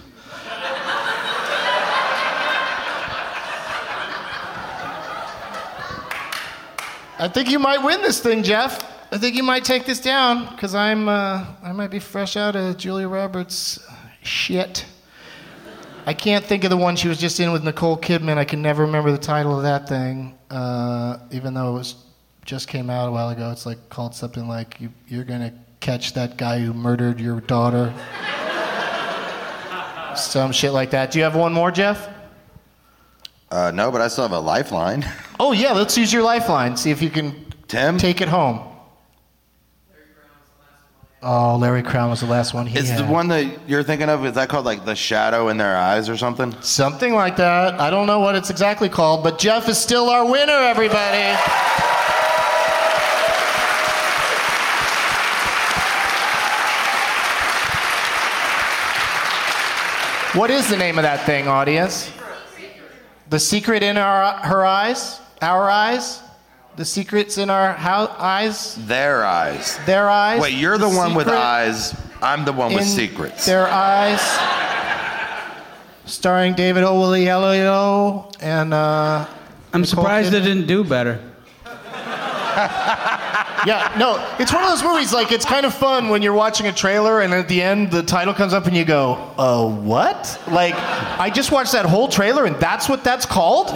I 7.20 7.28
think 7.28 7.52
you 7.52 7.60
might 7.60 7.84
win 7.84 8.02
this 8.02 8.22
thing, 8.22 8.44
Geoff. 8.44 8.82
I 9.12 9.18
think 9.18 9.36
you 9.36 9.44
might 9.44 9.66
take 9.66 9.86
this 9.86 10.00
down 10.00 10.48
because 10.52 10.74
I'm 10.74 11.10
uh, 11.10 11.48
I 11.62 11.74
might 11.74 11.90
be 11.90 12.00
fresh 12.00 12.38
out 12.38 12.56
of 12.56 12.78
Julia 12.78 13.10
Roberts 13.10 13.86
shit. 14.24 14.86
I 16.06 16.14
can't 16.14 16.46
think 16.46 16.64
of 16.64 16.70
the 16.70 16.78
one 16.78 16.96
she 16.96 17.10
was 17.10 17.20
just 17.20 17.42
in 17.42 17.52
with 17.52 17.66
Nicole 17.66 17.98
Kidman. 17.98 18.38
I 18.38 18.46
can 18.46 18.62
never 18.62 18.86
remember 18.86 19.12
the 19.12 19.18
title 19.18 19.54
of 19.58 19.64
that 19.64 19.90
thing, 19.90 20.38
uh, 20.50 21.18
even 21.32 21.54
though 21.54 21.76
it 21.76 21.78
was 21.78 21.96
just 22.46 22.70
came 22.70 22.90
out 22.90 23.10
a 23.10 23.12
while 23.12 23.32
ago. 23.32 23.52
It's 23.52 23.66
like 23.66 23.90
called 23.90 24.16
something 24.16 24.48
like 24.48 24.80
you, 24.80 24.94
"You're 25.10 25.26
gonna 25.26 25.52
catch 25.82 26.14
that 26.14 26.38
guy 26.38 26.60
who 26.60 26.72
murdered 26.72 27.20
your 27.20 27.42
daughter." 27.42 27.94
Some 30.22 30.52
shit 30.52 30.72
like 30.72 30.92
that. 30.92 31.12
Do 31.12 31.20
you 31.20 31.24
have 31.24 31.36
one 31.36 31.54
more, 31.54 31.72
Geoff? 31.72 32.08
Uh, 33.50 33.72
no, 33.72 33.92
but 33.92 34.00
I 34.02 34.08
still 34.08 34.24
have 34.24 34.32
a 34.32 34.40
lifeline. 34.40 35.06
Oh 35.44 35.54
yeah, 35.54 35.72
let's 35.72 35.98
use 35.98 36.14
your 36.14 36.22
lifeline. 36.22 36.78
See 36.78 36.92
if 36.92 37.02
you 37.02 37.10
can 37.10 37.48
Tim? 37.68 37.98
take 37.98 38.22
it 38.22 38.28
home. 38.28 38.62
Oh, 41.24 41.56
Larry 41.58 41.82
Crowne 41.82 42.10
was 42.12 42.20
the 42.22 42.28
last 42.28 42.54
one 42.54 42.68
he 42.68 42.78
Is 42.78 42.90
had. 42.92 43.00
the 43.00 43.06
one 43.12 43.28
that 43.30 43.68
you're 43.68 43.82
thinking 43.82 44.08
of, 44.10 44.24
is 44.26 44.34
that 44.34 44.50
called 44.50 44.66
like 44.66 44.86
the 44.86 44.96
shadow 44.96 45.50
in 45.50 45.58
their 45.58 45.76
eyes 45.76 46.10
or 46.10 46.16
something? 46.18 46.56
Something 46.62 47.16
like 47.16 47.38
that. 47.38 47.80
I 47.80 47.90
don't 47.90 48.06
know 48.06 48.20
what 48.20 48.36
it's 48.36 48.52
exactly 48.52 48.88
called, 48.90 49.24
but 49.24 49.40
Geoff 49.40 49.68
is 49.68 49.80
still 49.80 50.10
our 50.10 50.26
winner, 50.30 50.52
everybody. 50.54 51.36
What 60.34 60.50
is 60.50 60.70
the 60.70 60.78
name 60.78 60.98
of 60.98 61.04
that 61.04 61.26
thing, 61.26 61.48
audience? 61.50 62.10
The 63.30 63.40
secret 63.40 63.84
in 63.84 63.98
our 63.98 64.34
her 64.38 64.66
eyes, 64.66 65.20
our 65.42 65.70
eyes, 65.70 66.22
the 66.78 66.86
secrets 66.86 67.38
in 67.38 67.50
our 67.50 67.74
how, 67.74 68.08
eyes, 68.18 68.76
Their 68.88 69.26
eyes. 69.26 69.78
their 69.86 70.10
eyes. 70.10 70.40
Wait, 70.42 70.54
you're 70.54 70.78
the 70.78 70.90
one 70.90 71.16
with 71.16 71.28
eyes. 71.28 71.94
I'm 72.22 72.46
the 72.46 72.54
one 72.54 72.74
with 72.74 72.86
secrets. 72.86 73.46
Their 73.46 73.68
eyes. 73.68 74.22
Starring 76.06 76.54
David 76.54 76.84
Oyelowo 76.86 78.34
and. 78.42 78.74
Uh, 78.74 79.26
I'm 79.74 79.82
Nicole 79.82 80.04
surprised 80.04 80.34
Kidman. 80.34 80.38
it 80.38 80.44
didn't 80.44 80.68
do 80.68 80.84
better. 80.86 81.20
Yeah, 83.66 83.94
no, 83.98 84.18
it's 84.40 84.52
one 84.52 84.64
of 84.64 84.70
those 84.70 84.84
movies. 84.84 85.14
Like 85.14 85.32
it's 85.32 85.46
kind 85.46 85.66
of 85.66 85.74
fun 85.74 86.10
when 86.10 86.22
you're 86.22 86.34
watching 86.34 86.68
a 86.68 86.72
trailer 86.74 87.22
and 87.22 87.34
at 87.34 87.48
the 87.48 87.62
end 87.62 87.92
the 87.92 88.02
title 88.04 88.34
comes 88.34 88.54
up 88.54 88.66
and 88.66 88.76
you 88.76 88.86
go, 88.86 89.14
"Uh, 89.38 89.68
what?" 89.70 90.42
Like 90.48 90.74
I 90.76 91.30
just 91.30 91.52
watched 91.52 91.74
that 91.74 91.86
whole 91.86 92.08
trailer 92.08 92.46
and 92.46 92.56
that's 92.58 92.90
what 92.90 93.04
that's 93.04 93.26
called. 93.26 93.68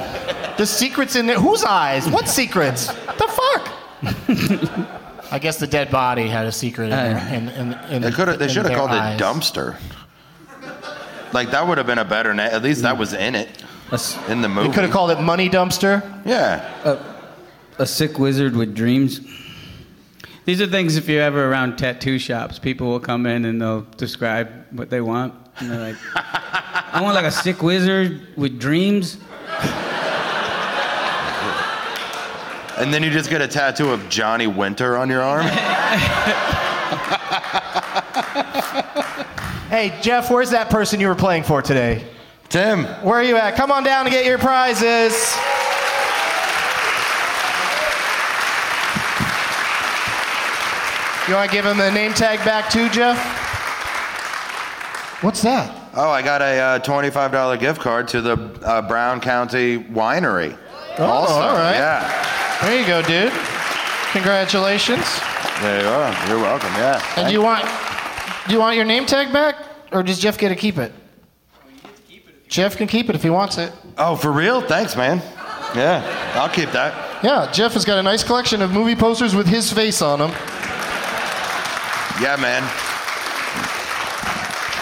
The 0.57 0.65
secrets 0.65 1.15
in 1.15 1.27
there. 1.27 1.39
Whose 1.39 1.63
eyes? 1.63 2.09
What 2.09 2.27
secrets? 2.27 2.87
the 2.87 3.27
fuck? 3.27 3.71
I 5.31 5.39
guess 5.39 5.57
the 5.57 5.67
dead 5.67 5.91
body 5.91 6.27
had 6.27 6.45
a 6.45 6.51
secret 6.51 6.85
in 6.85 6.89
there. 6.91 7.33
In, 7.33 7.49
in, 7.49 7.73
in, 7.91 8.01
They 8.01 8.11
could 8.11 8.27
have. 8.27 8.39
They 8.39 8.47
should 8.47 8.65
have 8.65 8.77
called 8.77 8.91
eyes. 8.91 9.19
it 9.19 9.23
dumpster. 9.23 9.77
Like 11.33 11.51
that 11.51 11.67
would 11.67 11.77
have 11.77 11.87
been 11.87 11.97
a 11.97 12.05
better 12.05 12.33
name. 12.33 12.49
At 12.51 12.63
least 12.63 12.83
that 12.83 12.97
was 12.97 13.13
in 13.13 13.35
it. 13.35 13.49
In 14.29 14.41
the 14.41 14.49
movie. 14.49 14.67
They 14.69 14.73
could 14.73 14.83
have 14.83 14.91
called 14.91 15.11
it 15.11 15.19
Money 15.21 15.49
Dumpster. 15.49 16.01
Yeah. 16.25 16.99
A 17.77 17.85
sick 17.85 18.17
wizard 18.17 18.55
with 18.55 18.73
dreams. 18.73 19.19
These 20.45 20.61
are 20.61 20.67
things 20.67 20.95
if 20.95 21.09
you're 21.09 21.23
ever 21.23 21.49
around 21.49 21.77
tattoo 21.77 22.19
shops, 22.19 22.59
people 22.59 22.87
will 22.87 22.99
come 22.99 23.25
in 23.25 23.45
and 23.45 23.61
they'll 23.61 23.81
describe 23.97 24.49
what 24.71 24.89
they 24.89 25.01
want. 25.01 25.33
And 25.57 25.71
they're 25.71 25.79
like, 25.79 25.95
I 26.15 26.99
want 27.01 27.15
like 27.15 27.25
a 27.25 27.31
sick 27.31 27.63
wizard 27.63 28.27
with 28.37 28.59
dreams. 28.59 29.17
And 32.77 32.93
then 32.93 33.03
you 33.03 33.09
just 33.09 33.29
get 33.29 33.41
a 33.41 33.47
tattoo 33.47 33.91
of 33.91 34.07
Johnny 34.09 34.47
Winter 34.47 34.97
on 34.97 35.09
your 35.09 35.21
arm. 35.21 35.47
Hey, 39.75 39.99
Geoff, 40.01 40.29
where's 40.29 40.51
that 40.51 40.69
person 40.69 41.01
you 41.01 41.07
were 41.07 41.15
playing 41.15 41.43
for 41.43 41.61
today? 41.61 42.05
Tim. 42.47 42.85
Where 43.03 43.19
are 43.19 43.23
you 43.23 43.35
at? 43.35 43.55
Come 43.55 43.71
on 43.71 43.83
down 43.83 44.05
to 44.05 44.11
get 44.11 44.23
your 44.25 44.37
prizes. 44.37 45.35
You 51.27 51.33
want 51.33 51.49
to 51.49 51.55
give 51.55 51.65
him 51.65 51.77
the 51.77 51.89
name 51.89 52.13
tag 52.13 52.37
back 52.45 52.69
too, 52.69 52.87
Geoff? 52.89 53.17
What's 55.23 55.41
that? 55.41 55.89
Oh, 55.95 56.11
I 56.11 56.21
got 56.21 56.41
a 56.41 56.59
uh, 56.59 56.79
twenty-five 56.79 57.31
dollar 57.31 57.57
gift 57.57 57.81
card 57.81 58.07
to 58.09 58.21
the 58.21 58.33
uh, 58.63 58.83
Brown 58.83 59.19
County 59.21 59.79
Winery. 59.79 60.55
Oh, 60.99 61.03
also. 61.03 61.33
all 61.33 61.55
right. 61.55 61.75
Yeah. 61.75 62.59
There 62.61 62.79
you 62.79 62.85
go, 62.85 63.01
dude. 63.01 63.33
Congratulations. 64.11 65.03
There 65.61 65.81
you 65.81 65.87
are. 65.87 66.27
You're 66.27 66.39
welcome. 66.41 66.69
Yeah. 66.73 67.01
And 67.17 67.27
do 67.27 67.33
you 67.33 67.41
want 67.41 67.65
do 68.47 68.53
you 68.53 68.59
want 68.59 68.75
your 68.75 68.85
name 68.85 69.07
tag 69.07 69.33
back, 69.33 69.55
or 69.91 70.03
does 70.03 70.19
Geoff 70.19 70.37
get 70.37 70.49
to 70.49 70.55
keep 70.55 70.77
it? 70.77 70.93
Geoff 72.49 72.77
can 72.77 72.87
keep 72.87 73.09
it 73.09 73.15
if 73.15 73.23
he 73.23 73.31
wants 73.31 73.57
it. 73.57 73.71
Oh, 73.97 74.15
for 74.15 74.31
real? 74.31 74.61
Thanks, 74.61 74.95
man. 74.95 75.23
Yeah, 75.75 76.03
I'll 76.35 76.49
keep 76.49 76.71
that. 76.71 77.23
Yeah, 77.23 77.51
Geoff 77.51 77.73
has 77.73 77.83
got 77.83 77.97
a 77.97 78.03
nice 78.03 78.23
collection 78.23 78.61
of 78.61 78.71
movie 78.71 78.95
posters 78.95 79.33
with 79.33 79.47
his 79.47 79.73
face 79.73 80.03
on 80.03 80.19
them. 80.19 80.31
Yeah, 82.21 82.37
man. 82.37 82.63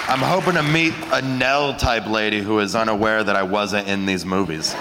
I'm 0.08 0.20
hoping 0.20 0.54
to 0.54 0.64
meet 0.64 0.94
a 1.12 1.22
Nell 1.22 1.74
type 1.76 2.06
lady 2.06 2.42
who 2.42 2.60
is 2.60 2.76
unaware 2.76 3.24
that 3.24 3.36
I 3.36 3.42
wasn't 3.42 3.88
in 3.88 4.06
these 4.06 4.24
movies. 4.26 4.76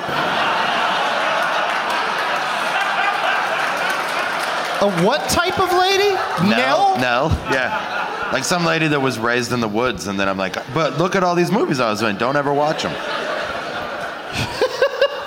A 4.83 4.91
what 5.03 5.31
type 5.31 5.59
of 5.59 5.73
lady? 5.73 6.15
Nell? 6.51 6.99
Nell? 6.99 7.29
Yeah. 7.51 8.31
Like 8.33 8.45
some 8.45 8.67
lady 8.67 8.89
that 8.89 9.01
was 9.01 9.19
raised 9.19 9.53
in 9.53 9.61
the 9.61 9.69
woods, 9.69 10.07
and 10.07 10.19
then 10.21 10.29
I'm 10.29 10.37
like, 10.37 10.55
but 10.75 10.99
look 10.99 11.15
at 11.15 11.23
all 11.23 11.35
these 11.35 11.53
movies 11.53 11.81
I 11.81 11.89
was 11.91 12.03
in. 12.03 12.19
Don't 12.19 12.37
ever 12.37 12.53
watch 12.53 12.83
them. 12.83 12.95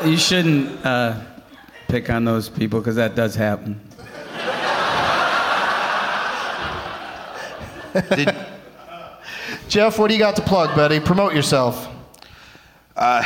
You 0.04 0.18
shouldn't 0.18 0.86
uh, 0.86 1.20
pick 1.88 2.12
on 2.12 2.26
those 2.26 2.48
people 2.48 2.80
because 2.80 2.98
that 2.98 3.16
does 3.16 3.34
happen. 3.34 3.80
Geoff, 9.70 9.98
what 9.98 10.08
do 10.08 10.14
you 10.14 10.20
got 10.20 10.36
to 10.36 10.42
plug, 10.42 10.76
buddy? 10.76 11.00
Promote 11.00 11.34
yourself. 11.34 11.88
Uh, 12.96 13.24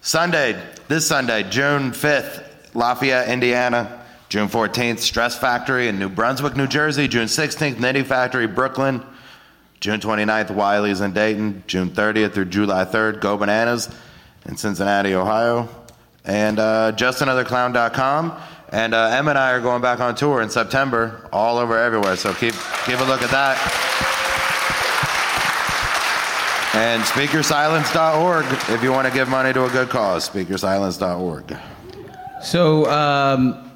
Sunday, 0.00 0.60
this 0.88 1.06
Sunday, 1.06 1.42
June 1.44 1.92
5th, 1.92 2.44
Lafayette, 2.74 3.28
Indiana. 3.28 3.98
June 4.28 4.48
14th, 4.48 5.00
Stress 5.00 5.36
Factory 5.36 5.88
in 5.88 5.98
New 5.98 6.08
Brunswick, 6.08 6.56
New 6.56 6.68
Jersey. 6.68 7.08
June 7.08 7.26
16th, 7.26 7.80
Knitting 7.80 8.04
Factory, 8.04 8.46
Brooklyn. 8.46 9.02
June 9.80 9.98
29th, 9.98 10.50
Wiley's 10.50 11.00
in 11.00 11.12
Dayton. 11.12 11.64
June 11.66 11.90
30th 11.90 12.34
through 12.34 12.44
July 12.46 12.84
3rd, 12.84 13.20
Go 13.20 13.36
Bananas 13.36 13.88
in 14.46 14.56
Cincinnati, 14.56 15.14
Ohio. 15.14 15.68
And 16.24 16.58
uh, 16.58 16.92
justanotherclown.com. 16.94 18.40
And 18.72 18.94
uh, 18.94 19.06
Em 19.06 19.26
and 19.28 19.36
I 19.38 19.50
are 19.52 19.60
going 19.60 19.82
back 19.82 20.00
on 20.00 20.14
tour 20.14 20.40
in 20.40 20.50
September, 20.50 21.28
all 21.32 21.58
over 21.58 21.76
everywhere. 21.76 22.16
So 22.16 22.32
keep 22.32 22.54
give 22.86 23.00
a 23.00 23.04
look 23.04 23.22
at 23.22 23.30
that. 23.30 23.58
And 26.72 27.02
speakersilence.org 27.02 28.44
if 28.70 28.82
you 28.82 28.92
want 28.92 29.08
to 29.08 29.12
give 29.12 29.28
money 29.28 29.52
to 29.52 29.64
a 29.64 29.70
good 29.70 29.88
cause. 29.88 30.28
Speakersilence.org. 30.28 31.56
So, 32.42 32.88
um, 32.88 33.70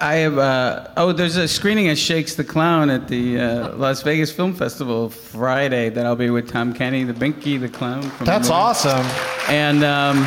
I 0.00 0.16
have. 0.16 0.36
Uh, 0.36 0.88
oh, 0.96 1.12
there's 1.12 1.36
a 1.36 1.46
screening 1.46 1.88
of 1.88 1.96
Shakes 1.96 2.34
the 2.34 2.42
Clown 2.42 2.90
at 2.90 3.06
the 3.06 3.40
uh, 3.40 3.76
Las 3.76 4.02
Vegas 4.02 4.32
Film 4.32 4.52
Festival 4.52 5.08
Friday 5.08 5.88
that 5.90 6.04
I'll 6.04 6.16
be 6.16 6.30
with 6.30 6.50
Tom 6.50 6.74
Kenny, 6.74 7.04
the 7.04 7.12
Binky 7.12 7.58
the 7.58 7.68
Clown. 7.68 8.02
From 8.02 8.26
That's 8.26 8.48
the 8.48 8.54
awesome. 8.54 9.06
And 9.48 9.84
um, 9.84 10.26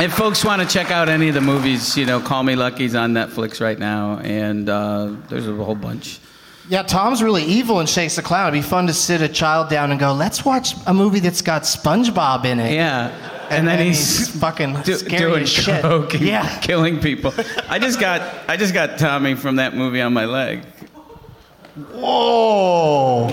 if 0.00 0.12
folks 0.14 0.44
want 0.44 0.62
to 0.62 0.68
check 0.68 0.90
out 0.90 1.08
any 1.08 1.28
of 1.28 1.34
the 1.34 1.40
movies, 1.40 1.96
you 1.96 2.04
know, 2.06 2.20
Call 2.20 2.42
Me 2.42 2.56
Lucky's 2.56 2.94
on 2.94 3.12
Netflix 3.12 3.60
right 3.60 3.78
now, 3.78 4.18
and 4.18 4.68
uh, 4.68 5.12
there's 5.28 5.46
a 5.48 5.54
whole 5.54 5.74
bunch. 5.74 6.20
Yeah, 6.68 6.82
Tom's 6.82 7.22
really 7.22 7.44
evil 7.44 7.78
and 7.80 7.88
shakes 7.88 8.16
the 8.16 8.22
clown. 8.22 8.48
It'd 8.48 8.62
be 8.62 8.66
fun 8.66 8.86
to 8.86 8.94
sit 8.94 9.20
a 9.20 9.28
child 9.28 9.68
down 9.68 9.90
and 9.90 10.00
go, 10.00 10.14
let's 10.14 10.44
watch 10.46 10.74
a 10.86 10.94
movie 10.94 11.20
that's 11.20 11.42
got 11.42 11.62
SpongeBob 11.62 12.46
in 12.46 12.58
it. 12.58 12.72
Yeah. 12.72 13.08
And, 13.50 13.68
then 13.68 13.76
then 13.76 13.86
he's 13.88 14.18
he's 14.30 14.40
fucking 14.40 14.80
do- 14.82 14.94
scary 14.94 15.18
doing 15.30 15.42
as 15.42 15.48
shit. 15.50 15.82
coke 15.82 16.14
and 16.14 16.22
Yeah. 16.22 16.58
killing 16.60 16.98
people. 17.00 17.34
I 17.68 17.78
just 17.78 18.00
got 18.00 18.22
I 18.48 18.56
just 18.56 18.72
got 18.72 18.98
Tommy 18.98 19.34
from 19.34 19.56
that 19.56 19.74
movie 19.76 20.00
on 20.00 20.14
my 20.14 20.24
leg. 20.24 20.62
Whoa. 21.92 23.28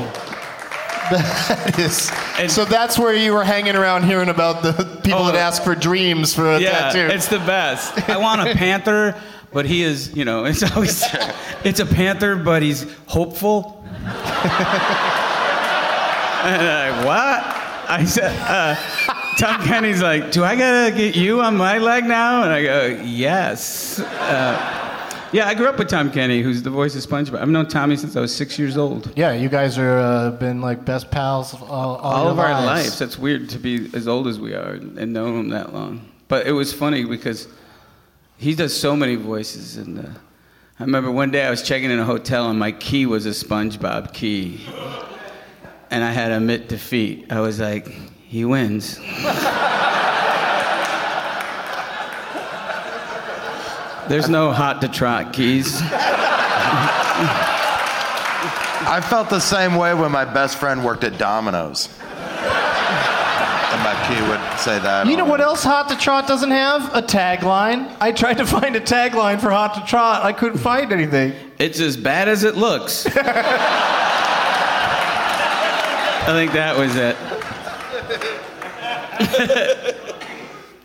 That 1.47 1.77
is. 1.79 2.11
so 2.53 2.65
that's 2.65 2.97
where 2.97 3.13
you 3.13 3.33
were 3.33 3.43
hanging 3.43 3.75
around 3.75 4.03
hearing 4.03 4.29
about 4.29 4.63
the 4.63 4.71
people 5.03 5.25
that 5.25 5.35
ask 5.35 5.63
for 5.63 5.75
dreams 5.75 6.33
for 6.33 6.45
a 6.51 6.55
Oh. 6.55 6.57
yeah, 6.57 6.71
tattoo. 6.91 7.07
it's 7.13 7.27
the 7.27 7.39
best. 7.39 8.09
I 8.09 8.17
want 8.17 8.47
a 8.47 8.53
panther, 8.55 9.15
but 9.53 9.65
he 9.65 9.83
is, 9.83 10.15
you 10.15 10.25
know, 10.25 10.45
it's 10.45 10.63
always 10.71 11.03
it's 11.63 11.79
a 11.79 11.85
panther, 11.85 12.35
but 12.35 12.61
he's 12.61 12.85
hopeful. 13.07 13.83
and 16.43 16.61
I'm 16.61 16.95
like, 16.95 17.05
what? 17.05 17.57
I 17.89 18.05
said, 18.05 18.31
uh, 18.47 18.75
Tom 19.37 19.61
Kenny's 19.63 20.01
like, 20.01 20.31
do 20.31 20.43
I 20.43 20.55
gotta 20.55 20.95
get 20.95 21.15
you 21.15 21.41
on 21.41 21.57
my 21.57 21.77
leg 21.77 22.05
now? 22.05 22.43
And 22.43 22.51
I 22.53 22.63
go, 22.63 22.85
yes. 23.03 23.99
Uh, 23.99 24.90
Yeah, 25.33 25.47
I 25.47 25.53
grew 25.53 25.67
up 25.67 25.77
with 25.79 25.87
Tom 25.87 26.11
Kenny, 26.11 26.41
who's 26.41 26.61
the 26.61 26.69
voice 26.69 26.93
of 26.93 27.09
SpongeBob. 27.09 27.39
I've 27.39 27.47
known 27.47 27.67
Tommy 27.67 27.95
since 27.95 28.17
I 28.17 28.19
was 28.19 28.35
six 28.35 28.59
years 28.59 28.75
old. 28.77 29.13
Yeah, 29.15 29.31
you 29.31 29.47
guys 29.47 29.77
are 29.77 29.97
uh, 29.97 30.31
been 30.31 30.59
like 30.59 30.83
best 30.83 31.09
pals 31.09 31.53
all, 31.53 31.69
all, 31.69 31.97
All 31.97 32.27
of 32.27 32.37
our 32.37 32.51
lives. 32.51 32.65
lives. 32.87 32.99
That's 32.99 33.17
weird 33.17 33.47
to 33.51 33.57
be 33.59 33.89
as 33.93 34.09
old 34.09 34.27
as 34.27 34.41
we 34.41 34.53
are 34.53 34.71
and 34.73 35.13
know 35.13 35.27
him 35.39 35.47
that 35.49 35.73
long. 35.73 36.09
But 36.27 36.47
it 36.47 36.51
was 36.51 36.73
funny 36.73 37.05
because 37.05 37.47
he 38.37 38.55
does 38.55 38.77
so 38.77 38.93
many 38.93 39.15
voices. 39.15 39.77
And 39.77 39.99
uh, 39.99 40.09
I 40.79 40.83
remember 40.83 41.09
one 41.11 41.31
day 41.31 41.45
I 41.45 41.49
was 41.49 41.61
checking 41.63 41.91
in 41.91 41.99
a 41.99 42.05
hotel 42.05 42.49
and 42.49 42.59
my 42.59 42.73
key 42.73 43.05
was 43.05 43.25
a 43.25 43.29
SpongeBob 43.29 44.13
key. 44.13 44.59
And 45.89 46.03
I 46.03 46.11
had 46.11 46.27
to 46.29 46.37
admit 46.37 46.67
defeat. 46.67 47.31
I 47.31 47.39
was 47.39 47.59
like, 47.61 47.87
he 47.87 48.43
wins. 48.43 48.99
There's 54.11 54.27
no 54.27 54.51
hot 54.51 54.81
to 54.81 54.89
trot 54.89 55.31
keys. 55.31 55.81
I 58.83 58.99
felt 59.09 59.29
the 59.29 59.39
same 59.39 59.75
way 59.75 59.93
when 59.93 60.11
my 60.11 60.25
best 60.25 60.57
friend 60.57 60.83
worked 60.83 61.05
at 61.05 61.17
Domino's. 61.17 61.87
and 61.87 63.81
my 63.81 63.95
key 64.09 64.21
would 64.29 64.59
say 64.59 64.79
that. 64.79 65.07
You 65.07 65.15
know 65.15 65.23
what 65.23 65.39
else 65.39 65.63
Hot 65.63 65.87
to 65.87 65.95
Trot 65.95 66.27
doesn't 66.27 66.51
have? 66.51 66.93
A 66.93 67.01
tagline. 67.01 67.95
I 68.01 68.11
tried 68.11 68.39
to 68.39 68.45
find 68.45 68.75
a 68.75 68.81
tagline 68.81 69.39
for 69.39 69.49
Hot 69.49 69.75
to 69.75 69.85
Trot. 69.89 70.25
I 70.25 70.33
couldn't 70.33 70.59
find 70.59 70.91
anything. 70.91 71.33
It's 71.57 71.79
as 71.79 71.95
bad 71.95 72.27
as 72.27 72.43
it 72.43 72.57
looks. 72.57 73.07
I 73.07 73.11
think 76.27 76.51
that 76.51 76.77
was 76.77 76.97
it. 76.97 77.15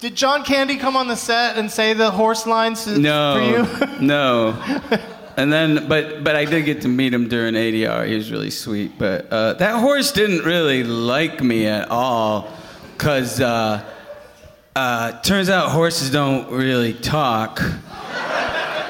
Did 0.01 0.15
John 0.15 0.45
Candy 0.45 0.77
come 0.77 0.97
on 0.97 1.09
the 1.09 1.17
set 1.17 1.57
and 1.57 1.71
say 1.71 1.95
the 1.95 2.11
horse 2.11 2.47
lines 2.47 2.85
for 2.85 2.99
No, 2.99 3.67
you? 4.01 4.01
no. 4.01 4.55
And 5.39 5.53
then, 5.53 5.87
but 5.87 6.25
but 6.25 6.35
I 6.35 6.47
did 6.47 6.65
get 6.65 6.81
to 6.81 6.89
meet 6.89 7.13
him 7.13 7.29
during 7.29 7.53
ADR. 7.53 8.07
He 8.09 8.15
was 8.15 8.33
really 8.33 8.49
sweet. 8.49 8.99
But 8.99 9.31
uh, 9.31 9.53
that 9.53 9.81
horse 9.81 10.11
didn't 10.13 10.47
really 10.47 10.83
like 10.83 11.43
me 11.43 11.67
at 11.67 11.91
all, 11.91 12.49
cause 12.97 13.39
uh, 13.39 13.85
uh, 14.75 15.21
turns 15.21 15.51
out 15.51 15.73
horses 15.73 16.11
don't 16.11 16.51
really 16.51 16.95
talk. 16.95 17.61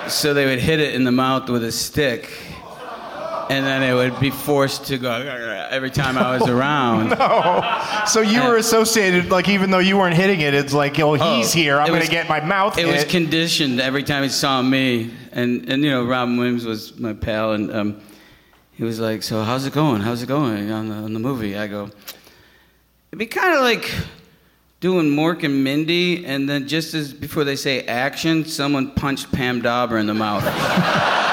So 0.06 0.34
they 0.34 0.46
would 0.46 0.60
hit 0.60 0.78
it 0.78 0.94
in 0.94 1.02
the 1.02 1.10
mouth 1.10 1.50
with 1.50 1.64
a 1.64 1.72
stick, 1.72 2.30
and 3.50 3.64
then 3.66 3.82
it 3.82 3.94
would 3.94 4.18
be 4.20 4.30
forced 4.30 4.86
to 4.86 4.98
go 4.98 5.10
every 5.70 5.90
time 5.90 6.16
I 6.18 6.36
was 6.38 6.48
around. 6.56 7.10
no. 7.10 7.82
So 8.06 8.20
you 8.20 8.42
were 8.44 8.56
associated, 8.56 9.30
like 9.30 9.48
even 9.48 9.70
though 9.72 9.80
you 9.80 9.96
weren't 9.96 10.14
hitting 10.14 10.40
it, 10.40 10.54
it's 10.54 10.72
like, 10.72 10.98
oh, 11.00 11.14
he's 11.14 11.52
here. 11.52 11.78
I'm 11.80 11.88
going 11.88 12.02
to 12.02 12.08
get 12.08 12.28
my 12.28 12.38
mouth 12.40 12.78
It 12.78 12.86
hit. 12.86 12.94
was 12.94 13.04
conditioned 13.04 13.80
every 13.80 14.04
time 14.04 14.22
he 14.22 14.28
saw 14.28 14.62
me, 14.62 15.10
and 15.32 15.68
and 15.68 15.82
you 15.82 15.90
know 15.90 16.04
Robin 16.04 16.36
Williams 16.36 16.64
was 16.64 16.96
my 16.98 17.12
pal, 17.14 17.52
and 17.54 17.74
um, 17.74 18.00
he 18.72 18.84
was 18.84 19.00
like, 19.00 19.24
"So 19.24 19.42
how's 19.42 19.66
it 19.66 19.72
going? 19.72 20.02
How's 20.02 20.22
it 20.22 20.26
going 20.28 20.70
on 20.70 20.88
the, 20.88 20.94
on 20.94 21.12
the 21.14 21.18
movie?" 21.20 21.56
I 21.58 21.66
go, 21.66 21.90
"It'd 23.10 23.18
be 23.18 23.26
kind 23.26 23.54
of 23.56 23.62
like 23.62 23.92
doing 24.78 25.06
Mork 25.10 25.42
and 25.42 25.64
Mindy, 25.64 26.24
and 26.24 26.48
then 26.48 26.68
just 26.68 26.94
as 26.94 27.12
before 27.12 27.42
they 27.42 27.56
say 27.56 27.82
action, 27.86 28.44
someone 28.44 28.92
punched 28.92 29.32
Pam 29.32 29.62
Dawber 29.62 29.98
in 29.98 30.06
the 30.06 30.14
mouth." 30.14 30.44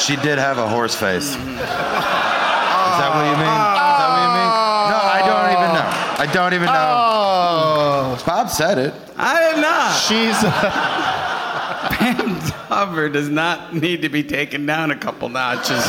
She 0.00 0.16
did 0.16 0.38
have 0.38 0.58
a 0.58 0.68
horse 0.68 0.94
face. 0.94 1.30
Is 1.30 1.36
that 1.36 3.10
what 3.14 3.24
you 3.24 3.36
mean? 3.36 3.46
Is 3.46 3.98
that 4.00 4.08
what 4.10 4.22
you 4.24 4.32
mean? 4.34 4.50
No, 4.90 4.98
I 4.98 5.20
don't 5.24 5.52
even 5.52 5.70
know. 5.74 5.88
I 6.18 6.26
don't 6.32 6.54
even 6.54 6.66
know. 6.66 6.94
Oh. 6.96 8.22
Bob 8.26 8.48
said 8.48 8.78
it. 8.78 8.94
I 9.16 9.52
did 9.52 9.60
not. 9.60 9.92
She's. 9.96 10.38
Pam 11.90 12.38
Dawber 12.68 13.08
does 13.08 13.28
not 13.28 13.74
need 13.74 14.02
to 14.02 14.08
be 14.08 14.22
taken 14.22 14.64
down 14.66 14.90
a 14.90 14.96
couple 14.96 15.28
notches. 15.28 15.84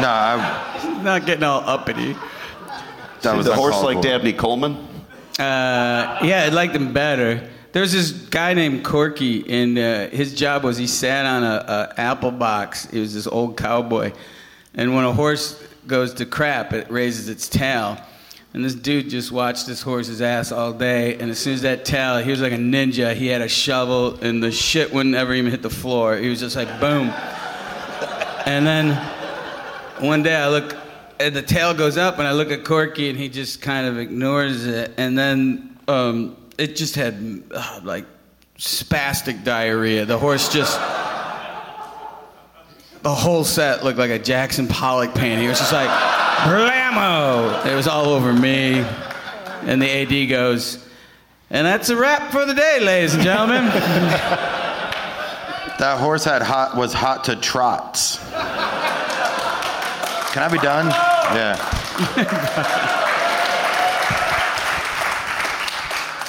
No, 0.00 0.08
I, 0.08 0.78
She's 0.80 1.02
not 1.02 1.26
getting 1.26 1.44
all 1.44 1.60
uppity. 1.60 2.16
that 3.22 3.36
was 3.36 3.46
the 3.46 3.54
horse 3.54 3.82
like 3.82 3.98
for. 3.98 4.02
Dabney 4.02 4.32
Coleman? 4.32 4.74
Uh, 5.38 6.18
yeah, 6.22 6.44
I 6.46 6.48
liked 6.48 6.74
him 6.74 6.92
better. 6.92 7.48
There's 7.78 7.92
this 7.92 8.10
guy 8.10 8.54
named 8.54 8.84
Corky, 8.84 9.48
and 9.48 9.78
uh, 9.78 10.08
his 10.08 10.34
job 10.34 10.64
was 10.64 10.76
he 10.76 10.88
sat 10.88 11.24
on 11.24 11.44
a, 11.44 11.92
a 11.96 12.00
apple 12.00 12.32
box. 12.32 12.90
He 12.90 12.98
was 12.98 13.14
this 13.14 13.28
old 13.28 13.56
cowboy, 13.56 14.12
and 14.74 14.96
when 14.96 15.04
a 15.04 15.12
horse 15.12 15.62
goes 15.86 16.12
to 16.14 16.26
crap, 16.26 16.72
it 16.72 16.90
raises 16.90 17.28
its 17.28 17.48
tail. 17.48 17.96
And 18.52 18.64
this 18.64 18.74
dude 18.74 19.08
just 19.08 19.30
watched 19.30 19.68
this 19.68 19.80
horse's 19.80 20.20
ass 20.20 20.50
all 20.50 20.72
day, 20.72 21.18
and 21.18 21.30
as 21.30 21.38
soon 21.38 21.54
as 21.54 21.62
that 21.62 21.84
tail, 21.84 22.18
he 22.18 22.32
was 22.32 22.40
like 22.40 22.50
a 22.50 22.56
ninja. 22.56 23.14
He 23.14 23.28
had 23.28 23.42
a 23.42 23.48
shovel, 23.48 24.16
and 24.24 24.42
the 24.42 24.50
shit 24.50 24.92
wouldn't 24.92 25.14
ever 25.14 25.32
even 25.32 25.52
hit 25.52 25.62
the 25.62 25.70
floor. 25.70 26.16
He 26.16 26.28
was 26.28 26.40
just 26.40 26.56
like 26.56 26.80
boom. 26.80 27.14
And 28.44 28.66
then 28.66 28.96
one 30.00 30.24
day 30.24 30.34
I 30.34 30.48
look, 30.48 30.76
and 31.20 31.32
the 31.32 31.42
tail 31.42 31.74
goes 31.74 31.96
up, 31.96 32.18
and 32.18 32.26
I 32.26 32.32
look 32.32 32.50
at 32.50 32.64
Corky, 32.64 33.08
and 33.08 33.16
he 33.16 33.28
just 33.28 33.62
kind 33.62 33.86
of 33.86 34.00
ignores 34.00 34.66
it. 34.66 34.94
And 34.96 35.16
then 35.16 35.78
um, 35.86 36.36
it 36.58 36.76
just 36.76 36.96
had 36.96 37.42
uh, 37.52 37.80
like 37.82 38.04
spastic 38.58 39.44
diarrhea. 39.44 40.04
The 40.04 40.18
horse 40.18 40.52
just, 40.52 40.76
the 43.02 43.14
whole 43.14 43.44
set 43.44 43.84
looked 43.84 43.98
like 43.98 44.10
a 44.10 44.18
Jackson 44.18 44.66
Pollock 44.66 45.14
painting. 45.14 45.46
It 45.46 45.48
was 45.48 45.60
just 45.60 45.72
like, 45.72 45.88
blammo! 45.88 47.64
It 47.64 47.74
was 47.74 47.86
all 47.86 48.06
over 48.06 48.32
me. 48.32 48.84
And 49.62 49.80
the 49.80 49.88
AD 49.88 50.28
goes, 50.28 50.84
and 51.50 51.66
that's 51.66 51.88
a 51.88 51.96
wrap 51.96 52.30
for 52.32 52.44
the 52.44 52.54
day, 52.54 52.80
ladies 52.80 53.14
and 53.14 53.22
gentlemen. 53.22 53.70
That 55.78 56.00
horse 56.00 56.24
had 56.24 56.42
hot 56.42 56.76
was 56.76 56.92
hot 56.92 57.22
to 57.24 57.36
trots. 57.36 58.18
Can 60.32 60.42
I 60.42 60.48
be 60.50 60.58
done? 60.58 60.92
Yeah. 61.28 63.04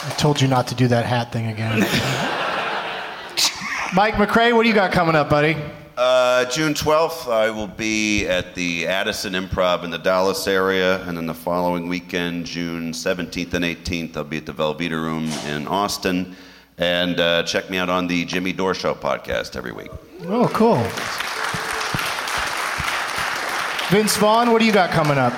I 0.02 0.10
told 0.18 0.40
you 0.40 0.48
not 0.48 0.68
to 0.68 0.76
do 0.76 0.88
that 0.88 1.06
hat 1.06 1.32
thing 1.32 1.48
again. 1.48 1.80
Mike 3.94 4.16
McRae, 4.16 4.56
what 4.56 4.64
do 4.64 4.70
you 4.70 4.76
got 4.76 4.92
coming 4.92 5.16
up, 5.16 5.30
buddy? 5.30 5.58
Uh, 5.98 6.46
June 6.46 6.74
12th, 6.74 7.30
I 7.30 7.50
will 7.50 7.68
be 7.68 8.26
at 8.26 8.56
the 8.56 8.88
Addison 8.88 9.34
Improv 9.34 9.84
in 9.84 9.90
the 9.90 9.98
Dallas 9.98 10.48
area, 10.48 11.04
and 11.06 11.18
then 11.18 11.26
the 11.26 11.34
following 11.34 11.90
weekend, 11.90 12.46
June 12.46 12.94
17th 12.94 13.54
and 13.54 13.66
18th, 13.66 14.16
I'll 14.16 14.24
be 14.24 14.38
at 14.38 14.46
the 14.46 14.54
Velveeta 14.54 14.92
Room 14.92 15.26
in 15.54 15.68
Austin. 15.68 16.36
And 16.78 17.20
uh, 17.20 17.44
check 17.44 17.70
me 17.70 17.78
out 17.78 17.90
on 17.90 18.08
the 18.08 18.24
Jimmy 18.24 18.54
Dore 18.54 18.74
Show 18.74 18.94
podcast 18.94 19.58
every 19.58 19.74
week. 19.74 19.92
Oh, 20.28 20.48
cool. 20.54 20.78
Vince 23.90 24.16
Vaughn, 24.16 24.52
what 24.52 24.60
do 24.60 24.66
you 24.66 24.72
got 24.72 24.92
coming 24.92 25.18
up? 25.18 25.34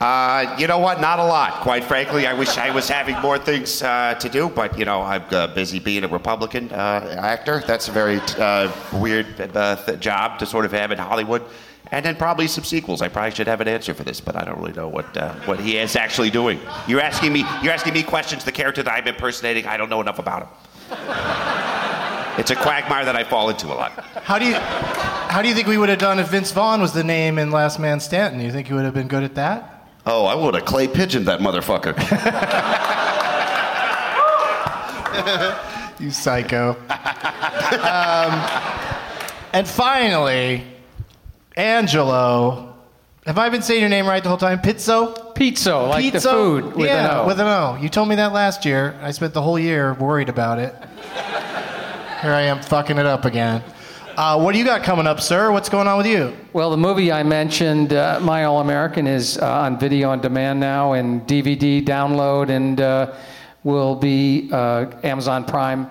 Uh, 0.00 0.54
you 0.58 0.68
know 0.68 0.78
what? 0.78 1.00
Not 1.00 1.18
a 1.18 1.24
lot, 1.24 1.60
quite 1.62 1.82
frankly. 1.82 2.26
I 2.26 2.32
wish 2.32 2.56
I 2.56 2.70
was 2.70 2.88
having 2.88 3.18
more 3.20 3.36
things 3.36 3.82
uh, 3.82 4.14
to 4.14 4.28
do, 4.28 4.48
but 4.48 4.78
you 4.78 4.84
know, 4.84 5.02
I'm 5.02 5.24
uh, 5.32 5.48
busy 5.48 5.80
being 5.80 6.04
a 6.04 6.08
Republican 6.08 6.70
uh, 6.70 7.16
actor. 7.18 7.64
That's 7.66 7.88
a 7.88 7.90
very 7.90 8.20
uh, 8.38 8.72
weird 8.92 9.40
uh, 9.40 9.74
th- 9.74 9.98
job 9.98 10.38
to 10.38 10.46
sort 10.46 10.64
of 10.64 10.72
have 10.72 10.92
in 10.92 10.98
Hollywood. 10.98 11.42
And 11.90 12.04
then 12.04 12.14
probably 12.16 12.46
some 12.46 12.64
sequels. 12.64 13.02
I 13.02 13.08
probably 13.08 13.32
should 13.32 13.48
have 13.48 13.60
an 13.60 13.66
answer 13.66 13.92
for 13.94 14.04
this, 14.04 14.20
but 14.20 14.36
I 14.36 14.44
don't 14.44 14.58
really 14.58 14.74
know 14.74 14.88
what 14.88 15.06
what 15.46 15.58
he 15.58 15.78
is 15.78 15.96
actually 15.96 16.30
doing. 16.30 16.60
You're 16.86 17.00
asking 17.00 17.32
me. 17.32 17.40
You're 17.62 17.72
asking 17.72 17.94
me 17.94 18.02
questions. 18.02 18.44
The 18.44 18.52
character 18.52 18.82
that 18.82 18.92
I'm 18.92 19.08
impersonating, 19.08 19.66
I 19.66 19.78
don't 19.78 19.88
know 19.88 20.00
enough 20.02 20.18
about 20.18 20.42
him. 20.42 20.48
It's 22.38 22.50
a 22.50 22.56
quagmire 22.56 23.04
that 23.06 23.16
I 23.16 23.24
fall 23.24 23.48
into 23.48 23.66
a 23.66 23.74
lot. 23.74 23.92
How 24.22 24.38
do 24.38 24.44
you 24.44 24.54
how 24.54 25.40
do 25.42 25.48
you 25.48 25.54
think 25.54 25.66
we 25.66 25.78
would 25.78 25.88
have 25.88 25.98
done 25.98 26.20
if 26.20 26.28
Vince 26.28 26.52
Vaughn 26.52 26.80
was 26.80 26.92
the 26.92 27.02
name 27.02 27.38
in 27.38 27.50
Last 27.50 27.78
Man 27.80 28.00
Standing? 28.00 28.42
You 28.42 28.52
think 28.52 28.68
you 28.68 28.76
would 28.76 28.84
have 28.84 28.94
been 28.94 29.08
good 29.08 29.24
at 29.24 29.34
that? 29.36 29.77
Oh, 30.10 30.24
I 30.24 30.34
would 30.34 30.54
have 30.54 30.64
clay 30.64 30.88
pigeoned 30.88 31.26
that 31.26 31.40
motherfucker. 31.40 31.94
you 36.00 36.10
psycho. 36.10 36.70
um, 37.82 38.32
and 39.52 39.68
finally, 39.68 40.64
Angelo. 41.58 42.74
Have 43.26 43.36
I 43.36 43.50
been 43.50 43.60
saying 43.60 43.80
your 43.80 43.90
name 43.90 44.06
right 44.06 44.22
the 44.22 44.30
whole 44.30 44.38
time? 44.38 44.60
Pizzo? 44.60 45.34
Pizzo, 45.34 45.90
like 45.90 46.10
the 46.10 46.20
food 46.22 46.74
with 46.74 46.86
yeah, 46.86 47.04
an 47.04 47.16
O. 47.18 47.26
with 47.26 47.38
an 47.38 47.46
O. 47.46 47.76
You 47.78 47.90
told 47.90 48.08
me 48.08 48.14
that 48.14 48.32
last 48.32 48.64
year. 48.64 48.98
I 49.02 49.10
spent 49.10 49.34
the 49.34 49.42
whole 49.42 49.58
year 49.58 49.92
worried 49.92 50.30
about 50.30 50.58
it. 50.58 50.74
Here 52.22 52.32
I 52.32 52.42
am 52.42 52.62
fucking 52.62 52.96
it 52.96 53.04
up 53.04 53.26
again. 53.26 53.62
Uh, 54.18 54.36
what 54.36 54.50
do 54.52 54.58
you 54.58 54.64
got 54.64 54.82
coming 54.82 55.06
up, 55.06 55.20
sir? 55.20 55.52
What's 55.52 55.68
going 55.68 55.86
on 55.86 55.96
with 55.96 56.06
you? 56.08 56.36
Well, 56.52 56.72
the 56.72 56.76
movie 56.76 57.12
I 57.12 57.22
mentioned, 57.22 57.92
uh, 57.92 58.18
My 58.20 58.46
All 58.46 58.58
American, 58.60 59.06
is 59.06 59.38
uh, 59.38 59.48
on 59.48 59.78
video 59.78 60.10
on 60.10 60.20
demand 60.20 60.58
now 60.58 60.94
and 60.94 61.22
DVD 61.22 61.80
download 61.84 62.48
and 62.48 62.80
uh, 62.80 63.14
will 63.62 63.94
be 63.94 64.50
uh, 64.52 64.86
Amazon 65.04 65.44
Prime 65.44 65.88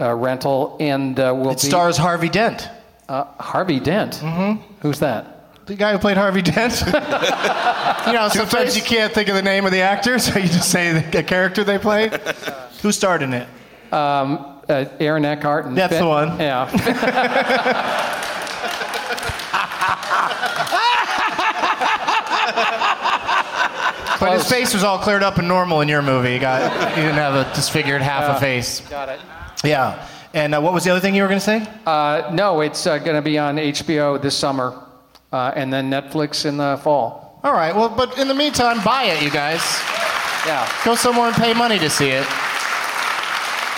uh, 0.00 0.14
rental 0.14 0.78
and 0.80 1.20
uh, 1.20 1.34
will 1.36 1.50
It 1.50 1.60
be. 1.60 1.66
stars 1.68 1.98
Harvey 1.98 2.30
Dent. 2.30 2.66
Uh, 3.10 3.24
Harvey 3.38 3.78
Dent? 3.78 4.14
Mm-hmm. 4.22 4.62
Who's 4.80 5.00
that? 5.00 5.66
The 5.66 5.74
guy 5.74 5.92
who 5.92 5.98
played 5.98 6.16
Harvey 6.16 6.40
Dent. 6.40 6.80
you 6.86 8.12
know, 8.14 8.30
sometimes 8.32 8.74
you 8.74 8.82
can't 8.84 9.12
think 9.12 9.28
of 9.28 9.34
the 9.34 9.42
name 9.42 9.66
of 9.66 9.72
the 9.72 9.82
actor, 9.82 10.18
so 10.20 10.38
you 10.38 10.46
just 10.46 10.70
say 10.70 10.94
the, 10.94 11.00
the 11.10 11.22
character 11.22 11.62
they 11.62 11.76
played. 11.78 12.14
Who 12.80 12.90
starred 12.90 13.20
in 13.20 13.34
it? 13.34 13.46
Um, 13.92 14.55
uh, 14.68 14.84
Aaron 15.00 15.24
Eckhart 15.24 15.66
and 15.66 15.76
That's 15.76 15.92
Finn- 15.94 16.02
the 16.02 16.08
one. 16.08 16.38
Yeah. 16.40 18.12
But 24.18 24.32
his 24.38 24.48
face 24.48 24.72
was 24.72 24.82
all 24.82 24.98
cleared 24.98 25.22
up 25.22 25.36
and 25.38 25.46
normal 25.46 25.82
in 25.82 25.88
your 25.88 26.00
movie. 26.02 26.32
He 26.32 26.38
got 26.38 26.72
didn't 26.96 27.14
have 27.16 27.34
a 27.34 27.44
disfigured 27.54 28.00
half 28.00 28.22
Yeah. 28.22 28.36
a 28.36 28.40
face. 28.40 28.80
Got 28.88 29.10
it. 29.10 29.20
Yeah. 29.62 30.08
And 30.32 30.54
uh, 30.54 30.60
what 30.60 30.72
was 30.72 30.84
the 30.84 30.90
other 30.90 31.00
thing 31.00 31.14
you 31.14 31.22
were 31.22 31.28
going 31.28 31.40
to 31.40 31.44
say? 31.44 31.66
Uh, 31.86 32.30
no, 32.32 32.60
it's 32.62 32.86
uh, 32.86 32.98
going 32.98 33.16
to 33.16 33.22
be 33.22 33.38
on 33.38 33.56
HBO 33.56 34.20
this 34.20 34.34
summer, 34.36 34.82
uh, 35.32 35.52
and 35.54 35.72
then 35.72 35.90
Netflix 35.90 36.46
in 36.46 36.56
the 36.56 36.78
fall. 36.82 37.40
All 37.44 37.52
right. 37.52 37.74
Well, 37.74 37.88
but 37.90 38.18
in 38.18 38.26
the 38.28 38.34
meantime, 38.34 38.82
buy 38.82 39.04
it, 39.04 39.22
you 39.22 39.30
guys. 39.30 39.60
Yeah. 40.46 40.66
Go 40.84 40.94
somewhere 40.94 41.26
and 41.28 41.36
pay 41.36 41.52
money 41.54 41.78
to 41.78 41.90
see 41.90 42.08
it. 42.08 42.26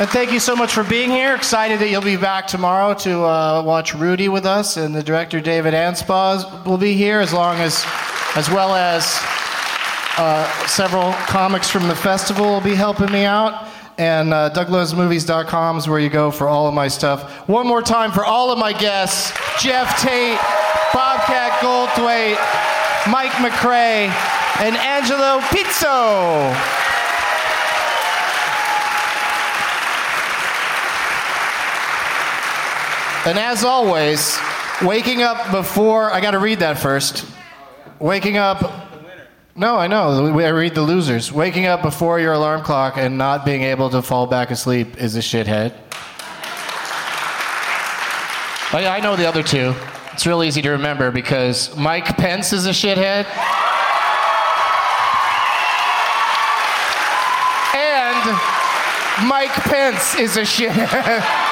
And 0.01 0.09
thank 0.11 0.31
you 0.31 0.39
so 0.39 0.55
much 0.55 0.73
for 0.73 0.85
being 0.85 1.11
here. 1.11 1.35
Excited 1.35 1.81
that 1.81 1.91
you'll 1.91 2.01
be 2.01 2.16
back 2.16 2.47
tomorrow 2.47 2.95
to 2.95 3.25
uh, 3.25 3.62
watch 3.65 3.95
Rudy 3.95 4.29
with 4.29 4.47
us, 4.47 4.77
and 4.77 4.95
the 4.95 5.03
director 5.03 5.41
David 5.41 5.75
Anspaugh 5.75 6.65
will 6.65 6.79
be 6.79 6.95
here, 6.95 7.19
as 7.19 7.33
long 7.33 7.57
as, 7.57 7.85
as 8.37 8.49
well 8.49 8.77
as 8.77 9.19
uh, 10.16 10.66
several 10.69 11.12
comics 11.27 11.69
from 11.69 11.89
the 11.89 11.97
festival 11.97 12.47
will 12.47 12.61
be 12.61 12.77
helping 12.77 13.11
me 13.11 13.25
out. 13.25 13.66
And 13.99 14.33
uh, 14.33 14.51
DougLovesMovies.com 14.51 15.79
is 15.79 15.89
where 15.89 15.99
you 15.99 16.11
go 16.11 16.31
for 16.31 16.47
all 16.47 16.69
of 16.69 16.75
my 16.75 16.87
stuff. 16.87 17.49
One 17.49 17.66
more 17.66 17.83
time 17.83 18.12
for 18.12 18.25
all 18.25 18.53
of 18.53 18.59
my 18.59 18.73
guests: 18.73 19.33
Geoff 19.61 20.01
Tate, 20.01 20.39
Bobcat 20.95 21.59
Goldthwait, 21.59 22.39
Mike 23.11 23.33
McRae, 23.33 24.07
and 24.61 24.77
Angelo 24.77 25.41
Pizzo. 25.49 26.78
And 33.27 33.39
as 33.39 33.65
always, 33.65 34.39
waking 34.82 35.23
up 35.23 35.51
before 35.51 36.11
I 36.12 36.20
got 36.20 36.31
to 36.31 36.39
read 36.39 36.61
that 36.61 36.78
first. 36.78 37.27
Waking 37.99 38.36
up. 38.36 38.86
No, 39.57 39.77
I 39.77 39.89
know. 39.89 40.39
I 40.39 40.49
read 40.51 40.74
the 40.74 40.82
losers. 40.82 41.32
Waking 41.32 41.66
up 41.66 41.82
before 41.82 42.20
your 42.20 42.32
alarm 42.32 42.62
clock 42.62 42.97
and 42.97 43.19
not 43.19 43.45
being 43.45 43.62
able 43.62 43.90
to 43.90 44.03
fall 44.03 44.27
back 44.27 44.51
asleep 44.51 44.97
is 44.99 45.16
a 45.16 45.19
shithead. 45.19 45.74
I, 48.70 48.86
I 48.86 49.01
know 49.01 49.16
the 49.16 49.27
other 49.27 49.43
two. 49.43 49.74
It's 50.12 50.27
real 50.27 50.45
easy 50.45 50.62
to 50.62 50.70
remember 50.70 51.11
because 51.11 51.77
Mike 51.77 52.16
Pence 52.16 52.53
is 52.53 52.66
a 52.66 52.70
shithead. 52.70 53.27
And 57.74 59.28
Mike 59.28 59.53
Pence 59.53 60.15
is 60.15 60.36
a 60.36 60.43
shithead. 60.43 61.45